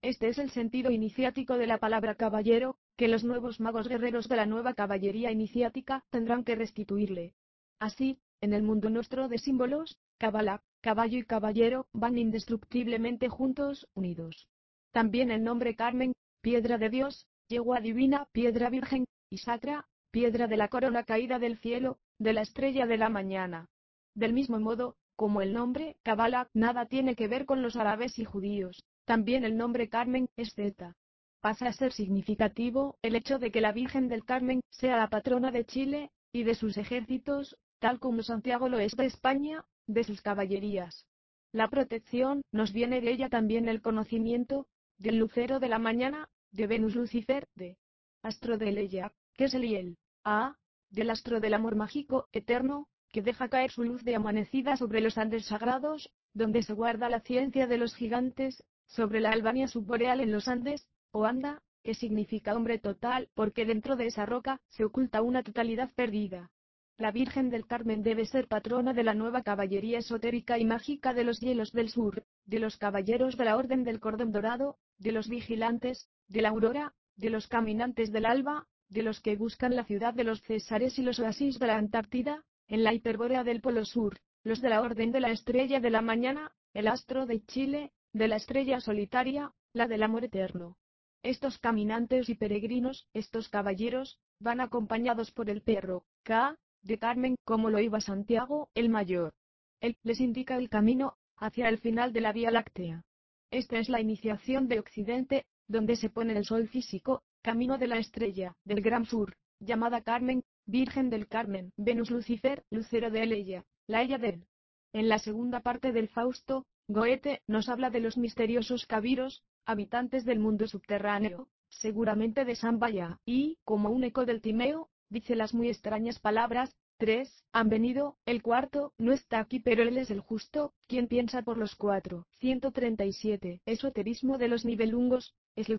Este 0.04 0.28
es 0.28 0.38
el 0.38 0.49
sentido 0.49 0.91
iniciático 0.91 1.58
de 1.58 1.66
la 1.66 1.78
palabra 1.78 2.16
caballero, 2.16 2.76
que 2.97 3.08
los 3.08 3.24
nuevos 3.24 3.62
magos 3.62 3.88
guerreros 3.88 4.28
de 4.28 4.36
la 4.36 4.45
nueva 4.45 4.74
caballería 4.74 5.32
iniciática 5.32 6.04
tendrán 6.10 6.43
que 6.43 6.56
restituirle. 6.56 7.36
Así, 7.80 8.20
en 8.41 8.51
el 8.51 8.64
mundo 8.64 8.89
nuestro 8.89 9.30
de 9.30 9.38
símbolos, 9.38 9.97
cabala, 10.18 10.62
caballo 10.82 11.18
y 11.18 11.24
caballero 11.24 11.88
van 11.93 12.18
indestructiblemente 12.18 13.30
juntos, 13.30 13.88
unidos. 13.93 14.49
También 14.91 15.32
el 15.32 15.41
nombre 15.41 15.74
Carmen, 15.74 16.12
piedra 16.41 16.78
de 16.78 16.89
Dios, 16.89 17.26
yegua 17.47 17.80
divina, 17.80 18.28
piedra 18.34 18.70
virgen, 18.70 19.06
y 19.30 19.38
sacra, 19.38 19.88
piedra 20.12 20.47
de 20.47 20.58
la 20.58 20.68
corona 20.68 21.06
caída 21.06 21.39
del 21.39 21.60
cielo, 21.60 21.97
de 22.20 22.34
la 22.34 22.41
estrella 22.41 22.86
de 22.88 22.97
la 22.97 23.08
mañana. 23.08 23.70
Del 24.16 24.34
mismo 24.34 24.60
modo, 24.60 24.97
como 25.16 25.41
el 25.41 25.54
nombre 25.54 25.95
Kabbalah 26.04 26.49
nada 26.54 26.88
tiene 26.88 27.16
que 27.16 27.30
ver 27.30 27.45
con 27.45 27.62
los 27.62 27.78
árabes 27.78 28.20
y 28.20 28.26
judíos, 28.26 28.84
también 29.06 29.43
el 29.43 29.58
nombre 29.58 29.89
Carmen 29.89 30.30
es 30.38 30.54
Z. 30.54 30.95
Pasa 31.41 31.68
a 31.68 31.74
ser 31.74 31.91
significativo 31.91 32.97
el 33.01 33.16
hecho 33.16 33.38
de 33.38 33.51
que 33.51 33.62
la 33.62 33.72
Virgen 33.72 34.08
del 34.08 34.24
Carmen 34.24 34.62
sea 34.70 34.97
la 34.97 35.10
patrona 35.10 35.51
de 35.51 35.66
Chile, 35.66 36.12
y 36.32 36.43
de 36.43 36.56
sus 36.56 36.78
ejércitos, 36.78 37.58
tal 37.80 37.99
como 37.99 38.24
Santiago 38.24 38.68
lo 38.68 38.80
es 38.80 38.95
de 38.95 39.06
España, 39.06 39.66
de 39.86 40.04
sus 40.04 40.22
caballerías. 40.22 41.06
La 41.51 41.70
protección 41.70 42.41
nos 42.51 42.74
viene 42.74 43.01
de 43.01 43.12
ella 43.12 43.30
también 43.30 43.70
el 43.70 43.82
conocimiento, 43.82 44.66
del 44.97 45.18
lucero 45.18 45.60
de 45.60 45.70
la 45.70 45.78
mañana, 45.78 46.30
de 46.51 46.66
Venus 46.66 46.95
Lucifer, 46.95 47.47
de 47.56 47.78
astro 48.24 48.58
de 48.58 48.72
Leia, 48.72 49.14
que 49.36 49.45
es 49.45 49.54
el 49.54 49.64
Hiel, 49.64 49.97
A, 50.24 50.56
del 50.89 51.12
astro 51.12 51.39
del 51.39 51.54
amor 51.54 51.76
mágico, 51.76 52.28
eterno, 52.32 52.88
que 53.12 53.22
deja 53.22 53.49
caer 53.49 53.70
su 53.70 53.84
luz 53.84 54.04
de 54.04 54.16
amanecida 54.16 54.76
sobre 54.76 55.01
los 55.01 55.20
Andes 55.20 55.45
sagrados, 55.45 56.12
donde 56.34 56.64
se 56.64 56.74
guarda 56.74 57.10
la 57.10 57.20
ciencia 57.20 57.68
de 57.68 57.78
los 57.78 57.95
gigantes, 57.95 58.64
sobre 58.88 59.19
la 59.19 59.31
Albania 59.31 59.67
subboreal 59.67 60.19
en 60.19 60.31
los 60.31 60.47
Andes, 60.47 60.88
o 61.11 61.25
anda, 61.25 61.61
que 61.84 61.93
significa 61.93 62.55
hombre 62.55 62.79
total, 62.79 63.29
porque 63.34 63.65
dentro 63.65 63.95
de 63.95 64.07
esa 64.07 64.25
roca 64.25 64.61
se 64.69 64.86
oculta 64.86 65.21
una 65.21 65.43
totalidad 65.43 65.91
perdida. 65.93 66.51
La 66.97 67.11
Virgen 67.11 67.49
del 67.49 67.65
Carmen 67.65 68.03
debe 68.03 68.25
ser 68.25 68.47
patrona 68.47 68.93
de 68.93 69.03
la 69.03 69.13
nueva 69.13 69.41
caballería 69.41 69.97
esotérica 69.97 70.59
y 70.59 70.65
mágica 70.65 71.13
de 71.13 71.23
los 71.23 71.39
hielos 71.39 71.71
del 71.71 71.89
sur, 71.89 72.23
de 72.45 72.59
los 72.59 72.77
caballeros 72.77 73.36
de 73.36 73.45
la 73.45 73.57
Orden 73.57 73.84
del 73.84 73.99
Cordón 73.99 74.31
Dorado, 74.31 74.77
de 74.99 75.11
los 75.11 75.27
vigilantes, 75.27 76.07
de 76.27 76.41
la 76.41 76.49
aurora, 76.49 76.93
de 77.15 77.29
los 77.29 77.47
caminantes 77.47 78.11
del 78.11 78.25
alba, 78.25 78.67
de 78.89 79.01
los 79.01 79.21
que 79.21 79.36
buscan 79.36 79.75
la 79.75 79.86
ciudad 79.86 80.13
de 80.13 80.23
los 80.23 80.41
Césares 80.43 80.99
y 80.99 81.01
los 81.01 81.19
oasis 81.19 81.57
de 81.57 81.67
la 81.67 81.77
Antártida, 81.77 82.43
en 82.67 82.84
la 82.84 82.93
hiperbórea 82.93 83.43
del 83.43 83.61
Polo 83.61 83.86
Sur, 83.86 84.19
los 84.43 84.61
de 84.61 84.69
la 84.69 84.81
Orden 84.81 85.11
de 85.11 85.19
la 85.19 85.31
Estrella 85.31 85.79
de 85.79 85.89
la 85.89 86.01
Mañana, 86.01 86.51
el 86.73 86.88
astro 86.88 87.25
de 87.25 87.43
Chile, 87.45 87.91
de 88.14 88.28
la 88.28 88.36
estrella 88.36 88.80
solitaria, 88.80 89.51
la 89.74 89.88
del 89.88 90.03
amor 90.03 90.24
eterno. 90.24 90.78
Estos 91.24 91.57
caminantes 91.57 92.30
y 92.30 92.36
peregrinos, 92.36 93.07
estos 93.14 93.49
caballeros, 93.49 94.20
van 94.39 94.61
acompañados 94.61 95.32
por 95.32 95.49
el 95.49 95.61
perro, 95.61 96.05
K, 96.24 96.57
de 96.84 96.99
Carmen, 96.99 97.36
como 97.43 97.70
lo 97.70 97.80
iba 97.80 98.01
Santiago, 98.01 98.70
el 98.76 98.89
mayor. 98.89 99.34
Él 99.80 99.97
les 100.03 100.20
indica 100.20 100.57
el 100.57 100.70
camino, 100.70 101.18
hacia 101.38 101.70
el 101.70 101.80
final 101.80 102.14
de 102.14 102.22
la 102.22 102.34
Vía 102.34 102.51
Láctea. 102.51 103.03
Esta 103.51 103.80
es 103.80 103.89
la 103.89 104.01
iniciación 104.01 104.68
de 104.68 104.80
Occidente, 104.80 105.45
donde 105.68 105.95
se 105.95 106.09
pone 106.09 106.38
el 106.38 106.45
sol 106.45 106.68
físico, 106.68 107.24
camino 107.41 107.78
de 107.78 107.88
la 107.88 107.97
estrella, 107.97 108.55
del 108.64 108.82
Gran 108.82 109.05
Sur, 109.05 109.38
llamada 109.59 110.01
Carmen, 110.01 110.43
Virgen 110.66 111.09
del 111.09 111.28
Carmen, 111.28 111.72
Venus 111.78 112.11
Lucifer, 112.11 112.64
Lucero 112.70 113.11
de 113.11 113.24
Eleia, 113.24 113.66
la 113.88 114.01
ella 114.01 114.18
de 114.18 114.30
él. 114.30 114.47
En 114.93 115.09
la 115.09 115.20
segunda 115.20 115.61
parte 115.61 115.91
del 115.91 116.09
Fausto, 116.09 116.66
Goethe 116.89 117.41
nos 117.47 117.69
habla 117.69 117.89
de 117.89 118.01
los 118.01 118.17
misteriosos 118.17 118.86
cabiros, 118.86 119.43
habitantes 119.65 120.25
del 120.25 120.39
mundo 120.39 120.67
subterráneo, 120.67 121.47
seguramente 121.69 122.43
de 122.43 122.55
Sambaya, 122.55 123.19
y, 123.25 123.57
como 123.63 123.89
un 123.89 124.03
eco 124.03 124.25
del 124.25 124.41
Timeo, 124.41 124.89
dice 125.09 125.36
las 125.36 125.53
muy 125.53 125.69
extrañas 125.69 126.19
palabras, 126.19 126.75
tres, 126.97 127.45
han 127.53 127.69
venido, 127.69 128.17
el 128.25 128.41
cuarto, 128.41 128.93
no 128.97 129.13
está 129.13 129.39
aquí 129.39 129.59
pero 129.59 129.84
él 129.84 129.97
es 129.97 130.11
el 130.11 130.19
justo, 130.19 130.73
quien 130.88 131.07
piensa 131.07 131.41
por 131.41 131.57
los 131.57 131.75
cuatro. 131.75 132.27
137. 132.39 133.61
Esoterismo 133.65 134.38
de 134.38 134.49
los 134.49 134.65
nivelungos, 134.65 135.36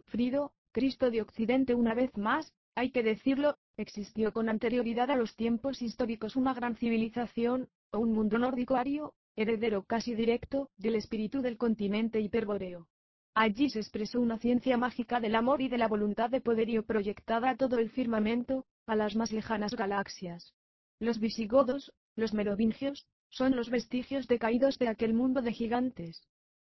Frido, 0.07 0.53
Cristo 0.73 1.11
de 1.11 1.21
Occidente 1.21 1.75
una 1.75 1.95
vez 1.95 2.17
más, 2.17 2.53
hay 2.75 2.91
que 2.91 3.03
decirlo, 3.03 3.59
existió 3.77 4.33
con 4.33 4.49
anterioridad 4.49 5.11
a 5.11 5.17
los 5.17 5.37
tiempos 5.37 5.83
históricos 5.83 6.35
una 6.35 6.55
gran 6.55 6.77
civilización, 6.77 7.69
o 7.93 7.99
un 7.99 8.13
mundo 8.13 8.39
nórdico 8.39 8.77
ario, 8.77 9.15
heredero 9.37 9.85
casi 9.85 10.15
directo, 10.15 10.71
del 10.77 10.97
espíritu 10.97 11.43
del 11.43 11.57
continente 11.57 12.21
hiperbóreo. 12.21 12.89
Allí 13.35 13.69
se 13.69 13.81
expresó 13.81 14.21
una 14.21 14.39
ciencia 14.39 14.77
mágica 14.77 15.19
del 15.19 15.35
amor 15.35 15.61
y 15.61 15.69
de 15.69 15.79
la 15.79 15.89
voluntad 15.89 16.31
de 16.31 16.41
poderío 16.41 16.85
proyectada 16.85 17.51
a 17.51 17.57
todo 17.57 17.79
el 17.79 17.91
firmamento, 17.91 18.65
a 18.87 18.95
las 18.95 19.17
más 19.17 19.33
lejanas 19.33 19.75
galaxias. 19.75 20.55
Los 21.01 21.19
visigodos, 21.19 21.93
los 22.15 22.33
merovingios, 22.33 23.07
son 23.31 23.57
los 23.57 23.71
vestigios 23.71 24.29
decaídos 24.29 24.79
de 24.79 24.89
aquel 24.89 25.15
mundo 25.15 25.43
de 25.43 25.53
gigantes. 25.53 26.23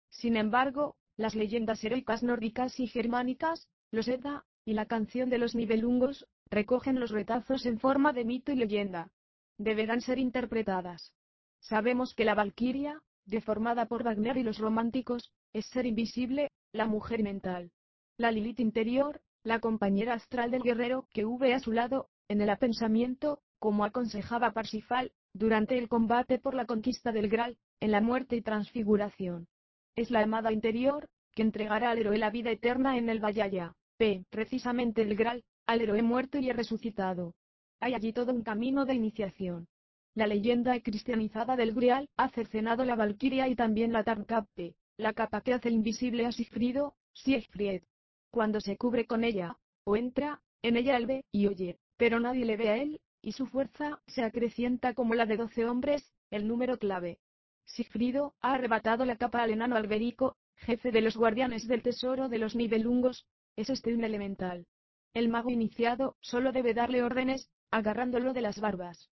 Sin 0.10 0.38
embargo, 0.38 0.96
las 1.18 1.36
leyendas 1.36 1.84
heroicas 1.84 2.24
nórdicas 2.24 2.80
y 2.80 2.88
germánicas, 2.88 3.68
los 3.92 4.08
Edda, 4.08 4.46
y 4.64 4.74
la 4.74 4.86
canción 4.86 5.30
de 5.30 5.40
los 5.40 5.56
Nibelungos, 5.56 6.28
recogen 6.50 7.00
los 7.00 7.12
retazos 7.12 7.66
en 7.66 7.80
forma 7.80 8.14
de 8.14 8.24
mito 8.24 8.54
y 8.54 8.56
leyenda. 8.56 9.12
Deberán 9.58 10.00
ser 10.00 10.20
interpretadas. 10.20 11.14
Sabemos 11.62 12.14
que 12.14 12.26
la 12.26 12.36
Valquiria, 12.36 13.02
deformada 13.26 13.86
por 13.86 14.04
Wagner 14.04 14.38
y 14.38 14.44
los 14.44 14.58
románticos, 14.58 15.32
es 15.54 15.66
ser 15.68 15.86
invisible, 15.86 16.52
la 16.74 16.88
mujer 16.88 17.24
mental. 17.24 17.72
La 18.18 18.32
Lilith 18.32 18.60
interior, 18.60 19.22
la 19.44 19.60
compañera 19.60 20.14
astral 20.14 20.52
del 20.52 20.64
guerrero 20.64 21.08
que 21.14 21.26
hube 21.26 21.54
a 21.54 21.60
su 21.60 21.72
lado, 21.72 22.10
en 22.28 22.42
el 22.42 22.50
apensamiento, 22.50 23.42
como 23.60 23.86
aconsejaba 23.86 24.54
Parsifal, 24.54 25.12
durante 25.34 25.78
el 25.78 25.88
combate 25.88 26.40
por 26.40 26.56
la 26.56 26.66
conquista 26.66 27.12
del 27.12 27.30
Graal, 27.30 27.58
en 27.80 27.92
la 27.92 28.02
muerte 28.02 28.36
y 28.36 28.42
transfiguración. 28.42 29.48
Es 29.96 30.12
la 30.12 30.22
amada 30.22 30.52
interior, 30.52 31.10
que 31.34 31.44
entregará 31.44 31.92
al 31.92 32.00
héroe 32.00 32.18
la 32.18 32.32
vida 32.32 32.52
eterna 32.52 32.98
en 32.98 33.08
el 33.10 33.20
Vallaya, 33.20 33.74
P. 33.98 34.26
Precisamente 34.30 35.04
el 35.04 35.16
Graal, 35.16 35.44
al 35.68 35.82
héroe 35.82 36.02
muerto 36.02 36.38
y 36.40 36.52
resucitado. 36.52 37.36
Hay 37.80 37.94
allí 37.94 38.14
todo 38.14 38.34
un 38.34 38.44
camino 38.44 38.86
de 38.86 38.96
iniciación. 38.96 39.68
La 40.14 40.28
leyenda 40.28 40.78
cristianizada 40.82 41.56
del 41.56 41.74
Grial 41.74 42.10
ha 42.18 42.28
cercenado 42.28 42.84
la 42.84 42.96
Valquiria 42.96 43.48
y 43.48 43.56
también 43.56 43.94
la 43.94 44.04
Tarnkappe, 44.04 44.76
la 44.98 45.14
capa 45.14 45.40
que 45.40 45.54
hace 45.54 45.70
invisible 45.70 46.26
a 46.26 46.34
Sigfrido, 46.34 46.96
Siegfried. 47.14 47.84
Cuando 48.30 48.60
se 48.60 48.76
cubre 48.76 49.06
con 49.06 49.24
ella, 49.24 49.58
o 49.86 49.96
entra, 49.96 50.42
en 50.64 50.76
ella 50.76 50.98
él 50.98 51.06
ve 51.06 51.24
y 51.32 51.48
oye, 51.48 51.80
pero 51.96 52.20
nadie 52.20 52.44
le 52.44 52.58
ve 52.58 52.70
a 52.70 52.76
él, 52.76 53.00
y 53.22 53.32
su 53.32 53.46
fuerza 53.46 54.02
se 54.06 54.22
acrecienta 54.22 54.94
como 54.94 55.16
la 55.16 55.26
de 55.26 55.38
doce 55.38 55.66
hombres, 55.66 56.12
el 56.30 56.46
número 56.46 56.78
clave. 56.78 57.20
Sigfrido 57.64 58.36
ha 58.42 58.56
arrebatado 58.56 59.06
la 59.06 59.16
capa 59.16 59.42
al 59.42 59.52
enano 59.52 59.78
Alberico, 59.78 60.36
jefe 60.58 60.92
de 60.92 61.00
los 61.00 61.16
guardianes 61.16 61.70
del 61.70 61.84
tesoro 61.84 62.28
de 62.28 62.38
los 62.38 62.54
nivelungos, 62.54 63.28
es 63.56 63.70
este 63.70 63.94
un 63.94 64.04
elemental. 64.04 64.68
El 65.14 65.30
mago 65.30 65.52
iniciado 65.52 66.18
solo 66.20 66.52
debe 66.52 66.74
darle 66.74 67.02
órdenes, 67.02 67.50
agarrándolo 67.70 68.34
de 68.34 68.42
las 68.42 68.60
barbas 68.60 69.10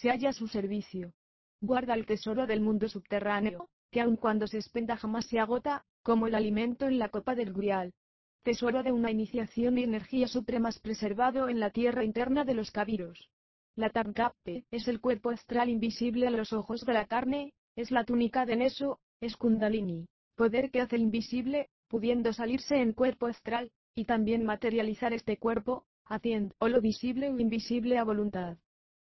se 0.00 0.10
halla 0.10 0.28
a 0.28 0.32
su 0.32 0.46
servicio. 0.46 1.12
Guarda 1.60 1.94
el 1.94 2.06
tesoro 2.06 2.46
del 2.46 2.60
mundo 2.60 2.88
subterráneo, 2.88 3.68
que 3.90 4.00
aun 4.00 4.16
cuando 4.16 4.46
se 4.46 4.58
expenda 4.58 4.96
jamás 4.96 5.26
se 5.26 5.40
agota, 5.40 5.84
como 6.02 6.28
el 6.28 6.36
alimento 6.36 6.86
en 6.86 7.00
la 7.00 7.08
copa 7.08 7.34
del 7.34 7.52
Grial. 7.52 7.92
Tesoro 8.44 8.84
de 8.84 8.92
una 8.92 9.10
iniciación 9.10 9.76
y 9.76 9.82
energías 9.82 10.30
supremas 10.30 10.78
preservado 10.78 11.48
en 11.48 11.58
la 11.58 11.70
tierra 11.70 12.04
interna 12.04 12.44
de 12.44 12.54
los 12.54 12.70
cabiros. 12.70 13.28
La 13.74 13.90
Tarkapte 13.90 14.64
es 14.70 14.86
el 14.86 15.00
cuerpo 15.00 15.30
astral 15.30 15.68
invisible 15.68 16.28
a 16.28 16.30
los 16.30 16.52
ojos 16.52 16.84
de 16.86 16.92
la 16.92 17.06
carne, 17.06 17.52
es 17.74 17.90
la 17.90 18.04
túnica 18.04 18.46
de 18.46 18.54
Neso, 18.54 19.00
es 19.20 19.36
Kundalini, 19.36 20.06
poder 20.36 20.70
que 20.70 20.80
hace 20.80 20.96
invisible, 20.96 21.70
pudiendo 21.88 22.32
salirse 22.32 22.76
en 22.76 22.92
cuerpo 22.92 23.26
astral, 23.26 23.72
y 23.96 24.04
también 24.04 24.44
materializar 24.44 25.12
este 25.12 25.38
cuerpo, 25.38 25.86
haciendo 26.04 26.54
o 26.60 26.68
lo 26.68 26.80
visible 26.80 27.30
o 27.30 27.38
invisible 27.38 27.98
a 27.98 28.04
voluntad. 28.04 28.58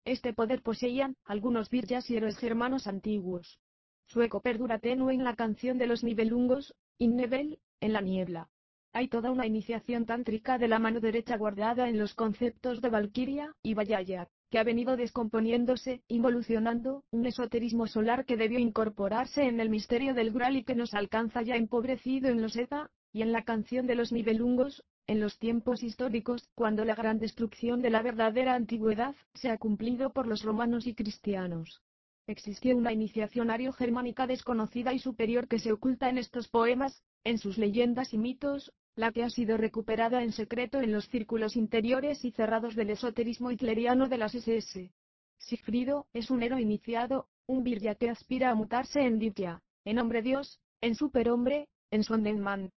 Este 0.06 0.34
poder 0.34 0.62
poseían 0.62 1.16
algunos 1.24 1.70
virjas 1.70 2.10
y 2.10 2.18
héroes 2.18 2.38
germanos 2.38 2.88
antiguos. 2.88 3.60
Su 4.06 4.22
eco 4.22 4.42
perdura 4.42 4.80
tenue 4.80 5.14
en 5.14 5.24
la 5.24 5.36
canción 5.36 5.78
de 5.78 5.88
los 5.88 6.04
nivelungos, 6.04 6.76
Innebel, 6.98 7.60
en 7.80 7.94
la 7.94 8.02
niebla. 8.02 8.50
Hay 8.92 9.08
toda 9.08 9.32
una 9.32 9.48
iniciación 9.48 10.06
tántrica 10.06 10.58
de 10.58 10.68
la 10.68 10.78
mano 10.78 11.00
derecha 11.00 11.38
guardada 11.38 11.90
en 11.90 11.98
los 11.98 12.14
conceptos 12.14 12.82
de 12.82 12.90
Valkyria 12.90 13.56
y 13.64 13.74
Vajaya, 13.74 14.28
que 14.52 14.60
ha 14.60 14.64
venido 14.64 14.98
descomponiéndose, 14.98 16.04
involucionando, 16.08 17.04
un 17.10 17.26
esoterismo 17.26 17.88
solar 17.88 18.26
que 18.26 18.38
debió 18.38 18.60
incorporarse 18.60 19.44
en 19.44 19.60
el 19.60 19.70
misterio 19.70 20.14
del 20.14 20.32
Graal 20.32 20.58
y 20.58 20.64
que 20.64 20.76
nos 20.76 20.94
alcanza 20.94 21.42
ya 21.42 21.56
empobrecido 21.56 22.30
en 22.30 22.42
los 22.42 22.56
Eta, 22.56 22.92
y 23.12 23.22
en 23.22 23.32
la 23.32 23.44
canción 23.44 23.88
de 23.88 23.96
los 23.96 24.12
nivelungos, 24.12 24.84
en 25.08 25.20
los 25.20 25.38
tiempos 25.38 25.84
históricos, 25.84 26.50
cuando 26.56 26.86
la 26.86 26.96
gran 26.96 27.20
destrucción 27.20 27.82
de 27.82 27.90
la 27.90 28.02
verdadera 28.02 28.56
antigüedad 28.56 29.16
se 29.34 29.50
ha 29.50 29.58
cumplido 29.58 30.14
por 30.14 30.28
los 30.28 30.44
romanos 30.44 30.88
y 30.88 30.96
cristianos. 30.96 31.82
Existió 32.26 32.78
una 32.78 32.94
iniciación 32.94 33.52
ario-germánica 33.52 34.28
desconocida 34.28 34.94
y 34.94 35.00
superior 35.00 35.48
que 35.48 35.60
se 35.60 35.74
oculta 35.74 36.10
en 36.10 36.18
estos 36.18 36.48
poemas, 36.48 37.04
en 37.26 37.38
sus 37.38 37.58
leyendas 37.58 38.14
y 38.14 38.18
mitos, 38.18 38.72
la 38.96 39.12
que 39.12 39.24
ha 39.24 39.30
sido 39.30 39.58
recuperada 39.58 40.24
en 40.24 40.32
secreto 40.32 40.80
en 40.80 40.92
los 40.92 41.08
círculos 41.10 41.56
interiores 41.56 42.24
y 42.24 42.32
cerrados 42.32 42.76
del 42.76 42.92
esoterismo 42.92 43.52
hitleriano 43.52 44.08
de 44.08 44.18
las 44.18 44.36
SS. 44.36 44.92
Sigfrido 45.38 46.08
es 46.14 46.30
un 46.30 46.44
héroe 46.44 46.62
iniciado, 46.62 47.28
un 47.46 47.64
virya 47.64 47.96
que 47.96 48.10
aspira 48.10 48.52
a 48.52 48.56
mutarse 48.56 49.02
en 49.02 49.20
Divya, 49.20 49.62
en 49.84 50.00
hombre 50.00 50.22
dios, 50.22 50.62
en 50.80 50.96
superhombre, 50.96 51.68
en 51.92 52.04
Sonderman. 52.04 52.72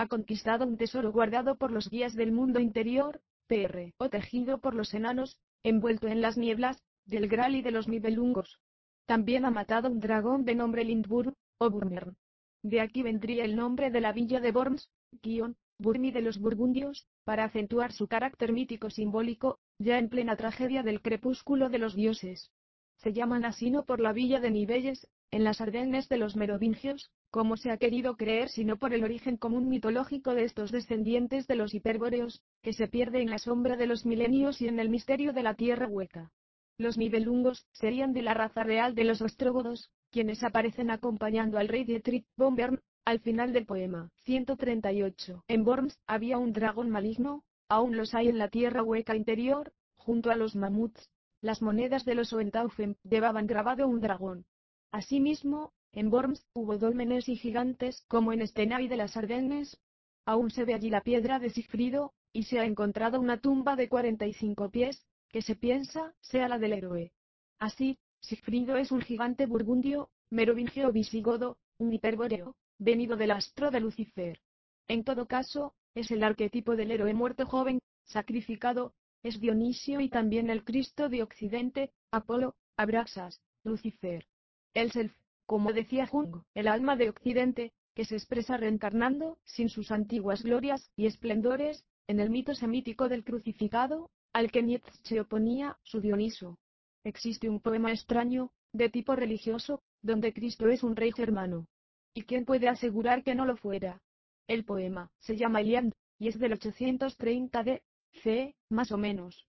Ha 0.00 0.08
conquistado 0.08 0.66
un 0.66 0.78
tesoro 0.78 1.12
guardado 1.12 1.56
por 1.56 1.70
los 1.70 1.90
guías 1.90 2.14
del 2.14 2.32
mundo 2.32 2.58
interior, 2.58 3.20
PR, 3.48 3.92
o 3.98 4.08
tejido 4.08 4.56
por 4.56 4.74
los 4.74 4.94
enanos, 4.94 5.36
envuelto 5.62 6.08
en 6.08 6.22
las 6.22 6.38
nieblas, 6.38 6.82
del 7.04 7.28
Graal 7.28 7.54
y 7.54 7.60
de 7.60 7.70
los 7.70 7.86
Nibelungos. 7.86 8.60
También 9.04 9.44
ha 9.44 9.50
matado 9.50 9.90
un 9.90 10.00
dragón 10.00 10.46
de 10.46 10.54
nombre 10.54 10.84
Lindburg, 10.84 11.34
o 11.58 11.68
Burmern. 11.68 12.16
De 12.62 12.80
aquí 12.80 13.02
vendría 13.02 13.44
el 13.44 13.56
nombre 13.56 13.90
de 13.90 14.00
la 14.00 14.14
villa 14.14 14.40
de 14.40 14.52
Worms, 14.52 14.88
Kion, 15.20 15.58
Burmi 15.78 16.12
de 16.12 16.22
los 16.22 16.38
burgundios, 16.38 17.06
para 17.24 17.44
acentuar 17.44 17.92
su 17.92 18.08
carácter 18.08 18.54
mítico 18.54 18.88
simbólico, 18.88 19.58
ya 19.78 19.98
en 19.98 20.08
plena 20.08 20.34
tragedia 20.34 20.82
del 20.82 21.02
crepúsculo 21.02 21.68
de 21.68 21.78
los 21.78 21.94
dioses. 21.94 22.50
Se 22.96 23.12
llaman 23.12 23.44
así 23.44 23.70
no 23.70 23.84
por 23.84 24.00
la 24.00 24.14
villa 24.14 24.40
de 24.40 24.50
Nivelles, 24.50 25.06
en 25.30 25.44
las 25.44 25.60
Ardennes 25.60 26.08
de 26.08 26.16
los 26.16 26.36
merovingios, 26.36 27.10
como 27.30 27.56
se 27.56 27.70
ha 27.70 27.76
querido 27.76 28.16
creer 28.16 28.48
sino 28.48 28.76
por 28.76 28.92
el 28.92 29.04
origen 29.04 29.36
común 29.36 29.68
mitológico 29.68 30.34
de 30.34 30.44
estos 30.44 30.72
descendientes 30.72 31.46
de 31.46 31.56
los 31.56 31.74
hiperbóreos, 31.74 32.42
que 32.62 32.72
se 32.72 32.88
pierde 32.88 33.22
en 33.22 33.30
la 33.30 33.38
sombra 33.38 33.76
de 33.76 33.86
los 33.86 34.04
milenios 34.04 34.60
y 34.60 34.68
en 34.68 34.80
el 34.80 34.88
misterio 34.88 35.32
de 35.32 35.42
la 35.42 35.54
tierra 35.54 35.86
hueca. 35.86 36.32
Los 36.76 36.96
nibelungos 36.96 37.66
serían 37.72 38.12
de 38.12 38.22
la 38.22 38.34
raza 38.34 38.62
real 38.62 38.94
de 38.94 39.04
los 39.04 39.20
ostrógodos, 39.20 39.90
quienes 40.10 40.42
aparecen 40.42 40.90
acompañando 40.90 41.58
al 41.58 41.68
rey 41.68 41.84
Dietrich 41.84 42.26
von 42.36 42.56
Bern, 42.56 42.80
al 43.04 43.20
final 43.20 43.52
del 43.52 43.66
poema. 43.66 44.10
138. 44.24 45.44
En 45.46 45.66
Worms 45.66 45.98
había 46.06 46.38
un 46.38 46.52
dragón 46.52 46.90
maligno, 46.90 47.44
aún 47.68 47.96
los 47.96 48.14
hay 48.14 48.28
en 48.28 48.38
la 48.38 48.48
tierra 48.48 48.82
hueca 48.82 49.14
interior, 49.14 49.72
junto 49.96 50.30
a 50.30 50.36
los 50.36 50.56
mamuts. 50.56 51.10
Las 51.42 51.62
monedas 51.62 52.04
de 52.04 52.14
los 52.14 52.32
Oentaufen 52.32 52.96
llevaban 53.02 53.46
grabado 53.46 53.86
un 53.86 54.00
dragón. 54.00 54.44
Asimismo, 54.90 55.72
en 55.92 56.12
Worms 56.12 56.46
hubo 56.52 56.78
dólmenes 56.78 57.28
y 57.28 57.36
gigantes 57.36 58.04
como 58.08 58.32
en 58.32 58.46
Stenay 58.46 58.86
de 58.88 58.96
las 58.96 59.16
Ardennes. 59.16 59.78
Aún 60.24 60.50
se 60.50 60.64
ve 60.64 60.74
allí 60.74 60.90
la 60.90 61.00
piedra 61.00 61.38
de 61.38 61.50
Sigfrido, 61.50 62.12
y 62.32 62.44
se 62.44 62.60
ha 62.60 62.64
encontrado 62.64 63.18
una 63.20 63.40
tumba 63.40 63.74
de 63.74 63.88
45 63.88 64.70
pies, 64.70 65.04
que 65.28 65.42
se 65.42 65.56
piensa 65.56 66.14
sea 66.20 66.48
la 66.48 66.58
del 66.58 66.74
héroe. 66.74 67.12
Así, 67.58 67.98
Sigfrido 68.20 68.76
es 68.76 68.92
un 68.92 69.00
gigante 69.00 69.46
burgundio, 69.46 70.10
merovingio 70.30 70.92
visigodo, 70.92 71.58
un 71.78 71.92
hiperbóreo, 71.92 72.54
venido 72.78 73.16
del 73.16 73.32
astro 73.32 73.70
de 73.70 73.80
Lucifer. 73.80 74.40
En 74.88 75.04
todo 75.04 75.26
caso, 75.26 75.74
es 75.94 76.10
el 76.10 76.22
arquetipo 76.22 76.76
del 76.76 76.92
héroe 76.92 77.14
muerto 77.14 77.46
joven, 77.46 77.80
sacrificado, 78.04 78.94
es 79.22 79.40
Dionisio 79.40 80.00
y 80.00 80.08
también 80.08 80.50
el 80.50 80.64
Cristo 80.64 81.08
de 81.08 81.22
Occidente, 81.22 81.92
Apolo, 82.10 82.54
Abraxas, 82.76 83.40
Lucifer. 83.64 84.26
El 84.72 84.92
Self, 84.92 85.12
como 85.50 85.72
decía 85.72 86.06
Jung, 86.06 86.44
el 86.54 86.68
alma 86.68 86.94
de 86.94 87.08
Occidente, 87.08 87.72
que 87.96 88.04
se 88.04 88.14
expresa 88.14 88.56
reencarnando, 88.56 89.36
sin 89.42 89.68
sus 89.68 89.90
antiguas 89.90 90.44
glorias 90.44 90.92
y 90.94 91.06
esplendores, 91.06 91.84
en 92.06 92.20
el 92.20 92.30
mito 92.30 92.54
semítico 92.54 93.08
del 93.08 93.24
crucificado, 93.24 94.10
al 94.32 94.52
que 94.52 94.62
Nietzsche 94.62 95.18
oponía, 95.18 95.76
su 95.82 96.00
Dioniso. 96.00 96.56
Existe 97.02 97.48
un 97.48 97.58
poema 97.58 97.90
extraño, 97.90 98.52
de 98.72 98.90
tipo 98.90 99.16
religioso, 99.16 99.82
donde 100.02 100.32
Cristo 100.32 100.68
es 100.68 100.84
un 100.84 100.94
rey 100.94 101.10
germano. 101.10 101.66
¿Y 102.14 102.22
quién 102.22 102.44
puede 102.44 102.68
asegurar 102.68 103.24
que 103.24 103.34
no 103.34 103.44
lo 103.44 103.56
fuera? 103.56 104.00
El 104.46 104.64
poema 104.64 105.10
se 105.18 105.36
llama 105.36 105.62
Iliand, 105.62 105.92
y 106.20 106.28
es 106.28 106.38
del 106.38 106.52
830 106.52 107.64
de 107.64 107.82
C, 108.22 108.54
más 108.68 108.92
o 108.92 108.98
menos. 108.98 109.48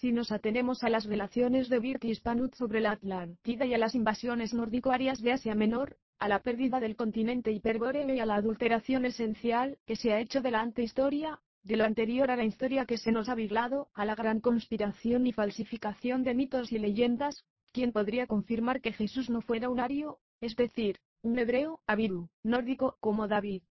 Si 0.00 0.12
nos 0.12 0.32
atenemos 0.32 0.82
a 0.82 0.88
las 0.88 1.04
relaciones 1.04 1.68
de 1.68 1.78
Birk 1.78 2.06
sobre 2.54 2.80
la 2.80 2.92
Atlántida 2.92 3.66
y 3.66 3.74
a 3.74 3.78
las 3.78 3.94
invasiones 3.94 4.54
nórdico-arias 4.54 5.20
de 5.20 5.32
Asia 5.32 5.54
Menor, 5.54 5.98
a 6.18 6.26
la 6.26 6.38
pérdida 6.38 6.80
del 6.80 6.96
continente 6.96 7.52
hiperbóreo 7.52 8.14
y 8.14 8.18
a 8.18 8.24
la 8.24 8.36
adulteración 8.36 9.04
esencial 9.04 9.76
que 9.84 9.96
se 9.96 10.14
ha 10.14 10.20
hecho 10.20 10.40
de 10.40 10.52
la 10.52 10.62
antehistoria, 10.62 11.38
de 11.64 11.76
lo 11.76 11.84
anterior 11.84 12.30
a 12.30 12.36
la 12.36 12.44
historia 12.44 12.86
que 12.86 12.96
se 12.96 13.12
nos 13.12 13.28
ha 13.28 13.34
virlado, 13.34 13.90
a 13.92 14.06
la 14.06 14.14
gran 14.14 14.40
conspiración 14.40 15.26
y 15.26 15.32
falsificación 15.32 16.24
de 16.24 16.32
mitos 16.32 16.72
y 16.72 16.78
leyendas, 16.78 17.44
¿quién 17.70 17.92
podría 17.92 18.26
confirmar 18.26 18.80
que 18.80 18.94
Jesús 18.94 19.28
no 19.28 19.42
fuera 19.42 19.68
un 19.68 19.80
ario, 19.80 20.18
es 20.40 20.56
decir, 20.56 20.96
un 21.20 21.38
hebreo, 21.38 21.82
abiru, 21.86 22.30
nórdico, 22.42 22.96
como 23.00 23.28
David, 23.28 23.64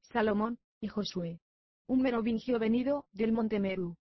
Salomón, 0.00 0.58
y 0.80 0.88
Josué? 0.88 1.38
Un 1.86 2.02
merovingio 2.02 2.58
venido, 2.58 3.06
del 3.12 3.30
monte 3.30 3.60
Meru. 3.60 3.96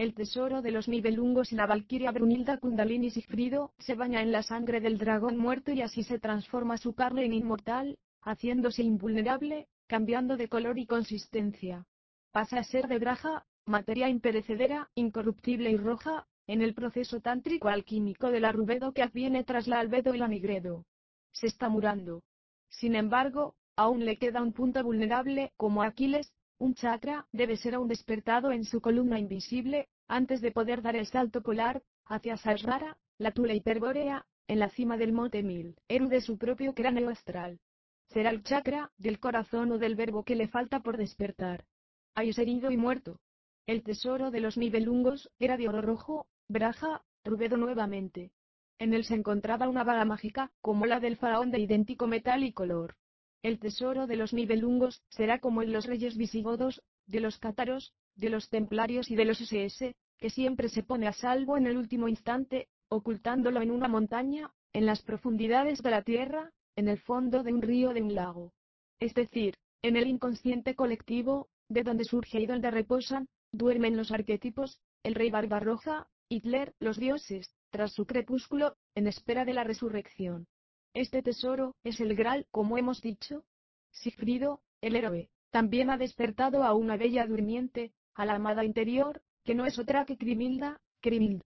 El 0.00 0.14
tesoro 0.14 0.62
de 0.62 0.70
los 0.70 0.88
nivelungos 0.88 1.52
y 1.52 1.56
la 1.56 1.66
valquiria 1.66 2.10
Brunilda 2.10 2.56
Kundalini 2.56 3.10
Sigfrido, 3.10 3.74
se 3.78 3.94
baña 3.94 4.22
en 4.22 4.32
la 4.32 4.42
sangre 4.42 4.80
del 4.80 4.96
dragón 4.96 5.36
muerto 5.36 5.72
y 5.72 5.82
así 5.82 6.04
se 6.04 6.18
transforma 6.18 6.78
su 6.78 6.94
carne 6.94 7.26
en 7.26 7.34
inmortal, 7.34 7.98
haciéndose 8.22 8.82
invulnerable, 8.82 9.68
cambiando 9.86 10.38
de 10.38 10.48
color 10.48 10.78
y 10.78 10.86
consistencia 10.86 11.86
pasa 12.32 12.60
a 12.60 12.64
ser 12.64 12.88
de 12.88 12.98
braja, 12.98 13.44
materia 13.66 14.08
imperecedera, 14.08 14.88
incorruptible 14.94 15.70
y 15.70 15.76
roja, 15.76 16.26
en 16.46 16.62
el 16.62 16.72
proceso 16.72 17.20
tántrico 17.20 17.68
alquímico 17.68 18.30
del 18.30 18.46
arrubedo 18.46 18.92
que 18.92 19.02
adviene 19.02 19.44
tras 19.44 19.68
la 19.68 19.80
albedo 19.80 20.14
y 20.14 20.18
la 20.18 20.28
nigredo. 20.28 20.86
Se 21.32 21.46
está 21.46 21.68
murando. 21.68 22.22
Sin 22.70 22.94
embargo, 22.94 23.54
aún 23.76 24.06
le 24.06 24.16
queda 24.16 24.40
un 24.40 24.54
punto 24.54 24.82
vulnerable, 24.82 25.52
como 25.58 25.82
Aquiles, 25.82 26.32
un 26.60 26.74
chakra, 26.74 27.26
debe 27.32 27.56
ser 27.56 27.74
aún 27.74 27.88
despertado 27.88 28.52
en 28.52 28.64
su 28.64 28.80
columna 28.80 29.18
invisible, 29.18 29.88
antes 30.06 30.40
de 30.40 30.52
poder 30.52 30.82
dar 30.82 30.94
el 30.94 31.06
salto 31.06 31.42
polar, 31.42 31.82
hacia 32.06 32.36
Sahasrara, 32.36 32.96
la 33.18 33.32
tula 33.32 33.54
hiperbórea, 33.54 34.26
en 34.46 34.60
la 34.60 34.70
cima 34.70 34.96
del 34.96 35.12
monte 35.12 35.42
Mil, 35.42 35.74
héroe 35.88 36.08
de 36.08 36.20
su 36.20 36.38
propio 36.38 36.74
cráneo 36.74 37.08
astral. 37.10 37.58
Será 38.10 38.30
el 38.30 38.44
chakra, 38.44 38.92
del 38.98 39.18
corazón 39.18 39.72
o 39.72 39.78
del 39.78 39.96
verbo 39.96 40.22
que 40.22 40.36
le 40.36 40.46
falta 40.46 40.80
por 40.80 40.96
despertar 40.96 41.64
hay 42.14 42.30
herido 42.36 42.70
y 42.70 42.76
muerto. 42.76 43.18
El 43.66 43.82
tesoro 43.82 44.30
de 44.30 44.40
los 44.40 44.56
nivelungos 44.56 45.30
era 45.38 45.56
de 45.56 45.68
oro 45.68 45.80
rojo, 45.80 46.26
braja, 46.48 47.02
rubedo 47.24 47.56
nuevamente. 47.56 48.32
En 48.78 48.94
él 48.94 49.04
se 49.04 49.14
encontraba 49.14 49.68
una 49.68 49.84
vaga 49.84 50.04
mágica, 50.04 50.50
como 50.60 50.86
la 50.86 51.00
del 51.00 51.16
faraón 51.16 51.50
de 51.50 51.60
idéntico 51.60 52.06
metal 52.06 52.44
y 52.44 52.52
color. 52.52 52.96
El 53.42 53.58
tesoro 53.58 54.06
de 54.06 54.16
los 54.16 54.34
nivelungos 54.34 55.02
será 55.08 55.38
como 55.38 55.62
en 55.62 55.72
los 55.72 55.86
reyes 55.86 56.16
visigodos, 56.16 56.82
de 57.06 57.20
los 57.20 57.38
cátaros, 57.38 57.94
de 58.14 58.28
los 58.28 58.50
templarios 58.50 59.10
y 59.10 59.16
de 59.16 59.24
los 59.24 59.40
SS, 59.40 59.94
que 60.18 60.30
siempre 60.30 60.68
se 60.68 60.82
pone 60.82 61.08
a 61.08 61.12
salvo 61.12 61.56
en 61.56 61.66
el 61.66 61.78
último 61.78 62.06
instante, 62.06 62.68
ocultándolo 62.88 63.62
en 63.62 63.70
una 63.70 63.88
montaña, 63.88 64.52
en 64.74 64.84
las 64.84 65.02
profundidades 65.02 65.82
de 65.82 65.90
la 65.90 66.02
tierra, 66.02 66.52
en 66.76 66.88
el 66.88 66.98
fondo 66.98 67.42
de 67.42 67.52
un 67.52 67.62
río 67.62 67.94
de 67.94 68.02
un 68.02 68.14
lago. 68.14 68.52
Es 69.00 69.14
decir, 69.14 69.54
en 69.82 69.96
el 69.96 70.06
inconsciente 70.06 70.74
colectivo, 70.74 71.48
de 71.68 71.82
donde 71.82 72.04
surge 72.04 72.40
y 72.40 72.46
donde 72.46 72.70
reposan, 72.70 73.26
duermen 73.52 73.96
los 73.96 74.12
arquetipos, 74.12 74.80
el 75.02 75.14
rey 75.14 75.30
Barbarroja, 75.30 76.08
Hitler, 76.28 76.74
los 76.78 76.98
dioses, 76.98 77.54
tras 77.70 77.92
su 77.92 78.04
crepúsculo, 78.04 78.76
en 78.94 79.06
espera 79.06 79.46
de 79.46 79.54
la 79.54 79.64
resurrección. 79.64 80.46
Este 80.92 81.22
tesoro, 81.22 81.76
es 81.84 82.00
el 82.00 82.16
Graal, 82.16 82.46
como 82.50 82.76
hemos 82.76 83.00
dicho. 83.00 83.44
Sigfrido, 83.92 84.60
el 84.80 84.96
héroe, 84.96 85.30
también 85.50 85.88
ha 85.88 85.96
despertado 85.96 86.64
a 86.64 86.74
una 86.74 86.96
bella 86.96 87.26
durmiente, 87.26 87.92
a 88.14 88.26
la 88.26 88.34
amada 88.34 88.64
interior, 88.64 89.22
que 89.44 89.54
no 89.54 89.66
es 89.66 89.78
otra 89.78 90.04
que 90.04 90.16
Crimilda, 90.16 90.80
Crimild. 91.00 91.42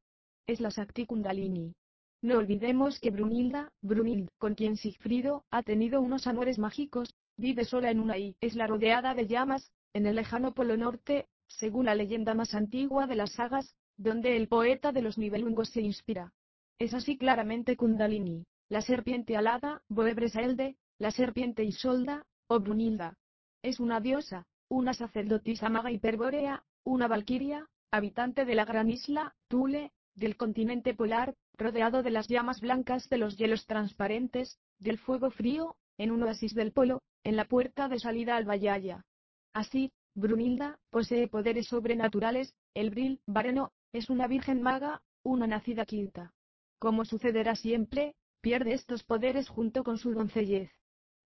Es 0.47 0.61
la 0.61 0.71
Sakti 0.71 1.05
Kundalini. 1.05 1.75
No 2.23 2.39
olvidemos 2.39 2.99
que 3.01 3.11
Brunilda, 3.11 3.71
Brunild, 3.83 4.31
con 4.39 4.55
quien 4.55 4.79
Sigfrido 4.79 5.45
ha 5.51 5.63
tenido 5.63 6.01
unos 6.01 6.27
amores 6.27 6.59
mágicos, 6.59 7.15
vive 7.37 7.67
sola 7.67 7.91
en 7.91 8.01
una 8.01 8.17
isla 8.17 8.67
rodeada 8.67 9.15
de 9.15 9.27
llamas, 9.27 9.73
en 9.93 10.07
el 10.07 10.17
lejano 10.17 10.55
Polo 10.55 10.79
Norte, 10.79 11.29
según 11.49 11.85
la 11.85 11.95
leyenda 11.95 12.33
más 12.33 12.55
antigua 12.55 13.07
de 13.07 13.17
las 13.17 13.33
sagas, 13.33 13.77
donde 13.99 14.37
el 14.39 14.49
poeta 14.49 14.91
de 14.91 15.03
los 15.03 15.19
Nibelungos 15.19 15.69
se 15.69 15.83
inspira. 15.83 16.33
Es 16.79 16.95
así 16.95 17.19
claramente 17.19 17.77
Kundalini, 17.77 18.45
la 18.69 18.81
serpiente 18.81 19.37
alada, 19.37 19.83
Boebresaelde, 19.89 20.77
la 20.99 21.11
serpiente 21.11 21.65
Isolda, 21.65 22.27
o 22.47 22.61
Brunilda. 22.61 23.17
Es 23.63 23.81
una 23.81 24.01
diosa, 24.01 24.47
una 24.69 24.95
sacerdotisa 24.95 25.69
maga 25.69 25.91
hiperbórea, 25.91 26.65
una 26.85 27.09
valquiria, 27.09 27.69
habitante 27.91 28.45
de 28.45 28.55
la 28.55 28.65
gran 28.65 28.91
isla, 28.91 29.35
Tule, 29.49 29.93
del 30.15 30.37
continente 30.37 30.95
polar, 30.95 31.35
rodeado 31.57 32.03
de 32.03 32.11
las 32.11 32.29
llamas 32.29 32.61
blancas 32.61 33.09
de 33.09 33.19
los 33.19 33.37
hielos 33.37 33.67
transparentes, 33.67 34.59
del 34.79 34.99
fuego 34.99 35.31
frío, 35.31 35.77
en 35.99 36.11
un 36.11 36.23
oasis 36.23 36.55
del 36.55 36.73
polo, 36.73 37.03
en 37.23 37.37
la 37.37 37.45
puerta 37.45 37.89
de 37.89 37.99
salida 37.99 38.37
al 38.37 38.45
Vallaya. 38.45 39.05
Así, 39.53 39.93
Brunilda, 40.15 40.79
posee 40.91 41.29
poderes 41.29 41.67
sobrenaturales, 41.69 42.55
el 42.75 42.91
Bril, 42.91 43.21
Vareno, 43.27 43.73
es 43.93 44.11
una 44.11 44.27
virgen 44.27 44.63
maga, 44.63 45.03
una 45.23 45.47
nacida 45.47 45.85
quinta. 45.87 46.33
Como 46.79 47.05
sucederá 47.05 47.55
siempre, 47.55 48.15
pierde 48.45 48.75
estos 48.75 49.03
poderes 49.05 49.49
junto 49.49 49.83
con 49.85 49.97
su 49.97 50.13
doncellez. 50.13 50.71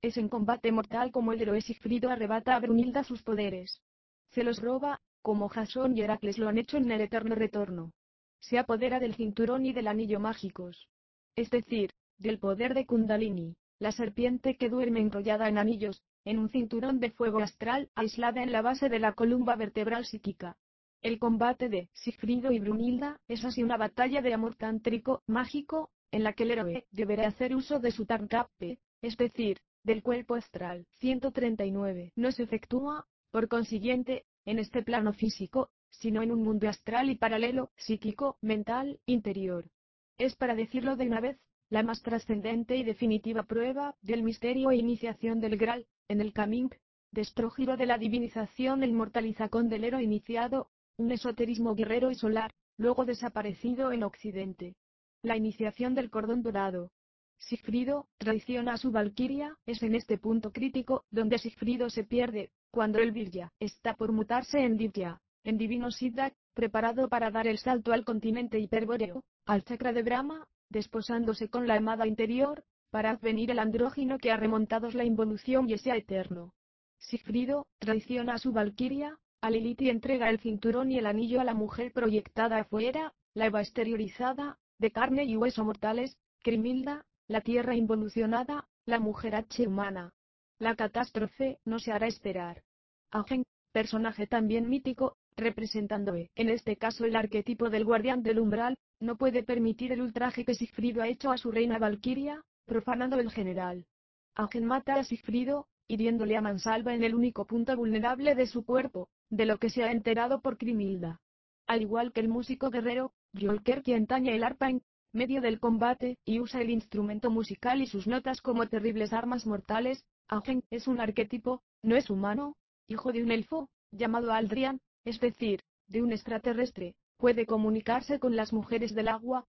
Es 0.03 0.17
en 0.19 0.29
combate 0.29 0.71
mortal 0.71 1.11
como 1.11 1.33
el 1.33 1.43
héroe 1.43 1.61
Sigfrido 1.61 2.11
arrebata 2.11 2.55
a 2.55 2.61
Brunilda 2.61 3.03
sus 3.03 3.25
poderes. 3.25 3.83
Se 4.31 4.45
los 4.45 4.63
roba, 4.63 5.01
como 5.21 5.49
Jasón 5.49 5.97
y 5.97 6.03
Heracles 6.03 6.39
lo 6.39 6.49
han 6.49 6.59
hecho 6.59 6.77
en 6.77 6.93
el 6.93 7.01
eterno 7.01 7.35
retorno. 7.35 7.91
Se 8.39 8.57
apodera 8.57 9.01
del 9.01 9.17
cinturón 9.17 9.67
y 9.67 9.73
del 9.73 9.89
anillo 9.89 10.21
mágicos. 10.21 10.89
Es 11.35 11.51
decir, 11.51 11.91
del 12.19 12.39
poder 12.39 12.73
de 12.73 12.87
Kundalini, 12.87 13.57
la 13.81 13.91
serpiente 13.91 14.57
que 14.57 14.69
duerme 14.69 15.01
enrollada 15.01 15.49
en 15.49 15.59
anillos, 15.59 16.05
en 16.25 16.39
un 16.39 16.51
cinturón 16.51 17.01
de 17.01 17.11
fuego 17.11 17.41
astral 17.41 17.91
aislada 17.97 18.45
en 18.45 18.53
la 18.53 18.63
base 18.63 18.89
de 18.89 19.01
la 19.01 19.15
columna 19.15 19.57
vertebral 19.57 20.05
psíquica. 20.05 20.57
El 21.03 21.19
combate 21.19 21.69
de 21.69 21.89
Sigfrido 21.95 22.53
y 22.53 22.61
Brunilda 22.61 23.19
es 23.27 23.45
así 23.45 23.65
una 23.65 23.77
batalla 23.77 24.23
de 24.23 24.35
amor 24.35 24.55
tántrico, 24.55 25.25
mágico, 25.27 25.91
en 26.11 26.25
la 26.25 26.33
que 26.33 26.45
el 26.45 26.53
héroe 26.53 26.87
deberá 26.91 27.29
hacer 27.29 27.55
uso 27.55 27.79
de 27.79 27.91
su 27.91 28.07
Tarnkappe, 28.07 28.79
es 29.03 29.17
decir, 29.17 29.59
del 29.83 30.03
cuerpo 30.03 30.35
astral. 30.35 30.87
139. 30.99 32.13
No 32.17 32.33
se 32.33 32.43
efectúa, 32.43 33.07
por 33.31 33.49
consiguiente, 33.49 34.25
en 34.45 34.59
este 34.59 34.83
plano 34.83 35.13
físico, 35.13 35.71
sino 35.91 36.23
en 36.23 36.33
un 36.33 36.43
mundo 36.43 36.69
astral 36.69 37.11
y 37.11 37.17
paralelo, 37.17 37.71
psíquico, 37.77 38.39
mental, 38.41 39.01
interior. 39.07 39.71
Es 40.17 40.37
para 40.37 40.55
decirlo 40.55 40.97
de 40.97 41.07
una 41.07 41.21
vez, 41.21 41.39
la 41.71 41.83
más 41.83 42.03
trascendente 42.03 42.77
y 42.77 42.83
definitiva 42.83 43.43
prueba 43.43 43.95
del 44.01 44.23
misterio 44.23 44.71
e 44.71 44.77
iniciación 44.77 45.41
del 45.41 45.57
Graal, 45.57 45.87
en 46.09 46.21
el 46.21 46.33
camino, 46.33 46.71
destrojiro 47.11 47.77
de 47.77 47.87
la 47.87 47.99
divinización 47.99 48.83
el 48.83 48.93
mortalizacón 48.93 49.69
del 49.69 49.85
héroe 49.85 50.03
iniciado, 50.03 50.71
un 50.97 51.13
esoterismo 51.13 51.75
guerrero 51.75 52.11
y 52.11 52.15
solar, 52.15 52.53
luego 52.79 53.05
desaparecido 53.05 53.93
en 53.93 54.03
Occidente. 54.03 54.77
La 55.23 55.37
iniciación 55.37 55.97
del 55.97 56.11
cordón 56.11 56.43
dorado. 56.43 56.93
Sigfrido, 57.39 58.07
traiciona 58.19 58.75
a 58.75 58.77
su 58.77 58.93
valquiria, 58.93 59.57
es 59.67 59.83
en 59.83 59.97
este 59.97 60.17
punto 60.17 60.53
crítico, 60.53 61.05
donde 61.11 61.39
Sigfrido 61.39 61.91
se 61.91 62.05
pierde, 62.05 62.51
cuando 62.71 63.01
el 63.01 63.11
Virya 63.11 63.53
está 63.59 63.95
por 63.95 64.13
mutarse 64.13 64.61
en 64.61 64.77
Divya, 64.77 65.21
en 65.43 65.59
divino 65.59 65.91
Siddha, 65.91 66.33
preparado 66.55 67.09
para 67.09 67.33
dar 67.33 67.49
el 67.49 67.59
salto 67.59 67.93
al 67.93 68.05
continente 68.05 68.61
hiperbóreo, 68.61 69.25
al 69.45 69.65
chakra 69.65 69.93
de 69.93 70.05
Brahma, 70.05 70.47
desposándose 70.69 71.49
con 71.49 71.67
la 71.67 71.75
amada 71.75 72.07
interior, 72.07 72.65
para 72.91 73.11
advenir 73.11 73.51
el 73.51 73.59
andrógino 73.59 74.19
que 74.19 74.31
ha 74.31 74.37
remontado 74.37 74.89
la 74.91 75.05
involución 75.05 75.69
y 75.69 75.79
sea 75.79 75.97
eterno. 75.97 76.55
Sigfrido, 76.99 77.67
traiciona 77.79 78.35
a 78.35 78.39
su 78.39 78.53
valquiria, 78.53 79.19
a 79.41 79.51
Lilith 79.51 79.83
y 79.83 79.91
entrega 79.91 80.31
el 80.31 80.39
cinturón 80.39 80.93
y 80.93 80.99
el 80.99 81.07
anillo 81.07 81.41
a 81.41 81.45
la 81.45 81.55
mujer 81.55 81.93
proyectada 81.93 82.59
afuera, 82.59 83.15
la 83.35 83.47
Eva 83.47 83.61
exteriorizada, 83.61 84.59
de 84.79 84.91
carne 84.91 85.25
y 85.25 85.37
hueso 85.37 85.65
mortales, 85.65 86.17
Crimilda, 86.43 87.05
la 87.27 87.41
tierra 87.41 87.75
involucionada, 87.75 88.69
la 88.87 89.01
mujer 89.01 89.35
H 89.35 89.67
humana. 89.67 90.13
La 90.59 90.77
catástrofe 90.77 91.59
no 91.65 91.79
se 91.79 91.93
hará 91.93 92.07
esperar. 92.07 92.63
Agen, 93.11 93.45
personaje 93.73 94.27
también 94.27 94.69
mítico, 94.69 95.17
representando 95.37 96.15
en 96.15 96.49
este 96.49 96.77
caso 96.77 97.05
el 97.05 97.17
arquetipo 97.17 97.71
del 97.71 97.85
guardián 97.85 98.23
del 98.23 98.41
umbral, 98.41 98.77
no 99.01 99.17
puede 99.17 99.43
permitir 99.43 99.93
el 99.93 100.03
ultraje 100.03 100.45
que 100.45 100.55
Sigfrido 100.55 101.03
ha 101.03 101.09
hecho 101.09 101.31
a 101.31 101.39
su 101.39 101.51
reina 101.53 101.79
Valquiria, 101.79 102.43
profanando 102.67 103.19
el 103.21 103.31
general. 103.31 103.87
Agen 104.35 104.65
mata 104.65 104.95
a 104.95 105.05
Sigfrido, 105.05 105.69
hiriéndole 105.87 106.37
a 106.37 106.41
mansalva 106.41 106.95
en 106.95 107.05
el 107.05 107.15
único 107.15 107.47
punto 107.47 107.77
vulnerable 107.77 108.35
de 108.35 108.47
su 108.47 108.65
cuerpo, 108.65 109.09
de 109.31 109.47
lo 109.47 109.59
que 109.59 109.71
se 109.71 109.85
ha 109.85 109.93
enterado 109.93 110.41
por 110.41 110.59
Crimilda. 110.59 111.21
Al 111.67 111.83
igual 111.83 112.13
que 112.13 112.21
el 112.21 112.29
músico 112.29 112.71
guerrero, 112.71 113.13
Jolker 113.39 113.83
quien 113.83 114.07
taña 114.07 114.33
el 114.33 114.45
arpa 114.45 114.71
en 114.71 114.83
medio 115.13 115.41
del 115.41 115.59
combate, 115.59 116.19
y 116.25 116.41
usa 116.41 116.61
el 116.61 116.71
instrumento 116.71 117.31
musical 117.31 117.81
y 117.81 117.87
sus 117.87 118.07
notas 118.07 118.41
como 118.41 118.69
terribles 118.69 119.13
armas 119.13 119.47
mortales, 119.47 120.05
Agen 120.29 120.63
es 120.71 120.87
un 120.87 121.01
arquetipo, 121.01 121.63
no 121.83 121.97
es 121.97 122.11
humano, 122.11 122.57
hijo 122.87 123.13
de 123.13 123.23
un 123.23 123.31
elfo, 123.31 123.71
llamado 123.91 124.33
Aldrian, 124.33 124.81
es 125.05 125.21
decir, 125.21 125.63
de 125.87 126.03
un 126.03 126.13
extraterrestre, 126.13 126.95
puede 127.17 127.47
comunicarse 127.47 128.19
con 128.19 128.37
las 128.37 128.53
mujeres 128.53 128.95
del 128.95 129.09
agua, 129.09 129.47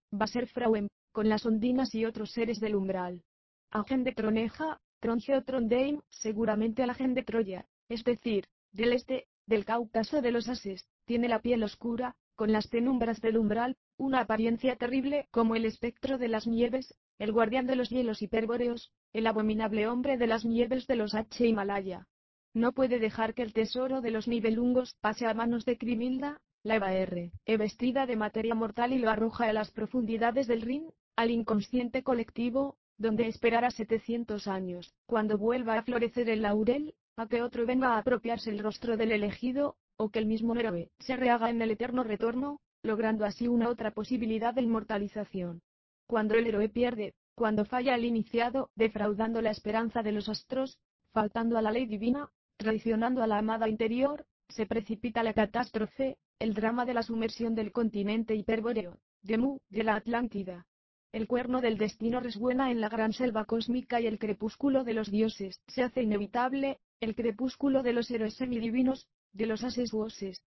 Frauen, 0.54 0.88
con 1.12 1.28
las 1.28 1.46
ondinas 1.46 1.94
y 1.94 2.06
otros 2.06 2.32
seres 2.32 2.60
del 2.60 2.76
umbral. 2.76 3.24
Agen 3.72 4.04
de 4.04 4.14
Troneja, 4.14 4.80
Tronje 5.00 5.36
o 5.36 5.44
Trondheim, 5.44 6.02
seguramente 6.10 6.84
a 6.84 6.88
la 6.88 6.94
de 6.94 7.24
Troya, 7.24 7.66
es 7.90 8.04
decir, 8.04 8.46
del 8.72 8.94
este, 8.94 9.28
del 9.46 9.66
Cáucaso 9.66 10.22
de 10.22 10.32
los 10.32 10.48
Ases, 10.48 10.86
tiene 11.06 11.28
la 11.28 11.42
piel 11.42 11.64
oscura, 11.64 12.16
con 12.40 12.54
las 12.54 12.70
penumbras 12.70 13.20
del 13.20 13.36
umbral, 13.36 13.76
una 13.98 14.22
apariencia 14.22 14.78
terrible 14.78 15.28
como 15.30 15.58
el 15.58 15.66
espectro 15.66 16.18
de 16.18 16.30
las 16.30 16.48
nieves, 16.48 16.96
el 17.18 17.34
guardián 17.34 17.68
de 17.68 17.76
los 17.76 17.90
hielos 17.90 18.22
hiperbóreos, 18.22 18.94
el 19.12 19.28
abominable 19.28 19.90
hombre 19.90 20.16
de 20.16 20.26
las 20.26 20.46
nieves 20.46 20.88
de 20.88 20.96
los 20.96 21.16
H. 21.16 21.46
Himalaya. 21.46 22.08
No 22.54 22.72
puede 22.72 22.98
dejar 22.98 23.34
que 23.34 23.42
el 23.42 23.52
tesoro 23.52 24.00
de 24.00 24.12
los 24.12 24.30
nivelungos 24.30 24.96
pase 25.02 25.26
a 25.26 25.34
manos 25.34 25.66
de 25.66 25.78
Crimilda, 25.78 26.40
la 26.64 26.76
Eva 26.76 26.94
R. 26.94 27.34
E 27.46 27.58
vestida 27.58 28.06
de 28.06 28.16
materia 28.16 28.56
mortal 28.56 28.94
y 28.94 29.00
lo 29.00 29.10
arroja 29.10 29.50
a 29.50 29.54
las 29.54 29.72
profundidades 29.72 30.48
del 30.48 30.62
Rin, 30.62 30.94
al 31.18 31.32
inconsciente 31.32 32.04
colectivo, 32.04 32.78
donde 32.98 33.28
esperará 33.28 33.70
700 33.70 34.48
años, 34.48 34.94
cuando 35.08 35.38
vuelva 35.38 35.78
a 35.78 35.84
florecer 35.84 36.30
el 36.30 36.44
laurel, 36.44 36.96
a 37.18 37.28
que 37.28 37.42
otro 37.42 37.66
venga 37.66 37.96
a 37.96 37.98
apropiarse 37.98 38.50
el 38.50 38.60
rostro 38.60 38.96
del 38.96 39.12
elegido, 39.12 39.76
o 40.02 40.10
que 40.10 40.20
el 40.20 40.26
mismo 40.26 40.56
héroe 40.56 40.90
se 41.00 41.18
rehaga 41.18 41.50
en 41.50 41.62
el 41.62 41.72
eterno 41.72 42.04
retorno, 42.04 42.62
logrando 42.84 43.26
así 43.26 43.50
una 43.50 43.68
otra 43.68 43.92
posibilidad 43.92 44.54
de 44.54 44.62
inmortalización. 44.62 45.62
Cuando 46.08 46.36
el 46.36 46.48
héroe 46.48 46.70
pierde, 46.70 47.14
cuando 47.36 47.66
falla 47.66 47.96
el 47.96 48.06
iniciado, 48.06 48.72
defraudando 48.76 49.42
la 49.42 49.52
esperanza 49.52 50.02
de 50.02 50.14
los 50.14 50.30
astros, 50.30 50.80
faltando 51.12 51.58
a 51.58 51.62
la 51.62 51.72
ley 51.72 51.86
divina, 51.86 52.30
traicionando 52.56 53.22
a 53.22 53.28
la 53.28 53.40
amada 53.40 53.68
interior, 53.68 54.26
se 54.48 54.66
precipita 54.66 55.22
la 55.22 55.34
catástrofe, 55.34 56.18
el 56.40 56.54
drama 56.54 56.86
de 56.86 56.94
la 56.94 57.04
sumersión 57.04 57.54
del 57.54 57.74
continente 57.74 58.36
hiperbóreo, 58.36 59.00
de 59.22 59.38
Mu, 59.38 59.60
de 59.70 59.84
la 59.84 59.96
Atlántida. 59.96 60.66
El 61.12 61.28
cuerno 61.28 61.60
del 61.60 61.78
destino 61.78 62.22
resuena 62.22 62.72
en 62.72 62.80
la 62.80 62.88
gran 62.88 63.12
selva 63.12 63.44
cósmica 63.44 64.00
y 64.00 64.08
el 64.08 64.18
crepúsculo 64.18 64.86
de 64.86 64.94
los 64.94 65.12
dioses 65.12 65.62
se 65.68 65.84
hace 65.84 66.04
inevitable, 66.04 66.80
el 67.02 67.16
crepúsculo 67.16 67.84
de 67.84 67.94
los 67.94 68.10
héroes 68.12 68.36
semidivinos, 68.36 69.08
de 69.34 69.46
los 69.46 69.64
ases 69.64 69.92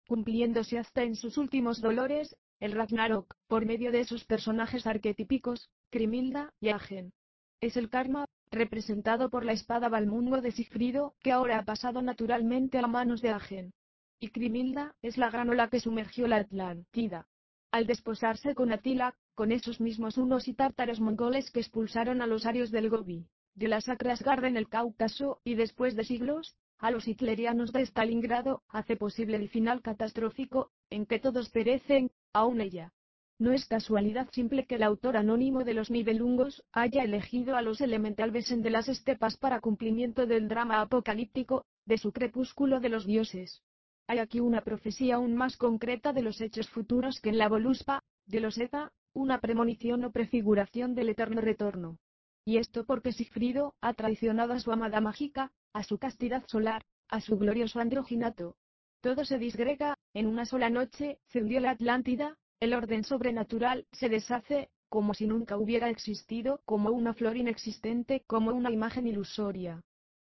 cumpliéndose 0.07 0.77
hasta 0.77 1.03
en 1.03 1.15
sus 1.15 1.37
últimos 1.37 1.79
dolores, 1.79 2.35
el 2.59 2.73
Ragnarok, 2.73 3.35
por 3.47 3.65
medio 3.65 3.91
de 3.91 4.01
esos 4.01 4.25
personajes 4.25 4.85
arquetípicos, 4.85 5.69
Crimilda 5.89 6.53
y 6.59 6.69
Agen. 6.69 7.13
Es 7.61 7.77
el 7.77 7.89
karma, 7.89 8.25
representado 8.51 9.29
por 9.29 9.45
la 9.45 9.53
espada 9.53 9.89
Balmungo 9.89 10.41
de 10.41 10.51
Sigfrido, 10.51 11.15
que 11.21 11.31
ahora 11.31 11.59
ha 11.59 11.63
pasado 11.63 12.01
naturalmente 12.01 12.77
a 12.77 12.87
manos 12.87 13.21
de 13.21 13.29
Agen. 13.29 13.73
Y 14.19 14.29
Crimilda, 14.29 14.95
es 15.01 15.17
la 15.17 15.29
gran 15.29 15.49
ola 15.49 15.69
que 15.69 15.79
sumergió 15.79 16.27
la 16.27 16.37
Atlántida. 16.37 17.27
Al 17.71 17.87
desposarse 17.87 18.53
con 18.53 18.71
Atila, 18.73 19.15
con 19.33 19.51
esos 19.51 19.79
mismos 19.79 20.17
hunos 20.17 20.47
y 20.47 20.53
tártaros 20.53 20.99
mongoles 20.99 21.49
que 21.51 21.61
expulsaron 21.61 22.21
a 22.21 22.27
los 22.27 22.45
arios 22.45 22.69
del 22.69 22.89
Gobi, 22.89 23.27
de 23.55 23.67
la 23.69 23.79
Sacrasgarda 23.79 24.47
en 24.47 24.57
el 24.57 24.67
Cáucaso, 24.67 25.39
y 25.43 25.55
después 25.55 25.95
de 25.95 26.03
siglos, 26.03 26.55
a 26.81 26.89
los 26.89 27.07
hitlerianos 27.07 27.71
de 27.71 27.85
Stalingrado, 27.85 28.63
hace 28.67 28.97
posible 28.97 29.37
el 29.37 29.49
final 29.49 29.83
catastrófico, 29.83 30.71
en 30.89 31.05
que 31.05 31.19
todos 31.19 31.49
perecen, 31.51 32.09
aún 32.33 32.59
ella. 32.59 32.91
No 33.37 33.51
es 33.51 33.65
casualidad 33.65 34.29
simple 34.31 34.65
que 34.65 34.75
el 34.75 34.83
autor 34.83 35.15
anónimo 35.15 35.63
de 35.63 35.75
los 35.75 35.91
Nibelungos 35.91 36.63
haya 36.71 37.03
elegido 37.03 37.55
a 37.55 37.61
los 37.61 37.81
Elementalbesen 37.81 38.63
de 38.63 38.71
las 38.71 38.89
estepas 38.89 39.37
para 39.37 39.61
cumplimiento 39.61 40.25
del 40.25 40.47
drama 40.47 40.81
apocalíptico, 40.81 41.65
de 41.85 41.99
su 41.99 42.11
crepúsculo 42.11 42.79
de 42.79 42.89
los 42.89 43.05
dioses. 43.05 43.61
Hay 44.07 44.17
aquí 44.17 44.39
una 44.39 44.61
profecía 44.61 45.15
aún 45.15 45.35
más 45.35 45.57
concreta 45.57 46.13
de 46.13 46.23
los 46.23 46.41
hechos 46.41 46.67
futuros 46.69 47.21
que 47.21 47.29
en 47.29 47.37
la 47.37 47.47
Voluspa, 47.47 48.03
de 48.25 48.39
los 48.39 48.57
Eta, 48.57 48.91
una 49.13 49.39
premonición 49.39 50.03
o 50.03 50.11
prefiguración 50.11 50.95
del 50.95 51.09
eterno 51.09 51.41
retorno. 51.41 51.99
Y 52.43 52.57
esto 52.57 52.85
porque 52.85 53.11
Sigfrido 53.11 53.75
ha 53.81 53.93
traicionado 53.93 54.53
a 54.53 54.59
su 54.59 54.71
amada 54.71 54.99
mágica, 54.99 55.51
a 55.73 55.83
su 55.83 55.97
castidad 55.97 56.43
solar, 56.47 56.83
a 57.09 57.21
su 57.21 57.37
glorioso 57.37 57.79
androginato. 57.79 58.55
Todo 59.01 59.25
se 59.25 59.37
disgrega, 59.37 59.97
en 60.13 60.27
una 60.27 60.45
sola 60.45 60.69
noche, 60.69 61.19
se 61.27 61.39
hundió 61.41 61.59
la 61.59 61.71
Atlántida, 61.71 62.37
el 62.59 62.73
orden 62.73 63.03
sobrenatural 63.03 63.87
se 63.91 64.09
deshace, 64.09 64.69
como 64.89 65.13
si 65.13 65.25
nunca 65.25 65.57
hubiera 65.57 65.89
existido, 65.89 66.61
como 66.65 66.91
una 66.91 67.13
flor 67.13 67.37
inexistente, 67.37 68.23
como 68.27 68.51
una 68.51 68.69
imagen 68.69 69.07
ilusoria. 69.07 69.81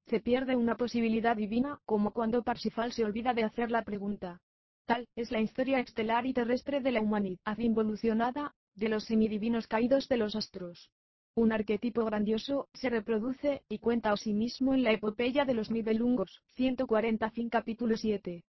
Se 0.07 0.19
pierde 0.19 0.55
una 0.55 0.75
posibilidad 0.75 1.35
divina, 1.35 1.79
como 1.85 2.11
cuando 2.11 2.43
Parsifal 2.43 2.91
se 2.91 3.05
olvida 3.05 3.33
de 3.33 3.43
hacer 3.43 3.71
la 3.71 3.83
pregunta. 3.83 4.41
Tal 4.85 5.07
es 5.15 5.31
la 5.31 5.39
historia 5.39 5.79
estelar 5.79 6.25
y 6.25 6.33
terrestre 6.33 6.81
de 6.81 6.91
la 6.91 7.01
humanidad 7.01 7.57
involucionada, 7.57 8.53
de 8.75 8.89
los 8.89 9.05
semidivinos 9.05 9.67
caídos 9.67 10.07
de 10.09 10.17
los 10.17 10.35
astros. 10.35 10.91
Un 11.37 11.51
arquetipo 11.51 12.05
grandioso 12.05 12.69
se 12.73 12.89
reproduce 12.89 13.61
y 13.67 13.79
cuenta 13.79 14.13
a 14.13 14.15
sí 14.15 14.31
mismo 14.31 14.73
en 14.73 14.83
la 14.83 14.93
epopeya 14.93 15.43
de 15.43 15.53
los 15.53 15.69
Nibelungos, 15.69 16.41
140 16.53 17.29
fin 17.31 17.49
capítulo 17.49 17.97
7. 17.97 18.45